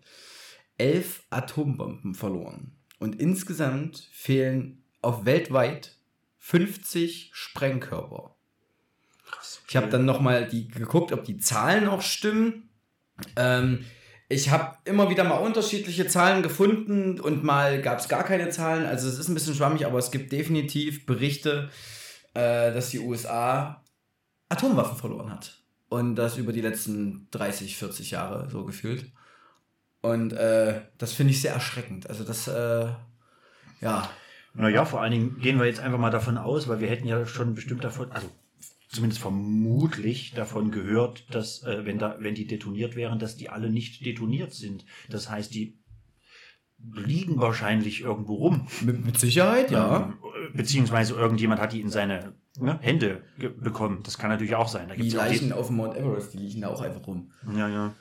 elf 0.77 1.23
Atombomben 1.29 2.13
verloren. 2.13 2.75
Und 2.99 3.19
insgesamt 3.19 4.09
fehlen 4.11 4.83
auf 5.01 5.25
weltweit 5.25 5.97
50 6.37 7.31
Sprengkörper. 7.33 8.35
Ich 9.67 9.75
habe 9.75 9.87
dann 9.87 10.05
nochmal 10.05 10.47
die 10.47 10.67
geguckt, 10.67 11.11
ob 11.11 11.23
die 11.23 11.37
Zahlen 11.37 11.87
auch 11.87 12.01
stimmen. 12.01 12.69
Ähm, 13.35 13.85
ich 14.29 14.49
habe 14.49 14.77
immer 14.85 15.09
wieder 15.09 15.23
mal 15.23 15.37
unterschiedliche 15.37 16.07
Zahlen 16.07 16.43
gefunden 16.43 17.19
und 17.19 17.43
mal 17.43 17.81
gab 17.81 17.99
es 17.99 18.07
gar 18.07 18.23
keine 18.23 18.49
Zahlen. 18.49 18.85
Also 18.85 19.07
es 19.07 19.19
ist 19.19 19.27
ein 19.27 19.33
bisschen 19.33 19.55
schwammig, 19.55 19.85
aber 19.85 19.99
es 19.99 20.11
gibt 20.11 20.31
definitiv 20.31 21.05
Berichte, 21.05 21.69
äh, 22.33 22.73
dass 22.73 22.89
die 22.89 22.99
USA 22.99 23.83
Atomwaffen 24.49 24.97
verloren 24.97 25.31
hat. 25.31 25.59
Und 25.89 26.15
das 26.15 26.37
über 26.37 26.53
die 26.53 26.61
letzten 26.61 27.27
30, 27.31 27.77
40 27.77 28.11
Jahre 28.11 28.49
so 28.49 28.65
gefühlt. 28.65 29.11
Und 30.01 30.33
äh, 30.33 30.81
das 30.97 31.13
finde 31.13 31.31
ich 31.31 31.41
sehr 31.41 31.53
erschreckend. 31.53 32.09
Also 32.09 32.23
das, 32.23 32.47
äh, 32.47 32.87
ja, 33.81 34.09
Naja, 34.55 34.85
vor 34.85 35.01
allen 35.01 35.11
Dingen 35.11 35.39
gehen 35.39 35.59
wir 35.59 35.65
jetzt 35.65 35.79
einfach 35.79 35.99
mal 35.99 36.11
davon 36.11 36.37
aus, 36.37 36.67
weil 36.67 36.79
wir 36.79 36.89
hätten 36.89 37.07
ja 37.07 37.25
schon 37.25 37.55
bestimmt 37.55 37.83
davon, 37.83 38.11
also 38.11 38.29
zumindest 38.93 39.21
vermutlich 39.21 40.33
davon 40.33 40.71
gehört, 40.71 41.25
dass 41.33 41.63
äh, 41.63 41.85
wenn 41.85 41.99
da, 41.99 42.17
wenn 42.19 42.35
die 42.35 42.47
detoniert 42.47 42.95
wären, 42.95 43.19
dass 43.19 43.35
die 43.35 43.49
alle 43.49 43.69
nicht 43.69 44.05
detoniert 44.05 44.53
sind. 44.53 44.85
Das 45.09 45.29
heißt, 45.29 45.53
die 45.53 45.79
liegen 46.93 47.39
wahrscheinlich 47.39 48.01
irgendwo 48.01 48.35
rum. 48.35 48.67
mit, 48.81 49.05
mit 49.05 49.19
Sicherheit, 49.19 49.71
ja. 49.71 50.13
Ähm, 50.13 50.53
beziehungsweise 50.53 51.13
irgendjemand 51.15 51.61
hat 51.61 51.73
die 51.73 51.81
in 51.81 51.89
seine 51.89 52.33
ne, 52.59 52.77
Hände 52.81 53.23
bekommen. 53.37 54.01
Das 54.03 54.17
kann 54.17 54.29
natürlich 54.29 54.55
auch 54.55 54.67
sein. 54.67 54.89
Da 54.89 54.95
Die 54.95 55.01
gibt's 55.01 55.15
auch 55.15 55.25
Leichen 55.25 55.53
auf 55.53 55.67
dem 55.67 55.77
Mount 55.77 55.97
Everest, 55.97 56.33
die 56.33 56.39
liegen 56.39 56.61
da 56.61 56.69
auch 56.69 56.81
einfach 56.81 57.05
rum. 57.07 57.31
Ja, 57.55 57.69
ja. 57.69 57.93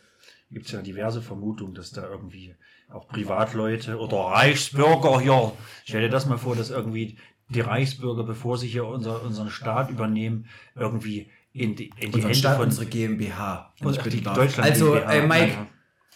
Gibt 0.51 0.67
es 0.67 0.73
ja 0.73 0.83
diverse 0.83 1.23
Vermutungen, 1.23 1.75
dass 1.75 1.93
da 1.93 2.07
irgendwie 2.07 2.55
auch 2.91 3.09
Privatleute 3.09 3.99
oder 3.99 4.19
Reichsbürger 4.19 5.21
hier, 5.21 5.53
stell 5.85 6.03
dir 6.03 6.11
das 6.11 6.27
mal 6.27 6.37
vor, 6.37 6.57
dass 6.57 6.69
irgendwie 6.69 7.17
die 7.53 7.61
Reichsbürger, 7.61 8.25
bevor 8.25 8.59
sie 8.59 8.69
hier 8.69 8.85
unser, 8.87 9.23
unseren 9.23 9.51
Staat 9.51 9.91
übernehmen, 9.91 10.47
irgendwie 10.75 11.31
in 11.53 11.77
die, 11.77 11.91
in 11.91 11.93
die 12.01 12.07
Unseren 12.07 12.23
Hände 12.23 12.35
Staat, 12.35 12.57
von 12.57 12.65
unsere 12.67 12.87
GmbH. 12.87 13.73
und 13.81 13.99
ach, 13.99 14.07
die. 14.07 14.21
Deutschland 14.23 14.71
Also, 14.71 14.93
GmbH. 14.93 15.13
ey, 15.13 15.27
Mike, 15.27 15.67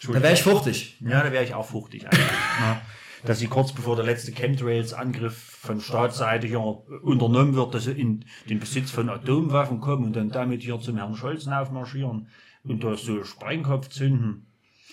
da 0.07 0.21
wäre 0.21 0.33
ich 0.33 0.43
fuchtig. 0.43 0.97
ja, 1.01 1.23
da 1.23 1.31
wäre 1.31 1.43
ich 1.43 1.53
auch 1.53 1.65
fuchtig 1.65 2.05
eigentlich. 2.05 2.21
ja. 2.59 2.81
Dass 3.25 3.39
sie 3.39 3.47
kurz 3.47 3.71
bevor 3.73 3.95
der 3.95 4.05
letzte 4.05 4.31
Chemtrails-Angriff 4.31 5.35
von 5.37 5.81
Staatsseite 5.81 6.47
hier 6.47 6.59
unternommen 6.61 7.55
wird, 7.55 7.73
dass 7.73 7.85
sie 7.85 7.91
in 7.99 8.25
den 8.47 8.59
Besitz 8.59 8.91
von 8.91 9.09
Atomwaffen 9.09 9.79
kommen 9.79 10.05
und 10.05 10.15
dann 10.15 10.29
damit 10.29 10.61
hier 10.61 10.79
zum 10.79 10.97
Herrn 10.97 11.15
Scholz 11.15 11.47
aufmarschieren 11.47 12.27
und 12.63 12.83
da 12.83 12.95
so 12.95 13.23
Sprengkopf 13.23 13.89
zünden. 13.89 14.45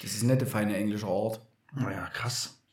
Das 0.02 0.12
ist 0.14 0.22
nette, 0.24 0.46
feine 0.46 0.76
englische 0.76 1.06
Art. 1.06 1.40
Naja, 1.74 2.08
krass. 2.12 2.63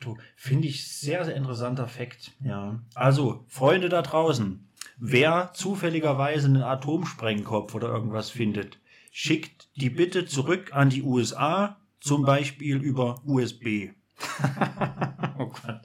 Du, 0.00 0.16
finde 0.34 0.68
ich 0.68 0.88
sehr, 0.88 1.24
sehr 1.24 1.36
interessanter 1.36 1.86
Fakt. 1.86 2.32
Ja. 2.42 2.80
Also, 2.94 3.44
Freunde 3.48 3.88
da 3.88 4.02
draußen, 4.02 4.66
wer 4.98 5.52
zufälligerweise 5.54 6.48
einen 6.48 6.62
Atomsprengkopf 6.62 7.74
oder 7.74 7.88
irgendwas 7.88 8.30
findet, 8.30 8.78
schickt 9.12 9.68
die 9.76 9.90
bitte 9.90 10.26
zurück 10.26 10.70
an 10.72 10.90
die 10.90 11.02
USA, 11.02 11.76
zum 12.00 12.24
Beispiel 12.24 12.78
über 12.78 13.20
USB. 13.26 13.90
oh 15.38 15.46
Gott. 15.46 15.82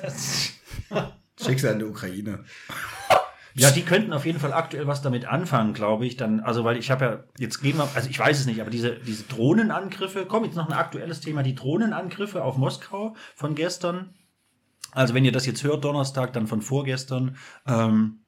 Das 0.00 0.52
Schick's 1.40 1.64
an 1.64 1.78
die 1.78 1.84
Ukraine. 1.84 2.44
ja, 3.54 3.70
die 3.70 3.82
könnten 3.82 4.12
auf 4.12 4.24
jeden 4.24 4.40
Fall 4.40 4.52
aktuell 4.52 4.86
was 4.86 5.02
damit 5.02 5.26
anfangen, 5.26 5.74
glaube 5.74 6.06
ich. 6.06 6.16
Dann, 6.16 6.40
also, 6.40 6.64
weil 6.64 6.76
ich 6.76 6.90
habe 6.90 7.04
ja, 7.04 7.24
jetzt 7.38 7.60
gehen 7.60 7.76
wir, 7.76 7.88
also 7.94 8.08
ich 8.08 8.18
weiß 8.18 8.40
es 8.40 8.46
nicht, 8.46 8.60
aber 8.60 8.70
diese, 8.70 8.96
diese 8.96 9.24
Drohnenangriffe, 9.24 10.26
komm, 10.26 10.44
jetzt 10.44 10.56
noch 10.56 10.68
ein 10.68 10.72
aktuelles 10.72 11.20
Thema, 11.20 11.42
die 11.42 11.54
Drohnenangriffe 11.54 12.42
auf 12.44 12.56
Moskau 12.56 13.14
von 13.34 13.54
gestern. 13.54 14.14
Also, 14.92 15.14
wenn 15.14 15.24
ihr 15.24 15.32
das 15.32 15.46
jetzt 15.46 15.64
hört, 15.64 15.84
Donnerstag, 15.84 16.32
dann 16.32 16.46
von 16.46 16.62
vorgestern, 16.62 17.36
ähm, 17.66 18.20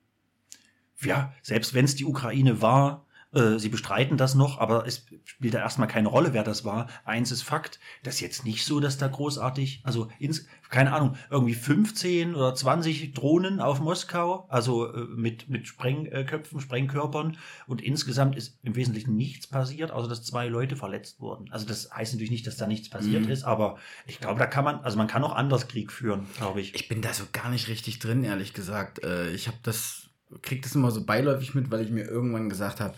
ja, 1.02 1.32
selbst 1.42 1.74
wenn 1.74 1.84
es 1.84 1.96
die 1.96 2.04
Ukraine 2.04 2.62
war, 2.62 3.03
äh, 3.34 3.58
sie 3.58 3.68
bestreiten 3.68 4.16
das 4.16 4.34
noch, 4.34 4.58
aber 4.58 4.86
es 4.86 5.06
spielt 5.24 5.54
da 5.54 5.58
erstmal 5.58 5.88
keine 5.88 6.08
Rolle, 6.08 6.32
wer 6.32 6.44
das 6.44 6.64
war. 6.64 6.88
Eins 7.04 7.30
ist 7.30 7.42
Fakt, 7.42 7.78
das 8.02 8.14
ist 8.16 8.20
jetzt 8.20 8.44
nicht 8.44 8.64
so, 8.64 8.80
dass 8.80 8.98
da 8.98 9.08
großartig, 9.08 9.80
also 9.84 10.08
ins, 10.18 10.46
keine 10.70 10.92
Ahnung, 10.92 11.16
irgendwie 11.30 11.54
15 11.54 12.34
oder 12.34 12.54
20 12.54 13.12
Drohnen 13.14 13.60
auf 13.60 13.80
Moskau, 13.80 14.46
also 14.48 14.92
äh, 14.92 15.04
mit, 15.14 15.48
mit 15.48 15.66
Sprengköpfen, 15.66 16.60
Sprengkörpern 16.60 17.36
und 17.66 17.80
insgesamt 17.82 18.36
ist 18.36 18.58
im 18.62 18.76
Wesentlichen 18.76 19.16
nichts 19.16 19.46
passiert, 19.46 19.90
außer 19.90 20.08
dass 20.08 20.24
zwei 20.24 20.48
Leute 20.48 20.76
verletzt 20.76 21.20
wurden. 21.20 21.50
Also 21.52 21.66
das 21.66 21.90
heißt 21.92 22.12
natürlich 22.14 22.30
nicht, 22.30 22.46
dass 22.46 22.56
da 22.56 22.66
nichts 22.66 22.88
passiert 22.90 23.24
Mhm. 23.26 23.30
ist, 23.30 23.44
aber 23.44 23.78
ich 24.06 24.20
glaube, 24.20 24.38
da 24.38 24.46
kann 24.46 24.64
man, 24.64 24.80
also 24.80 24.96
man 24.96 25.06
kann 25.06 25.22
auch 25.24 25.34
anders 25.34 25.68
Krieg 25.68 25.92
führen, 25.92 26.26
glaube 26.38 26.60
ich. 26.60 26.74
Ich 26.74 26.88
bin 26.88 27.00
da 27.02 27.12
so 27.12 27.24
gar 27.32 27.50
nicht 27.50 27.68
richtig 27.68 27.98
drin, 27.98 28.24
ehrlich 28.24 28.52
gesagt. 28.54 29.02
Äh, 29.04 29.32
Ich 29.32 29.46
habe 29.48 29.58
das, 29.62 30.08
krieg 30.42 30.62
das 30.62 30.74
immer 30.74 30.90
so 30.90 31.04
beiläufig 31.04 31.54
mit, 31.54 31.70
weil 31.70 31.84
ich 31.84 31.90
mir 31.90 32.04
irgendwann 32.04 32.48
gesagt 32.48 32.80
habe, 32.80 32.94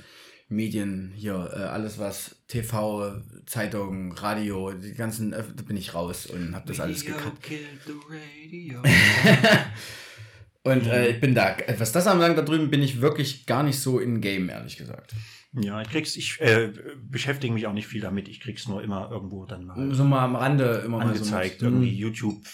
Medien 0.48 1.12
hier, 1.16 1.50
äh, 1.52 1.58
alles 1.60 1.98
was 1.98 2.36
TV, 2.46 3.20
Zeitung, 3.46 4.12
Radio, 4.12 4.72
die 4.72 4.94
ganzen, 4.94 5.32
äh, 5.32 5.42
da 5.54 5.62
bin 5.62 5.76
ich 5.76 5.94
raus 5.94 6.26
und 6.26 6.54
habe 6.54 6.66
das 6.68 6.80
alles 6.80 7.04
gekriegt. 7.04 7.50
Und 10.66 10.84
äh, 10.88 11.10
ich 11.10 11.20
bin 11.20 11.32
da, 11.32 11.56
was 11.78 11.92
das 11.92 12.08
anbelangt, 12.08 12.36
da 12.36 12.42
drüben 12.42 12.70
bin 12.70 12.82
ich 12.82 13.00
wirklich 13.00 13.46
gar 13.46 13.62
nicht 13.62 13.78
so 13.78 14.00
in 14.00 14.20
Game, 14.20 14.48
ehrlich 14.48 14.76
gesagt. 14.76 15.14
Ja, 15.52 15.80
ich 15.80 15.88
krieg's, 15.88 16.16
ich 16.16 16.40
äh, 16.40 16.72
beschäftige 17.00 17.54
mich 17.54 17.68
auch 17.68 17.72
nicht 17.72 17.86
viel 17.86 18.00
damit, 18.00 18.28
ich 18.28 18.40
krieg's 18.40 18.66
nur 18.66 18.82
immer 18.82 19.08
irgendwo 19.12 19.46
dann 19.46 19.64
mal. 19.64 19.94
So 19.94 20.02
mal 20.02 20.24
am 20.24 20.34
Rande 20.34 20.82
immer 20.84 21.00
angezeigt, 21.00 21.62
mal 21.62 21.68
so 21.68 21.74
mit. 21.76 21.84
irgendwie 21.84 21.96
YouTube, 21.96 22.44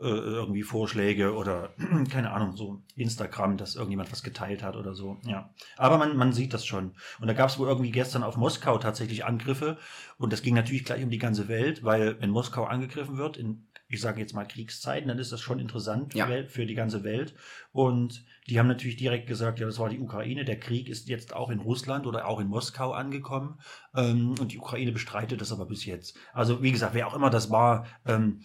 äh, 0.00 0.04
irgendwie 0.04 0.62
Vorschläge 0.62 1.34
oder 1.34 1.70
keine 2.10 2.32
Ahnung, 2.32 2.56
so 2.56 2.82
Instagram, 2.96 3.56
dass 3.56 3.74
irgendjemand 3.76 4.12
was 4.12 4.22
geteilt 4.22 4.62
hat 4.62 4.76
oder 4.76 4.94
so. 4.94 5.16
Ja, 5.26 5.50
aber 5.76 5.98
man, 5.98 6.16
man 6.16 6.32
sieht 6.32 6.54
das 6.54 6.66
schon. 6.66 6.94
Und 7.20 7.26
da 7.28 7.32
gab 7.32 7.48
es 7.50 7.58
wohl 7.58 7.68
irgendwie 7.68 7.90
gestern 7.90 8.22
auf 8.22 8.36
Moskau 8.36 8.78
tatsächlich 8.78 9.24
Angriffe 9.24 9.78
und 10.18 10.32
das 10.32 10.42
ging 10.42 10.54
natürlich 10.54 10.84
gleich 10.84 11.02
um 11.02 11.10
die 11.10 11.18
ganze 11.18 11.48
Welt, 11.48 11.84
weil 11.84 12.20
wenn 12.20 12.30
Moskau 12.30 12.64
angegriffen 12.64 13.16
wird 13.16 13.36
in 13.36 13.66
ich 13.88 14.00
sage 14.00 14.20
jetzt 14.20 14.34
mal 14.34 14.44
Kriegszeiten, 14.44 15.08
dann 15.08 15.18
ist 15.18 15.30
das 15.32 15.40
schon 15.40 15.60
interessant 15.60 16.14
Ja. 16.14 16.26
für, 16.48 16.66
die 16.66 16.74
ganze 16.74 17.04
Welt. 17.04 17.34
Und 17.72 18.24
die 18.48 18.58
haben 18.58 18.66
natürlich 18.66 18.96
direkt 18.96 19.28
gesagt, 19.28 19.60
ja, 19.60 19.66
das 19.66 19.78
war 19.78 19.88
die 19.88 20.00
Ukraine. 20.00 20.44
Der 20.44 20.58
Krieg 20.58 20.88
ist 20.88 21.08
jetzt 21.08 21.34
auch 21.34 21.50
in 21.50 21.60
Russland 21.60 22.06
oder 22.06 22.26
auch 22.26 22.40
in 22.40 22.48
Moskau 22.48 22.92
angekommen. 22.92 23.60
Ähm, 23.94 24.34
und 24.40 24.52
die 24.52 24.58
Ukraine 24.58 24.90
bestreitet 24.92 25.40
das 25.40 25.52
aber 25.52 25.66
bis 25.66 25.84
jetzt. 25.84 26.18
Also, 26.32 26.62
wie 26.62 26.72
gesagt, 26.72 26.94
wer 26.94 27.06
auch 27.06 27.14
immer 27.14 27.30
das 27.30 27.50
war, 27.50 27.86
ähm, 28.06 28.40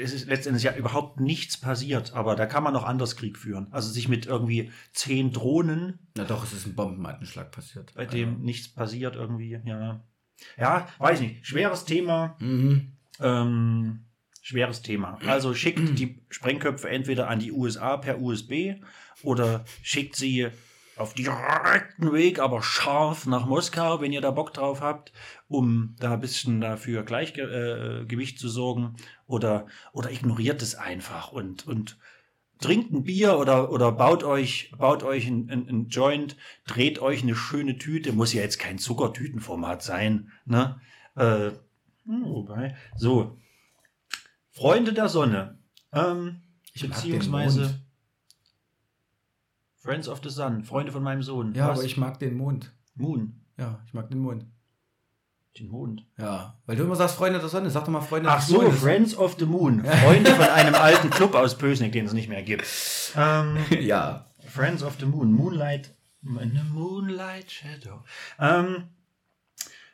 es 0.00 0.12
ist 0.12 0.26
letztendlich 0.28 0.64
ja 0.64 0.74
überhaupt 0.76 1.20
nichts 1.20 1.56
passiert, 1.56 2.12
aber 2.14 2.36
da 2.36 2.46
kann 2.46 2.62
man 2.62 2.72
noch 2.72 2.84
anders 2.84 3.16
Krieg 3.16 3.36
führen. 3.38 3.68
Also 3.70 3.90
sich 3.90 4.08
mit 4.08 4.26
irgendwie 4.26 4.70
zehn 4.92 5.32
Drohnen, 5.32 5.98
Na 6.16 6.24
doch, 6.24 6.44
es 6.44 6.52
ist 6.52 6.66
ein 6.66 6.74
Bombenanschlag 6.74 7.50
passiert. 7.52 7.92
bei 7.94 8.06
dem 8.06 8.40
nichts 8.40 8.68
passiert, 8.68 9.16
irgendwie, 9.16 9.58
ja. 9.64 10.02
Ja, 10.58 10.88
weiß 10.98 11.20
nicht. 11.20 11.46
Schweres 11.46 11.84
Thema. 11.84 12.36
Mhm. 12.40 12.92
Ähm, 13.20 14.04
schweres 14.40 14.82
Thema. 14.82 15.18
Also 15.26 15.54
schickt 15.54 15.98
die 15.98 16.22
Sprengköpfe 16.30 16.88
entweder 16.88 17.28
an 17.28 17.38
die 17.38 17.52
USA 17.52 17.96
per 17.96 18.20
USB 18.20 18.74
oder 19.22 19.64
schickt 19.82 20.16
sie 20.16 20.48
auf 20.96 21.14
direkten 21.14 22.12
Weg, 22.12 22.38
aber 22.38 22.62
scharf 22.62 23.26
nach 23.26 23.46
Moskau, 23.46 24.00
wenn 24.00 24.12
ihr 24.12 24.20
da 24.20 24.30
Bock 24.30 24.52
drauf 24.52 24.80
habt, 24.80 25.12
um 25.48 25.96
da 25.98 26.14
ein 26.14 26.20
bisschen 26.20 26.60
dafür 26.60 27.02
Gleichgewicht 27.02 28.02
äh, 28.02 28.04
Gewicht 28.06 28.38
zu 28.38 28.48
sorgen. 28.48 28.96
Oder, 29.26 29.66
oder 29.92 30.10
ignoriert 30.10 30.60
es 30.60 30.74
einfach 30.74 31.32
und, 31.32 31.66
und 31.66 31.98
trinkt 32.60 32.92
ein 32.92 33.04
Bier 33.04 33.38
oder, 33.38 33.72
oder 33.72 33.92
baut 33.92 34.22
euch, 34.22 34.72
baut 34.76 35.02
euch 35.02 35.26
ein, 35.26 35.50
ein, 35.50 35.68
ein 35.68 35.88
Joint, 35.88 36.36
dreht 36.66 37.00
euch 37.00 37.22
eine 37.22 37.34
schöne 37.34 37.78
Tüte. 37.78 38.12
Muss 38.12 38.32
ja 38.32 38.42
jetzt 38.42 38.58
kein 38.58 38.78
Zuckertütenformat 38.78 39.82
sein. 39.82 40.30
Ne? 40.44 40.80
Äh, 41.16 41.50
hm, 42.04 42.24
wobei, 42.24 42.76
so. 42.96 43.38
Freunde 44.50 44.92
der 44.92 45.08
Sonne. 45.08 45.58
Ähm, 45.92 46.42
Ich 46.74 46.82
beziehungsweise. 46.82 47.81
Friends 49.82 50.08
of 50.08 50.20
the 50.22 50.30
Sun, 50.30 50.62
Freunde 50.64 50.92
von 50.92 51.02
meinem 51.02 51.22
Sohn. 51.22 51.54
Ja, 51.54 51.68
Was? 51.68 51.78
aber 51.78 51.86
ich 51.86 51.96
mag 51.96 52.18
den 52.20 52.36
Mond. 52.36 52.72
Moon, 52.94 53.40
Ja, 53.58 53.80
ich 53.86 53.94
mag 53.94 54.08
den 54.10 54.18
Mond. 54.20 54.46
den 55.58 55.68
Mond. 55.68 56.06
Ja, 56.18 56.58
weil 56.66 56.76
du 56.76 56.84
immer 56.84 56.94
sagst 56.96 57.16
Freunde 57.16 57.38
der 57.40 57.48
Sonne. 57.48 57.68
Sag 57.70 57.84
doch 57.84 57.90
mal 57.90 58.00
Freunde 58.00 58.28
Ach 58.30 58.38
des 58.38 58.48
so, 58.48 58.62
Mondes. 58.62 58.80
Friends 58.80 59.16
of 59.16 59.36
the 59.38 59.44
Moon. 59.46 59.84
Freunde 59.84 60.30
von 60.30 60.44
einem 60.54 60.74
alten 60.74 61.10
Club 61.10 61.34
aus 61.34 61.58
Pösneck, 61.58 61.92
den 61.92 62.06
es 62.06 62.12
nicht 62.12 62.28
mehr 62.28 62.42
gibt. 62.42 62.64
Ähm, 63.16 63.56
Ja. 63.80 64.26
Friends 64.46 64.82
of 64.82 64.94
the 65.00 65.06
Moon, 65.06 65.32
Moonlight, 65.32 65.94
Moonlight 66.22 67.50
Shadow. 67.50 68.02
Ähm, 68.38 68.84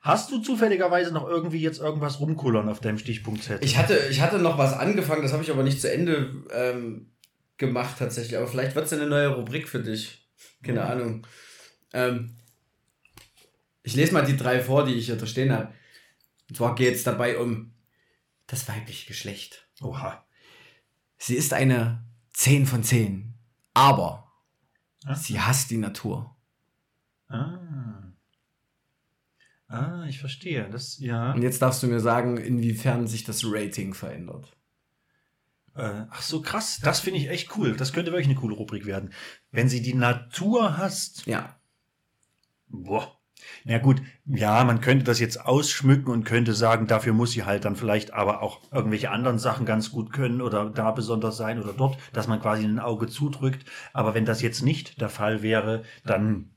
hast 0.01 0.31
du 0.33 0.39
zufälligerweise 0.41 1.13
noch 1.13 1.27
irgendwie 1.29 1.61
jetzt 1.61 1.81
irgendwas 1.81 2.19
rumkullern 2.21 2.69
auf 2.69 2.81
deinem 2.81 2.99
Stichpunktzettel? 2.99 3.65
Ich 3.65 3.79
hatte, 3.79 3.97
ich 4.11 4.21
hatte 4.21 4.39
noch 4.39 4.59
was 4.59 4.73
angefangen, 4.75 5.23
das 5.23 5.33
habe 5.33 5.43
ich 5.43 5.51
aber 5.51 5.63
nicht 5.63 5.81
zu 5.81 5.91
Ende 5.93 6.33
ähm, 6.53 7.11
gemacht 7.59 7.97
tatsächlich. 7.99 8.37
Aber 8.37 8.47
vielleicht 8.47 8.75
wird 8.75 8.87
es 8.87 8.93
eine 8.93 9.07
neue 9.07 9.29
Rubrik 9.35 9.69
für 9.69 9.81
dich. 9.83 10.29
Keine 10.63 10.81
Mhm. 10.81 10.87
Ahnung. 10.87 11.27
Ähm, 11.93 12.37
ich 13.83 13.95
lese 13.95 14.13
mal 14.13 14.25
die 14.25 14.37
drei 14.37 14.61
vor, 14.63 14.85
die 14.85 14.95
ich 14.95 15.07
hier 15.07 15.17
da 15.17 15.27
stehen 15.27 15.53
habe. 15.53 15.73
Und 16.49 16.57
zwar 16.57 16.75
geht 16.75 16.95
es 16.95 17.05
dabei 17.05 17.39
um 17.39 17.73
das 18.47 18.69
weibliche 18.69 19.07
Geschlecht. 19.07 19.67
Oha. 19.81 20.25
Sie 21.19 21.35
ist 21.35 21.53
eine 21.53 22.05
10 22.33 22.67
von 22.67 22.83
10. 22.83 23.35
Aber 23.75 24.33
Ah. 25.05 25.15
sie 25.15 25.41
hasst 25.41 25.71
die 25.71 25.77
Natur. 25.77 26.37
Ah. 27.29 28.13
Ah, 29.69 30.07
ich 30.09 30.19
verstehe. 30.19 30.69
Das, 30.71 30.99
ja. 30.99 31.33
Und 31.33 31.43
jetzt 31.43 31.61
darfst 31.61 31.83
du 31.83 31.87
mir 31.89 32.01
sagen, 32.01 32.37
inwiefern 32.39 33.07
sich 33.07 33.25
das 33.25 33.43
Rating 33.45 33.93
verändert. 33.95 34.57
Äh, 35.79 36.07
ach 36.11 36.23
so, 36.23 36.43
krass. 36.43 36.81
Das 36.83 37.01
finde 37.01 37.21
ich 37.21 37.31
echt 37.31 37.57
cool. 37.57 37.77
Das 37.77 37.93
könnte 37.93 38.11
wirklich 38.11 38.27
eine 38.27 38.39
coole 38.39 38.57
Rubrik 38.57 38.85
werden. 38.85 39.13
Wenn 39.53 39.69
sie 39.69 39.81
die 39.81 39.95
Natur 39.95 40.77
hasst. 40.77 41.25
Ja. 41.27 41.57
Boah. 42.67 43.15
Na 43.65 43.79
gut, 43.79 44.03
ja, 44.27 44.65
man 44.65 44.81
könnte 44.81 45.05
das 45.05 45.21
jetzt 45.21 45.45
ausschmücken 45.45 46.13
und 46.13 46.25
könnte 46.25 46.55
sagen, 46.55 46.89
dafür 46.89 47.13
muss 47.13 47.31
sie 47.31 47.45
halt 47.45 47.65
dann 47.65 47.77
vielleicht 47.77 48.13
aber 48.13 48.43
auch 48.43 48.61
irgendwelche 48.73 49.11
anderen 49.11 49.39
Sachen 49.39 49.65
ganz 49.65 49.93
gut 49.93 50.13
können 50.13 50.43
oder 50.43 50.69
da 50.71 50.91
besonders 50.91 51.37
sein 51.37 51.63
oder 51.63 51.73
dort, 51.73 51.97
dass 52.13 52.27
man 52.27 52.41
quasi 52.41 52.65
ein 52.65 52.81
Auge 52.81 53.07
zudrückt. 53.07 53.65
Aber 53.93 54.15
wenn 54.15 54.25
das 54.25 54.43
jetzt 54.43 54.63
nicht 54.63 55.01
der 55.01 55.09
Fall 55.09 55.43
wäre, 55.43 55.85
dann 56.05 56.51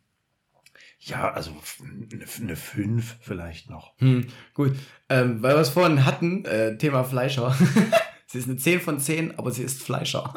ja, 1.04 1.32
also 1.32 1.52
eine, 1.82 2.26
eine 2.42 2.56
5 2.56 3.18
vielleicht 3.22 3.70
noch. 3.70 3.94
Hm, 3.98 4.28
gut. 4.54 4.76
Ähm, 5.10 5.42
weil 5.42 5.56
wir 5.56 5.62
es 5.62 5.70
vorhin 5.70 6.06
hatten, 6.06 6.46
äh, 6.46 6.78
Thema 6.78 7.04
Fleischer. 7.04 7.56
sie 8.32 8.40
ist 8.40 8.48
eine 8.48 8.58
10 8.58 8.82
von 8.82 9.00
10, 9.00 9.38
aber 9.38 9.52
sie 9.52 9.64
ist 9.64 9.84
Fleischer. 9.84 10.34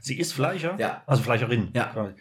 Sie 0.00 0.18
ist 0.18 0.32
Fleischer? 0.32 0.76
Ja. 0.78 1.02
Also 1.06 1.22
Fleischerin. 1.22 1.70
Ja. 1.74 2.12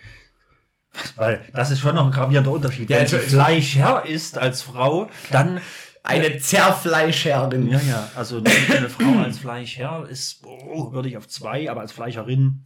Weil 1.15 1.45
das 1.53 1.71
ist 1.71 1.79
schon 1.79 1.95
noch 1.95 2.05
ein 2.05 2.11
gravierender 2.11 2.51
Unterschied. 2.51 2.89
Ja, 2.89 2.99
Wenn 2.99 3.07
sie. 3.07 3.17
Fleischer 3.17 4.05
ist 4.05 4.37
als 4.37 4.61
Frau, 4.61 5.09
dann 5.31 5.61
Eine 6.03 6.39
Zerfleischerin. 6.39 7.69
Ja, 7.69 7.79
ja, 7.81 8.09
also 8.15 8.37
eine 8.37 8.89
Frau 8.89 9.19
als 9.19 9.37
Fleischherr 9.37 10.07
ist, 10.09 10.43
oh, 10.45 10.91
würde 10.91 11.09
ich 11.09 11.17
auf 11.17 11.27
zwei, 11.27 11.69
aber 11.69 11.81
als 11.81 11.91
Fleischerin, 11.91 12.65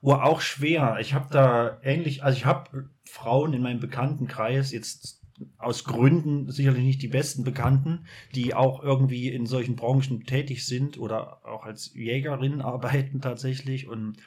oh, 0.00 0.12
auch 0.12 0.40
schwer. 0.40 0.98
Ich 1.00 1.14
habe 1.14 1.26
da 1.30 1.78
ähnlich, 1.82 2.22
also 2.22 2.36
ich 2.36 2.44
habe 2.44 2.88
Frauen 3.04 3.52
in 3.52 3.62
meinem 3.62 3.80
Bekanntenkreis 3.80 4.70
jetzt 4.70 5.17
aus 5.58 5.84
Gründen 5.84 6.50
sicherlich 6.50 6.84
nicht 6.84 7.02
die 7.02 7.08
besten 7.08 7.44
Bekannten, 7.44 8.06
die 8.34 8.54
auch 8.54 8.82
irgendwie 8.82 9.28
in 9.28 9.46
solchen 9.46 9.76
Branchen 9.76 10.24
tätig 10.24 10.66
sind 10.66 10.98
oder 10.98 11.46
auch 11.46 11.64
als 11.64 11.94
Jägerin 11.94 12.60
arbeiten 12.60 13.20
tatsächlich 13.20 13.88
und 13.88 14.18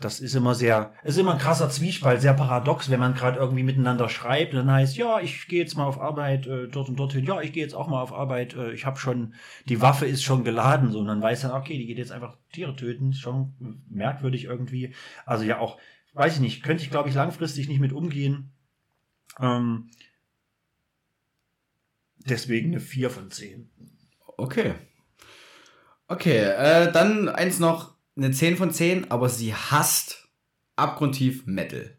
das 0.00 0.20
ist 0.20 0.34
immer 0.34 0.54
sehr, 0.54 0.94
ist 1.04 1.18
immer 1.18 1.32
ein 1.32 1.38
krasser 1.38 1.68
Zwiespalt, 1.68 2.22
sehr 2.22 2.32
paradox, 2.32 2.90
wenn 2.90 3.00
man 3.00 3.14
gerade 3.14 3.38
irgendwie 3.38 3.62
miteinander 3.62 4.08
schreibt 4.08 4.54
und 4.54 4.60
dann 4.60 4.70
heißt, 4.70 4.96
ja, 4.96 5.20
ich 5.20 5.46
gehe 5.46 5.60
jetzt 5.60 5.76
mal 5.76 5.84
auf 5.84 6.00
Arbeit 6.00 6.46
äh, 6.46 6.68
dort 6.68 6.88
und 6.88 6.96
dorthin, 6.98 7.24
ja, 7.24 7.40
ich 7.42 7.52
gehe 7.52 7.62
jetzt 7.62 7.74
auch 7.74 7.86
mal 7.86 8.00
auf 8.00 8.12
Arbeit, 8.12 8.54
äh, 8.54 8.72
ich 8.72 8.86
habe 8.86 8.98
schon, 8.98 9.34
die 9.68 9.82
Waffe 9.82 10.06
ist 10.06 10.22
schon 10.22 10.42
geladen, 10.42 10.90
so, 10.90 11.00
und 11.00 11.06
dann 11.06 11.20
weiß 11.20 11.42
dann, 11.42 11.50
okay, 11.50 11.76
die 11.76 11.86
geht 11.86 11.98
jetzt 11.98 12.12
einfach 12.12 12.38
Tiere 12.52 12.74
töten, 12.74 13.12
schon 13.12 13.84
merkwürdig 13.90 14.44
irgendwie. 14.44 14.94
Also 15.26 15.44
ja 15.44 15.58
auch, 15.58 15.78
weiß 16.14 16.36
ich 16.36 16.40
nicht, 16.40 16.62
könnte 16.62 16.82
ich, 16.82 16.90
glaube 16.90 17.10
ich, 17.10 17.14
langfristig 17.14 17.68
nicht 17.68 17.80
mit 17.80 17.92
umgehen. 17.92 18.52
Ähm, 19.38 19.90
deswegen 22.26 22.72
eine 22.72 22.80
4 22.80 23.10
von 23.10 23.30
10. 23.30 23.70
Okay. 24.36 24.74
Okay, 26.08 26.38
äh, 26.38 26.92
dann 26.92 27.28
eins 27.28 27.58
noch, 27.58 27.94
eine 28.16 28.32
10 28.32 28.56
von 28.56 28.72
10, 28.72 29.10
aber 29.10 29.28
sie 29.28 29.54
hasst 29.54 30.28
abgrundtief 30.76 31.46
Metal. 31.46 31.96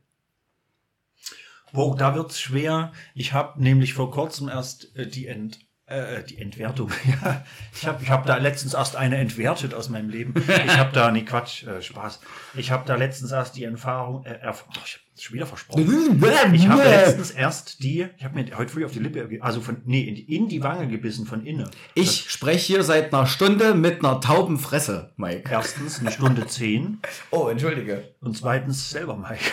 Wow, 1.71 1.95
da 1.95 2.15
wird's 2.15 2.39
schwer. 2.39 2.91
Ich 3.15 3.31
habe 3.31 3.61
nämlich 3.61 3.93
vor 3.93 4.11
kurzem 4.11 4.49
erst 4.49 4.95
äh, 4.95 5.07
die 5.07 5.27
Ent 5.27 5.59
äh, 5.91 6.23
die 6.23 6.39
Entwertung. 6.39 6.91
Ja, 7.21 7.43
ich 7.73 7.85
habe 7.85 8.03
ich 8.03 8.09
hab 8.09 8.25
da 8.25 8.37
letztens 8.37 8.73
erst 8.73 8.95
eine 8.95 9.17
entwertet 9.17 9.73
aus 9.73 9.89
meinem 9.89 10.09
Leben. 10.09 10.33
Ich 10.37 10.77
habe 10.77 10.91
da 10.93 11.11
nee 11.11 11.23
Quatsch, 11.23 11.63
äh, 11.63 11.81
Spaß. 11.81 12.19
Ich 12.55 12.71
habe 12.71 12.83
da 12.85 12.95
letztens 12.95 13.31
erst 13.31 13.55
die 13.55 13.63
Erfahrung 13.63 14.25
äh, 14.25 14.39
erf 14.41 14.65
oh, 14.69 14.73
ich 14.85 14.93
hab 14.93 15.21
schon 15.21 15.35
wieder 15.35 15.45
versprochen. 15.45 16.23
Ich 16.53 16.67
habe 16.67 16.83
letztens 16.83 17.31
erst 17.31 17.83
die, 17.83 18.07
ich 18.17 18.23
habe 18.23 18.41
mir 18.41 18.57
heute 18.57 18.71
früh 18.71 18.85
auf 18.85 18.91
die 18.91 18.99
Lippe, 18.99 19.27
also 19.41 19.61
von 19.61 19.81
nee, 19.85 20.01
in 20.01 20.15
die, 20.15 20.35
in 20.35 20.47
die 20.47 20.63
Wange 20.63 20.87
gebissen 20.87 21.25
von 21.25 21.45
innen. 21.45 21.69
Ich 21.95 22.29
spreche 22.29 22.73
hier 22.73 22.83
seit 22.83 23.13
einer 23.13 23.27
Stunde 23.27 23.75
mit 23.75 24.03
einer 24.03 24.21
tauben 24.21 24.57
Fresse, 24.57 25.11
Mike. 25.17 25.49
Erstens 25.51 25.99
eine 25.99 26.11
Stunde 26.11 26.47
zehn 26.47 26.99
Oh, 27.29 27.49
entschuldige. 27.49 28.15
und 28.21 28.37
zweitens 28.37 28.89
selber 28.89 29.17
Mike. 29.17 29.43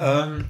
ähm, 0.00 0.44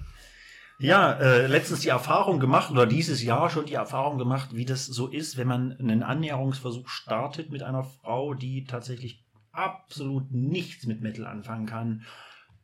ja, 0.79 1.13
äh, 1.13 1.47
letztens 1.47 1.81
die 1.81 1.89
Erfahrung 1.89 2.39
gemacht 2.39 2.71
oder 2.71 2.87
dieses 2.87 3.23
Jahr 3.23 3.49
schon 3.51 3.67
die 3.67 3.75
Erfahrung 3.75 4.19
gemacht, 4.19 4.55
wie 4.55 4.65
das 4.65 4.87
so 4.87 5.09
ist, 5.09 5.37
wenn 5.37 5.49
man 5.49 5.73
einen 5.79 6.03
Annäherungsversuch 6.03 6.89
startet 6.89 7.51
mit 7.51 7.63
einer 7.63 7.85
Frau, 7.85 8.35
die 8.35 8.65
tatsächlich 8.65 9.25
absolut 9.53 10.31
nichts 10.33 10.87
mit 10.87 11.01
Metal 11.01 11.27
anfangen 11.27 11.67
kann. 11.67 12.03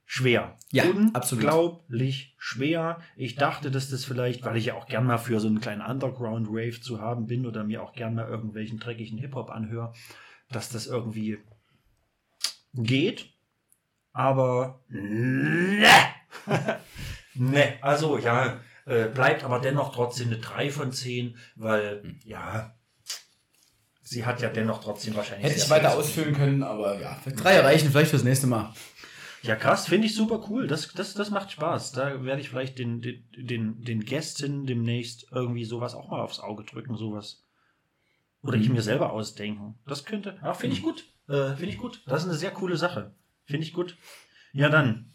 Schwer. 0.04 0.58
Ja, 0.70 0.84
absolut. 1.14 1.44
Unglaublich 1.44 2.34
schwer. 2.36 2.98
Ich 3.16 3.36
dachte, 3.36 3.70
dass 3.70 3.88
das 3.88 4.04
vielleicht, 4.04 4.44
weil 4.44 4.58
ich 4.58 4.66
ja 4.66 4.74
auch 4.74 4.86
gern 4.86 5.06
mal 5.06 5.16
für 5.16 5.40
so 5.40 5.48
einen 5.48 5.60
kleinen 5.60 5.80
Underground-Rave 5.80 6.80
zu 6.80 7.00
haben 7.00 7.26
bin 7.26 7.46
oder 7.46 7.64
mir 7.64 7.82
auch 7.82 7.94
gern 7.94 8.14
mal 8.14 8.28
irgendwelchen 8.28 8.78
dreckigen 8.78 9.16
Hip-Hop 9.16 9.50
anhöre, 9.50 9.94
dass 10.50 10.68
das 10.68 10.86
irgendwie 10.86 11.38
geht. 12.74 13.32
Aber 14.12 14.82
ne. 14.88 15.86
ne, 17.34 17.74
also 17.80 18.18
ja, 18.18 18.60
äh, 18.86 19.06
bleibt 19.06 19.44
aber 19.44 19.60
dennoch 19.60 19.94
trotzdem 19.94 20.28
eine 20.28 20.38
3 20.38 20.70
von 20.70 20.92
10, 20.92 21.36
weil 21.56 22.16
ja, 22.24 22.74
sie 24.02 24.26
hat 24.26 24.40
ja 24.40 24.48
dennoch 24.48 24.82
trotzdem 24.82 25.14
wahrscheinlich. 25.14 25.50
Hätte 25.50 25.60
ich 25.60 25.70
weiter 25.70 25.96
ausführen 25.96 26.34
können, 26.34 26.62
aber 26.62 27.00
ja, 27.00 27.18
drei 27.36 27.60
reichen 27.60 27.90
vielleicht 27.90 28.10
fürs 28.10 28.24
nächste 28.24 28.46
Mal. 28.46 28.72
Ja, 29.42 29.56
krass, 29.56 29.88
finde 29.88 30.06
ich 30.06 30.14
super 30.14 30.46
cool. 30.48 30.68
Das, 30.68 30.92
das, 30.92 31.14
das 31.14 31.30
macht 31.30 31.50
Spaß. 31.50 31.92
Da 31.92 32.24
werde 32.24 32.40
ich 32.40 32.48
vielleicht 32.48 32.78
den, 32.78 33.00
den, 33.00 33.24
den, 33.36 33.82
den 33.82 34.04
Gästen 34.04 34.66
demnächst 34.66 35.26
irgendwie 35.32 35.64
sowas 35.64 35.94
auch 35.94 36.08
mal 36.08 36.20
aufs 36.20 36.38
Auge 36.38 36.62
drücken, 36.62 36.96
sowas. 36.96 37.42
Oder 38.42 38.56
ich 38.58 38.68
mir 38.68 38.82
selber 38.82 39.12
ausdenken. 39.12 39.78
Das 39.86 40.04
könnte. 40.04 40.38
Ja, 40.42 40.54
finde 40.54 40.76
ich 40.76 40.82
gut. 40.82 41.04
Äh, 41.28 41.54
finde 41.54 41.66
ich 41.66 41.78
gut. 41.78 42.02
Das 42.06 42.22
ist 42.22 42.28
eine 42.28 42.38
sehr 42.38 42.50
coole 42.50 42.76
Sache. 42.76 43.14
Finde 43.44 43.66
ich 43.66 43.72
gut. 43.72 43.96
Ja, 44.52 44.68
dann. 44.68 45.11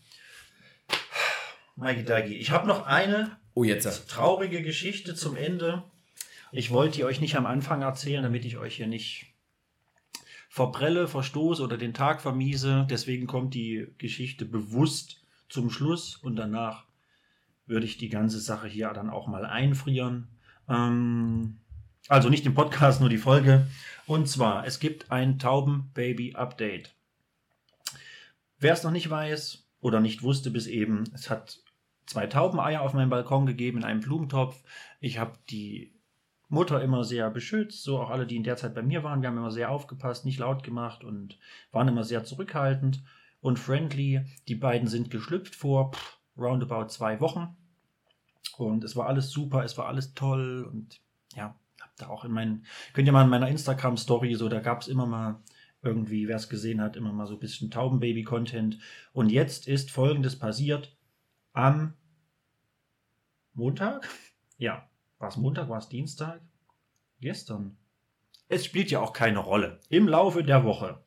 Mikey 1.77 2.03
Dagi. 2.03 2.35
Ich 2.35 2.51
habe 2.51 2.67
noch 2.67 2.85
eine 2.85 3.37
Oh, 3.53 3.65
traurige 4.07 4.61
Geschichte 4.61 5.15
zum 5.15 5.35
Ende. 5.35 5.83
Ich 6.51 6.69
wollte 6.69 6.97
die 6.97 7.03
euch 7.05 7.21
nicht 7.21 7.35
am 7.35 7.47
Anfang 7.47 7.81
erzählen, 7.81 8.21
damit 8.21 8.45
ich 8.45 8.57
euch 8.57 8.75
hier 8.75 8.85
nicht 8.85 9.33
verprelle, 10.49 11.07
verstoße 11.07 11.63
oder 11.63 11.77
den 11.77 11.93
Tag 11.93 12.21
vermiese. 12.21 12.85
Deswegen 12.89 13.25
kommt 13.25 13.53
die 13.53 13.87
Geschichte 13.97 14.45
bewusst 14.45 15.23
zum 15.49 15.69
Schluss 15.69 16.15
und 16.17 16.35
danach 16.35 16.85
würde 17.65 17.85
ich 17.85 17.97
die 17.97 18.09
ganze 18.09 18.39
Sache 18.39 18.67
hier 18.67 18.89
dann 18.93 19.09
auch 19.09 19.27
mal 19.27 19.45
einfrieren. 19.45 20.27
Ähm, 20.69 21.57
also 22.07 22.29
nicht 22.29 22.45
im 22.45 22.53
Podcast, 22.53 23.01
nur 23.01 23.09
die 23.09 23.17
Folge. 23.17 23.67
Und 24.05 24.29
zwar, 24.29 24.65
es 24.65 24.79
gibt 24.79 25.11
ein 25.11 25.39
Tauben-Baby-Update. 25.39 26.93
Wer 28.59 28.73
es 28.73 28.83
noch 28.83 28.91
nicht 28.91 29.09
weiß 29.09 29.67
oder 29.79 29.99
nicht 29.99 30.23
wusste 30.23 30.49
bis 30.51 30.67
eben, 30.67 31.03
es 31.13 31.29
hat 31.29 31.59
zwei 32.07 32.25
Taubeneier 32.25 32.81
auf 32.81 32.93
meinem 32.93 33.09
Balkon 33.09 33.45
gegeben 33.45 33.79
in 33.79 33.83
einem 33.83 33.99
Blumentopf. 33.99 34.63
Ich 34.99 35.19
habe 35.19 35.33
die 35.49 35.93
Mutter 36.49 36.81
immer 36.81 37.03
sehr 37.03 37.29
beschützt, 37.29 37.83
so 37.83 37.99
auch 37.99 38.09
alle, 38.09 38.25
die 38.25 38.37
in 38.37 38.43
der 38.43 38.55
Zeit 38.55 38.73
bei 38.73 38.81
mir 38.81 39.03
waren. 39.03 39.21
Wir 39.21 39.29
haben 39.29 39.37
immer 39.37 39.51
sehr 39.51 39.69
aufgepasst, 39.69 40.25
nicht 40.25 40.39
laut 40.39 40.63
gemacht 40.63 41.03
und 41.03 41.37
waren 41.71 41.89
immer 41.89 42.05
sehr 42.05 42.23
zurückhaltend 42.23 43.03
und 43.41 43.59
friendly. 43.59 44.25
Die 44.47 44.55
beiden 44.55 44.87
sind 44.87 45.11
geschlüpft 45.11 45.55
vor 45.55 45.91
pff, 45.91 46.17
roundabout 46.37 46.87
zwei 46.87 47.19
Wochen. 47.19 47.55
Und 48.57 48.83
es 48.83 48.95
war 48.95 49.07
alles 49.07 49.29
super, 49.29 49.63
es 49.63 49.77
war 49.77 49.87
alles 49.87 50.13
toll 50.13 50.67
und 50.71 51.01
ja, 51.35 51.55
hab 51.81 51.95
da 51.97 52.07
auch 52.07 52.23
in 52.23 52.31
meinen, 52.31 52.65
könnt 52.93 53.07
ihr 53.07 53.11
mal 53.11 53.25
in 53.25 53.29
meiner 53.29 53.49
Instagram-Story, 53.49 54.33
so 54.35 54.47
da 54.47 54.61
gab 54.61 54.81
es 54.81 54.87
immer 54.87 55.05
mal 55.05 55.41
irgendwie, 55.83 56.27
wer 56.27 56.37
es 56.37 56.49
gesehen 56.49 56.81
hat, 56.81 56.95
immer 56.95 57.13
mal 57.13 57.27
so 57.27 57.33
ein 57.33 57.39
bisschen 57.39 57.69
Taubenbaby-Content. 57.69 58.79
Und 59.11 59.29
jetzt 59.29 59.67
ist 59.67 59.91
folgendes 59.91 60.39
passiert 60.39 60.96
am 61.57 61.93
Montag? 63.55 64.07
Ja, 64.59 64.87
war 65.17 65.29
es 65.29 65.37
Montag, 65.37 65.69
war 65.69 65.79
es 65.79 65.89
Dienstag? 65.89 66.39
Gestern. 67.19 67.75
Es 68.47 68.63
spielt 68.63 68.91
ja 68.91 69.01
auch 69.01 69.11
keine 69.11 69.39
Rolle. 69.39 69.79
Im 69.89 70.07
Laufe 70.07 70.43
der 70.43 70.63
Woche 70.63 71.03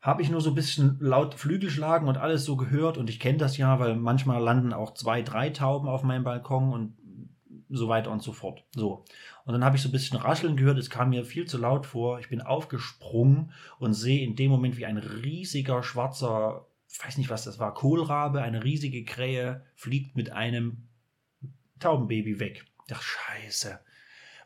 habe 0.00 0.20
ich 0.20 0.30
nur 0.30 0.40
so 0.40 0.50
ein 0.50 0.56
bisschen 0.56 0.98
laut 0.98 1.34
Flügelschlagen 1.34 2.08
und 2.08 2.18
alles 2.18 2.44
so 2.44 2.56
gehört 2.56 2.98
und 2.98 3.08
ich 3.08 3.20
kenne 3.20 3.38
das 3.38 3.56
ja, 3.56 3.78
weil 3.78 3.94
manchmal 3.94 4.42
landen 4.42 4.72
auch 4.72 4.94
zwei, 4.94 5.22
drei 5.22 5.50
Tauben 5.50 5.88
auf 5.88 6.02
meinem 6.02 6.24
Balkon 6.24 6.72
und 6.72 6.96
so 7.68 7.88
weiter 7.88 8.10
und 8.10 8.20
so 8.20 8.32
fort. 8.32 8.64
So. 8.74 9.04
Und 9.44 9.52
dann 9.52 9.64
habe 9.64 9.76
ich 9.76 9.82
so 9.82 9.88
ein 9.88 9.92
bisschen 9.92 10.18
Rascheln 10.18 10.56
gehört, 10.56 10.76
es 10.76 10.90
kam 10.90 11.10
mir 11.10 11.24
viel 11.24 11.46
zu 11.46 11.56
laut 11.56 11.86
vor. 11.86 12.18
Ich 12.18 12.28
bin 12.28 12.42
aufgesprungen 12.42 13.52
und 13.78 13.94
sehe 13.94 14.24
in 14.26 14.34
dem 14.34 14.50
Moment, 14.50 14.76
wie 14.76 14.86
ein 14.86 14.98
riesiger 14.98 15.84
schwarzer, 15.84 16.66
ich 16.92 17.02
weiß 17.02 17.16
nicht, 17.16 17.30
was 17.30 17.44
das 17.44 17.58
war, 17.58 17.72
Kohlrabe, 17.72 18.42
eine 18.42 18.64
riesige 18.64 19.04
Krähe 19.04 19.64
fliegt 19.74 20.14
mit 20.14 20.30
einem 20.30 20.88
Taubenbaby 21.80 22.38
weg. 22.38 22.66
Ach, 22.92 23.02
scheiße. 23.02 23.80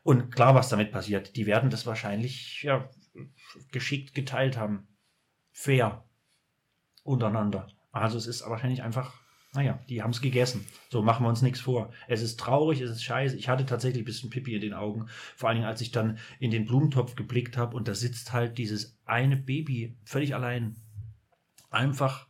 Und 0.04 0.32
klar, 0.32 0.54
was 0.54 0.68
damit 0.68 0.92
passiert. 0.92 1.34
Die 1.34 1.46
werden 1.46 1.70
das 1.70 1.84
wahrscheinlich 1.84 2.62
ja, 2.62 2.88
geschickt 3.72 4.14
geteilt 4.14 4.56
haben. 4.56 4.86
Fair. 5.50 6.04
Untereinander. 7.02 7.68
Also 7.90 8.16
es 8.16 8.28
ist 8.28 8.48
wahrscheinlich 8.48 8.84
einfach, 8.84 9.20
naja, 9.52 9.80
die 9.88 10.02
haben 10.02 10.10
es 10.10 10.20
gegessen. 10.20 10.64
So 10.90 11.02
machen 11.02 11.24
wir 11.24 11.28
uns 11.28 11.42
nichts 11.42 11.58
vor. 11.58 11.92
Es 12.06 12.22
ist 12.22 12.38
traurig, 12.38 12.80
es 12.80 12.90
ist 12.90 13.02
scheiße. 13.02 13.36
Ich 13.36 13.48
hatte 13.48 13.66
tatsächlich 13.66 14.02
ein 14.02 14.06
bisschen 14.06 14.30
Pipi 14.30 14.54
in 14.54 14.60
den 14.60 14.74
Augen. 14.74 15.08
Vor 15.34 15.48
allen 15.48 15.56
Dingen, 15.56 15.68
als 15.68 15.80
ich 15.80 15.90
dann 15.90 16.18
in 16.38 16.52
den 16.52 16.66
Blumentopf 16.66 17.16
geblickt 17.16 17.56
habe 17.56 17.76
und 17.76 17.88
da 17.88 17.94
sitzt 17.96 18.32
halt 18.32 18.58
dieses 18.58 18.96
eine 19.04 19.36
Baby 19.36 19.96
völlig 20.04 20.36
allein. 20.36 20.76
Einfach. 21.70 22.28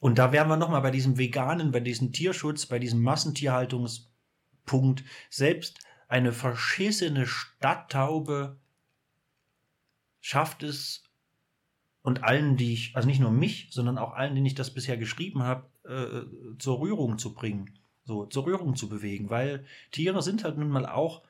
Und 0.00 0.18
da 0.18 0.32
wären 0.32 0.48
wir 0.48 0.56
nochmal 0.56 0.80
bei 0.80 0.90
diesem 0.90 1.18
Veganen, 1.18 1.72
bei 1.72 1.80
diesem 1.80 2.12
Tierschutz, 2.12 2.66
bei 2.66 2.78
diesem 2.78 3.02
Massentierhaltungspunkt. 3.02 5.04
Selbst 5.28 5.78
eine 6.08 6.32
verschissene 6.32 7.26
Stadttaube 7.26 8.58
schafft 10.20 10.62
es 10.62 11.04
und 12.02 12.24
allen, 12.24 12.56
die 12.56 12.72
ich, 12.72 12.96
also 12.96 13.06
nicht 13.06 13.20
nur 13.20 13.30
mich, 13.30 13.68
sondern 13.70 13.98
auch 13.98 14.14
allen, 14.14 14.34
denen 14.34 14.46
ich 14.46 14.54
das 14.54 14.72
bisher 14.72 14.96
geschrieben 14.96 15.42
habe, 15.42 15.68
äh, 15.84 16.22
zur 16.58 16.80
Rührung 16.80 17.18
zu 17.18 17.34
bringen, 17.34 17.78
so 18.04 18.24
zur 18.24 18.46
Rührung 18.46 18.76
zu 18.76 18.88
bewegen, 18.88 19.28
weil 19.28 19.66
Tiere 19.92 20.22
sind 20.22 20.44
halt 20.44 20.56
nun 20.56 20.70
mal 20.70 20.86
auch 20.86 21.22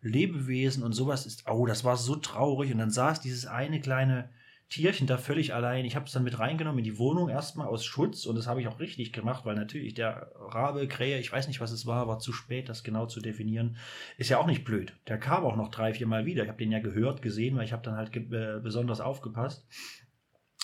Lebewesen 0.00 0.82
und 0.82 0.92
sowas 0.92 1.26
ist, 1.26 1.48
oh, 1.48 1.66
das 1.66 1.84
war 1.84 1.96
so 1.96 2.16
traurig 2.16 2.72
und 2.72 2.78
dann 2.78 2.90
saß 2.90 3.20
dieses 3.20 3.46
eine 3.46 3.80
kleine 3.80 4.30
Tierchen 4.68 5.06
da 5.06 5.16
völlig 5.16 5.54
allein. 5.54 5.86
Ich 5.86 5.96
habe 5.96 6.06
es 6.06 6.12
dann 6.12 6.24
mit 6.24 6.38
reingenommen 6.38 6.78
in 6.78 6.84
die 6.84 6.98
Wohnung 6.98 7.30
erstmal 7.30 7.68
aus 7.68 7.86
Schutz 7.86 8.26
und 8.26 8.36
das 8.36 8.46
habe 8.46 8.60
ich 8.60 8.68
auch 8.68 8.80
richtig 8.80 9.12
gemacht, 9.12 9.46
weil 9.46 9.54
natürlich 9.54 9.94
der 9.94 10.30
Rabe, 10.36 10.86
Krähe, 10.88 11.18
ich 11.18 11.32
weiß 11.32 11.48
nicht, 11.48 11.60
was 11.60 11.70
es 11.70 11.86
war, 11.86 12.06
war 12.06 12.18
zu 12.18 12.32
spät, 12.32 12.68
das 12.68 12.84
genau 12.84 13.06
zu 13.06 13.20
definieren. 13.20 13.76
Ist 14.18 14.28
ja 14.28 14.38
auch 14.38 14.46
nicht 14.46 14.64
blöd. 14.64 14.92
Der 15.06 15.18
kam 15.18 15.44
auch 15.44 15.56
noch 15.56 15.70
drei, 15.70 15.94
vier 15.94 16.06
Mal 16.06 16.26
wieder. 16.26 16.42
Ich 16.42 16.48
habe 16.48 16.58
den 16.58 16.72
ja 16.72 16.80
gehört, 16.80 17.22
gesehen, 17.22 17.56
weil 17.56 17.64
ich 17.64 17.72
habe 17.72 17.82
dann 17.82 17.96
halt 17.96 18.14
äh, 18.14 18.60
besonders 18.62 19.00
aufgepasst. 19.00 19.66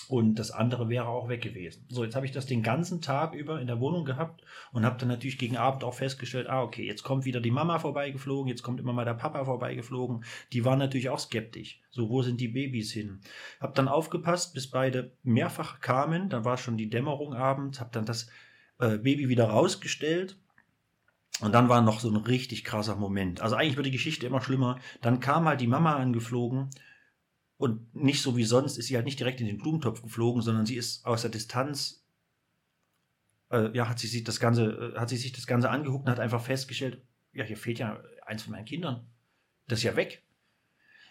Und 0.07 0.35
das 0.35 0.51
andere 0.51 0.87
wäre 0.89 1.07
auch 1.07 1.29
weg 1.29 1.41
gewesen. 1.41 1.85
So, 1.89 2.03
jetzt 2.03 2.15
habe 2.15 2.25
ich 2.25 2.31
das 2.31 2.45
den 2.45 2.61
ganzen 2.61 3.01
Tag 3.01 3.33
über 3.33 3.59
in 3.59 3.67
der 3.67 3.79
Wohnung 3.79 4.05
gehabt 4.05 4.43
und 4.71 4.85
habe 4.85 4.97
dann 4.99 5.07
natürlich 5.07 5.37
gegen 5.37 5.57
Abend 5.57 5.83
auch 5.83 5.95
festgestellt, 5.95 6.47
ah, 6.47 6.61
okay, 6.61 6.85
jetzt 6.85 7.03
kommt 7.03 7.25
wieder 7.25 7.41
die 7.41 7.51
Mama 7.51 7.79
vorbeigeflogen, 7.79 8.47
jetzt 8.47 8.61
kommt 8.61 8.79
immer 8.79 8.93
mal 8.93 9.05
der 9.05 9.15
Papa 9.15 9.45
vorbeigeflogen. 9.45 10.23
Die 10.53 10.63
waren 10.63 10.79
natürlich 10.79 11.09
auch 11.09 11.19
skeptisch. 11.19 11.81
So, 11.89 12.09
wo 12.09 12.21
sind 12.21 12.39
die 12.39 12.49
Babys 12.49 12.91
hin? 12.91 13.21
Hab 13.59 13.73
dann 13.75 13.87
aufgepasst, 13.87 14.53
bis 14.53 14.69
beide 14.69 15.11
mehrfach 15.23 15.79
kamen. 15.79 16.29
Dann 16.29 16.45
war 16.45 16.57
schon 16.57 16.77
die 16.77 16.89
Dämmerung 16.89 17.33
abends, 17.33 17.79
hab 17.79 17.91
dann 17.91 18.05
das 18.05 18.29
äh, 18.79 18.97
Baby 18.97 19.27
wieder 19.29 19.45
rausgestellt. 19.45 20.37
Und 21.41 21.53
dann 21.53 21.67
war 21.67 21.81
noch 21.81 21.99
so 21.99 22.09
ein 22.09 22.15
richtig 22.15 22.63
krasser 22.63 22.95
Moment. 22.95 23.41
Also 23.41 23.55
eigentlich 23.55 23.75
wird 23.75 23.87
die 23.87 23.91
Geschichte 23.91 24.25
immer 24.25 24.41
schlimmer. 24.41 24.79
Dann 25.01 25.19
kam 25.19 25.45
halt 25.45 25.59
die 25.61 25.67
Mama 25.67 25.95
angeflogen 25.95 26.69
und 27.57 27.95
nicht 27.95 28.21
so 28.21 28.35
wie 28.35 28.43
sonst 28.43 28.77
ist 28.77 28.87
sie 28.87 28.95
halt 28.95 29.05
nicht 29.05 29.19
direkt 29.19 29.41
in 29.41 29.47
den 29.47 29.57
Blumentopf 29.57 30.01
geflogen, 30.01 30.41
sondern 30.41 30.65
sie 30.65 30.75
ist 30.75 31.05
aus 31.05 31.21
der 31.21 31.31
Distanz, 31.31 32.05
äh, 33.51 33.75
ja, 33.75 33.87
hat 33.87 33.99
sie 33.99 34.07
sich 34.07 34.23
das 34.23 34.39
Ganze, 34.39 34.93
äh, 34.95 34.99
hat 34.99 35.09
sie 35.09 35.17
sich 35.17 35.31
das 35.31 35.47
Ganze 35.47 35.69
angeguckt 35.69 36.05
und 36.05 36.11
hat 36.11 36.19
einfach 36.19 36.41
festgestellt, 36.41 37.01
ja, 37.31 37.43
hier 37.43 37.57
fehlt 37.57 37.79
ja 37.79 38.01
eins 38.25 38.43
von 38.43 38.51
meinen 38.51 38.65
Kindern. 38.65 39.07
Das 39.67 39.79
ist 39.79 39.83
ja 39.83 39.95
weg. 39.95 40.23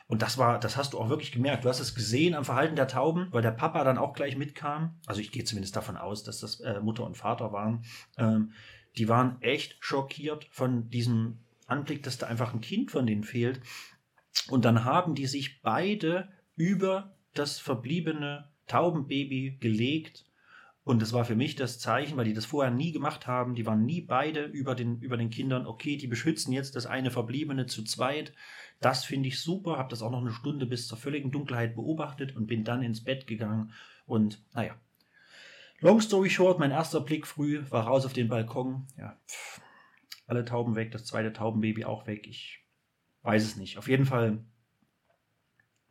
Und 0.06 0.20
das 0.20 0.36
war, 0.36 0.60
das 0.60 0.76
hast 0.76 0.92
du 0.92 0.98
auch 0.98 1.08
wirklich 1.08 1.32
gemerkt. 1.32 1.64
Du 1.64 1.68
hast 1.68 1.80
es 1.80 1.94
gesehen 1.94 2.34
am 2.34 2.44
Verhalten 2.44 2.76
der 2.76 2.88
Tauben, 2.88 3.28
weil 3.30 3.40
der 3.40 3.52
Papa 3.52 3.84
dann 3.84 3.96
auch 3.96 4.12
gleich 4.12 4.36
mitkam. 4.36 4.98
Also 5.06 5.20
ich 5.20 5.32
gehe 5.32 5.44
zumindest 5.44 5.76
davon 5.76 5.96
aus, 5.96 6.24
dass 6.24 6.40
das 6.40 6.60
äh, 6.60 6.80
Mutter 6.80 7.04
und 7.04 7.16
Vater 7.16 7.52
waren. 7.52 7.84
Ähm, 8.18 8.52
die 8.96 9.08
waren 9.08 9.40
echt 9.40 9.76
schockiert 9.80 10.46
von 10.50 10.90
diesem 10.90 11.38
Anblick, 11.66 12.02
dass 12.02 12.18
da 12.18 12.26
einfach 12.26 12.52
ein 12.52 12.60
Kind 12.60 12.90
von 12.90 13.06
denen 13.06 13.24
fehlt. 13.24 13.60
Und 14.48 14.66
dann 14.66 14.84
haben 14.84 15.14
die 15.14 15.26
sich 15.26 15.62
beide 15.62 16.28
über 16.56 17.16
das 17.34 17.58
verbliebene 17.58 18.50
Taubenbaby 18.66 19.58
gelegt. 19.60 20.24
Und 20.84 21.00
das 21.00 21.12
war 21.12 21.24
für 21.24 21.34
mich 21.34 21.56
das 21.56 21.78
Zeichen, 21.78 22.16
weil 22.16 22.26
die 22.26 22.34
das 22.34 22.44
vorher 22.44 22.72
nie 22.72 22.92
gemacht 22.92 23.26
haben. 23.26 23.54
Die 23.54 23.64
waren 23.64 23.86
nie 23.86 24.02
beide 24.02 24.44
über 24.44 24.74
den, 24.74 25.00
über 25.00 25.16
den 25.16 25.30
Kindern. 25.30 25.66
Okay, 25.66 25.96
die 25.96 26.06
beschützen 26.06 26.52
jetzt 26.52 26.76
das 26.76 26.84
eine 26.86 27.10
Verbliebene 27.10 27.66
zu 27.66 27.84
zweit. 27.84 28.34
Das 28.80 29.04
finde 29.04 29.28
ich 29.28 29.40
super. 29.40 29.78
Habe 29.78 29.88
das 29.88 30.02
auch 30.02 30.10
noch 30.10 30.20
eine 30.20 30.32
Stunde 30.32 30.66
bis 30.66 30.86
zur 30.86 30.98
völligen 30.98 31.30
Dunkelheit 31.30 31.74
beobachtet 31.74 32.36
und 32.36 32.46
bin 32.46 32.64
dann 32.64 32.82
ins 32.82 33.02
Bett 33.02 33.26
gegangen. 33.26 33.72
Und 34.06 34.42
naja. 34.52 34.76
Long 35.80 36.00
story 36.00 36.30
short, 36.30 36.58
mein 36.58 36.70
erster 36.70 37.00
Blick 37.00 37.26
früh 37.26 37.62
war 37.70 37.84
raus 37.84 38.06
auf 38.06 38.12
den 38.12 38.28
Balkon. 38.28 38.86
Ja, 38.96 39.18
pff, 39.26 39.60
alle 40.26 40.44
Tauben 40.44 40.76
weg, 40.76 40.92
das 40.92 41.04
zweite 41.04 41.32
Taubenbaby 41.32 41.84
auch 41.84 42.06
weg. 42.06 42.26
Ich 42.26 42.60
weiß 43.22 43.42
es 43.42 43.56
nicht. 43.56 43.76
Auf 43.78 43.88
jeden 43.88 44.06
Fall, 44.06 44.44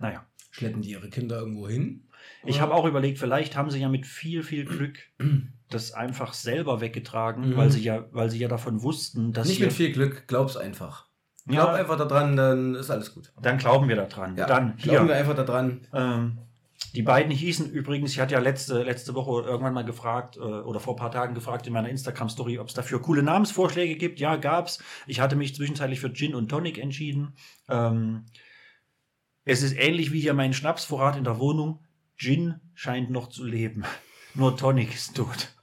naja. 0.04 0.26
Schleppen 0.52 0.84
die 0.84 0.92
ihre 0.92 1.10
Kinder 1.10 1.40
irgendwo 1.40 1.68
hin? 1.68 2.08
Ich 2.46 2.62
habe 2.62 2.74
auch 2.76 2.86
überlegt, 2.86 3.18
vielleicht 3.18 3.58
haben 3.58 3.72
sie 3.72 3.80
ja 3.80 3.90
mit 3.90 4.06
viel, 4.06 4.44
viel 4.44 4.66
Glück 4.66 5.00
das 5.70 5.94
einfach 5.94 6.34
selber 6.34 6.80
weggetragen, 6.80 7.50
Mhm. 7.52 7.58
weil 7.58 7.72
sie 7.72 7.82
ja, 7.82 8.06
weil 8.12 8.30
sie 8.30 8.38
ja 8.38 8.48
davon 8.48 8.84
wussten, 8.84 9.34
dass 9.34 9.48
Nicht 9.48 9.58
hier, 9.58 9.66
mit 9.68 9.76
viel 9.76 9.92
Glück, 9.92 10.28
glaub's 10.28 10.56
einfach. 10.56 11.08
Glaub 11.48 11.70
ja, 11.70 11.74
einfach 11.74 11.98
daran, 11.98 12.36
dann 12.38 12.76
ist 12.76 12.90
alles 12.92 13.14
gut. 13.14 13.34
dann 13.42 13.58
glauben 13.58 13.90
wir 13.90 13.96
daran. 13.98 14.38
Ja, 14.38 14.46
dann 14.46 14.78
glauben 14.78 15.08
wir 15.10 15.16
hier. 15.16 15.26
einfach 15.26 15.36
daran. 15.36 15.88
Ähm, 15.94 16.38
die 16.96 17.02
beiden 17.02 17.32
hießen 17.32 17.70
übrigens, 17.72 18.12
ich 18.12 18.20
hatte 18.20 18.34
ja 18.36 18.40
letzte, 18.40 18.84
letzte 18.84 19.14
Woche 19.16 19.46
irgendwann 19.48 19.74
mal 19.74 19.84
gefragt, 19.84 20.38
äh, 20.38 20.40
oder 20.40 20.80
vor 20.80 20.94
ein 20.94 20.98
paar 21.00 21.12
Tagen 21.12 21.34
gefragt 21.34 21.66
in 21.68 21.74
meiner 21.74 21.90
Instagram-Story, 21.90 22.60
ob 22.60 22.68
es 22.68 22.74
dafür 22.76 23.02
coole 23.02 23.24
Namensvorschläge 23.24 23.96
gibt. 23.96 24.20
Ja, 24.20 24.36
gab's. 24.36 24.82
Ich 25.08 25.20
hatte 25.20 25.36
mich 25.36 25.56
zwischenzeitlich 25.56 26.00
für 26.00 26.14
Gin 26.14 26.36
und 26.36 26.50
Tonic 26.50 26.78
entschieden. 26.78 27.34
Ähm, 27.68 28.26
es 29.46 29.62
ist 29.62 29.78
ähnlich 29.78 30.12
wie 30.12 30.22
hier 30.22 30.34
mein 30.34 30.54
Schnapsvorrat 30.54 31.18
in 31.18 31.24
der 31.24 31.40
Wohnung. 31.40 31.80
Gin 32.18 32.60
scheint 32.74 33.10
noch 33.10 33.30
zu 33.30 33.44
leben. 33.44 33.84
Nur 34.34 34.58
Tonic 34.58 34.94
ist 34.94 35.16
tot. 35.16 35.54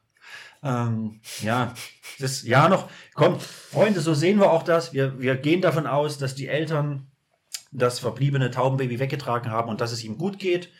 Ähm, 0.62 1.20
ja, 1.43 1.74
das, 2.19 2.43
ja 2.43 2.69
noch, 2.69 2.90
kommt, 3.15 3.43
Freunde, 3.43 4.01
so 4.01 4.12
sehen 4.12 4.39
wir 4.39 4.52
auch 4.52 4.62
das. 4.62 4.93
Wir, 4.93 5.19
wir 5.19 5.36
gehen 5.36 5.62
davon 5.62 5.86
aus, 5.86 6.19
dass 6.19 6.35
die 6.35 6.48
Eltern 6.48 7.11
das 7.73 7.98
verbliebene 7.98 8.51
Taubenbaby 8.51 8.98
weggetragen 8.98 9.51
haben 9.51 9.70
und 9.70 9.81
dass 9.81 9.93
es 9.93 10.05
ihm 10.05 10.19
gut 10.19 10.39
geht. 10.39 10.70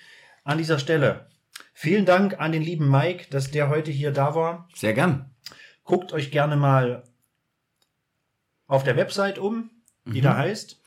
An 0.45 0.59
dieser 0.59 0.79
Stelle 0.79 1.31
vielen 1.73 2.05
Dank 2.05 2.39
an 2.39 2.53
den 2.53 2.63
lieben 2.63 2.91
Mike, 2.91 3.29
dass 3.31 3.51
der 3.51 3.69
heute 3.69 3.91
hier 3.91 4.13
da 4.13 4.35
war. 4.35 4.69
Sehr 4.75 4.93
gern. 4.93 5.35
Guckt 5.85 6.13
euch 6.13 6.31
gerne 6.31 6.57
mal 6.57 7.05
auf 8.67 8.85
der 8.85 8.97
Website 8.97 9.39
um, 9.39 9.71
die 10.05 10.21
Mhm. 10.21 10.25
da 10.25 10.37
heißt 10.37 10.81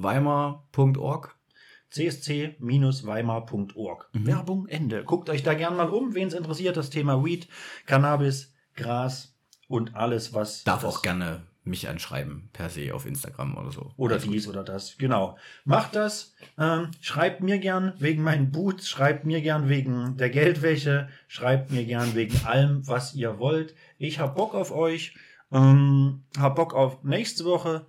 csc-weimar.org. 0.00 1.34
csc-weimar.org. 1.90 4.08
Mhm. 4.12 4.26
Werbung 4.26 4.68
Ende. 4.68 5.02
Guckt 5.04 5.30
euch 5.30 5.42
da 5.42 5.54
gerne 5.54 5.76
mal 5.76 5.88
um, 5.88 6.14
wen 6.14 6.28
es 6.28 6.34
interessiert, 6.34 6.76
das 6.76 6.90
Thema 6.90 7.24
Weed, 7.24 7.48
Cannabis, 7.86 8.52
Gras 8.74 9.34
und 9.68 9.94
alles, 9.94 10.34
was 10.34 10.64
Darf 10.64 10.84
auch 10.84 11.02
gerne 11.02 11.42
mich 11.66 11.88
anschreiben, 11.88 12.48
per 12.52 12.70
se 12.70 12.94
auf 12.94 13.06
Instagram 13.06 13.56
oder 13.56 13.72
so. 13.72 13.92
Oder 13.96 14.14
Alles 14.14 14.24
gut. 14.24 14.34
dies 14.34 14.48
oder 14.48 14.62
das, 14.62 14.96
genau. 14.98 15.36
Macht 15.64 15.96
das. 15.96 16.32
Ähm, 16.58 16.92
schreibt 17.00 17.42
mir 17.42 17.58
gern 17.58 17.92
wegen 17.98 18.22
meinen 18.22 18.52
Boots, 18.52 18.88
schreibt 18.88 19.26
mir 19.26 19.40
gern 19.40 19.68
wegen 19.68 20.16
der 20.16 20.30
Geldwäsche, 20.30 21.08
schreibt 21.26 21.72
mir 21.72 21.84
gern 21.84 22.14
wegen 22.14 22.46
allem, 22.46 22.86
was 22.86 23.14
ihr 23.14 23.40
wollt. 23.40 23.74
Ich 23.98 24.20
hab 24.20 24.36
Bock 24.36 24.54
auf 24.54 24.70
euch. 24.70 25.16
Ähm, 25.50 26.22
hab 26.38 26.54
Bock 26.54 26.72
auf 26.72 27.02
nächste 27.02 27.44
Woche. 27.44 27.86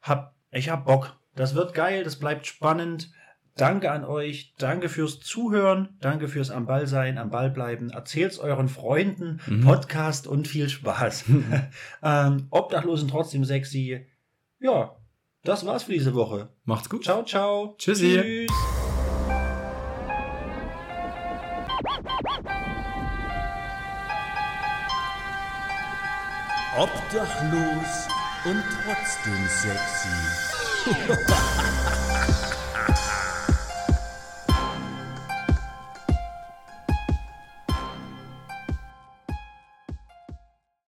Hab, 0.00 0.34
ich 0.50 0.70
hab 0.70 0.86
Bock. 0.86 1.14
Das 1.36 1.54
wird 1.54 1.74
geil, 1.74 2.04
das 2.04 2.16
bleibt 2.16 2.46
spannend. 2.46 3.10
Danke 3.56 3.92
an 3.92 4.04
euch, 4.04 4.52
danke 4.58 4.88
fürs 4.88 5.20
Zuhören, 5.20 5.96
danke 6.00 6.26
fürs 6.26 6.50
am 6.50 6.66
Ball 6.66 6.88
sein, 6.88 7.18
am 7.18 7.30
Ball 7.30 7.50
bleiben. 7.50 7.90
Erzählt's 7.90 8.38
euren 8.40 8.68
Freunden, 8.68 9.40
Mhm. 9.46 9.60
Podcast 9.62 10.26
und 10.26 10.48
viel 10.48 10.68
Spaß. 10.68 11.24
ähm, 12.02 12.48
Obdachlosen 12.50 13.08
trotzdem 13.08 13.44
sexy. 13.44 14.06
Ja, 14.58 14.96
das 15.44 15.64
war's 15.66 15.84
für 15.84 15.92
diese 15.92 16.14
Woche. 16.14 16.48
Macht's 16.64 16.90
gut. 16.90 17.04
Ciao, 17.04 17.22
ciao. 17.24 17.76
Tschüssi. 17.78 18.18
Tschüss. 18.20 18.50
Obdachlos 26.76 28.08
und 28.44 28.62
trotzdem 28.84 29.46
sexy. 29.46 30.43
Yeah. 30.86 31.80